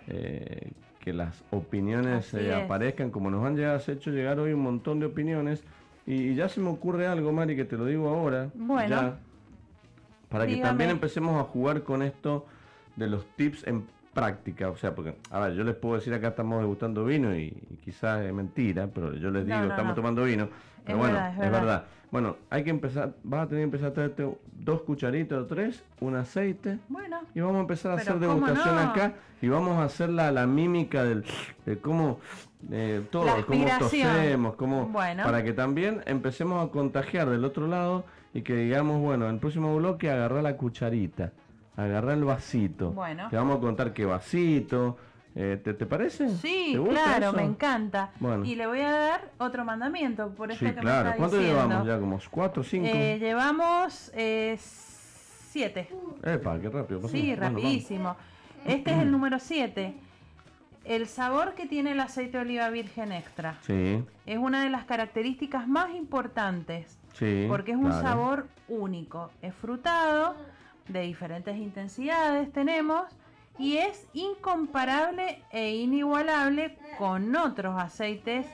eh, 0.09 0.73
que 1.01 1.13
las 1.13 1.45
opiniones 1.51 2.33
eh, 2.35 2.55
aparezcan, 2.55 3.11
como 3.11 3.31
nos 3.31 3.45
han 3.45 3.57
llegado, 3.57 3.77
has 3.77 3.89
hecho 3.89 4.11
llegar 4.11 4.39
hoy 4.39 4.53
un 4.53 4.63
montón 4.63 5.01
de 5.01 5.07
opiniones. 5.07 5.63
Y, 6.07 6.15
y 6.15 6.35
ya 6.35 6.49
se 6.49 6.61
me 6.61 6.69
ocurre 6.69 7.07
algo, 7.07 7.33
Mari, 7.33 7.57
que 7.57 7.65
te 7.65 7.77
lo 7.77 7.87
digo 7.87 8.09
ahora. 8.09 8.51
Bueno. 8.55 8.89
ya, 8.89 9.19
para 10.29 10.47
que 10.47 10.57
también 10.57 10.91
empecemos 10.91 11.41
a 11.41 11.45
jugar 11.45 11.83
con 11.83 12.03
esto 12.03 12.47
de 12.97 13.07
los 13.07 13.25
tips 13.37 13.67
en 13.67 13.87
práctica. 14.13 14.71
O 14.71 14.77
sea, 14.77 14.95
porque, 14.95 15.17
a 15.31 15.41
ver, 15.41 15.55
yo 15.55 15.65
les 15.65 15.75
puedo 15.75 15.97
decir 15.97 16.13
acá 16.15 16.29
estamos 16.29 16.61
degustando 16.61 17.05
vino 17.05 17.35
y, 17.37 17.45
y 17.71 17.77
quizás 17.85 18.23
es 18.25 18.33
mentira, 18.33 18.89
pero 18.93 19.15
yo 19.15 19.31
les 19.31 19.47
digo, 19.47 19.59
no, 19.59 19.65
estamos 19.69 19.91
no. 19.91 19.95
tomando 19.95 20.25
vino. 20.25 20.49
Pero 20.85 20.99
Es 20.99 20.99
bueno, 20.99 21.15
verdad, 21.15 21.39
es 21.39 21.45
es 21.45 21.51
verdad. 21.53 21.85
Bueno, 22.15 22.37
hay 22.49 22.63
que 22.63 22.71
empezar, 22.71 23.13
vas 23.25 23.43
a 23.43 23.49
tener 23.49 23.63
que 23.63 23.65
empezar 23.65 23.89
a 23.89 23.93
traerte 23.93 24.39
dos 24.53 24.83
cucharitas 24.83 25.37
o 25.37 25.47
tres, 25.47 25.83
un 25.99 26.15
aceite. 26.15 26.79
Bueno, 26.89 27.23
Y 27.35 27.41
vamos 27.41 27.57
a 27.57 27.61
empezar 27.63 27.91
a 27.91 27.95
hacer 27.97 28.13
¿cómo 28.13 28.21
degustación 28.21 28.77
no? 28.77 28.81
acá 28.83 29.15
y 29.43 29.49
vamos 29.49 29.79
a 29.79 29.83
hacer 29.83 30.11
la, 30.11 30.31
la 30.31 30.47
mímica 30.47 31.03
del, 31.03 31.25
de 31.67 31.77
cómo 31.79 32.21
eh, 32.71 33.03
todo, 33.11 33.27
cómo 33.45 33.67
tosemos, 33.81 34.55
cómo, 34.55 34.87
Bueno. 34.87 35.25
para 35.25 35.43
que 35.43 35.53
también 35.55 36.03
empecemos 36.07 36.65
a 36.65 36.71
contagiar 36.71 37.29
del 37.31 37.45
otro 37.45 37.67
lado 37.67 38.05
y 38.33 38.43
que 38.43 38.55
digamos, 38.55 39.01
bueno, 39.01 39.27
en 39.27 39.35
el 39.35 39.41
próximo 39.41 39.75
bloque 39.75 40.09
agarrar 40.09 40.45
la 40.45 40.57
cucharita, 40.57 41.33
agarrar 41.77 42.17
el 42.17 42.23
vasito. 42.23 42.93
Bueno. 42.93 43.29
Te 43.29 43.35
vamos 43.35 43.59
a 43.59 43.61
contar 43.61 43.93
qué 43.93 44.05
vasito, 44.05 44.99
eh, 45.37 45.61
¿te, 45.63 45.75
te 45.75 45.87
parece? 45.87 46.29
sí, 46.37 46.71
¿Te 46.73 46.79
gusta 46.79 46.95
claro, 47.05 47.27
eso? 47.29 47.37
me 47.37 47.43
encanta. 47.43 48.11
Bueno. 48.21 48.45
Y 48.45 48.55
le 48.55 48.67
voy 48.67 48.81
a 48.81 48.91
dar 48.91 49.31
otro 49.39 49.65
mandamiento 49.65 50.31
por 50.31 50.51
esto 50.53 50.65
Sí, 50.67 50.73
que 50.73 50.81
claro. 50.81 51.05
me 51.05 51.11
está 51.11 51.17
¿Cuánto 51.19 51.37
diciendo. 51.39 51.63
llevamos 51.65 51.87
ya? 51.87 51.99
¿Como 51.99 52.21
cuatro, 52.31 52.63
cinco? 52.63 52.87
Eh, 52.93 53.19
llevamos 53.19 54.11
eh, 54.15 54.57
siete. 55.51 55.89
Epa, 56.23 56.59
qué 56.61 56.69
rápido. 56.69 57.09
Sí, 57.09 57.21
Bueno, 57.29 57.43
vamos. 57.43 57.63
rapidísimo. 57.63 58.17
Este 58.65 58.93
es 58.93 58.99
el 58.99 59.11
número 59.11 59.39
7. 59.39 59.95
El 60.85 61.07
sabor 61.07 61.55
que 61.55 61.67
tiene 61.67 61.93
el 61.93 62.01
aceite 62.01 62.37
de 62.39 62.43
oliva 62.45 62.69
virgen 62.71 63.11
extra 63.13 63.57
Sí, 63.63 64.03
es 64.27 64.39
una 64.39 64.63
de 64.63 64.69
las 64.71 64.85
características 64.85 65.67
más 65.67 65.95
importantes 65.95 66.99
sí. 67.15 67.47
porque 67.49 67.73
es 67.73 67.79
un 67.79 67.91
sabor 67.93 68.47
único. 68.69 69.31
Es 69.43 69.55
frutado, 69.55 70.35
de 70.89 71.01
diferentes 71.03 71.57
intensidades 71.57 72.53
tenemos 72.53 73.05
y 73.59 73.77
es 73.77 74.07
incomparable 74.13 75.43
e 75.51 75.77
inigualable 75.77 76.77
con 76.99 77.35
otros 77.37 77.81
aceites 77.81 78.47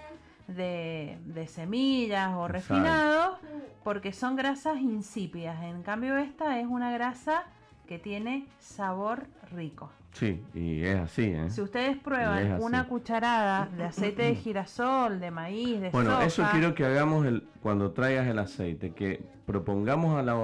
de, 0.46 1.18
de 1.24 1.46
semillas 1.46 2.32
o 2.34 2.48
refinados 2.48 3.38
porque 3.84 4.12
son 4.12 4.36
grasas 4.36 4.80
insípidas. 4.80 5.62
En 5.62 5.82
cambio 5.82 6.16
esta 6.16 6.58
es 6.60 6.66
una 6.66 6.92
grasa 6.92 7.44
que 7.86 7.98
tiene 7.98 8.46
sabor 8.58 9.26
rico. 9.52 9.90
Sí, 10.12 10.42
y 10.54 10.82
es 10.82 10.98
así, 10.98 11.22
¿eh? 11.22 11.50
Si 11.50 11.60
ustedes 11.60 11.96
prueban 11.96 12.60
una 12.60 12.88
cucharada 12.88 13.68
de 13.76 13.84
aceite 13.84 14.22
de 14.22 14.34
girasol, 14.34 15.20
de 15.20 15.30
maíz, 15.30 15.80
de 15.80 15.90
Bueno, 15.90 16.10
soja, 16.10 16.24
eso 16.24 16.44
quiero 16.50 16.74
que 16.74 16.84
hagamos 16.84 17.26
el, 17.26 17.46
cuando 17.62 17.92
traigas 17.92 18.26
el 18.26 18.38
aceite, 18.40 18.92
que 18.92 19.22
propongamos 19.46 20.18
a 20.18 20.22
la, 20.22 20.34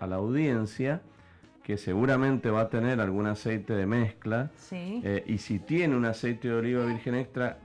a 0.00 0.06
la 0.06 0.16
audiencia 0.16 1.00
que 1.66 1.76
seguramente 1.78 2.48
va 2.48 2.60
a 2.60 2.68
tener 2.68 3.00
algún 3.00 3.26
aceite 3.26 3.74
de 3.74 3.86
mezcla 3.86 4.52
Sí. 4.54 5.00
eh, 5.02 5.24
y 5.26 5.38
si 5.38 5.58
tiene 5.58 5.96
un 5.96 6.04
aceite 6.04 6.46
de 6.46 6.54
oliva 6.54 6.84
virgen 6.86 7.16
extra 7.16 7.58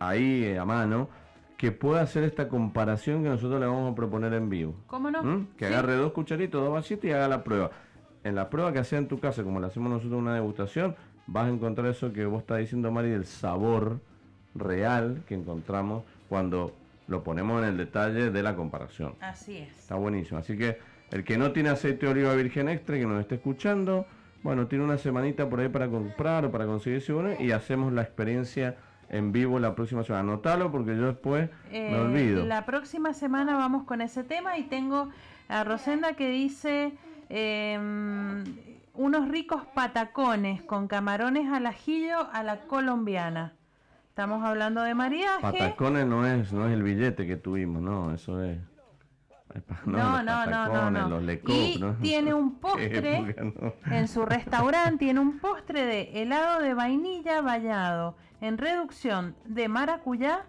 ahí 0.00 0.42
eh, 0.42 0.58
a 0.58 0.64
mano, 0.64 1.08
que 1.56 1.70
pueda 1.70 2.00
hacer 2.00 2.24
esta 2.24 2.48
comparación 2.48 3.22
que 3.22 3.28
nosotros 3.28 3.60
le 3.60 3.66
vamos 3.66 3.92
a 3.92 3.94
proponer 3.94 4.32
en 4.34 4.50
vivo. 4.50 4.74
¿Cómo 4.88 5.12
no? 5.12 5.22
¿Mm? 5.22 5.46
Que 5.56 5.68
Sí. 5.68 5.72
agarre 5.72 5.94
dos 5.94 6.10
cucharitos, 6.12 6.60
dos 6.60 6.72
vasitos 6.72 7.04
y 7.04 7.12
haga 7.12 7.28
la 7.28 7.44
prueba. 7.44 7.70
En 8.24 8.34
la 8.34 8.50
prueba 8.50 8.72
que 8.72 8.80
hacía 8.80 8.98
en 8.98 9.06
tu 9.06 9.20
casa, 9.20 9.44
como 9.44 9.60
la 9.60 9.68
hacemos 9.68 9.90
nosotros 9.90 10.14
en 10.18 10.24
una 10.24 10.34
degustación, 10.34 10.96
vas 11.28 11.46
a 11.46 11.50
encontrar 11.50 11.86
eso 11.86 12.12
que 12.12 12.26
vos 12.26 12.40
estás 12.40 12.58
diciendo, 12.58 12.90
Mari, 12.90 13.10
del 13.10 13.26
sabor 13.26 14.00
real 14.56 15.22
que 15.28 15.36
encontramos 15.36 16.02
cuando 16.28 16.72
lo 17.06 17.22
ponemos 17.22 17.62
en 17.62 17.68
el 17.68 17.76
detalle 17.76 18.30
de 18.32 18.42
la 18.42 18.56
comparación. 18.56 19.14
Así 19.20 19.58
es. 19.58 19.68
Está 19.78 19.94
buenísimo. 19.94 20.40
Así 20.40 20.58
que 20.58 20.78
el 21.10 21.24
que 21.24 21.38
no 21.38 21.52
tiene 21.52 21.68
aceite 21.70 22.06
de 22.06 22.12
oliva 22.12 22.34
virgen 22.34 22.68
extra, 22.68 22.96
que 22.96 23.06
nos 23.06 23.20
esté 23.20 23.36
escuchando, 23.36 24.06
bueno, 24.42 24.66
tiene 24.66 24.84
una 24.84 24.98
semanita 24.98 25.48
por 25.48 25.60
ahí 25.60 25.68
para 25.68 25.88
comprar 25.88 26.44
o 26.44 26.50
para 26.50 26.66
conseguirse 26.66 27.12
uno 27.12 27.30
y 27.38 27.52
hacemos 27.52 27.92
la 27.92 28.02
experiencia 28.02 28.76
en 29.08 29.30
vivo 29.32 29.58
la 29.60 29.74
próxima 29.74 30.02
semana. 30.02 30.32
Anotalo 30.32 30.70
porque 30.72 30.96
yo 30.96 31.06
después 31.06 31.48
me 31.70 31.90
Eh, 31.92 32.00
olvido. 32.00 32.44
La 32.44 32.64
próxima 32.66 33.12
semana 33.14 33.56
vamos 33.56 33.84
con 33.84 34.00
ese 34.00 34.24
tema 34.24 34.58
y 34.58 34.64
tengo 34.64 35.08
a 35.48 35.62
Rosenda 35.64 36.14
que 36.14 36.28
dice 36.30 36.92
em, 37.28 38.44
unos 38.94 39.28
ricos 39.28 39.62
patacones 39.74 40.62
con 40.62 40.88
camarones 40.88 41.48
al 41.52 41.66
ajillo 41.66 42.28
a 42.32 42.42
la 42.42 42.60
colombiana. 42.62 43.52
Estamos 44.08 44.42
hablando 44.44 44.82
de 44.82 44.94
maridaje. 44.94 45.40
Patacones 45.42 46.06
no 46.06 46.26
es, 46.26 46.52
no 46.52 46.66
es 46.66 46.72
el 46.72 46.82
billete 46.82 47.26
que 47.26 47.36
tuvimos, 47.36 47.82
no, 47.82 48.12
eso 48.14 48.42
es. 48.42 48.58
No, 49.84 50.22
no, 50.22 50.46
no, 50.46 50.90
no. 50.90 51.20
Los 51.20 51.38
Y 51.48 51.80
tiene 52.00 52.34
un 52.34 52.54
postre 52.60 53.36
en 53.90 54.08
su 54.08 54.24
restaurante, 54.24 54.98
tiene 54.98 55.20
un 55.20 55.38
postre 55.38 55.84
de 55.86 56.22
helado 56.22 56.62
de 56.62 56.74
vainilla 56.74 57.40
vallado 57.40 58.16
en 58.40 58.58
reducción 58.58 59.34
de 59.46 59.68
maracuyá 59.68 60.44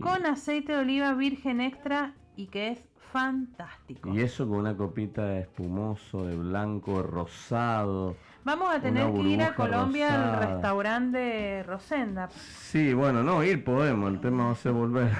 con 0.00 0.26
aceite 0.26 0.72
de 0.72 0.78
oliva 0.78 1.14
virgen 1.14 1.60
extra 1.60 2.14
y 2.36 2.46
que 2.46 2.68
es 2.68 2.84
fantástico. 3.12 4.14
Y 4.14 4.20
eso 4.20 4.48
con 4.48 4.58
una 4.58 4.76
copita 4.76 5.24
de 5.26 5.40
espumoso, 5.40 6.24
de 6.24 6.36
blanco, 6.36 6.96
de 6.96 7.02
rosado. 7.02 8.16
Vamos 8.44 8.74
a 8.74 8.80
tener 8.80 9.12
que 9.12 9.20
ir 9.20 9.42
a 9.42 9.54
Colombia 9.54 10.08
rosada. 10.08 10.32
al 10.32 10.48
restaurante 10.52 11.62
Rosenda. 11.62 12.28
Sí, 12.30 12.92
bueno, 12.92 13.22
no, 13.22 13.44
ir 13.44 13.62
podemos, 13.62 14.12
el 14.12 14.20
tema 14.20 14.46
va 14.46 14.50
a 14.52 14.54
ser 14.56 14.72
volver. 14.72 15.10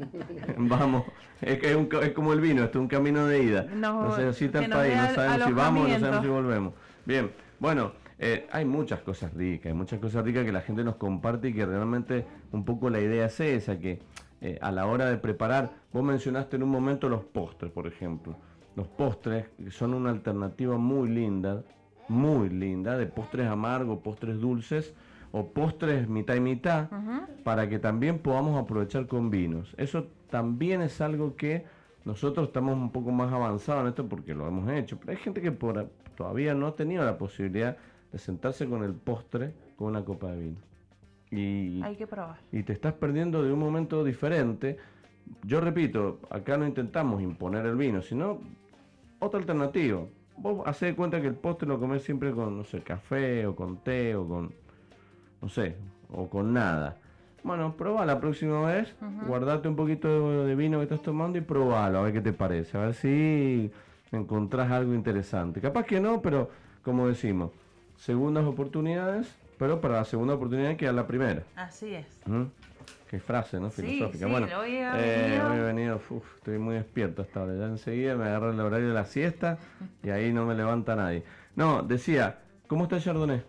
vamos, 0.56 1.04
es, 1.40 1.58
que 1.58 1.70
es, 1.70 1.76
un 1.76 1.88
es 2.02 2.12
como 2.12 2.32
el 2.32 2.40
vino, 2.40 2.64
esto 2.64 2.78
es 2.78 2.82
un 2.82 2.88
camino 2.88 3.26
de 3.26 3.42
ida. 3.42 3.66
No, 3.74 4.04
no 4.04 4.16
sé 4.16 4.32
si 4.32 4.46
está 4.46 4.60
que 4.60 4.64
el 4.66 4.70
nos 4.70 4.78
país, 4.78 4.96
no 4.96 5.14
sabemos 5.14 5.46
si 5.46 5.52
vamos, 5.52 5.88
no 5.88 5.98
sabemos 5.98 6.22
si 6.22 6.28
volvemos. 6.28 6.74
Bien, 7.04 7.30
bueno, 7.58 7.92
Eh, 8.24 8.46
hay 8.52 8.64
muchas 8.64 9.00
cosas 9.00 9.34
ricas, 9.34 9.66
hay 9.66 9.72
muchas 9.74 9.98
cosas 9.98 10.24
ricas 10.24 10.44
que 10.44 10.52
la 10.52 10.60
gente 10.60 10.84
nos 10.84 10.94
comparte 10.94 11.48
y 11.48 11.52
que 11.54 11.66
realmente 11.66 12.24
un 12.52 12.64
poco 12.64 12.88
la 12.88 13.00
idea 13.00 13.26
es 13.26 13.40
esa, 13.40 13.80
que 13.80 13.98
eh, 14.40 14.60
a 14.62 14.70
la 14.70 14.86
hora 14.86 15.06
de 15.06 15.16
preparar, 15.16 15.72
vos 15.92 16.04
mencionaste 16.04 16.54
en 16.54 16.62
un 16.62 16.68
momento 16.70 17.08
los 17.08 17.24
postres, 17.24 17.72
por 17.72 17.88
ejemplo. 17.88 18.36
Los 18.76 18.86
postres 18.86 19.46
son 19.70 19.92
una 19.92 20.10
alternativa 20.10 20.78
muy 20.78 21.08
linda, 21.08 21.64
muy 22.12 22.48
linda, 22.50 22.96
de 22.96 23.06
postres 23.06 23.48
amargos, 23.48 23.98
postres 23.98 24.38
dulces 24.40 24.94
o 25.32 25.48
postres 25.48 26.08
mitad 26.08 26.34
y 26.34 26.40
mitad, 26.40 26.88
para 27.42 27.68
que 27.68 27.78
también 27.78 28.18
podamos 28.18 28.62
aprovechar 28.62 29.06
con 29.06 29.30
vinos. 29.30 29.74
Eso 29.78 30.06
también 30.30 30.82
es 30.82 31.00
algo 31.00 31.36
que 31.36 31.64
nosotros 32.04 32.48
estamos 32.48 32.74
un 32.74 32.90
poco 32.92 33.10
más 33.10 33.32
avanzados 33.32 33.82
en 33.82 33.88
esto 33.88 34.08
porque 34.08 34.34
lo 34.34 34.46
hemos 34.46 34.70
hecho, 34.70 34.98
pero 34.98 35.12
hay 35.12 35.18
gente 35.18 35.40
que 35.40 35.50
todavía 36.16 36.54
no 36.54 36.66
ha 36.66 36.76
tenido 36.76 37.04
la 37.04 37.16
posibilidad 37.16 37.76
de 38.12 38.18
sentarse 38.18 38.68
con 38.68 38.84
el 38.84 38.92
postre 38.92 39.54
con 39.76 39.88
una 39.88 40.04
copa 40.04 40.30
de 40.32 40.38
vino. 40.38 40.58
Y, 41.30 41.82
Hay 41.82 41.96
que 41.96 42.06
probar. 42.06 42.38
Y 42.52 42.62
te 42.62 42.74
estás 42.74 42.92
perdiendo 42.92 43.42
de 43.42 43.52
un 43.52 43.58
momento 43.58 44.04
diferente. 44.04 44.76
Yo 45.44 45.62
repito, 45.62 46.20
acá 46.28 46.58
no 46.58 46.66
intentamos 46.66 47.22
imponer 47.22 47.64
el 47.64 47.76
vino, 47.76 48.02
sino 48.02 48.38
otra 49.18 49.40
alternativa. 49.40 50.02
Vos 50.36 50.66
hacés 50.66 50.94
cuenta 50.94 51.20
que 51.20 51.26
el 51.26 51.34
postre 51.34 51.68
lo 51.68 51.78
comés 51.78 52.02
siempre 52.02 52.32
con, 52.32 52.56
no 52.56 52.64
sé, 52.64 52.80
café 52.80 53.46
o 53.46 53.54
con 53.54 53.78
té 53.78 54.14
o 54.16 54.26
con, 54.26 54.52
no 55.40 55.48
sé, 55.48 55.76
o 56.10 56.28
con 56.28 56.52
nada. 56.52 56.96
Bueno, 57.44 57.76
prueba 57.76 58.06
la 58.06 58.20
próxima 58.20 58.64
vez, 58.64 58.94
guardate 59.26 59.68
un 59.68 59.74
poquito 59.74 60.44
de, 60.44 60.54
vino 60.54 60.78
que 60.78 60.84
estás 60.84 61.02
tomando 61.02 61.38
y 61.38 61.40
probalo, 61.40 61.98
a 61.98 62.02
ver 62.02 62.12
qué 62.12 62.20
te 62.20 62.32
parece, 62.32 62.78
a 62.78 62.82
ver 62.82 62.94
si 62.94 63.70
encontrás 64.12 64.70
algo 64.70 64.94
interesante. 64.94 65.60
Capaz 65.60 65.84
que 65.84 66.00
no, 66.00 66.22
pero 66.22 66.50
como 66.84 67.08
decimos, 67.08 67.50
segundas 67.96 68.44
oportunidades, 68.44 69.36
pero 69.58 69.80
para 69.80 69.94
la 69.96 70.04
segunda 70.04 70.34
oportunidad 70.34 70.70
hay 70.70 70.76
que 70.76 70.86
dar 70.86 70.94
la 70.94 71.06
primera. 71.06 71.42
Así 71.56 71.94
es. 71.94 72.20
¿Mm? 72.26 72.44
Qué 73.08 73.20
frase, 73.20 73.60
¿no? 73.60 73.70
Filosófica. 73.70 74.26
bueno, 74.26 74.46
hoy 74.58 74.76
he 74.76 75.36
eh, 75.36 75.62
venido, 75.64 76.00
estoy 76.36 76.58
muy 76.58 76.74
despierto 76.76 77.22
hasta 77.22 77.40
ahora. 77.40 77.54
Ya 77.56 77.66
enseguida 77.66 78.16
me 78.16 78.24
agarro 78.24 78.50
el 78.50 78.60
horario 78.60 78.88
de 78.88 78.94
la 78.94 79.04
siesta 79.04 79.58
y 80.02 80.10
ahí 80.10 80.32
no 80.32 80.46
me 80.46 80.54
levanta 80.54 80.96
nadie. 80.96 81.22
No, 81.54 81.82
decía, 81.82 82.38
¿cómo 82.66 82.84
está 82.84 82.96
el 82.96 83.02
Chardonnay? 83.02 83.42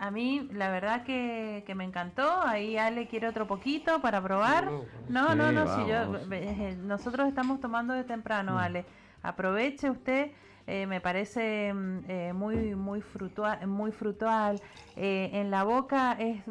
A 0.00 0.10
mí, 0.12 0.48
la 0.52 0.70
verdad 0.70 1.02
que, 1.02 1.64
me 1.74 1.84
encantó. 1.84 2.42
Ahí 2.42 2.76
Ale 2.76 3.08
quiere 3.08 3.26
otro 3.26 3.46
poquito 3.46 4.00
para 4.00 4.22
probar. 4.22 4.70
No, 5.08 5.34
no, 5.34 5.50
no, 5.50 5.66
si 5.74 5.90
yo, 5.90 6.32
eh, 6.32 6.76
nosotros 6.82 7.26
estamos 7.26 7.60
tomando 7.60 7.94
de 7.94 8.04
temprano, 8.04 8.54
mm. 8.54 8.58
Ale. 8.58 8.84
Aproveche 9.22 9.90
usted. 9.90 10.30
Eh, 10.66 10.86
me 10.86 11.00
parece 11.00 11.72
mm, 11.72 11.98
eh, 12.08 12.32
muy 12.34 12.74
muy 12.74 13.00
frutual, 13.00 13.66
muy 13.66 13.90
frutual. 13.90 14.60
en 14.94 15.50
la 15.50 15.64
boca 15.64 16.12
es 16.12 16.42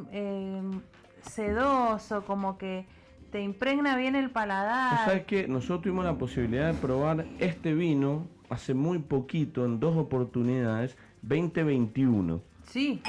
sedoso, 1.29 2.25
como 2.25 2.57
que 2.57 2.85
te 3.31 3.41
impregna 3.41 3.97
bien 3.97 4.15
el 4.15 4.29
paladar. 4.29 5.05
¿Sabes 5.05 5.25
que 5.25 5.47
Nosotros 5.47 5.81
tuvimos 5.83 6.05
la 6.05 6.17
posibilidad 6.17 6.73
de 6.73 6.79
probar 6.79 7.25
este 7.39 7.73
vino 7.73 8.27
hace 8.49 8.73
muy 8.73 8.99
poquito, 8.99 9.65
en 9.65 9.79
dos 9.79 9.97
oportunidades, 9.97 10.95
2021. 11.21 12.41
Sí 12.65 13.01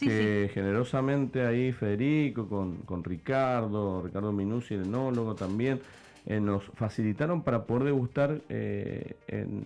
que 0.00 0.50
generosamente 0.52 1.46
ahí 1.46 1.72
Federico, 1.72 2.48
con, 2.48 3.04
Ricardo, 3.04 4.02
Ricardo 4.02 4.32
Minucci, 4.32 4.74
el 4.74 4.84
enólogo 4.84 5.34
también, 5.34 5.80
eh, 6.26 6.40
nos 6.40 6.64
facilitaron 6.74 7.42
para 7.42 7.64
poder 7.64 7.84
degustar 7.84 8.40
eh, 8.48 9.16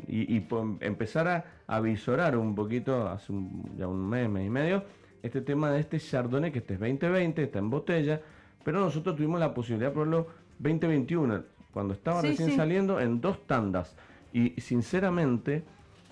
y, 0.09 0.43
empezar 0.81 1.29
a 1.29 1.45
avisorar 1.67 2.37
un 2.37 2.55
poquito, 2.55 3.09
hace 3.09 3.33
ya 3.77 3.87
un 3.87 4.09
mes, 4.09 4.29
mes 4.29 4.47
y 4.47 4.51
medio, 4.51 4.85
este 5.23 5.41
tema 5.41 5.71
de 5.71 5.81
este 5.81 5.99
Chardonnay, 5.99 6.53
que 6.53 6.59
este 6.59 6.75
es 6.75 6.81
2020, 6.81 7.43
está 7.43 7.59
en 7.59 7.71
botella, 7.71 8.21
pero 8.65 8.81
nosotros 8.81 9.17
tuvimos 9.17 9.41
la 9.41 9.55
posibilidad 9.55 9.89
de 9.91 9.95
probarlo 9.95 10.27
2021, 10.59 11.43
cuando 11.73 11.95
estaba 11.95 12.23
recién 12.23 12.57
saliendo, 12.57 13.01
en 13.01 13.21
dos 13.21 13.47
tandas. 13.47 13.97
Y 14.33 14.61
sinceramente 14.61 15.63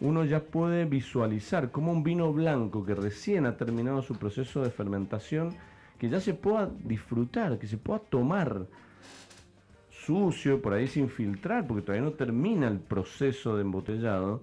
uno 0.01 0.25
ya 0.25 0.41
puede 0.41 0.85
visualizar 0.85 1.71
como 1.71 1.93
un 1.93 2.03
vino 2.03 2.33
blanco 2.33 2.85
que 2.85 2.95
recién 2.95 3.47
ha 3.47 3.57
terminado 3.57 4.03
su 4.03 4.17
proceso 4.17 4.63
de 4.63 4.71
fermentación, 4.71 5.55
que 5.99 6.09
ya 6.09 6.21
se 6.21 6.35
pueda 6.35 6.71
disfrutar, 6.85 7.59
que 7.59 7.67
se 7.67 7.79
pueda 7.79 8.01
tomar 8.01 8.67
sucio, 9.91 10.61
por 10.63 10.75
ahí 10.75 10.87
sin 10.87 11.09
filtrar, 11.09 11.67
porque 11.67 11.83
todavía 11.83 12.05
no 12.05 12.13
termina 12.13 12.69
el 12.69 12.79
proceso 12.79 13.57
de 13.57 13.63
embotellado, 13.63 14.43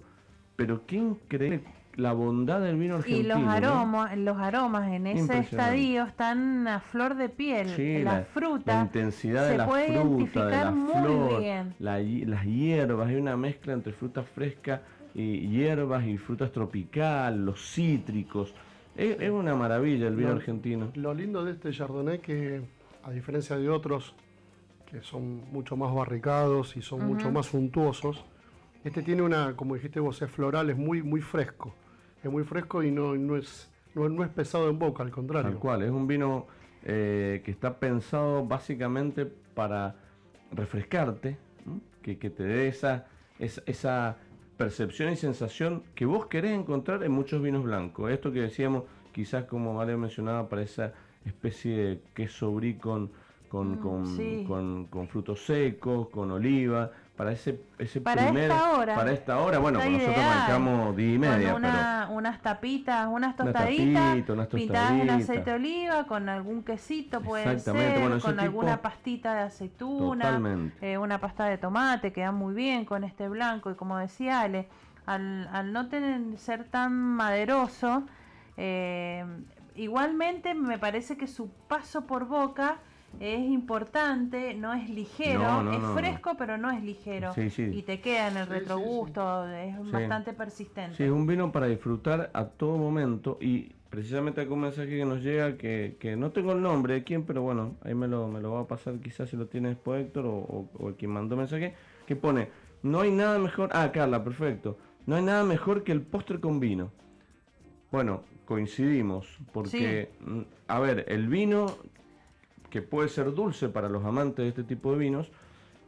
pero 0.56 0.84
qué 0.86 0.96
increíble 0.96 1.62
la 1.96 2.12
bondad 2.12 2.60
del 2.60 2.76
vino 2.76 2.96
argentino. 2.96 3.38
Y 3.38 3.42
los 3.42 3.48
aromas, 3.48 4.16
los 4.18 4.36
aromas 4.38 4.92
en 4.92 5.06
ese 5.06 5.38
estadio 5.38 6.04
están 6.04 6.66
a 6.66 6.80
flor 6.80 7.16
de 7.16 7.28
piel. 7.28 8.04
la, 8.04 8.22
fruta. 8.22 8.76
La 8.76 8.82
intensidad 8.82 9.48
de 9.48 9.58
la 9.58 9.66
fruta, 9.66 10.46
de 10.46 10.50
la 10.50 10.72
flor, 10.72 11.42
las 11.78 12.44
hierbas, 12.44 13.08
hay 13.08 13.16
una 13.16 13.36
mezcla 13.36 13.72
entre 13.72 13.92
fruta 13.92 14.22
fresca 14.22 14.82
y 15.14 15.48
hierbas 15.48 16.04
y 16.06 16.18
frutas 16.18 16.50
tropicales, 16.52 17.40
los 17.40 17.60
cítricos. 17.60 18.54
Es, 18.96 19.30
una 19.30 19.54
maravilla 19.54 20.06
el 20.08 20.16
vino 20.16 20.30
argentino. 20.30 20.90
Lo 20.94 21.14
lindo 21.14 21.44
de 21.44 21.52
este 21.52 21.70
Chardonnay 21.72 22.20
que, 22.20 22.62
a 23.02 23.10
diferencia 23.10 23.56
de 23.56 23.68
otros 23.68 24.14
que 24.90 25.02
son 25.02 25.42
mucho 25.50 25.76
más 25.76 25.92
barricados 25.92 26.76
y 26.76 26.82
son 26.82 27.06
mucho 27.06 27.30
más 27.30 27.46
suntuosos, 27.46 28.24
este 28.84 29.02
tiene 29.02 29.22
una, 29.22 29.56
como 29.56 29.74
dijiste 29.74 29.98
vos, 29.98 30.20
es 30.20 30.30
floral, 30.30 30.70
es 30.70 30.76
muy, 30.76 31.02
muy 31.02 31.20
fresco. 31.22 31.74
Es 32.24 32.30
muy 32.30 32.42
fresco 32.44 32.82
y 32.82 32.90
no, 32.90 33.14
no, 33.14 33.36
es, 33.36 33.70
no, 33.94 34.24
es 34.24 34.30
pesado 34.30 34.70
en 34.70 34.78
boca, 34.78 35.02
al 35.02 35.10
contrario. 35.10 35.50
Tal 35.50 35.60
cual, 35.60 35.82
es 35.82 35.90
un 35.90 36.06
vino 36.06 36.46
eh, 36.82 37.42
que 37.44 37.50
está 37.50 37.78
pensado 37.78 38.46
básicamente 38.46 39.26
para 39.26 39.94
refrescarte, 40.50 41.36
que, 42.00 42.18
que, 42.18 42.30
te 42.30 42.44
dé 42.44 42.68
esa, 42.68 43.06
esa 43.38 44.16
percepción 44.56 45.12
y 45.12 45.16
sensación 45.16 45.82
que 45.94 46.06
vos 46.06 46.26
querés 46.26 46.52
encontrar 46.52 47.02
en 47.02 47.12
muchos 47.12 47.42
vinos 47.42 47.62
blancos. 47.62 48.10
Esto 48.10 48.32
que 48.32 48.40
decíamos, 48.40 48.84
quizás 49.12 49.44
como 49.44 49.74
María 49.74 49.96
mencionaba, 49.98 50.48
para 50.48 50.62
esa 50.62 50.94
especie 51.26 51.76
de 51.76 52.00
queso 52.14 52.52
brie 52.52 52.78
con, 52.78 53.10
con, 53.48 53.80
mm, 53.82 54.86
con, 54.88 55.08
frutos 55.08 55.44
secos, 55.44 56.08
con 56.08 56.30
oliva, 56.30 56.90
para 57.16 57.30
ese, 57.30 57.60
ese 57.78 58.00
para 58.00 58.28
esta 58.28 58.72
hora. 58.72 58.94
Para 58.96 59.12
esta 59.12 59.38
hora, 59.38 59.58
bueno, 59.58 59.78
nosotros 59.78 60.16
marcamos 60.16 60.96
día 60.96 61.14
y 61.14 61.18
media. 61.18 62.08
unas 62.10 62.42
tapitas, 62.42 63.06
unas 63.08 63.36
tostaditas, 63.36 64.24
pintadas 64.50 64.92
en 64.92 65.10
aceite 65.10 65.50
de 65.50 65.56
oliva, 65.56 66.06
con 66.06 66.28
algún 66.28 66.64
quesito 66.64 67.20
puede 67.20 67.58
ser, 67.60 68.20
con 68.20 68.40
alguna 68.40 68.82
pastita 68.82 69.34
de 69.34 69.40
aceituna, 69.42 70.40
eh, 70.80 70.98
una 70.98 71.20
pasta 71.20 71.44
de 71.44 71.58
tomate, 71.58 72.12
queda 72.12 72.32
muy 72.32 72.54
bien 72.54 72.84
con 72.84 73.04
este 73.04 73.28
blanco. 73.28 73.70
Y 73.70 73.74
como 73.74 73.96
decía 73.98 74.40
Ale, 74.40 74.68
al, 75.06 75.48
al 75.52 75.72
no 75.72 75.88
tener, 75.88 76.36
ser 76.38 76.64
tan 76.64 76.92
maderoso, 76.92 78.04
eh, 78.56 79.24
igualmente 79.76 80.54
me 80.54 80.78
parece 80.78 81.16
que 81.16 81.28
su 81.28 81.48
paso 81.68 82.06
por 82.06 82.26
boca 82.26 82.78
es 83.20 83.40
importante, 83.40 84.54
no 84.54 84.72
es 84.72 84.88
ligero, 84.90 85.72
es 85.72 85.82
fresco 85.94 86.34
pero 86.38 86.58
no 86.58 86.70
es 86.70 86.82
ligero. 86.82 87.32
Y 87.36 87.82
te 87.82 88.00
queda 88.00 88.28
en 88.28 88.36
el 88.36 88.46
retrogusto, 88.46 89.48
es 89.48 89.90
bastante 89.90 90.32
persistente. 90.32 90.96
Sí, 90.96 91.04
es 91.04 91.10
un 91.10 91.26
vino 91.26 91.52
para 91.52 91.66
disfrutar 91.66 92.30
a 92.32 92.44
todo 92.46 92.76
momento 92.76 93.38
y 93.40 93.72
precisamente 93.94 94.40
hay 94.40 94.48
un 94.48 94.60
mensaje 94.60 94.88
que 94.88 95.04
nos 95.04 95.22
llega 95.22 95.56
que, 95.56 95.96
que, 96.00 96.16
no 96.16 96.32
tengo 96.32 96.52
el 96.52 96.60
nombre 96.60 96.94
de 96.94 97.04
quién, 97.04 97.24
pero 97.24 97.42
bueno, 97.42 97.76
ahí 97.82 97.94
me 97.94 98.08
lo, 98.08 98.26
me 98.26 98.40
lo 98.40 98.52
va 98.52 98.60
a 98.62 98.66
pasar 98.66 98.98
quizás 98.98 99.30
si 99.30 99.36
lo 99.36 99.46
tiene 99.46 99.68
después 99.68 100.04
Héctor 100.04 100.26
o, 100.26 100.68
el 100.88 100.94
quien 100.96 101.12
mandó 101.12 101.36
mensaje, 101.36 101.74
que 102.06 102.16
pone, 102.16 102.48
no 102.82 103.00
hay 103.00 103.12
nada 103.12 103.38
mejor, 103.38 103.70
ah 103.72 103.92
Carla, 103.92 104.24
perfecto, 104.24 104.76
no 105.06 105.14
hay 105.14 105.22
nada 105.22 105.44
mejor 105.44 105.84
que 105.84 105.92
el 105.92 106.02
postre 106.02 106.40
con 106.40 106.58
vino. 106.58 106.90
Bueno, 107.92 108.24
coincidimos, 108.46 109.38
porque, 109.52 110.10
mm, 110.20 110.40
a 110.66 110.80
ver, 110.80 111.04
el 111.06 111.28
vino 111.28 111.66
que 112.74 112.82
puede 112.82 113.08
ser 113.08 113.32
dulce 113.32 113.68
para 113.68 113.88
los 113.88 114.04
amantes 114.04 114.42
de 114.42 114.48
este 114.48 114.64
tipo 114.64 114.90
de 114.90 114.98
vinos, 114.98 115.30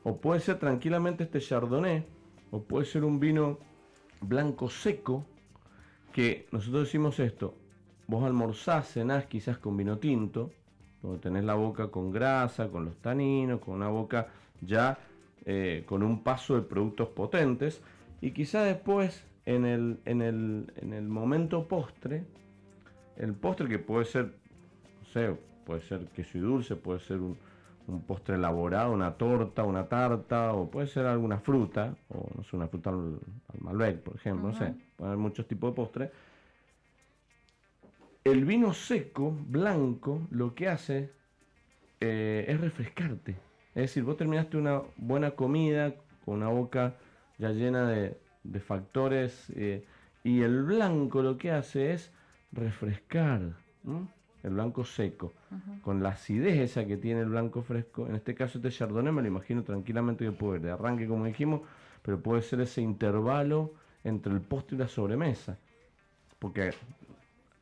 o 0.05 0.19
puede 0.19 0.39
ser 0.39 0.61
tranquilamente 0.61 1.25
este 1.25 1.41
chardonnay, 1.41 2.07
o 2.53 2.63
puede 2.63 2.87
ser 2.87 3.03
un 3.03 3.19
vino 3.19 3.59
blanco 4.21 4.71
seco, 4.71 5.25
que 6.13 6.47
nosotros 6.53 6.85
decimos 6.85 7.19
esto, 7.19 7.57
vos 8.07 8.23
almorzás, 8.23 8.93
cenás 8.93 9.27
quizás 9.27 9.59
con 9.59 9.77
vino 9.77 9.99
tinto, 9.99 10.53
donde 11.03 11.19
tenés 11.19 11.43
la 11.43 11.55
boca 11.55 11.89
con 11.89 12.13
grasa, 12.13 12.69
con 12.69 12.85
los 12.85 12.95
taninos, 12.99 13.59
con 13.59 13.75
una 13.75 13.89
boca 13.89 14.29
ya 14.61 14.97
eh, 15.45 15.83
con 15.87 16.05
un 16.05 16.23
paso 16.23 16.55
de 16.55 16.63
productos 16.63 17.09
potentes, 17.09 17.83
y 18.21 18.31
quizás 18.31 18.65
después 18.65 19.25
en 19.45 19.65
el, 19.65 19.99
en 20.05 20.23
el, 20.23 20.73
en 20.77 20.93
el 20.93 21.09
momento 21.09 21.67
postre, 21.67 22.23
el 23.17 23.35
postre 23.35 23.67
que 23.67 23.81
puede 23.81 24.05
ser, 24.05 24.37
no 25.01 25.09
sé, 25.09 25.37
puede 25.67 25.81
ser 25.81 26.07
queso 26.15 26.39
y 26.39 26.41
dulce, 26.41 26.77
puede 26.77 27.01
ser 27.01 27.19
un, 27.19 27.37
postre 28.07 28.37
elaborado, 28.37 28.93
una 28.93 29.13
torta, 29.15 29.65
una 29.65 29.87
tarta, 29.87 30.53
o 30.53 30.71
puede 30.71 30.87
ser 30.87 31.07
alguna 31.07 31.39
fruta, 31.39 31.95
o 32.09 32.29
no 32.37 32.43
sé, 32.45 32.57
una 32.57 32.69
fruta 32.69 32.91
al, 32.91 33.19
Malbec, 33.61 34.01
por 34.01 34.17
ejemplo, 34.17 34.49
no 34.49 34.55
sé, 34.55 34.75
puede 34.97 35.11
haber 35.11 35.19
muchos 35.19 35.47
tipos 35.47 35.71
de 35.71 35.77
postres. 35.77 36.11
el 38.25 38.45
vino 38.45 38.73
seco, 38.73 39.37
blanco, 39.49 40.27
lo 40.31 40.55
que 40.55 40.69
hace 40.69 41.13
eh, 42.01 42.45
es 42.49 42.61
refrescarte. 42.61 43.33
Es 43.75 43.83
decir, 43.83 44.03
vos 44.03 44.17
terminaste 44.17 44.57
una 44.57 44.83
buena 44.97 45.33
comida 45.33 45.95
con 46.25 46.37
una 46.37 46.49
boca 46.49 46.95
ya 47.39 47.51
llena 47.51 47.89
de, 47.89 48.19
de 48.43 48.61
factores 48.61 49.53
eh, 49.55 49.85
y 50.25 50.43
el 50.43 50.65
blanco 50.65 51.23
lo 51.23 51.39
que 51.39 51.53
hace 51.53 51.93
es 51.93 52.11
refrescar. 52.53 53.53
El 54.47 54.53
blanco 54.53 54.85
seco, 54.85 55.33
con 55.83 56.05
la 56.05 56.11
acidez 56.11 56.59
esa 56.59 56.87
que 56.87 56.97
tiene 56.97 57.23
el 57.23 57.31
blanco 57.31 57.63
fresco. 57.63 58.07
En 58.07 58.15
este 58.15 58.33
caso 58.37 58.59
este 58.59 58.71
chardonnay 58.71 59.13
me 59.13 59.21
lo 59.21 59.27
imagino 59.27 59.65
tranquilamente 59.65 60.25
que 60.25 60.31
puede 60.31 60.61
de 60.61 60.71
arranque 60.71 61.09
como 61.09 61.25
dijimos, 61.25 61.63
pero 62.01 62.21
puede 62.21 62.43
ser 62.43 62.61
ese 62.61 62.81
intervalo 62.81 63.73
entre 64.05 64.33
el 64.33 64.41
postre 64.41 64.77
y 64.77 64.79
la 64.79 64.87
sobremesa. 64.87 65.59
Porque 66.39 66.71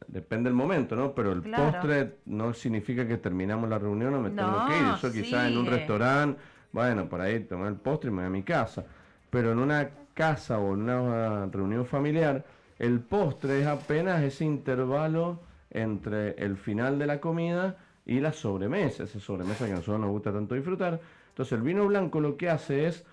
depende 0.09 0.51
del 0.51 0.55
momento, 0.55 0.95
¿no? 0.95 1.15
Pero 1.15 1.33
el 1.33 1.41
postre 1.41 2.19
no 2.27 2.53
significa 2.53 3.09
que 3.09 3.17
terminamos 3.17 3.71
la 3.71 3.79
reunión 3.79 4.13
o 4.13 4.21
me 4.21 4.29
tengo 4.29 4.67
que 4.67 4.79
ir. 4.79 4.85
Eso 4.95 5.11
quizás 5.11 5.51
en 5.51 5.57
un 5.57 5.65
restaurante, 5.65 6.39
bueno, 6.71 7.09
por 7.09 7.23
ahí 7.23 7.41
tomar 7.41 7.69
el 7.69 7.77
postre 7.77 8.11
y 8.11 8.13
me 8.13 8.19
voy 8.19 8.27
a 8.27 8.31
mi 8.31 8.43
casa. 8.43 8.85
Pero 9.31 9.53
en 9.53 9.59
una 9.59 9.89
casa 10.13 10.59
o 10.59 10.75
en 10.75 10.83
una 10.83 11.47
reunión 11.47 11.87
familiar, 11.87 12.45
el 12.79 13.01
postre 13.01 13.63
es 13.63 13.67
apenas 13.67 14.23
ese 14.23 14.45
intervalo 14.45 15.41
entre 15.75 16.31
el 16.43 16.57
final 16.57 16.99
de 16.99 17.07
la 17.07 17.21
comida 17.21 17.77
y 18.07 18.21
la 18.21 18.33
sobremesa, 18.33 19.05
esa 19.05 19.21
sobremesa 19.21 19.67
que 19.67 19.73
a 19.73 19.77
nosotros 19.77 20.01
nos 20.01 20.11
gusta 20.11 20.33
tanto 20.33 20.55
disfrutar. 20.55 21.01
Entonces 21.29 21.53
el 21.53 21.63
vino 21.63 21.87
blanco 21.87 22.21
lo 22.21 22.37
que 22.37 22.49
hace 22.49 22.87
es 22.87 23.05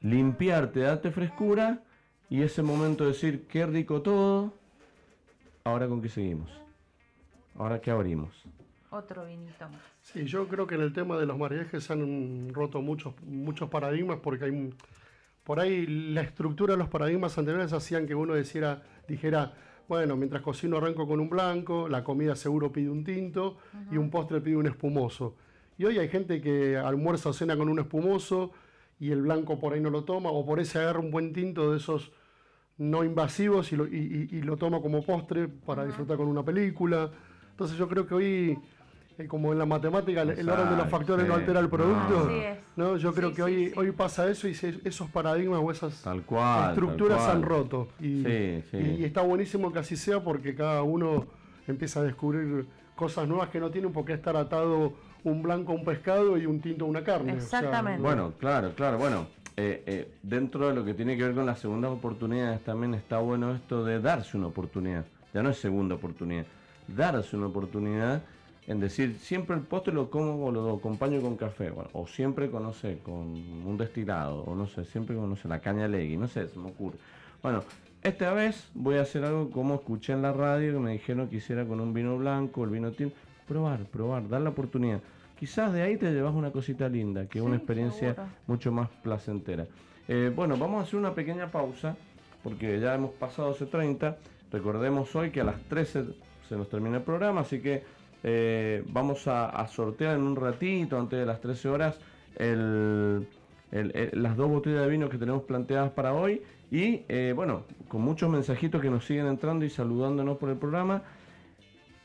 limpiarte, 0.00 0.80
darte 0.80 1.10
frescura 1.10 1.82
y 2.30 2.42
ese 2.42 2.62
momento 2.62 3.04
de 3.04 3.10
decir, 3.10 3.46
qué 3.48 3.66
rico 3.66 4.00
todo, 4.00 4.54
ahora 5.64 5.88
con 5.88 6.00
qué 6.00 6.08
seguimos, 6.08 6.50
ahora 7.56 7.80
qué 7.80 7.90
abrimos. 7.90 8.44
Otro 8.90 9.26
vinito 9.26 9.68
más. 9.68 9.80
Sí, 10.00 10.24
yo 10.24 10.46
creo 10.46 10.66
que 10.66 10.76
en 10.76 10.82
el 10.82 10.92
tema 10.92 11.18
de 11.18 11.26
los 11.26 11.36
mariajes 11.36 11.84
se 11.84 11.92
han 11.92 12.54
roto 12.54 12.80
muchos, 12.80 13.14
muchos 13.22 13.68
paradigmas 13.68 14.20
porque 14.22 14.44
hay 14.46 14.72
por 15.42 15.60
ahí 15.60 15.86
la 15.86 16.22
estructura 16.22 16.74
de 16.74 16.78
los 16.78 16.88
paradigmas 16.88 17.38
anteriores 17.38 17.72
hacían 17.72 18.06
que 18.06 18.16
uno 18.16 18.34
dijera, 18.34 18.82
dijera 19.06 19.54
bueno, 19.88 20.16
mientras 20.16 20.42
cocino 20.42 20.78
arranco 20.78 21.06
con 21.06 21.20
un 21.20 21.28
blanco, 21.28 21.88
la 21.88 22.02
comida 22.02 22.34
seguro 22.34 22.72
pide 22.72 22.90
un 22.90 23.04
tinto 23.04 23.56
y 23.90 23.96
un 23.96 24.10
postre 24.10 24.40
pide 24.40 24.56
un 24.56 24.66
espumoso. 24.66 25.36
Y 25.78 25.84
hoy 25.84 25.98
hay 25.98 26.08
gente 26.08 26.40
que 26.40 26.76
almuerza 26.76 27.28
o 27.28 27.32
cena 27.32 27.56
con 27.56 27.68
un 27.68 27.78
espumoso 27.78 28.52
y 28.98 29.10
el 29.10 29.22
blanco 29.22 29.58
por 29.58 29.74
ahí 29.74 29.80
no 29.80 29.90
lo 29.90 30.04
toma, 30.04 30.30
o 30.30 30.44
por 30.44 30.58
ahí 30.58 30.64
se 30.64 30.78
agarra 30.78 31.00
un 31.00 31.10
buen 31.10 31.32
tinto 31.32 31.70
de 31.70 31.78
esos 31.78 32.12
no 32.78 33.04
invasivos 33.04 33.72
y 33.72 33.76
lo, 33.76 33.86
y, 33.86 34.42
lo 34.42 34.56
toma 34.56 34.80
como 34.80 35.02
postre 35.02 35.48
para 35.48 35.84
disfrutar 35.84 36.16
con 36.16 36.28
una 36.28 36.44
película. 36.44 37.10
Entonces 37.50 37.78
yo 37.78 37.88
creo 37.88 38.06
que 38.06 38.14
hoy 38.14 38.58
como 39.28 39.52
en 39.52 39.58
la 39.58 39.64
matemática, 39.64 40.22
el 40.22 40.48
orden 40.48 40.70
de 40.70 40.76
los 40.76 40.88
factores 40.88 41.26
no 41.26 41.34
altera 41.34 41.60
el 41.60 41.70
producto. 41.70 42.30
No. 42.76 42.96
Yo 42.98 43.14
creo 43.14 43.32
que 43.32 43.42
hoy, 43.42 43.72
hoy 43.74 43.92
pasa 43.92 44.28
eso 44.28 44.46
y 44.46 44.52
esos 44.84 45.08
paradigmas 45.10 45.60
o 45.62 45.70
esas 45.70 46.04
estructuras 46.06 47.24
se 47.24 47.30
han 47.30 47.42
roto. 47.42 47.88
Y, 47.98 48.26
y, 48.26 49.04
está 49.04 49.22
buenísimo 49.22 49.72
que 49.72 49.78
así 49.78 49.96
sea 49.96 50.22
porque 50.22 50.54
cada 50.54 50.82
uno 50.82 51.26
empieza 51.66 52.00
a 52.00 52.02
descubrir 52.02 52.66
cosas 52.94 53.26
nuevas 53.26 53.48
que 53.48 53.58
no 53.58 53.70
tienen 53.70 53.92
por 53.92 54.04
qué 54.04 54.12
estar 54.12 54.36
atado 54.36 54.92
un 55.24 55.42
blanco 55.42 55.72
a 55.72 55.74
un 55.74 55.84
pescado 55.84 56.38
y 56.38 56.46
un 56.46 56.60
tinto 56.60 56.84
a 56.84 56.88
una 56.88 57.02
carne. 57.02 57.32
Exactamente. 57.32 58.02
bueno, 58.02 58.34
claro, 58.38 58.74
claro. 58.74 58.98
Bueno, 58.98 59.26
eh, 59.56 59.82
eh, 59.86 60.12
dentro 60.22 60.68
de 60.68 60.74
lo 60.74 60.84
que 60.84 60.94
tiene 60.94 61.16
que 61.16 61.24
ver 61.24 61.34
con 61.34 61.46
las 61.46 61.58
segundas 61.58 61.90
oportunidades 61.90 62.62
también 62.62 62.94
está 62.94 63.18
bueno 63.18 63.54
esto 63.54 63.84
de 63.84 64.00
darse 64.00 64.36
una 64.36 64.48
oportunidad. 64.48 65.04
Ya 65.32 65.42
no 65.42 65.50
es 65.50 65.58
segunda 65.58 65.94
oportunidad. 65.94 66.46
Darse 66.86 67.36
una 67.36 67.46
oportunidad 67.46 68.22
en 68.66 68.80
decir, 68.80 69.16
siempre 69.20 69.54
el 69.54 69.62
postre 69.62 69.94
lo 69.94 70.10
como 70.10 70.46
o 70.46 70.50
lo 70.50 70.74
acompaño 70.74 71.20
con 71.20 71.36
café, 71.36 71.72
o 71.92 72.06
siempre 72.06 72.50
con, 72.50 72.64
no 72.64 72.72
sé, 72.72 72.98
con 72.98 73.14
un 73.14 73.76
destilado, 73.78 74.42
o 74.42 74.54
no 74.54 74.66
sé, 74.66 74.84
siempre 74.84 75.14
con, 75.14 75.30
no 75.30 75.36
sé, 75.36 75.46
la 75.48 75.60
caña 75.60 75.86
legui, 75.86 76.16
no 76.16 76.26
sé, 76.26 76.48
se 76.48 76.58
me 76.58 76.70
ocurre. 76.70 76.96
Bueno, 77.42 77.62
esta 78.02 78.32
vez 78.32 78.68
voy 78.74 78.96
a 78.96 79.02
hacer 79.02 79.24
algo 79.24 79.50
como 79.50 79.76
escuché 79.76 80.12
en 80.12 80.22
la 80.22 80.32
radio 80.32 80.74
que 80.74 80.78
me 80.80 80.92
dijeron 80.92 81.28
que 81.28 81.36
hiciera 81.36 81.64
con 81.64 81.80
un 81.80 81.94
vino 81.94 82.16
blanco, 82.18 82.64
el 82.64 82.70
vino 82.70 82.90
tinto, 82.90 83.14
probar, 83.46 83.84
probar, 83.84 84.28
dar 84.28 84.40
la 84.40 84.50
oportunidad. 84.50 85.00
Quizás 85.38 85.72
de 85.72 85.82
ahí 85.82 85.96
te 85.96 86.10
llevas 86.12 86.34
una 86.34 86.50
cosita 86.50 86.88
linda, 86.88 87.26
que 87.26 87.38
es 87.38 87.44
una 87.44 87.56
experiencia 87.56 88.16
mucho 88.46 88.72
más 88.72 88.88
placentera. 89.02 89.66
Eh, 90.08 90.32
bueno, 90.34 90.56
vamos 90.56 90.80
a 90.80 90.82
hacer 90.84 90.98
una 90.98 91.14
pequeña 91.14 91.50
pausa, 91.50 91.96
porque 92.42 92.80
ya 92.80 92.94
hemos 92.94 93.10
pasado 93.12 93.52
ese 93.52 93.66
30. 93.66 94.16
Recordemos 94.50 95.14
hoy 95.14 95.30
que 95.30 95.40
a 95.40 95.44
las 95.44 95.60
13 95.62 96.04
se 96.48 96.56
nos 96.56 96.68
termina 96.68 96.98
el 96.98 97.02
programa, 97.02 97.42
así 97.42 97.60
que 97.60 97.82
eh, 98.22 98.82
vamos 98.88 99.26
a, 99.26 99.66
sortear 99.68 100.16
en 100.16 100.22
un 100.22 100.36
ratito, 100.36 100.98
antes 100.98 101.18
de 101.18 101.26
las 101.26 101.40
13 101.40 101.68
horas, 101.68 101.98
las 103.70 104.36
dos 104.36 104.48
botellas 104.48 104.82
de 104.82 104.88
vino 104.88 105.08
que 105.08 105.18
tenemos 105.18 105.42
planteadas 105.42 105.90
para 105.92 106.12
hoy. 106.14 106.42
Y 106.70 107.02
eh, 107.08 107.32
bueno, 107.34 107.62
con 107.88 108.02
muchos 108.02 108.28
mensajitos 108.28 108.82
que 108.82 108.90
nos 108.90 109.04
siguen 109.04 109.26
entrando 109.26 109.64
y 109.64 109.70
saludándonos 109.70 110.38
por 110.38 110.50
el 110.50 110.56
programa. 110.56 111.02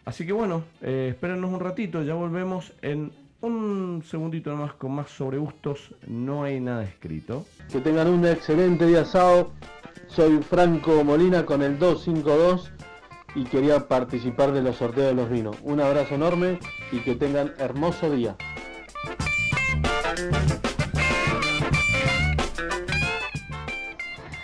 Así 0.05 0.25
que 0.25 0.33
bueno, 0.33 0.63
eh, 0.81 1.09
espérenos 1.11 1.51
un 1.51 1.59
ratito, 1.59 2.03
ya 2.03 2.13
volvemos 2.13 2.73
en 2.81 3.11
un 3.41 4.03
segundito 4.05 4.55
más 4.55 4.73
con 4.73 4.93
más 4.93 5.09
sobre 5.09 5.37
gustos. 5.37 5.95
No 6.07 6.43
hay 6.43 6.59
nada 6.59 6.83
escrito. 6.83 7.45
Que 7.71 7.79
tengan 7.79 8.07
un 8.07 8.25
excelente 8.25 8.85
día 8.85 9.05
sábado. 9.05 9.51
Soy 10.07 10.39
Franco 10.43 11.03
Molina 11.03 11.45
con 11.45 11.61
el 11.61 11.79
252 11.79 12.71
y 13.35 13.45
quería 13.45 13.87
participar 13.87 14.51
de 14.51 14.61
los 14.61 14.77
sorteos 14.77 15.07
de 15.07 15.13
los 15.13 15.29
vinos. 15.29 15.57
Un 15.63 15.81
abrazo 15.81 16.15
enorme 16.15 16.59
y 16.91 16.99
que 16.99 17.15
tengan 17.15 17.53
hermoso 17.57 18.09
día. 18.09 18.35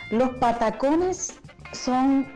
Los 0.10 0.30
patacones 0.38 1.38
son 1.74 2.28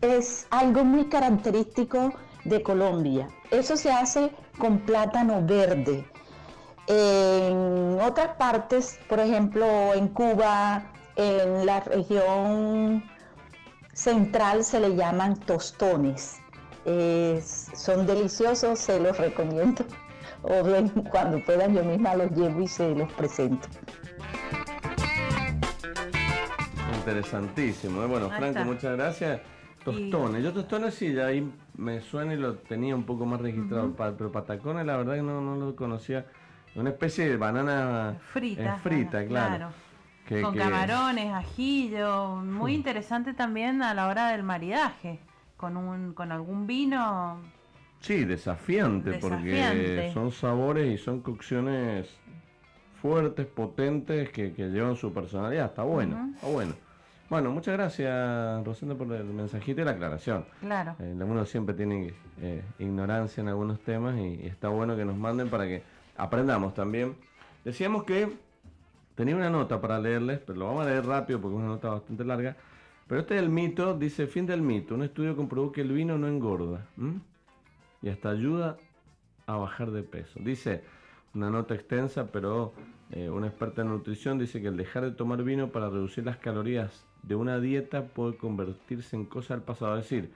es 0.00 0.46
algo 0.50 0.84
muy 0.84 1.06
característico 1.06 2.12
de 2.44 2.62
Colombia. 2.62 3.28
Eso 3.50 3.76
se 3.76 3.90
hace 3.90 4.30
con 4.58 4.80
plátano 4.80 5.42
verde. 5.44 6.04
En 6.86 7.98
otras 8.00 8.36
partes, 8.36 8.98
por 9.08 9.20
ejemplo, 9.20 9.94
en 9.94 10.08
Cuba, 10.08 10.92
en 11.16 11.64
la 11.64 11.80
región 11.80 13.02
central 13.94 14.64
se 14.64 14.80
le 14.80 14.94
llaman 14.94 15.36
tostones. 15.40 16.40
son 16.84 18.06
deliciosos, 18.06 18.78
se 18.78 19.00
los 19.00 19.16
recomiendo. 19.16 19.84
O 20.46 20.62
cuando 21.10 21.42
puedan 21.42 21.74
yo 21.74 21.82
misma 21.82 22.16
los 22.16 22.30
llevo 22.32 22.60
y 22.60 22.68
se 22.68 22.94
los 22.94 23.10
presento. 23.14 23.66
Interesantísimo. 26.98 28.02
¿eh? 28.02 28.06
Bueno, 28.06 28.28
Franco, 28.28 28.62
muchas 28.62 28.94
gracias. 28.94 29.40
Tostones. 29.82 30.44
Yo 30.44 30.52
tostones 30.52 30.96
sí, 30.96 31.14
ya 31.14 31.28
ahí 31.28 31.50
me 31.78 32.02
suena 32.02 32.34
y 32.34 32.36
lo 32.36 32.56
tenía 32.56 32.94
un 32.94 33.04
poco 33.04 33.24
más 33.24 33.40
registrado. 33.40 33.94
Pero 33.96 34.30
patacones 34.30 34.84
la 34.84 34.98
verdad 34.98 35.14
que 35.14 35.22
no, 35.22 35.40
no 35.40 35.56
lo 35.56 35.74
conocía. 35.74 36.26
Una 36.74 36.90
especie 36.90 37.26
de 37.26 37.38
banana 37.38 38.18
frita. 38.30 38.76
frita, 38.76 39.24
claro 39.24 39.70
con 40.28 40.56
camarones, 40.56 41.32
ajillo, 41.32 42.36
muy 42.36 42.72
hmm. 42.72 42.76
interesante 42.76 43.34
también 43.34 43.82
a 43.82 43.94
la 43.94 44.08
hora 44.08 44.28
del 44.28 44.42
maridaje, 44.42 45.18
con 45.56 45.76
un 45.76 46.14
con 46.14 46.32
algún 46.32 46.66
vino. 46.66 47.38
Sí, 48.00 48.24
desafiante, 48.24 49.14
porque 49.14 50.10
son 50.12 50.30
sabores 50.30 50.92
y 50.92 51.02
son 51.02 51.20
cocciones 51.20 52.08
fuertes, 53.00 53.46
potentes, 53.46 54.30
que, 54.30 54.50
llevan 54.50 54.96
su 54.96 55.12
personalidad. 55.12 55.66
Está 55.66 55.82
bueno, 55.82 56.30
está 56.34 56.48
bueno. 56.48 56.74
Bueno, 57.30 57.50
muchas 57.50 57.74
gracias, 57.74 58.64
Rosenda, 58.64 58.94
por 58.94 59.10
el 59.12 59.24
mensajito 59.24 59.80
y 59.80 59.84
la 59.84 59.92
aclaración. 59.92 60.44
Claro. 60.60 60.96
Eh, 61.00 61.14
uno 61.18 61.46
siempre 61.46 61.74
tiene 61.74 62.12
eh, 62.40 62.62
ignorancia 62.78 63.40
en 63.40 63.48
algunos 63.48 63.80
temas 63.80 64.18
y 64.18 64.46
está 64.46 64.68
bueno 64.68 64.96
que 64.96 65.04
nos 65.04 65.16
manden 65.16 65.48
para 65.48 65.64
que 65.64 65.82
aprendamos 66.16 66.74
también. 66.74 67.16
Decíamos 67.64 68.04
que 68.04 68.30
Tenía 69.14 69.36
una 69.36 69.50
nota 69.50 69.80
para 69.80 69.98
leerles, 70.00 70.40
pero 70.40 70.58
lo 70.58 70.66
vamos 70.66 70.86
a 70.86 70.90
leer 70.90 71.06
rápido 71.06 71.40
porque 71.40 71.56
es 71.56 71.62
una 71.62 71.72
nota 71.72 71.90
bastante 71.90 72.24
larga. 72.24 72.56
Pero 73.06 73.20
este 73.20 73.36
es 73.36 73.42
el 73.42 73.48
mito, 73.48 73.96
dice, 73.96 74.26
fin 74.26 74.46
del 74.46 74.62
mito. 74.62 74.94
Un 74.94 75.02
estudio 75.02 75.36
comprobó 75.36 75.70
que 75.72 75.82
el 75.82 75.92
vino 75.92 76.18
no 76.18 76.26
engorda 76.26 76.86
y 78.02 78.08
hasta 78.08 78.30
ayuda 78.30 78.76
a 79.46 79.56
bajar 79.56 79.90
de 79.90 80.02
peso. 80.02 80.40
Dice, 80.42 80.82
una 81.34 81.50
nota 81.50 81.74
extensa, 81.74 82.32
pero 82.32 82.72
eh, 83.10 83.28
una 83.28 83.46
experta 83.46 83.82
en 83.82 83.88
nutrición 83.88 84.38
dice 84.38 84.60
que 84.60 84.68
el 84.68 84.76
dejar 84.76 85.04
de 85.04 85.12
tomar 85.12 85.42
vino 85.42 85.70
para 85.70 85.90
reducir 85.90 86.24
las 86.24 86.38
calorías 86.38 87.06
de 87.22 87.34
una 87.34 87.60
dieta 87.60 88.06
puede 88.06 88.36
convertirse 88.36 89.16
en 89.16 89.26
cosa 89.26 89.54
del 89.54 89.62
pasado. 89.62 89.98
Es 89.98 90.08
decir, 90.08 90.32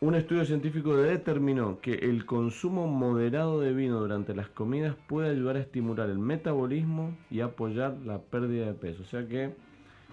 un 0.00 0.14
estudio 0.14 0.44
científico 0.44 0.96
determinó 0.96 1.80
que 1.80 1.94
el 1.94 2.24
consumo 2.24 2.86
moderado 2.86 3.60
de 3.60 3.72
vino 3.72 3.98
durante 3.98 4.32
las 4.34 4.48
comidas 4.48 4.94
puede 5.08 5.30
ayudar 5.30 5.56
a 5.56 5.60
estimular 5.60 6.08
el 6.08 6.20
metabolismo 6.20 7.16
y 7.30 7.40
apoyar 7.40 7.96
la 8.04 8.18
pérdida 8.18 8.66
de 8.66 8.74
peso. 8.74 9.02
O 9.02 9.06
sea 9.06 9.26
que 9.26 9.54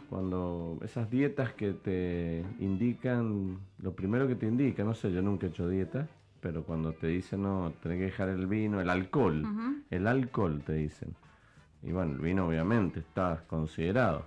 cuando 0.10 0.80
esas 0.84 1.12
dietas 1.12 1.54
que 1.54 1.74
te 1.74 2.44
indican, 2.60 3.60
lo 3.80 3.94
primero 3.94 4.28
que 4.28 4.36
te 4.36 4.48
indica, 4.48 4.84
no 4.84 4.96
sé, 4.96 5.12
yo 5.12 5.22
nunca 5.22 5.46
he 5.46 5.50
hecho 5.50 5.70
dieta, 5.70 6.08
pero 6.42 6.64
cuando 6.64 6.94
te 6.94 7.08
dicen 7.08 7.44
no, 7.44 7.72
tenés 7.84 8.00
que 8.00 8.06
dejar 8.06 8.30
el 8.30 8.48
vino, 8.48 8.82
el 8.82 8.90
alcohol, 8.90 9.44
el 9.92 10.08
alcohol 10.08 10.64
te 10.66 10.74
dicen. 10.74 11.16
Y 11.84 11.92
bueno, 11.92 12.14
el 12.14 12.20
vino 12.22 12.48
obviamente 12.48 13.02
está 13.02 13.44
considerado, 13.48 14.26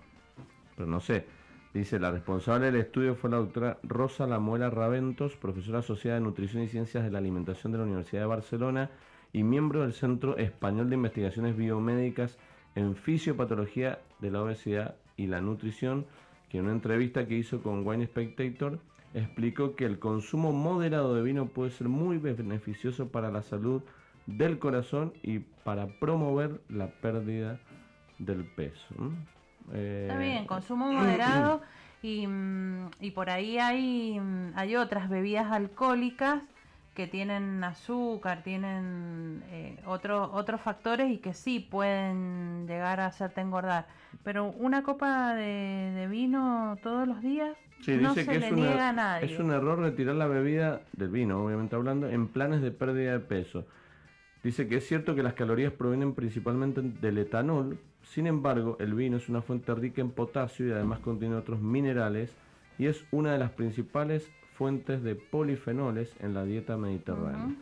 pero 0.76 0.88
no 0.88 1.00
sé. 1.00 1.37
Dice, 1.74 1.98
la 1.98 2.10
responsable 2.10 2.66
del 2.66 2.76
estudio 2.76 3.14
fue 3.14 3.28
la 3.28 3.36
doctora 3.36 3.78
Rosa 3.82 4.26
Lamuela 4.26 4.70
Raventos, 4.70 5.36
profesora 5.36 5.80
asociada 5.80 6.16
de 6.16 6.24
Nutrición 6.24 6.62
y 6.62 6.68
Ciencias 6.68 7.04
de 7.04 7.10
la 7.10 7.18
Alimentación 7.18 7.72
de 7.72 7.78
la 7.78 7.84
Universidad 7.84 8.22
de 8.22 8.26
Barcelona 8.26 8.90
y 9.34 9.42
miembro 9.42 9.82
del 9.82 9.92
Centro 9.92 10.38
Español 10.38 10.88
de 10.88 10.96
Investigaciones 10.96 11.56
Biomédicas 11.56 12.38
en 12.74 12.96
Fisiopatología 12.96 13.98
de 14.20 14.30
la 14.30 14.42
Obesidad 14.42 14.96
y 15.18 15.26
la 15.26 15.42
Nutrición, 15.42 16.06
que 16.48 16.58
en 16.58 16.64
una 16.64 16.72
entrevista 16.72 17.26
que 17.26 17.36
hizo 17.36 17.62
con 17.62 17.86
Wine 17.86 18.06
Spectator 18.06 18.78
explicó 19.12 19.76
que 19.76 19.84
el 19.84 19.98
consumo 19.98 20.52
moderado 20.52 21.14
de 21.14 21.22
vino 21.22 21.46
puede 21.46 21.70
ser 21.70 21.88
muy 21.88 22.16
beneficioso 22.16 23.08
para 23.08 23.30
la 23.30 23.42
salud 23.42 23.82
del 24.26 24.58
corazón 24.58 25.12
y 25.22 25.40
para 25.40 25.86
promover 25.98 26.60
la 26.70 26.88
pérdida 26.88 27.60
del 28.18 28.44
peso. 28.44 28.94
Está 29.74 30.18
bien, 30.18 30.46
consumo 30.46 30.92
moderado 30.92 31.62
y, 32.02 32.26
mm, 32.26 32.90
y 33.00 33.10
por 33.10 33.30
ahí 33.30 33.58
hay, 33.58 34.18
mm, 34.20 34.52
hay 34.56 34.76
otras 34.76 35.08
bebidas 35.08 35.50
alcohólicas 35.52 36.42
que 36.98 37.06
tienen 37.06 37.62
azúcar, 37.62 38.42
tienen 38.42 39.44
eh, 39.52 39.76
otros 39.86 40.60
factores 40.60 41.08
y 41.12 41.18
que 41.18 41.32
sí 41.32 41.60
pueden 41.60 42.66
llegar 42.66 42.98
a 42.98 43.06
hacerte 43.06 43.40
engordar. 43.40 43.86
Pero 44.24 44.46
una 44.46 44.82
copa 44.82 45.32
de, 45.36 46.08
vino 46.10 46.76
todos 46.82 47.06
los 47.06 47.22
días 47.22 47.56
no 47.86 48.14
se 48.14 48.24
le 48.40 48.50
niega 48.50 48.88
a 48.88 48.92
nadie. 48.92 49.32
Es 49.32 49.38
un 49.38 49.52
error 49.52 49.78
retirar 49.78 50.16
la 50.16 50.26
bebida 50.26 50.80
del 50.92 51.10
vino, 51.10 51.44
obviamente 51.44 51.76
hablando, 51.76 52.08
en 52.08 52.26
planes 52.26 52.62
de 52.62 52.72
pérdida 52.72 53.12
de 53.12 53.20
peso. 53.20 53.64
Dice 54.42 54.66
que 54.66 54.78
es 54.78 54.86
cierto 54.88 55.14
que 55.14 55.22
las 55.22 55.34
calorías 55.34 55.72
provienen 55.72 56.14
principalmente 56.14 56.80
del 56.82 57.18
etanol, 57.18 57.78
sin 58.14 58.26
embargo, 58.26 58.76
el 58.80 58.94
vino 58.94 59.18
es 59.18 59.28
una 59.28 59.42
fuente 59.42 59.74
rica 59.74 60.00
en 60.00 60.10
potasio 60.10 60.66
y 60.66 60.72
además 60.72 61.00
contiene 61.00 61.36
otros 61.36 61.60
minerales 61.60 62.34
y 62.78 62.86
es 62.86 63.04
una 63.10 63.32
de 63.32 63.38
las 63.38 63.50
principales 63.50 64.30
fuentes 64.54 65.02
de 65.02 65.14
polifenoles 65.14 66.14
en 66.20 66.32
la 66.32 66.44
dieta 66.44 66.76
mediterránea. 66.76 67.54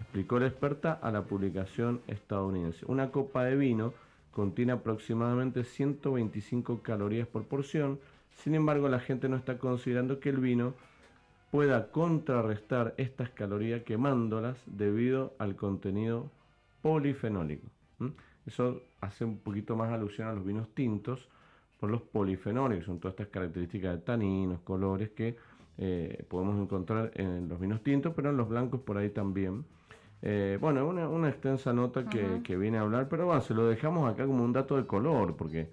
Explicó 0.00 0.40
la 0.40 0.48
experta 0.48 0.92
a 0.92 1.12
la 1.12 1.22
publicación 1.22 2.00
estadounidense. 2.08 2.84
Una 2.86 3.10
copa 3.10 3.44
de 3.44 3.56
vino 3.56 3.94
contiene 4.32 4.72
aproximadamente 4.72 5.62
125 5.62 6.82
calorías 6.82 7.28
por 7.28 7.44
porción, 7.44 8.00
sin 8.34 8.56
embargo 8.56 8.88
la 8.88 8.98
gente 8.98 9.28
no 9.28 9.36
está 9.36 9.58
considerando 9.58 10.18
que 10.18 10.30
el 10.30 10.38
vino 10.38 10.74
pueda 11.52 11.92
contrarrestar 11.92 12.94
estas 12.96 13.30
calorías 13.30 13.82
quemándolas 13.82 14.58
debido 14.66 15.34
al 15.38 15.54
contenido 15.54 16.30
polifenólico. 16.82 17.68
Eso 18.46 18.82
hace 19.00 19.24
un 19.24 19.38
poquito 19.38 19.76
más 19.76 19.92
alusión 19.92 20.28
a 20.28 20.32
los 20.32 20.44
vinos 20.44 20.68
tintos 20.74 21.28
por 21.78 21.90
los 21.90 22.02
polifenoles, 22.02 22.80
que 22.80 22.84
son 22.84 23.00
todas 23.00 23.14
estas 23.14 23.28
características 23.28 23.96
de 23.96 24.02
taninos, 24.02 24.60
colores 24.60 25.10
que 25.10 25.36
eh, 25.78 26.24
podemos 26.28 26.60
encontrar 26.60 27.10
en 27.14 27.48
los 27.48 27.58
vinos 27.58 27.82
tintos, 27.82 28.12
pero 28.14 28.30
en 28.30 28.36
los 28.36 28.48
blancos 28.48 28.80
por 28.80 28.98
ahí 28.98 29.10
también. 29.10 29.64
Eh, 30.22 30.58
bueno, 30.60 30.86
una, 30.86 31.08
una 31.08 31.28
extensa 31.28 31.72
nota 31.72 32.04
que, 32.06 32.56
viene 32.56 32.78
a 32.78 32.82
hablar, 32.82 33.08
pero 33.08 33.26
bueno, 33.26 33.40
se 33.40 33.54
lo 33.54 33.66
dejamos 33.66 34.08
acá 34.08 34.26
como 34.26 34.44
un 34.44 34.52
dato 34.52 34.76
de 34.76 34.86
color, 34.86 35.36
porque 35.36 35.70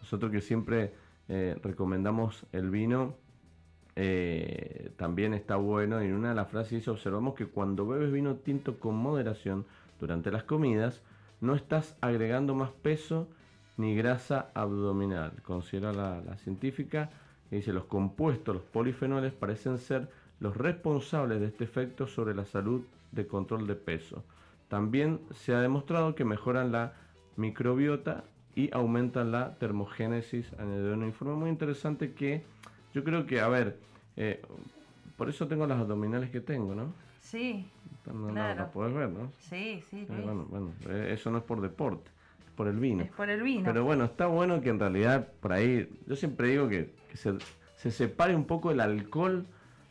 nosotros 0.00 0.30
que 0.30 0.40
siempre 0.40 0.92
eh, 1.28 1.56
recomendamos 1.62 2.46
el 2.52 2.70
vino, 2.70 3.14
también 4.96 5.34
está 5.34 5.56
bueno. 5.56 6.02
Y 6.02 6.06
en 6.06 6.14
una 6.14 6.30
de 6.30 6.34
las 6.36 6.48
frases 6.48 6.70
dice, 6.70 6.90
observamos 6.90 7.34
que 7.34 7.46
cuando 7.46 7.86
bebes 7.86 8.12
vino 8.12 8.36
tinto 8.36 8.78
con 8.78 8.94
moderación 8.94 9.66
durante 9.98 10.30
las 10.30 10.44
comidas, 10.44 11.02
no 11.40 11.54
estás 11.54 11.96
agregando 12.00 12.54
más 12.54 12.70
peso 12.70 13.28
ni 13.76 13.94
grasa 13.94 14.50
abdominal. 14.54 15.32
Considera 15.42 15.92
la, 15.92 16.36
científica 16.38 17.10
dice, 17.50 17.72
los 17.72 17.84
compuestos, 17.84 18.54
los 18.54 18.64
polifenoles 18.64 19.32
parecen 19.32 19.78
ser 19.78 20.08
los 20.38 20.56
responsables 20.56 21.40
de 21.40 21.46
este 21.46 21.64
efecto 21.64 22.06
sobre 22.06 22.34
la 22.34 22.44
salud 22.44 22.82
de 23.12 23.26
control 23.26 23.66
de 23.66 23.74
peso. 23.74 24.22
También 24.68 25.20
se 25.32 25.54
ha 25.54 25.60
demostrado 25.60 26.14
que 26.14 26.24
mejoran 26.24 26.72
la 26.72 26.92
microbiota 27.36 28.24
y 28.54 28.70
aumentan 28.72 29.32
la 29.32 29.54
termogénesis, 29.58 30.52
añadió 30.58 30.92
un 30.92 31.04
informe 31.04 31.34
muy 31.34 31.50
interesante 31.50 32.12
que 32.12 32.42
yo 32.94 33.02
creo 33.04 33.26
que, 33.26 33.40
a 33.40 33.48
ver, 33.48 33.78
eh, 34.16 34.42
por 35.16 35.28
eso 35.28 35.48
tengo 35.48 35.66
las 35.66 35.80
abdominales 35.80 36.30
que 36.30 36.40
tengo, 36.40 36.74
¿no? 36.74 36.92
Sí. 37.20 37.70
No, 38.06 38.28
claro. 38.28 38.70
puedes 38.72 38.94
ver, 38.94 39.10
¿no? 39.10 39.32
Sí, 39.38 39.82
sí. 39.88 40.06
Eh, 40.08 40.22
bueno, 40.24 40.46
bueno, 40.48 40.72
eh, 40.88 41.10
eso 41.12 41.30
no 41.30 41.38
es 41.38 41.44
por 41.44 41.60
deporte, 41.60 42.10
es 42.44 42.50
por 42.52 42.66
el 42.66 42.78
vino. 42.78 43.04
Es 43.04 43.10
por 43.12 43.30
el 43.30 43.42
vino. 43.42 43.64
Pero 43.64 43.84
bueno, 43.84 44.04
está 44.04 44.26
bueno 44.26 44.60
que 44.60 44.70
en 44.70 44.80
realidad 44.80 45.28
por 45.40 45.52
ahí, 45.52 45.88
yo 46.06 46.16
siempre 46.16 46.48
digo 46.48 46.68
que 46.68 46.92
que 47.10 47.16
se, 47.16 47.90
separe 47.90 48.34
un 48.34 48.44
poco 48.44 48.70
el 48.70 48.80
alcohol, 48.80 49.46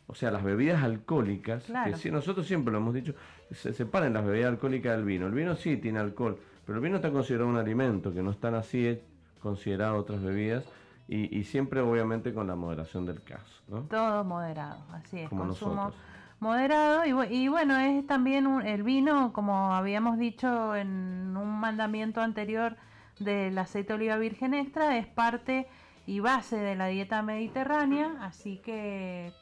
o 0.07 0.15
sea, 0.15 0.31
las 0.31 0.43
bebidas 0.43 0.83
alcohólicas, 0.83 1.65
que 1.85 1.95
si, 1.95 2.09
nosotros 2.09 2.47
siempre 2.47 2.71
lo 2.71 2.79
hemos 2.79 2.93
dicho, 2.93 3.13
se 3.51 3.73
separen 3.73 4.13
las 4.13 4.25
bebidas 4.25 4.49
alcohólicas 4.49 4.95
del 4.95 5.05
vino. 5.05 5.27
El 5.27 5.33
vino 5.33 5.55
sí 5.55 5.77
tiene 5.77 5.99
alcohol, 5.99 6.39
pero 6.65 6.77
el 6.77 6.83
vino 6.83 6.95
está 6.95 7.11
considerado 7.11 7.49
un 7.49 7.57
alimento, 7.57 8.13
que 8.13 8.23
no 8.23 8.31
están 8.31 8.55
así 8.55 8.99
consideradas 9.39 9.99
otras 9.99 10.21
bebidas. 10.21 10.65
Y, 11.11 11.43
siempre 11.43 11.79
obviamente 11.81 12.35
con 12.35 12.45
la 12.45 12.55
moderación 12.55 13.03
del 13.03 13.23
caso. 13.23 13.63
¿no? 13.67 13.81
Todo 13.81 14.23
moderado, 14.23 14.79
así 14.91 15.21
es, 15.21 15.29
consumo 15.29 15.91
moderado 16.39 17.05
y, 17.05 17.35
y, 17.35 17.47
bueno, 17.47 17.77
es 17.77 18.05
también 18.07 18.61
el 18.65 18.83
vino, 18.83 19.33
como 19.33 19.73
habíamos 19.73 20.17
dicho 20.17 20.75
en 20.75 21.35
un 21.35 21.59
mandamiento 21.59 22.21
anterior 22.21 22.77
del 23.19 23.57
aceite 23.57 23.89
de 23.89 23.93
oliva 23.95 24.17
virgen 24.17 24.53
extra, 24.53 24.97
es 24.97 25.07
parte 25.07 25.67
y 26.05 26.21
base 26.21 26.57
de 26.57 26.75
la 26.75 26.87
dieta 26.87 27.21
mediterránea, 27.21 28.17
así 28.21 28.57
que 28.57 29.27
eh, 29.27 29.33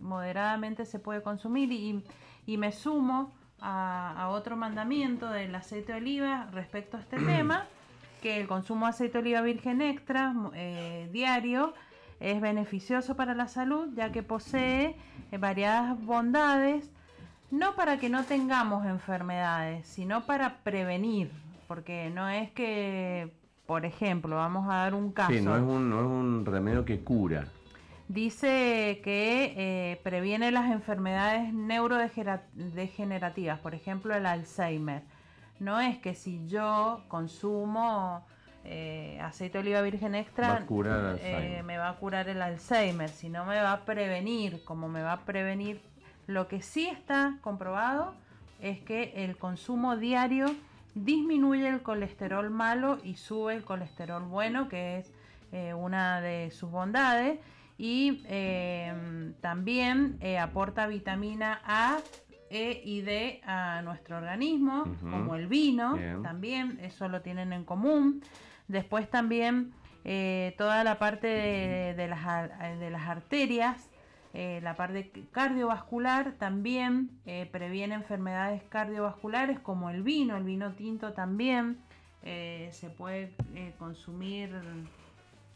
moderadamente 0.00 0.84
se 0.84 0.98
puede 0.98 1.22
consumir 1.22 1.72
y, 1.72 2.56
me 2.56 2.72
sumo 2.72 3.32
a, 3.60 4.28
otro 4.30 4.56
mandamiento 4.56 5.28
del 5.30 5.54
aceite 5.54 5.92
de 5.92 5.98
oliva 5.98 6.48
respecto 6.52 6.96
a 6.98 7.00
este 7.00 7.16
tema, 7.20 7.66
que 8.22 8.40
el 8.40 8.46
consumo 8.46 8.86
de 8.86 8.90
aceite 8.90 9.14
de 9.14 9.18
oliva 9.20 9.40
virgen 9.40 9.80
extra 9.80 10.34
eh, 10.54 11.08
diario 11.12 11.74
es 12.32 12.40
beneficioso 12.40 13.16
para 13.16 13.34
la 13.34 13.48
salud 13.48 13.88
ya 13.94 14.12
que 14.12 14.22
posee 14.22 14.96
eh, 15.30 15.38
variadas 15.38 16.02
bondades, 16.04 16.90
no 17.50 17.74
para 17.74 17.98
que 17.98 18.08
no 18.08 18.24
tengamos 18.24 18.86
enfermedades, 18.86 19.86
sino 19.86 20.26
para 20.26 20.58
prevenir, 20.64 21.30
porque 21.68 22.10
no 22.10 22.28
es 22.28 22.50
que 22.50 23.32
por 23.66 23.86
ejemplo, 23.86 24.36
vamos 24.36 24.68
a 24.68 24.74
dar 24.74 24.94
un 24.94 25.10
caso. 25.12 25.32
Sí, 25.32 25.40
no 25.40 25.56
es 25.56 25.62
un, 25.62 25.88
no 25.88 26.00
es 26.00 26.06
un 26.06 26.44
remedio 26.44 26.84
que 26.84 27.00
cura. 27.00 27.46
Dice 28.08 29.00
que 29.02 29.54
eh, 29.56 29.98
previene 30.02 30.50
las 30.50 30.70
enfermedades 30.70 31.54
neurodegenerativas, 31.54 33.58
por 33.60 33.74
ejemplo 33.74 34.14
el 34.14 34.26
Alzheimer. 34.26 35.04
No 35.58 35.80
es 35.80 35.96
que 35.98 36.14
si 36.14 36.46
yo 36.46 37.02
consumo 37.08 38.26
eh, 38.64 39.18
aceite 39.20 39.58
de 39.58 39.62
oliva 39.62 39.82
virgen 39.82 40.14
extra 40.14 40.64
eh, 41.20 41.62
me 41.64 41.76
va 41.76 41.90
a 41.90 41.96
curar 41.96 42.28
el 42.28 42.40
Alzheimer, 42.40 43.10
sino 43.10 43.44
me 43.44 43.60
va 43.60 43.72
a 43.72 43.84
prevenir, 43.84 44.64
como 44.64 44.88
me 44.88 45.02
va 45.02 45.12
a 45.12 45.20
prevenir. 45.20 45.80
Lo 46.26 46.48
que 46.48 46.62
sí 46.62 46.86
está 46.86 47.36
comprobado 47.42 48.14
es 48.60 48.80
que 48.80 49.12
el 49.24 49.36
consumo 49.36 49.96
diario 49.96 50.46
disminuye 50.94 51.68
el 51.68 51.82
colesterol 51.82 52.48
malo 52.48 52.98
y 53.04 53.16
sube 53.16 53.54
el 53.54 53.64
colesterol 53.64 54.22
bueno, 54.22 54.68
que 54.68 54.98
es 54.98 55.12
eh, 55.52 55.74
una 55.74 56.20
de 56.20 56.50
sus 56.50 56.70
bondades. 56.70 57.38
Y 57.76 58.22
también 59.40 60.20
aporta 60.40 60.86
vitamina 60.86 61.60
A, 61.64 61.98
E 62.48 62.80
y 62.84 63.00
D 63.00 63.40
a 63.44 63.82
nuestro 63.82 64.16
organismo, 64.16 64.84
como 65.00 65.34
el 65.34 65.48
vino, 65.48 65.98
también, 66.22 66.78
eso 66.82 67.08
lo 67.08 67.20
tienen 67.20 67.52
en 67.52 67.64
común. 67.64 68.22
Después 68.68 69.10
también 69.10 69.72
eh, 70.04 70.54
toda 70.58 70.84
la 70.84 70.98
parte 70.98 71.26
de, 71.26 72.08
las, 72.08 72.78
de 72.78 72.90
las 72.90 73.08
arterias 73.08 73.90
eh, 74.36 74.58
la 74.64 74.74
parte 74.74 75.12
cardiovascular 75.30 76.32
también 76.32 77.08
eh, 77.24 77.48
previene 77.52 77.94
enfermedades 77.94 78.64
cardiovasculares 78.64 79.60
como 79.60 79.90
el 79.90 80.02
vino, 80.02 80.36
el 80.36 80.42
vino 80.42 80.72
tinto 80.72 81.12
también 81.12 81.78
eh, 82.24 82.68
se 82.72 82.90
puede 82.90 83.32
consumir 83.78 84.50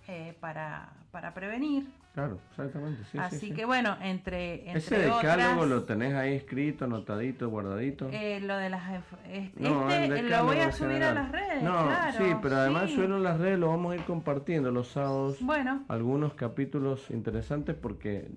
eh, 0.08 0.34
para, 0.40 0.88
para 1.12 1.32
prevenir. 1.34 1.86
Claro, 2.14 2.38
exactamente. 2.50 3.04
Sí, 3.12 3.18
Así 3.18 3.38
sí, 3.38 3.46
sí. 3.48 3.52
que 3.54 3.64
bueno, 3.64 3.96
entre, 4.02 4.54
entre 4.62 4.78
Ese 4.78 4.98
decálogo 4.98 5.18
otras, 5.62 5.68
lo 5.68 5.84
tenés 5.84 6.14
ahí 6.14 6.34
escrito, 6.34 6.86
anotadito, 6.86 7.48
guardadito. 7.48 8.08
eh, 8.10 8.40
lo 8.40 8.56
de 8.56 8.70
las 8.70 8.82
este, 9.30 9.60
No, 9.60 9.88
este 9.88 10.22
lo 10.24 10.44
voy 10.44 10.56
a 10.58 10.72
subir 10.72 10.88
general. 10.94 11.16
a 11.16 11.22
las 11.22 11.32
redes. 11.32 11.62
No, 11.62 11.86
claro, 11.86 12.18
sí, 12.18 12.34
pero 12.42 12.56
además 12.56 12.90
subirlo 12.90 13.18
en 13.18 13.22
las 13.22 13.38
redes 13.38 13.58
lo 13.60 13.68
vamos 13.68 13.92
a 13.92 13.96
ir 13.96 14.02
compartiendo 14.04 14.72
los 14.72 14.88
sábados. 14.88 15.36
Bueno, 15.40 15.84
Algunos 15.88 16.34
capítulos 16.34 17.08
interesantes 17.10 17.76
porque. 17.76 18.28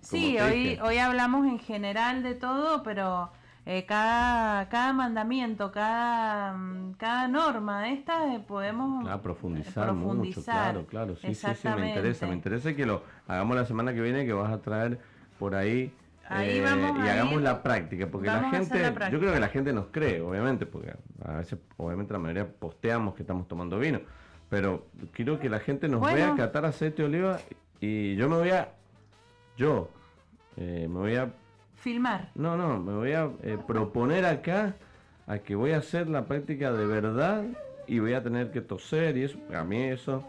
sí, 0.00 0.36
hoy, 0.40 0.64
dije, 0.70 0.82
hoy 0.82 0.98
hablamos 0.98 1.46
en 1.46 1.60
general 1.60 2.22
de 2.24 2.34
todo, 2.34 2.82
pero 2.82 3.30
eh, 3.66 3.86
cada, 3.86 4.68
cada 4.68 4.92
mandamiento, 4.92 5.72
cada, 5.72 6.52
mm, 6.52 6.92
cada 6.94 7.28
norma 7.28 7.82
de 7.82 7.92
estas 7.94 8.34
eh, 8.34 8.40
podemos 8.46 9.06
Ah, 9.08 9.20
profundizar, 9.22 9.88
eh, 9.88 9.92
mucho, 9.92 10.10
profundizar. 10.10 10.44
claro, 10.72 10.86
claro. 10.86 11.16
Sí, 11.16 11.34
sí, 11.34 11.54
sí, 11.54 11.68
me 11.68 11.86
interesa. 11.88 12.26
Me 12.26 12.34
interesa 12.34 12.74
que 12.74 12.84
lo 12.86 13.02
hagamos 13.26 13.56
la 13.56 13.64
semana 13.66 13.94
que 13.94 14.00
viene, 14.00 14.24
que 14.26 14.32
vas 14.32 14.52
a 14.52 14.60
traer 14.60 14.98
por 15.38 15.54
ahí. 15.54 15.92
Ahí 16.28 16.56
eh, 16.58 16.62
vamos 16.62 16.96
y 16.98 17.08
hagamos 17.08 17.34
ir- 17.34 17.40
la 17.42 17.62
práctica, 17.62 18.06
porque 18.06 18.28
la 18.28 18.44
gente, 18.48 18.80
la 18.80 19.10
yo 19.10 19.18
creo 19.20 19.32
que 19.34 19.40
la 19.40 19.48
gente 19.48 19.72
nos 19.74 19.86
cree, 19.86 20.22
obviamente, 20.22 20.64
porque 20.64 20.94
a 21.22 21.32
veces, 21.34 21.58
obviamente, 21.76 22.14
la 22.14 22.18
mayoría 22.18 22.46
posteamos 22.50 23.14
que 23.14 23.22
estamos 23.22 23.46
tomando 23.46 23.78
vino, 23.78 24.00
pero 24.48 24.86
quiero 25.12 25.38
que 25.38 25.50
la 25.50 25.60
gente 25.60 25.86
nos 25.86 26.00
Bueno. 26.00 26.16
vea 26.16 26.34
catar 26.34 26.64
aceite 26.64 27.02
de 27.02 27.08
oliva 27.08 27.38
y 27.78 28.16
yo 28.16 28.28
me 28.30 28.36
voy 28.36 28.50
a, 28.50 28.72
yo, 29.58 29.90
eh, 30.56 30.86
me 30.88 30.98
voy 30.98 31.16
a 31.16 31.30
Filmar. 31.84 32.30
no, 32.34 32.56
no, 32.56 32.80
me 32.80 32.94
voy 32.94 33.12
a 33.12 33.28
eh, 33.42 33.58
proponer 33.66 34.24
acá 34.24 34.74
a 35.26 35.36
que 35.36 35.54
voy 35.54 35.72
a 35.72 35.76
hacer 35.76 36.08
la 36.08 36.24
práctica 36.24 36.72
de 36.72 36.86
verdad 36.86 37.44
y 37.86 37.98
voy 37.98 38.14
a 38.14 38.22
tener 38.22 38.50
que 38.52 38.62
toser 38.62 39.18
y 39.18 39.24
eso, 39.24 39.38
a 39.54 39.64
mí 39.64 39.82
eso 39.82 40.24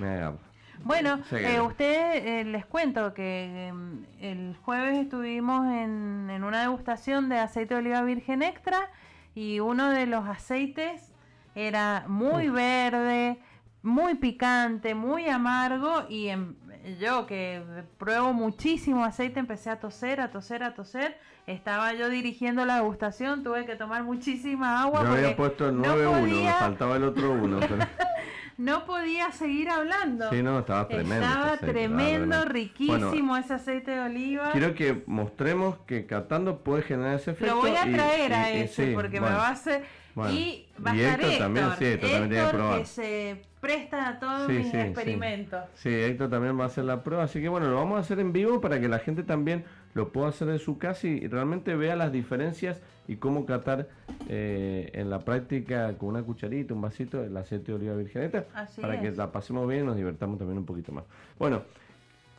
me 0.00 0.08
agarra. 0.08 0.38
Bueno, 0.82 1.20
eh, 1.30 1.60
ustedes 1.60 2.24
eh, 2.24 2.44
les 2.44 2.66
cuento 2.66 3.14
que 3.14 3.68
em, 3.68 4.04
el 4.20 4.56
jueves 4.64 4.98
estuvimos 4.98 5.68
en, 5.68 6.28
en 6.28 6.42
una 6.42 6.62
degustación 6.62 7.28
de 7.28 7.38
aceite 7.38 7.74
de 7.74 7.80
oliva 7.82 8.02
virgen 8.02 8.42
extra 8.42 8.90
y 9.32 9.60
uno 9.60 9.90
de 9.90 10.06
los 10.06 10.26
aceites 10.26 11.14
era 11.54 12.04
muy 12.08 12.48
verde, 12.48 13.38
muy 13.82 14.16
picante, 14.16 14.96
muy 14.96 15.28
amargo 15.28 16.04
y 16.08 16.30
em- 16.30 16.56
yo 17.00 17.26
que 17.26 17.62
pruebo 17.98 18.32
muchísimo 18.32 19.04
aceite 19.04 19.40
empecé 19.40 19.70
a 19.70 19.80
toser, 19.80 20.20
a 20.20 20.30
toser, 20.30 20.62
a 20.62 20.74
toser. 20.74 21.16
Estaba 21.46 21.92
yo 21.94 22.08
dirigiendo 22.08 22.64
la 22.64 22.76
degustación, 22.76 23.42
tuve 23.44 23.66
que 23.66 23.76
tomar 23.76 24.02
muchísima 24.02 24.82
agua. 24.82 25.02
Yo 25.04 25.12
había 25.12 25.36
puesto 25.36 25.68
el 25.68 25.76
no 25.80 25.84
9-1, 25.96 26.12
me 26.12 26.20
podía- 26.20 26.52
faltaba 26.54 26.96
el 26.96 27.04
otro 27.04 27.32
1. 27.32 27.60
Pero... 27.60 27.76
no 28.58 28.84
podía 28.84 29.30
seguir 29.32 29.68
hablando. 29.70 30.28
Sí, 30.30 30.42
no, 30.42 30.58
estaba 30.60 30.88
tremendo. 30.88 31.24
Estaba 31.26 31.44
aceite, 31.52 31.66
tremendo, 31.72 32.34
estaba 32.36 32.44
riquísimo 32.52 32.98
Bueno, 32.98 33.36
ese 33.36 33.54
aceite 33.54 33.90
de 33.92 34.00
oliva. 34.00 34.50
quiero 34.52 34.74
que 34.74 35.02
mostremos 35.06 35.78
que 35.86 36.06
catando 36.06 36.58
puede 36.64 36.82
generar 36.82 37.14
ese 37.16 37.32
efecto. 37.32 37.54
Lo 37.54 37.60
voy 37.60 37.70
a 37.76 37.86
y- 37.86 37.92
traer 37.92 38.32
a 38.34 38.50
y- 38.52 38.56
y 38.56 38.60
ese 38.62 38.86
sí, 38.88 38.92
porque 38.94 39.20
bueno. 39.20 39.36
me 39.36 39.40
va 39.42 39.48
a 39.48 39.52
hacer. 39.52 39.84
bueno. 40.16 40.32
Y 40.32 40.66
va 40.84 40.90
a 40.90 40.94
estar 40.96 41.10
Héctor 41.12 41.30
Héctor. 41.30 41.38
también, 41.44 41.66
sí, 41.78 41.84
Héctor 41.84 42.10
también 42.10 42.30
tiene 42.30 42.44
que 42.44 42.56
probar. 42.56 42.78
que 42.80 42.86
se 42.86 43.42
presta 43.66 44.08
a 44.08 44.18
todos 44.20 44.46
Sí, 44.46 44.52
mis 44.52 44.66
sí, 44.66 44.70
sí. 44.72 44.76
experimentos. 44.78 45.60
Sí, 45.74 45.88
Héctor 45.88 46.30
también 46.30 46.58
va 46.58 46.64
a 46.64 46.66
hacer 46.66 46.84
la 46.84 47.02
prueba, 47.02 47.24
así 47.24 47.40
que 47.40 47.48
bueno, 47.48 47.68
lo 47.68 47.76
vamos 47.76 47.96
a 47.96 48.00
hacer 48.00 48.20
en 48.20 48.32
vivo 48.32 48.60
para 48.60 48.78
que 48.80 48.88
la 48.88 48.98
gente 48.98 49.22
también 49.22 49.64
lo 49.94 50.12
pueda 50.12 50.28
hacer 50.28 50.48
en 50.50 50.58
su 50.58 50.78
casa 50.78 51.06
y 51.08 51.26
realmente 51.26 51.74
vea 51.74 51.96
las 51.96 52.12
diferencias 52.12 52.80
y 53.08 53.16
cómo 53.16 53.46
catar 53.46 53.88
eh, 54.28 54.90
en 54.94 55.10
la 55.10 55.20
práctica 55.20 55.96
con 55.98 56.10
una 56.10 56.22
cucharita, 56.22 56.74
un 56.74 56.80
vasito, 56.82 57.22
el 57.24 57.36
aceite 57.36 57.72
de 57.72 57.78
oliva 57.78 57.94
virgeneta, 57.96 58.44
Así 58.54 58.80
para 58.80 59.00
que 59.00 59.10
la 59.12 59.32
pasemos 59.32 59.66
bien 59.68 59.82
y 59.82 59.86
nos 59.86 59.96
divertamos 59.96 60.38
también 60.38 60.58
un 60.58 60.66
poquito 60.66 60.92
más. 60.92 61.04
Bueno, 61.38 61.62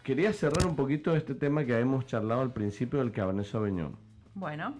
quería 0.03 0.31
cerrar 0.33 0.65
un 0.67 0.75
poquito 0.75 1.15
este 1.15 1.35
tema 1.35 1.65
que 1.65 1.73
habíamos 1.73 2.05
charlado 2.05 2.41
al 2.41 2.53
principio 2.53 2.99
del 2.99 3.11
Cabernet 3.11 3.45
Sauvignon. 3.45 3.95
Bueno, 4.35 4.75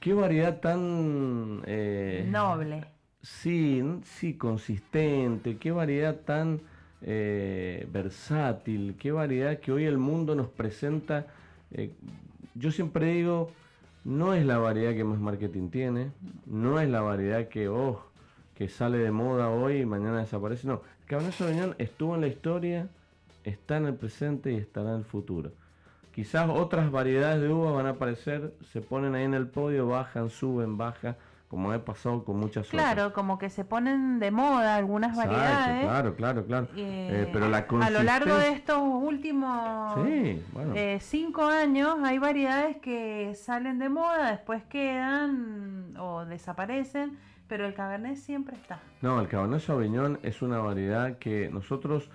Qué 0.00 0.12
variedad 0.14 0.58
tan... 0.60 1.62
eh, 1.64 2.26
noble. 2.28 2.84
Sí, 3.22 3.82
sí, 4.04 4.34
consistente, 4.34 5.56
qué 5.58 5.70
variedad 5.70 6.16
tan 6.16 6.60
eh, 7.02 7.86
versátil, 7.92 8.96
qué 8.98 9.12
variedad 9.12 9.60
que 9.60 9.70
hoy 9.72 9.84
el 9.84 9.98
mundo 9.98 10.34
nos 10.34 10.48
presenta. 10.48 11.26
eh, 11.70 11.92
yo 12.54 12.70
siempre 12.72 13.06
digo, 13.14 13.50
no 14.04 14.34
es 14.34 14.44
la 14.44 14.58
variedad 14.58 14.92
que 14.94 15.04
más 15.04 15.18
marketing 15.20 15.70
tiene, 15.70 16.10
no 16.46 16.80
es 16.80 16.88
la 16.88 17.00
variedad 17.00 17.48
que, 17.48 17.68
oh, 17.68 18.04
que 18.56 18.68
sale 18.68 18.98
de 18.98 19.10
moda 19.12 19.48
hoy 19.50 19.78
y 19.82 19.86
mañana 19.86 20.18
desaparece, 20.20 20.66
no. 20.66 20.82
Cabernet 21.06 21.34
Sauvignon 21.34 21.74
estuvo 21.78 22.14
en 22.16 22.22
la 22.22 22.26
historia, 22.26 22.88
está 23.44 23.76
en 23.76 23.86
el 23.86 23.94
presente 23.94 24.52
y 24.52 24.56
estará 24.56 24.90
en 24.90 24.98
el 24.98 25.04
futuro. 25.04 25.52
Quizás 26.14 26.48
otras 26.50 26.90
variedades 26.90 27.40
de 27.40 27.48
uva 27.48 27.72
van 27.72 27.86
a 27.86 27.90
aparecer, 27.90 28.52
se 28.72 28.80
ponen 28.80 29.14
ahí 29.14 29.24
en 29.24 29.34
el 29.34 29.46
podio, 29.46 29.86
bajan, 29.86 30.28
suben, 30.28 30.76
bajan, 30.76 31.16
como 31.52 31.70
ha 31.70 31.84
pasado 31.84 32.24
con 32.24 32.38
muchas 32.40 32.66
otras. 32.66 32.82
Claro, 32.94 33.12
como 33.12 33.38
que 33.38 33.50
se 33.50 33.62
ponen 33.62 34.18
de 34.20 34.30
moda 34.30 34.74
algunas 34.74 35.10
Exacto, 35.10 35.34
variedades. 35.36 35.84
Claro, 35.86 36.16
claro, 36.16 36.46
claro. 36.46 36.66
eh, 36.74 37.24
Eh, 37.26 37.30
pero 37.30 37.50
la 37.50 37.58
a 37.58 37.90
lo 37.90 38.02
largo 38.02 38.38
de 38.38 38.52
estos 38.52 38.78
últimos 38.80 39.94
Sí, 40.02 40.42
bueno. 40.54 40.72
eh, 40.74 40.96
cinco 41.02 41.44
años 41.44 41.98
hay 42.04 42.16
variedades 42.16 42.78
que 42.78 43.34
salen 43.34 43.78
de 43.78 43.90
moda, 43.90 44.30
después 44.30 44.62
quedan 44.62 45.94
o 45.98 46.24
desaparecen, 46.24 47.18
pero 47.48 47.66
el 47.66 47.74
cabernet 47.74 48.16
siempre 48.16 48.56
está. 48.56 48.80
No, 49.02 49.20
el 49.20 49.28
Cabernet 49.28 49.60
Sauvignon 49.60 50.20
es 50.22 50.40
una 50.40 50.56
variedad 50.60 51.18
que 51.18 51.50
nosotros 51.52 52.08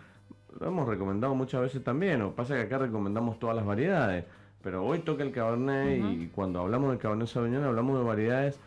lo 0.59 0.65
hemos 0.67 0.87
recomendado 0.89 1.35
muchas 1.35 1.61
veces 1.61 1.83
también. 1.83 2.21
Que 2.21 2.31
pasa 2.35 2.55
que 2.55 2.61
acá 2.61 2.79
recomendamos 2.79 3.37
todas 3.37 3.55
las 3.55 3.67
variedades. 3.67 4.25
Pero 4.63 4.83
hoy 4.83 4.97
toca 4.97 5.21
el 5.21 5.31
Cabernet 5.31 6.01
y 6.03 6.27
cuando 6.29 6.61
hablamos 6.61 6.89
del 6.89 6.97
Cabernet 6.97 7.27
Sauvignon 7.27 7.63
hablamos 7.65 7.99
de 7.99 8.03
variedades 8.03 8.59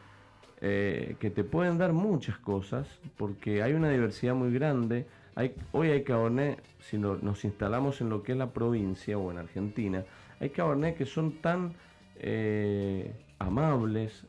eh, 0.61 1.17
que 1.21 1.31
te 1.31 1.45
pueden 1.45 1.79
dar 1.79 1.93
muchas 1.93 2.39
cosas 2.39 2.87
porque 3.17 3.63
hay 3.63 3.73
una 3.73 3.91
diversidad 3.91 4.35
muy 4.35 4.53
grande. 4.53 5.07
Hay, 5.35 5.55
hoy 5.73 5.89
hay 5.91 6.03
Cabernet, 6.03 6.61
si 6.81 6.99
no- 6.99 7.17
nos 7.17 7.45
instalamos 7.45 8.01
en 8.01 8.09
lo 8.11 8.23
que 8.23 8.33
es 8.33 8.39
la 8.39 8.51
provincia 8.53 9.17
o 9.17 9.31
en 9.31 9.39
Argentina, 9.39 10.05
hay 10.41 10.51
Cabernet 10.51 10.97
que 10.97 11.07
son 11.07 11.33
tan 11.41 11.73
eh, 12.23 13.13
amables. 13.39 14.27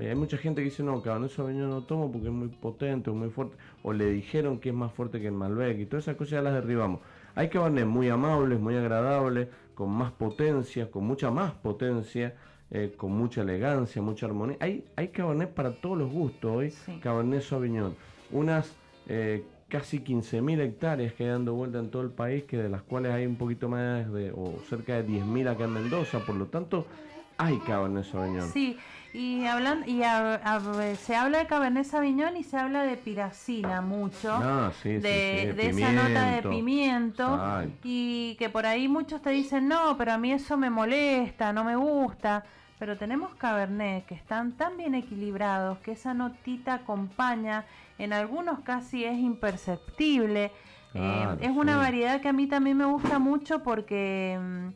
Eh, 0.00 0.08
Hay 0.10 0.16
mucha 0.16 0.36
gente 0.36 0.60
que 0.60 0.64
dice, 0.66 0.82
no, 0.82 1.00
Cabernet 1.02 1.30
Sauvignon 1.30 1.70
no 1.70 1.82
tomo 1.84 2.10
porque 2.10 2.26
es 2.28 2.32
muy 2.32 2.48
potente 2.48 3.10
o 3.10 3.14
muy 3.14 3.30
fuerte, 3.30 3.56
o 3.84 3.92
le 3.92 4.10
dijeron 4.10 4.58
que 4.58 4.70
es 4.70 4.74
más 4.74 4.92
fuerte 4.92 5.20
que 5.20 5.26
el 5.28 5.32
Malbec 5.32 5.78
y 5.78 5.86
todas 5.86 6.04
esas 6.04 6.16
cosas 6.16 6.32
ya 6.32 6.42
las 6.42 6.54
derribamos. 6.54 7.00
Hay 7.36 7.48
Cabernet 7.48 7.86
muy 7.86 8.08
amables, 8.08 8.58
muy 8.60 8.76
agradables, 8.76 9.48
con 9.74 9.90
más 9.90 10.10
potencia, 10.12 10.90
con 10.90 11.04
mucha 11.04 11.30
más 11.30 11.52
potencia, 11.52 12.34
eh, 12.70 12.92
con 12.96 13.12
mucha 13.12 13.42
elegancia, 13.42 14.00
mucha 14.02 14.26
armonía. 14.26 14.56
Hay, 14.60 14.84
hay 14.96 15.08
Cabernet 15.08 15.50
para 15.50 15.72
todos 15.72 15.98
los 15.98 16.10
gustos 16.10 16.50
hoy, 16.50 16.70
Sí. 16.70 16.98
Cabernet 17.02 17.42
Sauvignon. 17.42 17.94
Unas 18.30 18.74
eh, 19.08 19.44
casi 19.68 20.00
15.000 20.00 20.60
hectáreas 20.60 21.12
que 21.14 21.24
hay 21.24 21.30
dando 21.30 21.54
vuelta 21.54 21.78
en 21.78 21.90
todo 21.90 22.02
el 22.02 22.10
país, 22.10 22.44
que 22.44 22.56
de 22.56 22.68
las 22.68 22.82
cuales 22.82 23.12
hay 23.12 23.26
un 23.26 23.36
poquito 23.36 23.68
más 23.68 24.12
de, 24.12 24.32
o 24.32 24.58
cerca 24.68 24.94
de 25.02 25.06
10.000 25.06 25.48
acá 25.48 25.64
en 25.64 25.72
Mendoza, 25.72 26.20
por 26.20 26.36
lo 26.36 26.46
tanto, 26.46 26.86
hay 27.38 27.58
Cabernet 27.58 28.04
Sauvignon. 28.04 28.48
Sí, 28.50 28.78
y 29.12 29.44
hablan 29.46 29.88
y 29.88 30.02
a- 30.02 30.34
a- 30.34 30.94
se 30.96 31.14
habla 31.14 31.38
de 31.38 31.46
Cabernet 31.46 31.84
Sauvignon 31.84 32.36
y 32.36 32.42
se 32.44 32.56
habla 32.56 32.82
de 32.82 32.96
piracina 32.96 33.80
mucho. 33.80 34.32
Ah, 34.32 34.72
sí, 34.82 34.96
sí, 34.96 34.98
de, 34.98 35.48
sí, 35.50 35.56
de 35.56 35.68
esa 35.70 35.92
nota 35.92 36.30
de 36.30 36.42
pimiento. 36.42 37.34
Exacto. 37.34 37.78
y 37.84 38.36
que 38.38 38.48
por 38.48 38.66
ahí 38.66 38.88
muchos 38.88 39.22
te 39.22 39.30
dicen 39.30 39.68
no, 39.68 39.96
pero 39.96 40.12
a 40.12 40.18
mí 40.18 40.32
eso 40.32 40.56
me 40.56 40.70
molesta, 40.70 41.52
no 41.52 41.62
me 41.64 41.76
gusta. 41.76 42.44
Pero 42.78 42.98
tenemos 42.98 43.32
Cabernet 43.36 44.04
que 44.04 44.14
están 44.16 44.52
tan 44.52 44.76
bien 44.76 44.94
equilibrados 44.96 45.78
que 45.78 45.92
esa 45.92 46.12
notita 46.12 46.74
acompaña, 46.74 47.64
en 47.98 48.12
algunos 48.12 48.60
casi 48.60 49.04
es 49.04 49.16
imperceptible. 49.16 50.46
Eh, 50.92 51.22
Claro, 51.22 51.36
es 51.40 51.50
una 51.50 51.76
variedad 51.76 52.20
que 52.20 52.28
a 52.28 52.32
mí 52.32 52.46
también 52.46 52.76
me 52.76 52.84
gusta 52.84 53.18
mucho 53.20 53.62
porque 53.62 54.38
mm, 54.40 54.68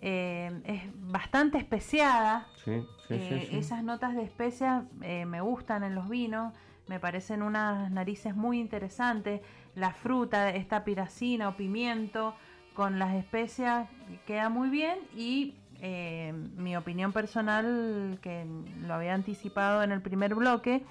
eh, 0.00 0.60
es 0.64 0.82
bastante 0.94 1.58
especiada. 1.58 2.46
Sí, 2.64 2.80
sí, 3.08 3.14
Eh, 3.14 3.40
sí, 3.42 3.46
sí. 3.50 3.56
Esas 3.58 3.82
notas 3.82 4.14
de 4.14 4.22
especias 4.22 4.84
eh, 5.02 5.24
me 5.26 5.40
gustan 5.40 5.82
en 5.84 5.94
los 5.94 6.08
vinos, 6.08 6.54
me 6.86 7.00
parecen 7.00 7.42
unas 7.42 7.90
narices 7.90 8.34
muy 8.34 8.60
interesantes. 8.60 9.40
La 9.74 9.92
fruta, 9.92 10.50
esta 10.50 10.84
piracina 10.84 11.48
o 11.48 11.56
pimiento 11.56 12.34
con 12.74 12.98
las 12.98 13.14
especias 13.14 13.88
queda 14.26 14.48
muy 14.48 14.70
bien 14.70 14.98
y 15.16 15.54
eh, 15.80 16.32
mi 16.56 16.76
opinión 16.76 17.12
personal, 17.12 18.18
que 18.22 18.46
lo 18.86 18.94
había 18.94 19.14
anticipado 19.14 19.82
en 19.82 19.92
el 19.92 20.00
primer 20.00 20.34
bloque, 20.34 20.84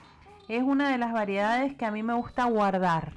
es 0.47 0.63
una 0.63 0.89
de 0.89 0.97
las 0.97 1.11
variedades 1.11 1.75
que 1.75 1.85
a 1.85 1.91
mí 1.91 2.03
me 2.03 2.13
gusta 2.13 2.45
guardar. 2.45 3.13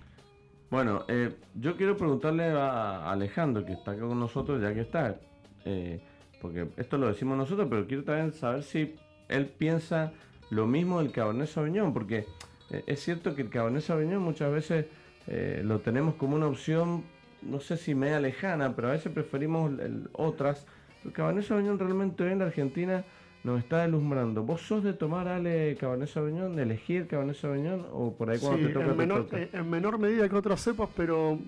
Bueno, 0.71 1.05
eh, 1.09 1.37
yo 1.55 1.77
quiero 1.77 1.97
preguntarle 1.97 2.51
a 2.51 3.11
Alejandro, 3.11 3.65
que 3.65 3.73
está 3.73 3.93
acá 3.93 4.03
con 4.03 4.19
nosotros, 4.21 4.61
ya 4.63 4.73
que 4.73 4.81
está, 4.81 5.17
eh, 5.65 6.01
porque 6.41 6.69
esto 6.77 6.99
lo 6.99 7.09
decimos 7.09 7.37
nosotros, 7.37 7.67
pero 7.69 7.87
quiero 7.87 8.05
también 8.05 8.33
saber 8.33 8.63
si 8.63 8.95
él 9.29 9.47
piensa 9.47 10.13
lo 10.51 10.67
mismo 10.67 11.01
del 11.01 11.13
Cabernet 11.13 11.49
Sauvignon, 11.49 11.93
porque 11.93 12.27
eh, 12.71 12.83
es 12.87 13.01
cierto 13.01 13.35
que 13.35 13.43
el 13.43 13.51
Cabernet 13.51 13.83
Sauvignon 13.83 14.23
muchas 14.23 14.51
veces 14.53 14.87
eh, 15.27 15.63
lo 15.65 15.81
tenemos 15.81 16.15
como 16.15 16.37
una 16.37 16.47
opción, 16.47 17.05
no 17.43 17.61
sé 17.61 17.77
si 17.77 17.95
media 17.95 18.21
lejana, 18.21 18.75
pero 18.75 18.89
a 18.89 18.93
veces 18.93 19.13
preferimos 19.13 19.73
otras. 20.13 20.67
El 21.05 21.13
Cabernet 21.13 21.45
Sauvignon 21.45 21.79
realmente 21.79 22.23
hoy 22.25 22.33
en 22.33 22.39
la 22.41 22.47
Argentina 22.47 23.05
nos 23.43 23.59
está 23.59 23.83
deslumbrando. 23.83 24.43
¿Vos 24.43 24.61
sos 24.61 24.85
de 24.85 24.93
tomar 24.93 25.27
Ale 25.27 25.77
Cabernet 25.81 26.09
Sauvignon, 26.09 26.55
de 26.55 26.63
elegir 26.63 27.07
Cabernet 27.07 27.37
Sauvignon 27.37 27.87
o 27.93 28.13
por 28.13 28.31
ahí 28.31 28.39
cuando 28.39 28.67
te 28.67 28.73
toca 28.73 28.91
en 28.91 28.97
menor, 28.97 29.27
te 29.27 29.49
en 29.53 29.71
menor 29.71 29.99
medida 29.99 30.29
que 30.29 30.37
otras 30.37 30.61
cepas, 30.61 30.91
pero 30.95 31.39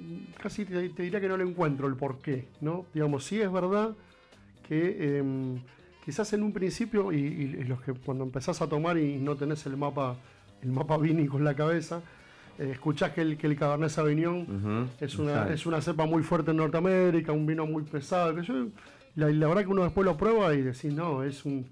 casi 0.40 0.64
te, 0.64 0.89
diría 0.89 1.20
que 1.20 1.28
no 1.28 1.36
le 1.36 1.44
encuentro 1.44 1.86
el 1.86 1.97
porqué, 1.97 2.48
¿no? 2.60 2.86
Digamos, 2.94 3.24
sí 3.24 3.40
es 3.40 3.52
verdad 3.52 3.94
que 4.66 5.19
em, 5.19 5.60
quizás 6.05 6.32
en 6.32 6.43
un 6.43 6.52
principio, 6.52 7.12
y, 7.12 7.64
los 7.64 7.82
que 7.82 7.93
cuando 7.93 8.24
empezás 8.24 8.62
a 8.62 8.69
tomar 8.69 8.97
y 8.97 9.19
no 9.19 9.36
tenés 9.36 9.66
el 9.66 9.77
mapa, 9.77 10.16
el 10.62 10.73
mapa 10.73 10.97
vínico 10.97 11.36
en 11.36 11.44
la 11.44 11.55
cabeza, 11.55 12.01
eh, 12.59 12.70
escuchás 12.73 13.12
que 13.12 13.20
el, 13.20 13.36
que 13.36 13.48
el 13.48 13.56
Cabernet 13.56 13.90
Sauvignon 13.90 14.89
es, 14.98 15.19
una, 15.19 15.52
es 15.52 15.66
una 15.66 15.82
cepa 15.82 16.06
muy 16.06 16.23
fuerte 16.23 16.52
en 16.52 16.56
Norteamérica, 16.56 17.32
un 17.32 17.44
vino 17.44 17.66
muy 17.66 17.82
pesado, 17.82 18.35
que 18.35 18.43
yo, 18.44 18.69
la, 19.14 19.28
la 19.28 19.47
verdad 19.47 19.62
que 19.64 19.69
uno 19.69 19.82
después 19.82 20.06
lo 20.06 20.16
prueba 20.16 20.55
y 20.55 20.62
decís, 20.62 20.90
no, 20.94 21.23
es 21.23 21.44
un 21.44 21.66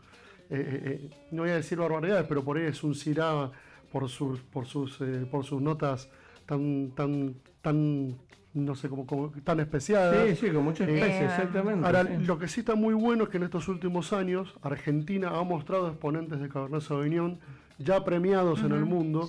eh, 0.51 0.57
eh, 0.59 0.81
eh, 0.85 1.11
no 1.31 1.43
voy 1.43 1.51
a 1.53 1.55
decir 1.55 1.79
barbaridades, 1.79 2.27
pero 2.29 2.43
por 2.43 2.57
ahí 2.57 2.65
es 2.65 2.83
un 2.83 2.95
Syrah 2.95 3.51
por 3.93 4.09
sus, 4.09 4.41
por 4.41 4.67
sus, 4.67 4.99
por 5.31 5.45
sus 5.45 5.63
notas 5.63 6.09
tan, 6.45 6.91
tan, 6.91 7.37
tan, 7.63 8.17
no 8.55 8.75
sé, 8.75 8.89
como, 8.89 9.33
tan 9.45 9.61
especiales. 9.61 10.39
Sí, 10.39 10.47
sí, 10.47 10.53
con 10.53 10.65
muchas 10.65 10.89
especies, 10.89 11.31
exactamente. 11.31 11.87
Ahora, 11.87 12.03
lo 12.03 12.37
que 12.37 12.49
sí 12.49 12.61
está 12.61 12.75
muy 12.75 12.95
bueno 12.95 13.25
es 13.25 13.31
que 13.31 13.37
en 13.37 13.45
estos 13.45 13.69
últimos 13.69 14.13
años 14.13 14.53
Argentina 14.63 15.31
ha 15.35 15.43
mostrado 15.45 15.89
exponentes 15.89 16.41
de 16.41 16.49
Cabernet 16.49 16.83
Sauvignon 16.83 17.39
ya 17.79 18.05
premiados 18.05 18.61
en 18.61 18.73
el 18.73 18.85
mundo. 18.85 19.29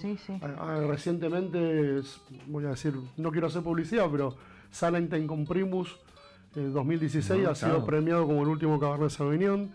recientemente, 0.87 2.01
voy 2.47 2.65
a 2.65 2.69
decir, 2.69 2.93
no 3.15 3.31
quiero 3.31 3.47
hacer 3.47 3.61
publicidad, 3.61 4.07
pero 4.11 4.35
Salentin 4.71 5.27
con 5.27 5.45
Primus 5.45 5.99
2016 6.55 7.47
ha 7.47 7.55
sido 7.55 7.85
premiado 7.85 8.25
como 8.25 8.41
el 8.41 8.49
último 8.49 8.79
Cabernet 8.79 9.11
Sauvignon. 9.11 9.71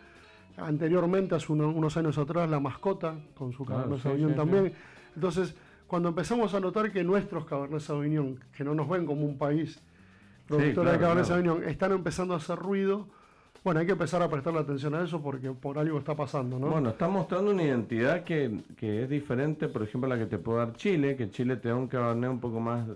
Anteriormente, 0.56 1.34
hace 1.34 1.52
unos 1.52 1.96
años 1.96 2.16
atrás, 2.16 2.48
la 2.48 2.60
mascota, 2.60 3.14
con 3.34 3.52
su 3.52 3.64
Cabernet 3.64 4.00
Sauvignon 4.00 4.34
también. 4.34 4.72
Entonces, 5.14 5.54
cuando 5.86 6.08
empezamos 6.08 6.54
a 6.54 6.60
notar 6.60 6.90
que 6.90 7.04
nuestros 7.04 7.44
Cabernet 7.44 7.80
Sauvignon, 7.80 8.40
que 8.56 8.64
no 8.64 8.74
nos 8.74 8.88
ven 8.88 9.04
como 9.04 9.26
un 9.26 9.36
país 9.36 9.82
productor 10.46 10.90
de 10.90 10.98
Cabernet 10.98 11.24
Sauvignon, 11.26 11.64
están 11.64 11.92
empezando 11.92 12.34
a 12.34 12.38
hacer 12.38 12.58
ruido, 12.58 13.06
bueno, 13.64 13.80
hay 13.80 13.86
que 13.86 13.92
empezar 13.92 14.22
a 14.22 14.30
prestarle 14.30 14.60
atención 14.60 14.94
a 14.94 15.02
eso 15.02 15.20
porque 15.20 15.50
por 15.50 15.78
algo 15.78 15.98
está 15.98 16.14
pasando, 16.14 16.58
¿no? 16.58 16.68
Bueno, 16.68 16.90
está 16.90 17.08
mostrando 17.08 17.50
una 17.50 17.64
identidad 17.64 18.24
que, 18.24 18.62
es 18.80 19.10
diferente, 19.10 19.68
por 19.68 19.82
ejemplo, 19.82 20.10
a 20.10 20.16
la 20.16 20.22
que 20.22 20.26
te 20.30 20.38
puede 20.38 20.58
dar 20.58 20.72
Chile, 20.74 21.16
que 21.16 21.30
Chile 21.30 21.56
te 21.56 21.68
da 21.68 21.74
un 21.74 21.88
Cabernet 21.88 22.30
un 22.30 22.40
poco 22.40 22.60
más 22.60 22.86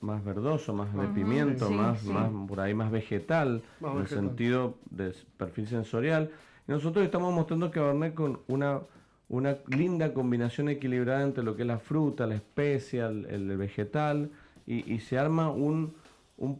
más 0.00 0.24
verdoso, 0.24 0.72
más 0.72 0.94
de 0.96 1.08
pimiento, 1.08 1.70
más, 1.70 2.02
más 2.04 2.30
por 2.48 2.60
ahí 2.60 2.72
más 2.72 2.90
vegetal, 2.90 3.62
en 3.82 3.98
el 3.98 4.06
sentido 4.06 4.76
de 4.90 5.12
perfil 5.36 5.66
sensorial 5.66 6.30
nosotros 6.70 7.04
estamos 7.04 7.34
mostrando 7.34 7.68
Cabernet 7.68 8.14
con 8.14 8.38
una, 8.46 8.80
una 9.28 9.56
linda 9.66 10.14
combinación 10.14 10.68
equilibrada 10.68 11.24
entre 11.24 11.42
lo 11.42 11.56
que 11.56 11.62
es 11.62 11.68
la 11.68 11.80
fruta, 11.80 12.28
la 12.28 12.36
especia, 12.36 13.08
el, 13.08 13.56
vegetal, 13.56 14.30
y, 14.66 15.00
se 15.00 15.18
arma 15.18 15.50
un, 15.50 15.94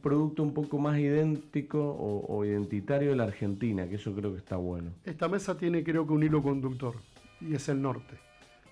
producto 0.02 0.42
un 0.42 0.52
poco 0.52 0.78
más 0.78 0.98
idéntico 0.98 1.78
o, 1.78 2.44
identitario 2.44 3.10
de 3.10 3.16
la 3.16 3.22
Argentina, 3.22 3.86
que 3.86 3.94
eso 3.94 4.12
creo 4.12 4.32
que 4.32 4.38
está 4.38 4.56
bueno. 4.56 4.90
Esta 5.04 5.28
mesa 5.28 5.56
tiene 5.56 5.84
creo 5.84 6.04
que 6.04 6.12
un 6.12 6.24
hilo 6.24 6.42
conductor, 6.42 6.94
y 7.40 7.54
es 7.54 7.68
el 7.68 7.80
norte. 7.80 8.18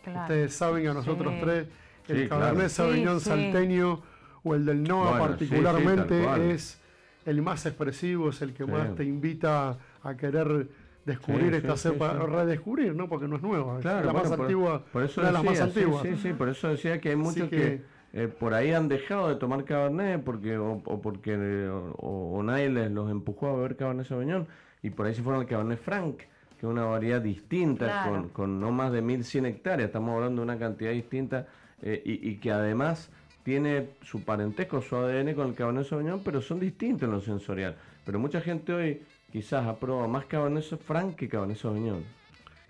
Ustedes 0.05 0.53
saben 0.55 0.89
a 0.89 0.95
nosotros 0.95 1.35
tres, 1.41 1.69
el 2.09 2.29
Cabernet 2.29 2.69
Sauvignon 2.69 3.21
salteño 3.21 4.03
o 4.43 4.55
el 4.57 4.65
del 4.65 4.83
NOA 4.83 5.19
particularmente 5.21 6.53
es 6.53 6.81
el 7.27 7.43
más 7.43 7.65
expresivo, 7.65 8.31
es 8.31 8.43
el 8.43 8.55
que 8.55 8.67
más 8.67 8.97
te 8.97 9.05
invita 9.05 9.79
a 10.03 10.17
querer 10.17 10.88
descubrir 11.09 11.55
esta 11.55 11.77
cepa, 11.77 12.13
redescubrir, 12.13 12.95
¿no? 12.95 13.09
Porque 13.09 13.27
no 13.27 13.37
es 13.37 13.43
nueva, 13.43 13.81
claro, 13.81 14.07
la 14.07 14.13
más 14.13 14.31
antigua, 14.31 14.85
por 14.93 15.03
eso 15.03 15.23
decía, 15.23 15.43
más 15.43 15.61
antiguas. 15.61 16.03
Sí, 16.03 16.17
sí, 16.17 16.33
por 16.33 16.49
eso 16.49 16.69
decía 16.69 17.01
que 17.01 17.11
hay 17.11 17.17
muchos 17.17 17.49
que, 17.49 17.83
eh, 18.13 18.29
por 18.29 18.55
ahí 18.55 18.73
han 18.73 18.89
dejado 18.89 19.29
de 19.29 19.37
tomar 19.37 19.65
Cabernet 19.65 20.23
porque 20.23 20.57
o, 20.59 20.81
porque 21.03 21.69
o, 21.97 22.43
nadie 22.45 22.69
les 22.69 22.91
los 22.91 23.11
empujó 23.11 23.49
a 23.49 23.57
beber 23.57 23.77
Cabernet 23.77 24.07
Sauvignon 24.07 24.47
y 24.83 24.91
por 24.91 25.07
ahí 25.07 25.15
se 25.15 25.23
fueron 25.23 25.43
al 25.43 25.49
Cabernet 25.49 25.81
Franc, 25.81 26.19
que 26.19 26.27
es 26.59 26.65
una 26.65 26.85
variedad 26.85 27.21
distinta 27.21 28.05
con, 28.07 28.29
con, 28.29 28.61
no 28.61 28.71
más 28.71 28.93
de 28.93 29.03
1100 29.03 29.47
hectáreas, 29.47 29.89
estamos 29.89 30.15
hablando 30.15 30.43
de 30.43 30.45
una 30.45 30.59
cantidad 30.59 30.93
distinta 30.93 31.47
eh, 31.83 32.01
y, 32.05 32.31
y 32.31 32.37
que 32.37 32.53
además 32.53 33.11
tiene 33.43 33.89
su 34.03 34.25
parentesco, 34.25 34.83
su 34.83 34.95
ADN 34.95 35.35
con 35.35 35.49
el 35.49 35.55
Cabernet 35.55 35.87
Sauvignon, 35.87 36.23
pero 36.23 36.43
son 36.43 36.61
distintos 36.61 37.05
en 37.09 37.13
lo 37.13 37.21
sensorial. 37.23 37.77
Pero 38.05 38.19
mucha 38.19 38.41
gente 38.41 38.73
hoy 38.73 39.03
quizás 39.33 39.67
aprueba 39.67 40.07
más 40.07 40.25
Cabernet 40.27 40.65
Franc 40.79 41.17
que 41.17 41.29
Cabernet 41.29 41.59
Sauvignon. 41.59 42.03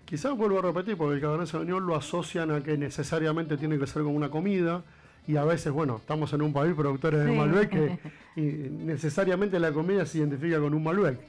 Quizás 0.05 0.35
vuelvo 0.35 0.59
a 0.59 0.63
repetir, 0.63 0.97
porque 0.97 1.15
el 1.15 1.21
Cabernet 1.21 1.47
Sauvignon 1.47 1.85
lo 1.85 1.95
asocian 1.95 2.51
a 2.51 2.63
que 2.63 2.77
necesariamente 2.77 3.57
tiene 3.57 3.77
que 3.77 3.85
ser 3.85 4.03
como 4.03 4.15
una 4.15 4.29
comida, 4.29 4.83
y 5.27 5.37
a 5.37 5.43
veces, 5.43 5.71
bueno, 5.71 5.97
estamos 5.97 6.33
en 6.33 6.41
un 6.41 6.51
país 6.51 6.73
productores 6.75 7.23
de 7.23 7.31
Malbec 7.31 7.99
y 8.35 8.41
necesariamente 8.41 9.59
la 9.59 9.71
comida 9.71 10.03
se 10.05 10.17
identifica 10.17 10.59
con 10.59 10.73
un 10.73 10.83
Malbec. 10.83 11.19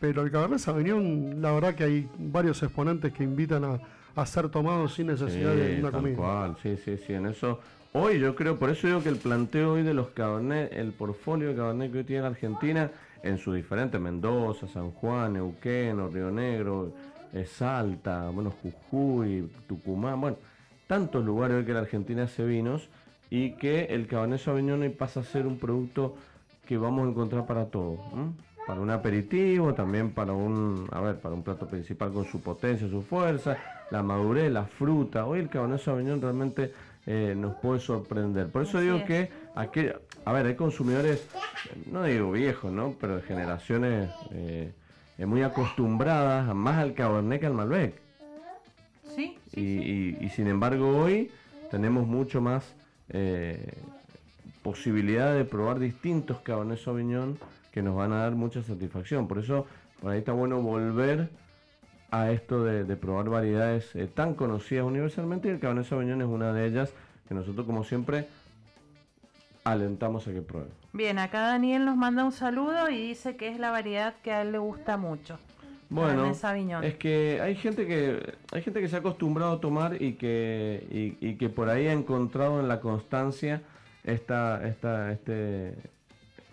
Pero 0.00 0.22
el 0.22 0.30
Cabernet 0.30 0.58
Sauvignon, 0.58 1.42
la 1.42 1.52
verdad 1.52 1.74
que 1.74 1.84
hay 1.84 2.08
varios 2.18 2.62
exponentes 2.62 3.12
que 3.12 3.22
invitan 3.22 3.80
a, 4.16 4.26
ser 4.26 4.48
tomados 4.48 4.94
sin 4.94 5.08
necesidad 5.08 5.54
de 5.54 5.78
una 5.80 5.90
comida. 5.90 6.16
Cual. 6.16 6.56
Sí, 6.62 6.76
sí, 6.82 6.96
sí, 6.96 7.12
en 7.12 7.26
eso... 7.26 7.60
Hoy 7.92 8.18
yo 8.18 8.34
creo, 8.34 8.58
por 8.58 8.70
eso 8.70 8.88
digo 8.88 9.02
que 9.04 9.08
el 9.08 9.18
planteo 9.18 9.74
hoy 9.74 9.84
de 9.84 9.94
los 9.94 10.08
Cabernet, 10.08 10.72
el 10.72 10.92
portfolio 10.92 11.50
de 11.50 11.54
Cabernet 11.54 11.92
que 11.92 11.98
hoy 11.98 12.04
tiene 12.04 12.26
Argentina, 12.26 12.90
en 13.24 13.38
sus 13.38 13.56
diferentes, 13.56 13.98
Mendoza, 13.98 14.68
San 14.68 14.90
Juan, 14.90 15.32
Neuquén, 15.32 16.12
Río 16.12 16.30
Negro, 16.30 16.92
eh, 17.32 17.46
Salta, 17.46 18.28
bueno, 18.28 18.52
Jujuy, 18.62 19.50
Tucumán, 19.66 20.20
bueno, 20.20 20.36
tantos 20.86 21.24
lugares 21.24 21.64
que 21.64 21.72
la 21.72 21.80
Argentina 21.80 22.24
hace 22.24 22.44
vinos 22.44 22.88
y 23.30 23.52
que 23.52 23.86
el 23.86 24.06
Cabernet 24.06 24.40
Sauvignon 24.40 24.82
hoy 24.82 24.90
pasa 24.90 25.20
a 25.20 25.24
ser 25.24 25.46
un 25.46 25.58
producto 25.58 26.16
que 26.66 26.76
vamos 26.76 27.06
a 27.06 27.10
encontrar 27.10 27.46
para 27.46 27.64
todo, 27.64 27.98
para 28.66 28.80
un 28.80 28.90
aperitivo, 28.90 29.72
también 29.72 30.10
para 30.10 30.34
un, 30.34 30.86
a 30.92 31.00
ver, 31.00 31.16
para 31.16 31.34
un 31.34 31.42
plato 31.42 31.66
principal 31.66 32.12
con 32.12 32.26
su 32.26 32.42
potencia, 32.42 32.88
su 32.88 33.02
fuerza, 33.02 33.56
la 33.90 34.02
madurez, 34.02 34.52
la 34.52 34.64
fruta. 34.64 35.24
Hoy 35.24 35.40
el 35.40 35.48
Cabernet 35.48 35.80
Sauvignon 35.80 36.20
realmente 36.20 36.72
eh, 37.06 37.34
nos 37.36 37.54
puede 37.56 37.80
sorprender. 37.80 38.48
Por 38.48 38.62
eso 38.62 38.80
digo 38.80 39.02
que 39.04 39.30
aquí, 39.54 39.86
a 40.24 40.32
ver, 40.32 40.46
hay 40.46 40.54
consumidores, 40.54 41.26
no 41.90 42.04
digo 42.04 42.32
viejos, 42.32 42.72
¿no? 42.72 42.94
Pero 43.00 43.16
de 43.16 43.22
generaciones 43.22 44.10
eh, 44.32 44.72
eh, 45.18 45.26
muy 45.26 45.42
acostumbradas 45.42 46.54
más 46.54 46.78
al 46.78 46.94
Cabernet 46.94 47.40
que 47.40 47.46
al 47.46 47.54
Malbec. 47.54 48.02
Sí. 49.14 49.38
y, 49.52 50.28
sin 50.30 50.48
embargo 50.48 50.88
hoy 50.88 51.30
tenemos 51.70 52.04
mucho 52.04 52.40
más 52.40 52.74
posibilidad 54.64 55.34
de 55.34 55.44
probar 55.44 55.78
distintos 55.78 56.40
Cabernet 56.40 56.78
Sauvignon 56.78 57.38
que 57.70 57.82
nos 57.82 57.94
van 57.94 58.12
a 58.12 58.18
dar 58.18 58.32
mucha 58.32 58.62
satisfacción. 58.62 59.28
Por 59.28 59.38
eso, 59.38 59.66
por 60.00 60.10
ahí 60.10 60.20
está 60.20 60.32
bueno 60.32 60.62
volver 60.62 61.28
a 62.10 62.30
esto 62.30 62.64
de, 62.64 62.96
probar 62.96 63.28
variedades 63.28 63.94
eh, 63.94 64.06
tan 64.06 64.34
conocidas 64.34 64.86
universalmente 64.86 65.48
y 65.48 65.50
el 65.50 65.58
Cabernet 65.58 65.84
Sauvignon 65.84 66.22
es 66.22 66.28
una 66.28 66.52
de 66.52 66.66
ellas 66.66 66.92
que 67.28 67.34
nosotros 67.34 67.66
como 67.66 67.84
siempre 67.84 68.26
alentamos 69.64 70.28
a 70.28 70.32
que 70.32 70.42
prueben. 70.42 70.70
Bien, 70.92 71.18
acá 71.18 71.40
Daniel 71.40 71.84
nos 71.84 71.96
manda 71.96 72.24
un 72.24 72.32
saludo 72.32 72.90
y 72.90 73.08
dice 73.08 73.36
que 73.36 73.48
es 73.48 73.58
la 73.58 73.70
variedad 73.70 74.14
que 74.22 74.30
a 74.30 74.42
él 74.42 74.52
le 74.52 74.58
gusta 74.58 74.96
mucho. 74.96 75.38
Bueno, 75.90 76.32
es 76.82 76.94
que 76.96 77.40
hay 77.42 77.54
gente 77.56 77.86
que 77.86 78.34
hay 78.52 78.62
gente 78.62 78.80
que 78.80 78.88
se 78.88 78.96
ha 78.96 78.98
acostumbrado 78.98 79.52
a 79.52 79.60
tomar 79.60 80.02
y 80.02 80.14
que 80.14 81.16
y, 81.20 81.34
que 81.34 81.48
por 81.48 81.68
ahí 81.68 81.86
ha 81.86 81.92
encontrado 81.92 82.58
en 82.58 82.68
la 82.68 82.80
constancia 82.80 83.62
esta 84.02 84.66
esta 84.66 85.12
este 85.12 85.74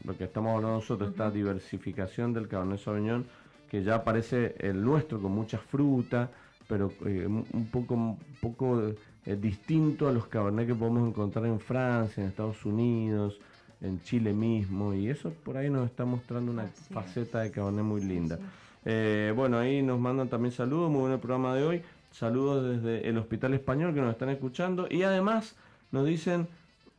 lo 0.04 0.18
que 0.18 0.26
estamos 0.26 0.56
hablando 0.56 0.76
nosotros, 0.78 1.10
esta 1.10 1.32
diversificación 1.32 2.34
del 2.34 2.48
Cabernet 2.48 2.80
Sauvignon 2.80 3.26
que 3.70 3.84
ya 3.84 3.96
aparece 3.96 4.54
el 4.60 4.84
nuestro 4.84 5.22
con 5.22 5.32
mucha 5.32 5.58
fruta, 5.58 6.30
pero 6.68 6.92
eh, 7.06 7.26
un 7.26 7.70
poco, 7.72 7.94
un 7.94 8.20
poco 8.42 8.94
eh, 9.26 9.38
distinto 9.40 10.08
a 10.08 10.12
los 10.12 10.28
cabernet 10.28 10.68
que 10.68 10.76
podemos 10.76 11.08
encontrar 11.08 11.46
en 11.46 11.60
Francia, 11.60 12.24
en 12.24 12.30
Estados 12.30 12.66
Unidos, 12.66 13.40
en 13.82 14.02
Chile 14.04 14.34
mismo, 14.34 14.94
y 14.94 15.10
eso 15.10 15.32
por 15.44 15.58
ahí 15.58 15.70
nos 15.70 15.86
está 15.88 16.06
mostrando 16.06 16.52
una 16.52 16.66
faceta 16.94 17.42
de 17.42 17.52
cabernet 17.52 17.84
muy 17.84 18.02
linda. 18.02 18.40
Eh, 18.86 19.34
bueno, 19.36 19.60
ahí 19.60 19.82
nos 19.82 20.00
mandan 20.00 20.28
también 20.28 20.52
saludos, 20.52 20.90
muy 20.90 21.02
buen 21.02 21.14
el 21.14 21.20
programa 21.20 21.56
de 21.56 21.64
hoy, 21.64 21.82
saludos 22.12 22.82
desde 22.82 23.08
el 23.08 23.18
Hospital 23.18 23.54
Español 23.54 23.94
que 23.94 24.02
nos 24.02 24.12
están 24.12 24.30
escuchando, 24.30 24.88
y 24.90 25.04
además 25.04 25.56
nos 25.92 26.06
dicen 26.06 26.48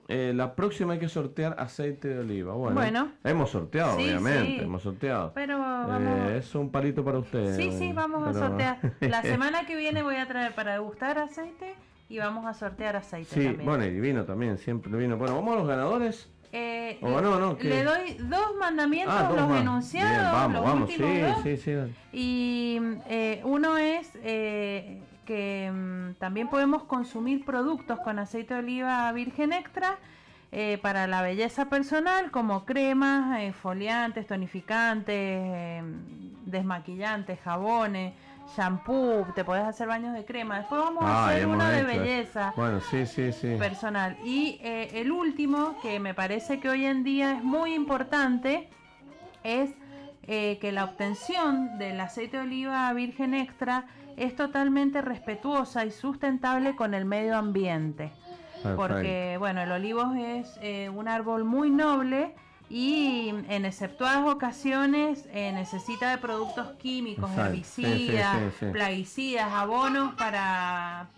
eh, 0.09 0.33
la 0.35 0.55
próxima 0.55 0.95
hay 0.95 0.99
que 0.99 1.09
sortear 1.09 1.57
aceite 1.59 2.09
de 2.09 2.19
oliva. 2.19 2.55
Bueno, 2.55 3.13
hemos 3.25 3.51
sorteado, 3.51 3.97
obviamente, 3.97 4.63
hemos 4.63 4.83
sorteado. 4.83 5.33
Pero 5.35 5.59
vamos... 5.59 6.31
Eh, 6.31 6.39
es 6.39 6.55
un 6.55 6.71
palito 6.71 7.05
para 7.05 7.19
ustedes. 7.19 7.57
Sí, 7.57 7.73
sí, 7.79 7.93
vamos 7.93 8.27
a 8.27 8.33
sortear. 8.33 8.79
La 9.01 9.23
semana 9.23 9.65
que 9.67 9.77
viene 9.77 10.03
voy 10.03 10.17
a 10.17 10.27
traer 10.27 10.55
para 10.55 10.73
degustar 10.73 11.19
aceite 11.19 11.75
y 12.13 12.19
vamos 12.19 12.45
a 12.45 12.53
sortear 12.53 12.95
aceite 12.97 13.35
Sí, 13.35 13.45
también. 13.45 13.65
bueno, 13.65 13.85
y 13.87 13.99
vino 13.99 14.25
también, 14.25 14.59
siempre 14.59 14.95
vino. 14.99 15.17
Bueno, 15.17 15.35
vamos 15.37 15.55
a 15.55 15.57
los 15.61 15.67
ganadores. 15.67 16.29
Eh, 16.55 16.99
le 17.63 17.85
doy 17.85 18.17
dos 18.29 18.55
mandamientos, 18.61 19.15
Ah, 19.19 19.29
dos 19.31 19.49
los 19.49 19.59
enunciados, 19.59 20.11
Bien, 20.13 20.33
vamos, 20.33 20.53
los 20.61 20.65
vamos, 20.65 20.91
últimos 20.91 21.11
sí, 21.11 21.21
dos. 21.21 21.43
sí, 21.43 21.57
sí. 21.57 21.73
Y 22.13 22.81
eh, 23.09 23.41
uno 23.45 23.79
es 23.79 24.11
eh, 24.23 25.01
que 25.25 25.73
mm, 25.73 26.19
también 26.19 26.49
podemos 26.49 26.85
consumir 26.85 27.47
productos 27.47 27.99
con 28.01 28.19
aceite 28.19 28.53
de 28.53 28.61
oliva 28.61 29.11
virgen 29.13 29.55
extra 29.55 29.97
eh, 30.55 30.79
para 30.83 31.07
la 31.07 31.23
belleza 31.23 31.71
personal, 31.71 32.31
como 32.31 32.67
cremas, 32.67 33.41
eh, 33.41 33.55
foliantes, 33.55 34.27
tonificantes, 34.27 35.15
eh, 35.17 35.83
desmaquillantes, 36.45 37.41
jabones, 37.41 38.13
shampoo, 38.57 39.27
te 39.35 39.45
podés 39.45 39.65
hacer 39.65 39.89
baños 39.89 40.15
de 40.15 40.25
crema. 40.25 40.59
Después 40.59 40.81
vamos 40.81 41.05
a 41.05 41.29
Ay, 41.29 41.37
hacer 41.37 41.49
uno 41.49 41.65
de 41.65 41.79
hecho, 41.79 41.87
belleza 41.87 42.53
Bueno, 42.57 42.81
sí, 42.81 43.07
sí, 43.07 43.33
sí. 43.33 43.57
personal. 43.59 44.17
Y 44.25 44.59
eh, 44.63 45.01
el 45.01 45.11
último, 45.13 45.77
que 45.83 45.99
me 46.01 46.15
parece 46.15 46.61
que 46.61 46.69
hoy 46.69 46.85
en 46.85 47.05
día 47.05 47.33
es 47.33 47.45
muy 47.45 47.75
importante, 47.75 48.69
es 49.43 49.71
eh, 50.25 50.59
que 50.61 50.73
la 50.73 50.85
obtención 50.85 51.79
del 51.79 52.01
aceite 52.01 52.37
de 52.37 52.43
oliva 52.45 52.93
virgen 52.93 53.35
extra 53.35 53.87
es 54.17 54.37
totalmente 54.37 55.01
respetuosa 55.03 55.85
y 55.85 55.91
sustentable 55.91 56.77
con 56.77 56.95
el 56.95 57.05
medio 57.05 57.37
ambiente. 57.37 58.13
Porque, 58.77 59.37
bueno, 59.41 59.63
el 59.63 59.73
olivo 59.73 60.15
es 60.15 60.57
eh, 60.63 60.89
un 60.89 61.09
árbol 61.09 61.43
muy 61.43 61.71
noble 61.71 62.35
y 62.75 63.29
en 63.49 63.67
exceptuadas 63.67 64.27
ocasiones 64.27 65.29
eh, 65.31 65.53
necesita 65.53 66.11
de 66.11 66.17
productos 66.17 66.69
químicos, 66.79 67.31
Exacto. 67.31 67.57
Sí, 67.57 67.65
sí, 67.65 67.85
herbicidas, 67.85 68.37
sí, 68.39 68.57
sí. 68.61 68.67
plaguicidas, 68.73 69.53
abonos 69.53 70.15
para, 70.15 71.09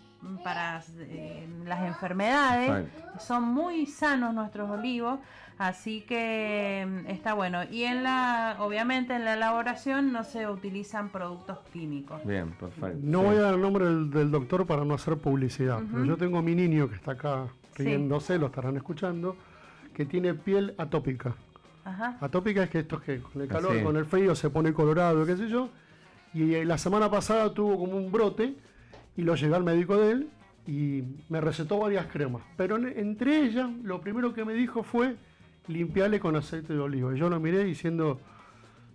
para 0.43 0.83
eh, 0.99 1.47
las 1.65 1.83
enfermedades. 1.85 2.69
Exacto. 2.85 3.19
Son 3.21 3.43
muy 3.43 3.85
sanos 3.85 4.33
nuestros 4.33 4.69
olivos, 4.69 5.19
así 5.57 6.01
que 6.01 6.85
mm, 6.85 7.09
está 7.09 7.33
bueno. 7.33 7.63
Y 7.71 7.83
en 7.85 8.03
la, 8.03 8.57
obviamente 8.59 9.15
en 9.15 9.23
la 9.23 9.35
elaboración 9.35 10.11
no 10.11 10.25
se 10.25 10.49
utilizan 10.49 11.07
productos 11.07 11.59
químicos. 11.71 12.21
Bien, 12.25 12.51
perfecto. 12.51 12.99
No 13.01 13.19
sí. 13.21 13.25
voy 13.27 13.35
a 13.37 13.41
dar 13.43 13.53
el 13.53 13.61
nombre 13.61 13.85
del, 13.85 14.09
del 14.09 14.29
doctor 14.29 14.65
para 14.67 14.83
no 14.83 14.93
hacer 14.95 15.17
publicidad, 15.19 15.79
pero 15.89 16.03
yo 16.03 16.17
tengo 16.17 16.37
a 16.37 16.41
mi 16.41 16.53
niño 16.53 16.89
que 16.89 16.95
está 16.95 17.11
acá 17.13 17.47
Sí. 17.77 17.83
riéndose, 17.83 18.37
lo 18.37 18.45
estarán 18.45 18.77
escuchando, 18.77 19.35
que 19.95 20.05
tiene 20.05 20.33
piel 20.33 20.75
atópica. 20.77 21.33
Ajá. 21.83 22.17
Atópica 22.21 22.63
es 22.63 22.69
que 22.69 22.79
esto 22.79 22.97
es 22.97 23.01
que 23.03 23.19
con 23.21 23.41
el 23.41 23.47
calor, 23.47 23.71
Así. 23.75 23.83
con 23.83 23.95
el 23.97 24.05
frío 24.05 24.35
se 24.35 24.49
pone 24.49 24.73
colorado, 24.73 25.25
qué 25.25 25.37
sé 25.37 25.47
yo. 25.49 25.69
Y 26.33 26.53
eh, 26.55 26.65
la 26.65 26.77
semana 26.77 27.09
pasada 27.09 27.53
tuvo 27.53 27.77
como 27.79 27.95
un 27.97 28.11
brote 28.11 28.55
y 29.15 29.21
lo 29.21 29.35
llevé 29.35 29.55
al 29.55 29.63
médico 29.63 29.95
de 29.97 30.11
él 30.11 30.29
y 30.67 31.03
me 31.29 31.39
recetó 31.41 31.79
varias 31.79 32.07
cremas. 32.07 32.41
Pero 32.57 32.75
en- 32.77 32.87
entre 32.97 33.43
ellas, 33.45 33.69
lo 33.83 34.01
primero 34.01 34.33
que 34.33 34.43
me 34.43 34.53
dijo 34.53 34.83
fue 34.83 35.15
limpiarle 35.67 36.19
con 36.19 36.35
aceite 36.35 36.73
de 36.73 36.79
oliva. 36.79 37.15
Y 37.15 37.19
yo 37.19 37.29
lo 37.29 37.39
miré 37.39 37.63
diciendo, 37.63 38.19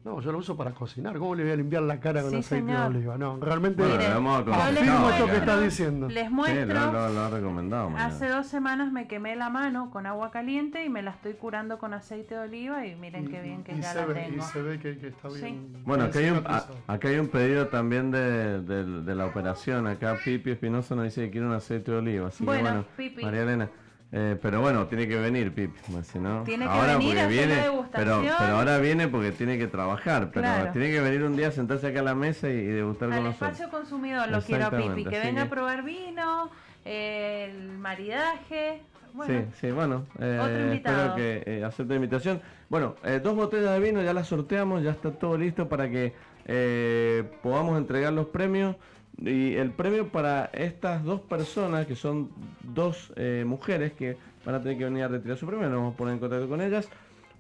no, 0.05 0.20
yo 0.20 0.32
lo 0.32 0.39
uso 0.39 0.56
para 0.56 0.70
cocinar. 0.70 1.18
¿Cómo 1.18 1.35
le 1.35 1.43
voy 1.43 1.52
a 1.52 1.56
limpiar 1.56 1.82
la 1.82 2.01
cara 2.01 2.22
con 2.22 2.31
Sí, 2.31 2.36
aceite 2.39 2.66
señor. 2.66 2.90
de 2.93 2.98
oliva? 2.98 3.18
No, 3.18 3.36
realmente 3.39 3.82
Bueno, 3.82 3.97
Mire, 3.98 4.09
le 4.09 4.14
vamos 4.14 4.32
a 4.35 4.39
yo 4.44 4.47
les 4.47 4.56
comentar, 4.56 4.78
afirmo 4.78 5.10
esto 5.10 5.27
que 5.27 5.36
estás 5.36 5.62
diciendo. 5.62 6.09
Les 6.09 6.24
Sí, 6.28 6.32
muestro. 6.35 6.66
lo, 6.74 6.93
lo- 6.93 7.09
lo 7.10 7.20
ha 7.20 7.31
recomendado. 7.31 7.90
mañana. 7.90 8.06
Hace 8.14 8.28
dos 8.28 8.47
semanas 8.47 8.93
me 8.93 9.06
quemé 9.09 9.36
la 9.36 9.51
mano 9.51 9.90
con 9.90 10.06
agua 10.06 10.31
caliente 10.31 10.85
y 10.85 10.89
me 10.89 11.02
la 11.02 11.10
estoy 11.10 11.35
curando 11.35 11.78
con 11.78 11.93
aceite 11.93 12.35
de 12.35 12.40
oliva 12.40 12.86
y 12.86 12.94
miren 12.97 13.28
qué 13.28 13.43
bien 13.43 13.62
que 13.62 13.72
y 13.74 13.81
ya 13.82 13.93
se 13.93 13.98
la 14.01 14.06
ve, 14.06 14.14
tengo. 14.14 14.36
Y 14.39 14.40
se 14.43 14.62
ve 14.62 14.78
que, 14.78 14.97
que 14.98 15.09
está 15.09 15.31
Sí. 15.31 15.43
bien. 15.43 15.82
Bueno, 15.85 16.05
bien 16.05 16.10
acá 16.10 16.18
hay, 16.18 16.31
un, 16.31 16.36
a- 16.36 16.40
cicatrizado. 16.60 16.78
acá 16.86 17.09
hay 17.09 17.18
un 17.18 17.28
pedido 17.28 17.68
también 17.68 18.10
de, 18.10 18.62
de- 18.62 19.02
de 19.02 19.14
la 19.14 19.27
operación. 19.27 19.86
Acá 19.86 20.16
Pipi 20.24 20.52
Espinosa 20.52 20.94
nos 20.94 21.05
dice 21.05 21.22
que 21.27 21.31
quiere 21.31 21.47
un 21.47 21.52
aceite 21.52 21.90
de 21.93 21.98
oliva. 21.98 22.28
Así 22.28 22.43
Bueno, 22.44 22.62
que 22.62 22.68
bueno, 22.70 22.85
Pipi. 22.97 23.22
María 23.24 23.43
Elena. 23.43 23.68
Eh, 24.12 24.37
pero 24.43 24.61
bueno, 24.61 24.87
tiene 24.87 25.07
que 25.07 25.16
venir 25.16 25.53
Pipi, 25.55 25.78
pues, 25.93 26.07
si 26.09 26.19
no, 26.19 26.43
Tiene 26.43 26.65
que 26.65 26.70
ahora 26.70 26.97
venir 26.99 27.19
a 27.19 27.23
porque 27.23 27.39
hacer 27.41 27.49
viene, 27.49 27.82
pero, 27.93 28.23
pero 28.39 28.57
ahora 28.57 28.78
viene 28.78 29.09
porque 29.09 29.32
tiene 29.32 29.57
que 29.59 29.66
trabajar, 29.69 30.31
pero 30.32 30.43
Claro. 30.47 30.73
tiene 30.73 30.91
que 30.91 31.01
venir 31.01 31.23
un 31.23 31.37
día, 31.37 31.51
sentarse 31.53 31.87
acá 31.89 32.01
a 32.01 32.05
la 32.05 32.15
mesa 32.15 32.49
y, 32.49 32.53
y 32.55 32.66
degustar 32.66 33.09
con 33.09 33.19
Al 33.19 33.24
nosotros. 33.24 33.53
espacio 33.53 33.70
consumidor 33.78 34.28
lo 34.28 34.41
quiero 34.43 34.66
a 34.66 34.70
Pipi, 34.70 35.05
que 35.05 35.19
venga 35.20 35.43
que- 35.43 35.47
a 35.47 35.51
probar 35.51 35.85
vino, 35.85 36.51
eh, 36.85 37.51
el 37.53 37.78
maridaje. 37.78 38.82
Bueno, 39.12 39.41
Sí, 39.53 39.66
sí, 39.66 39.70
bueno, 39.73 40.07
eh, 40.20 40.39
Otro 40.41 40.61
invitado. 40.61 40.97
espero 40.99 41.15
que 41.16 41.43
eh, 41.59 41.65
acepte 41.65 41.89
la 41.93 41.97
invitación. 41.97 42.41
Bueno, 42.69 42.95
eh, 43.05 43.20
dos 43.23 43.35
botellas 43.35 43.73
de 43.73 43.81
vino 43.81 44.01
ya 44.03 44.12
las 44.15 44.28
sorteamos, 44.28 44.82
ya 44.85 44.93
está 44.93 45.11
todo 45.11 45.37
listo 45.37 45.69
para 45.69 45.89
que 45.91 46.12
eh, 46.47 47.24
podamos 47.43 47.77
entregar 47.78 48.12
los 48.12 48.27
premios. 48.27 48.77
Y 49.20 49.55
el 49.55 49.70
premio 49.70 50.09
para 50.09 50.47
estas 50.47 51.05
dos 51.05 51.20
personas, 51.20 51.86
que 51.86 51.94
son 51.94 52.30
dos 52.62 53.12
eh, 53.16 53.44
mujeres 53.47 53.92
que 53.92 54.16
van 54.44 54.55
a 54.55 54.62
tener 54.62 54.78
que 54.78 54.84
venir 54.84 55.02
a 55.02 55.09
retirar 55.09 55.36
su 55.36 55.47
premio, 55.47 55.68
nos 55.68 55.78
vamos 55.78 55.94
a 55.94 55.97
poner 55.97 56.14
en 56.14 56.20
contacto 56.20 56.48
con 56.48 56.62
ellas. 56.62 56.88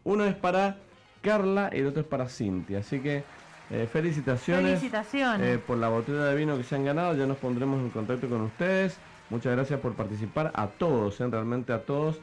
Uno 0.04 0.24
es 0.24 0.34
para 0.34 0.76
Carla 1.22 1.70
y 1.72 1.78
el 1.78 1.86
otro 1.86 2.02
es 2.02 2.06
para 2.06 2.28
Cintia. 2.28 2.80
Así 2.80 3.00
que 3.00 3.24
eh, 3.70 3.88
felicitaciones. 3.90 4.78
felicitaciones. 4.78 5.46
Eh, 5.46 5.58
por 5.58 5.78
la 5.78 5.88
botella 5.88 6.24
de 6.24 6.36
vino 6.36 6.56
que 6.56 6.64
se 6.64 6.74
han 6.74 6.84
ganado. 6.84 7.14
Ya 7.14 7.26
nos 7.26 7.38
pondremos 7.38 7.80
en 7.80 7.90
contacto 7.90 8.28
con 8.28 8.42
ustedes. 8.42 8.98
Muchas 9.30 9.52
gracias 9.54 9.80
por 9.80 9.94
participar 9.94 10.50
a 10.54 10.66
todos, 10.66 11.18
realmente 11.18 11.72
a 11.72 11.82
todos. 11.82 12.20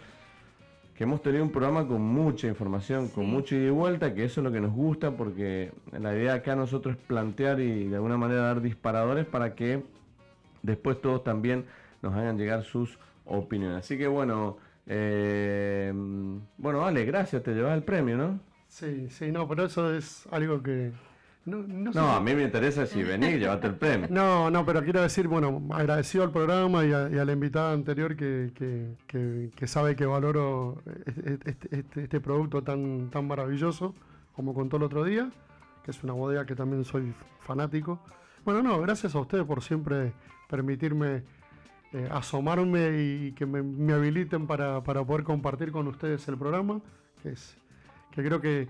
Que 0.97 1.03
hemos 1.03 1.21
tenido 1.21 1.43
un 1.43 1.51
programa 1.51 1.87
con 1.87 2.01
mucha 2.01 2.47
información, 2.47 3.09
con 3.09 3.27
mucho 3.27 3.55
ida 3.55 3.67
y 3.67 3.69
vuelta, 3.69 4.15
que 4.15 4.25
eso 4.25 4.41
es 4.41 4.43
lo 4.43 4.51
que 4.51 4.59
nos 4.59 4.73
gusta, 4.73 5.11
porque 5.11 5.71
la 5.91 6.15
idea 6.15 6.33
acá 6.33 6.55
nosotros 6.55 6.95
es 6.95 7.01
plantear 7.03 7.59
y 7.59 7.87
de 7.87 7.95
alguna 7.97 8.17
manera 8.17 8.41
dar 8.41 8.61
disparadores 8.61 9.27
para 9.27 9.53
que 9.53 9.83
después 10.63 10.99
todos 10.99 11.23
también 11.23 11.65
nos 12.01 12.15
hagan 12.15 12.37
llegar 12.37 12.63
sus 12.63 12.97
opiniones. 13.25 13.77
Así 13.77 13.95
que 13.95 14.07
bueno, 14.07 14.57
eh, 14.87 15.93
bueno, 16.57 16.83
Ale, 16.83 17.05
gracias, 17.05 17.43
te 17.43 17.53
llevas 17.53 17.75
el 17.75 17.83
premio, 17.83 18.17
¿no? 18.17 18.39
Sí, 18.67 19.07
sí, 19.09 19.31
no, 19.31 19.47
pero 19.47 19.65
eso 19.65 19.93
es 19.93 20.27
algo 20.31 20.63
que. 20.63 20.91
No, 21.47 21.63
no 21.65 21.93
sé 21.93 21.97
No, 21.99 22.11
a 22.11 22.19
mí 22.19 22.35
me 22.35 22.43
interesa 22.43 22.85
si 22.85 23.01
venís, 23.03 23.39
llevate 23.39 23.67
el 23.67 23.75
premio. 23.75 24.07
No, 24.11 24.49
no, 24.51 24.65
pero 24.65 24.83
quiero 24.83 25.01
decir, 25.01 25.27
bueno, 25.27 25.61
agradecido 25.71 26.23
al 26.25 26.31
programa 26.31 26.85
y 26.85 26.91
a, 26.93 27.09
y 27.09 27.17
a 27.17 27.25
la 27.25 27.31
invitada 27.31 27.71
anterior 27.73 28.15
que, 28.15 28.51
que- 28.53 28.95
que- 29.07 29.49
que 29.55 29.67
sabe 29.67 29.95
que 29.95 30.05
valoro 30.05 30.81
este, 31.05 31.49
este- 31.49 31.75
este- 31.79 32.03
este 32.03 32.19
producto 32.21 32.61
tan, 32.63 33.09
tan 33.09 33.27
maravilloso, 33.27 33.95
como 34.33 34.53
contó 34.53 34.77
el 34.77 34.83
otro 34.83 35.03
día, 35.03 35.31
que 35.83 35.91
es 35.91 36.03
una 36.03 36.13
bodega 36.13 36.45
que 36.45 36.53
también 36.55 36.83
soy 36.83 37.13
fanático. 37.39 37.99
Bueno, 38.43 38.61
no, 38.61 38.79
gracias 38.81 39.15
a 39.15 39.19
ustedes 39.19 39.45
por 39.45 39.63
siempre 39.63 40.13
permitirme 40.49 41.23
eh, 41.93 42.09
asomarme 42.11 43.01
y 43.01 43.31
que 43.31 43.45
me, 43.45 43.63
me 43.63 43.93
habiliten 43.93 44.47
para, 44.47 44.83
para 44.83 45.05
poder 45.05 45.23
compartir 45.23 45.71
con 45.71 45.87
ustedes 45.87 46.27
el 46.27 46.37
programa, 46.37 46.81
que, 47.23 47.29
es, 47.29 47.57
que 48.11 48.21
creo 48.21 48.41
que 48.41 48.67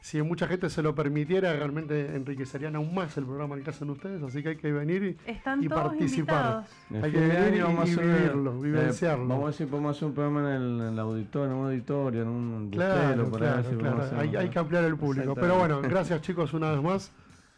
si 0.00 0.22
mucha 0.22 0.46
gente 0.48 0.70
se 0.70 0.82
lo 0.82 0.94
permitiera, 0.94 1.52
realmente 1.52 2.14
enriquecerían 2.16 2.74
aún 2.76 2.94
más 2.94 3.16
el 3.18 3.24
programa 3.26 3.56
que 3.60 3.68
hacen 3.70 3.90
ustedes, 3.90 4.22
así 4.22 4.42
que 4.42 4.50
hay 4.50 4.56
que 4.56 4.72
venir 4.72 5.02
y, 5.26 5.30
Están 5.30 5.62
y 5.62 5.68
todos 5.68 5.82
participar. 5.88 6.64
invitados. 6.90 7.04
Hay 7.04 7.12
que 7.12 7.20
venir 7.20 7.54
y- 7.58 7.60
vamos 7.62 7.84
a 7.84 7.88
y 7.88 7.92
hacer, 7.92 8.04
vivirlo, 8.06 8.52
eh, 8.52 8.62
vivenciarlo. 8.62 9.28
vamos 9.28 9.42
a 9.42 9.46
ver 9.46 9.54
si 9.54 9.64
podemos 9.66 9.96
hacer 9.96 10.08
un 10.08 10.14
programa 10.14 10.40
en 10.40 10.62
el, 10.62 10.80
en 10.80 10.86
el 10.94 10.98
auditorio, 10.98 11.50
en 11.52 11.58
un 11.58 11.66
auditorio, 11.66 12.22
en 12.22 12.28
un 12.28 12.70
Claro, 12.70 13.24
bustelo, 13.24 13.30
por 13.30 13.42
ahí, 13.42 13.48
claro, 13.52 13.70
si 13.70 13.76
claro. 13.76 14.02
hacer 14.02 14.36
Hay, 14.38 14.48
que 14.48 14.58
ampliar 14.58 14.84
el 14.84 14.96
público. 14.96 15.34
Pero 15.34 15.58
bueno, 15.58 15.80
gracias 15.82 16.20
chicos 16.22 16.52
una 16.54 16.70
vez 16.72 16.82
más. 16.82 17.12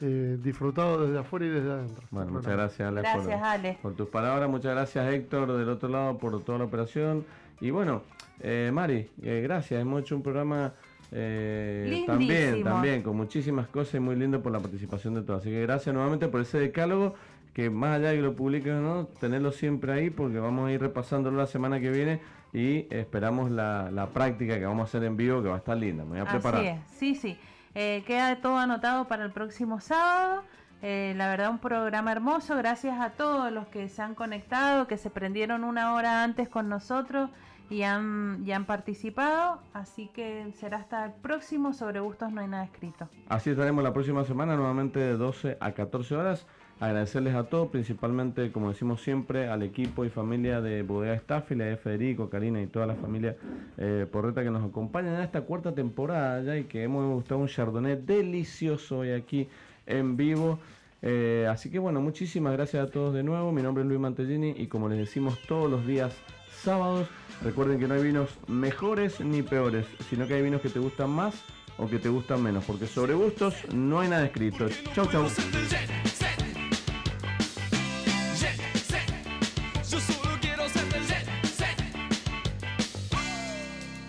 Eh, 0.04 0.36
disfrutado 0.42 1.06
desde 1.06 1.20
afuera 1.20 1.46
y 1.46 1.48
desde 1.50 1.70
adentro. 1.70 2.02
Bueno, 2.10 2.32
muchas 2.32 2.52
gracias, 2.54 2.88
Ale, 2.88 3.02
Gracias, 3.02 3.24
por, 3.24 3.32
Ale. 3.34 3.78
por 3.80 3.94
tus 3.94 4.08
palabras. 4.08 4.50
Muchas 4.50 4.72
gracias, 4.74 5.14
Héctor, 5.14 5.56
del 5.56 5.68
otro 5.68 5.88
lado, 5.88 6.18
por 6.18 6.42
toda 6.42 6.58
la 6.58 6.64
operación. 6.64 7.24
Y 7.60 7.70
bueno, 7.70 8.02
eh, 8.40 8.70
Mari, 8.74 9.08
eh, 9.22 9.40
gracias. 9.44 9.80
Hemos 9.80 10.00
hecho 10.02 10.16
un 10.16 10.24
programa 10.24 10.72
eh, 11.12 12.04
también, 12.06 12.64
también, 12.64 13.02
con 13.02 13.16
muchísimas 13.16 13.68
cosas 13.68 13.96
y 13.96 14.00
muy 14.00 14.16
lindo 14.16 14.42
por 14.42 14.50
la 14.50 14.60
participación 14.60 15.14
de 15.14 15.22
todos. 15.22 15.42
Así 15.42 15.50
que 15.50 15.60
gracias 15.62 15.94
nuevamente 15.94 16.28
por 16.28 16.40
ese 16.40 16.58
decálogo, 16.58 17.14
que 17.52 17.68
más 17.68 17.98
allá 17.98 18.10
de 18.10 18.16
que 18.16 18.22
lo 18.22 18.34
publiquen 18.34 18.76
o 18.76 18.80
no, 18.80 19.06
tenerlo 19.20 19.52
siempre 19.52 19.92
ahí, 19.92 20.10
porque 20.10 20.38
vamos 20.38 20.68
a 20.68 20.72
ir 20.72 20.80
repasándolo 20.80 21.36
la 21.36 21.46
semana 21.46 21.80
que 21.80 21.90
viene 21.90 22.20
y 22.54 22.86
esperamos 22.90 23.50
la, 23.50 23.90
la 23.90 24.06
práctica 24.06 24.58
que 24.58 24.64
vamos 24.64 24.80
a 24.80 24.84
hacer 24.84 25.04
en 25.04 25.16
vivo, 25.16 25.42
que 25.42 25.48
va 25.48 25.56
a 25.56 25.58
estar 25.58 25.76
linda. 25.76 26.04
Me 26.04 26.10
voy 26.10 26.20
a 26.20 26.24
preparar. 26.24 26.60
Así 26.60 26.68
es, 26.68 26.80
sí, 26.98 27.14
sí. 27.14 27.38
Eh, 27.74 28.04
queda 28.06 28.36
todo 28.36 28.58
anotado 28.58 29.06
para 29.06 29.24
el 29.24 29.32
próximo 29.32 29.80
sábado. 29.80 30.42
Eh, 30.82 31.14
la 31.16 31.28
verdad, 31.28 31.50
un 31.50 31.58
programa 31.58 32.10
hermoso. 32.10 32.56
Gracias 32.56 33.00
a 33.00 33.10
todos 33.10 33.52
los 33.52 33.66
que 33.68 33.88
se 33.88 34.02
han 34.02 34.14
conectado, 34.14 34.86
que 34.86 34.96
se 34.96 35.10
prendieron 35.10 35.62
una 35.62 35.94
hora 35.94 36.24
antes 36.24 36.48
con 36.48 36.68
nosotros 36.68 37.30
y 37.72 37.82
han, 37.82 38.42
y 38.44 38.52
han 38.52 38.66
participado. 38.66 39.60
Así 39.72 40.08
que 40.08 40.52
será 40.58 40.78
hasta 40.78 41.06
el 41.06 41.12
próximo. 41.12 41.72
Sobre 41.72 42.00
gustos 42.00 42.30
no 42.32 42.40
hay 42.40 42.48
nada 42.48 42.64
escrito. 42.64 43.08
Así 43.28 43.50
estaremos 43.50 43.82
la 43.82 43.92
próxima 43.92 44.24
semana, 44.24 44.56
nuevamente 44.56 45.00
de 45.00 45.16
12 45.16 45.56
a 45.58 45.72
14 45.72 46.14
horas. 46.14 46.46
Agradecerles 46.80 47.34
a 47.34 47.44
todos, 47.44 47.68
principalmente, 47.68 48.50
como 48.50 48.70
decimos 48.70 49.02
siempre, 49.02 49.48
al 49.48 49.62
equipo 49.62 50.04
y 50.04 50.10
familia 50.10 50.60
de 50.60 50.82
Bodega 50.82 51.14
Staffil, 51.14 51.62
a 51.62 51.76
Federico, 51.76 52.28
Karina 52.28 52.60
y 52.60 52.66
toda 52.66 52.86
la 52.86 52.96
familia 52.96 53.36
eh, 53.78 54.06
Porreta 54.10 54.42
que 54.42 54.50
nos 54.50 54.68
acompañan 54.68 55.14
en 55.14 55.20
esta 55.20 55.42
cuarta 55.42 55.72
temporada 55.74 56.42
ya 56.42 56.56
y 56.56 56.64
que 56.64 56.82
hemos 56.82 57.08
gustado 57.14 57.40
un 57.40 57.46
Chardonnay 57.46 58.02
delicioso 58.04 58.98
hoy 58.98 59.12
aquí 59.12 59.48
en 59.86 60.16
vivo. 60.16 60.58
Eh, 61.02 61.46
así 61.48 61.70
que 61.70 61.78
bueno, 61.78 62.00
muchísimas 62.00 62.52
gracias 62.52 62.88
a 62.88 62.90
todos 62.90 63.14
de 63.14 63.22
nuevo. 63.22 63.52
Mi 63.52 63.62
nombre 63.62 63.84
es 63.84 63.88
Luis 63.88 64.00
Mantellini 64.00 64.54
y 64.56 64.66
como 64.66 64.88
les 64.88 64.98
decimos 64.98 65.40
todos 65.46 65.70
los 65.70 65.86
días 65.86 66.16
sábados, 66.62 67.08
recuerden 67.42 67.78
que 67.78 67.88
no 67.88 67.94
hay 67.94 68.02
vinos 68.02 68.30
mejores 68.46 69.20
ni 69.20 69.42
peores, 69.42 69.86
sino 70.08 70.26
que 70.26 70.34
hay 70.34 70.42
vinos 70.42 70.60
que 70.60 70.68
te 70.68 70.78
gustan 70.78 71.10
más 71.10 71.34
o 71.78 71.88
que 71.88 71.98
te 71.98 72.08
gustan 72.08 72.42
menos, 72.42 72.64
porque 72.64 72.86
sobre 72.86 73.14
gustos 73.14 73.54
no 73.72 74.00
hay 74.00 74.08
nada 74.08 74.24
escrito. 74.24 74.68
Chau, 74.94 75.06
chau. 75.06 75.26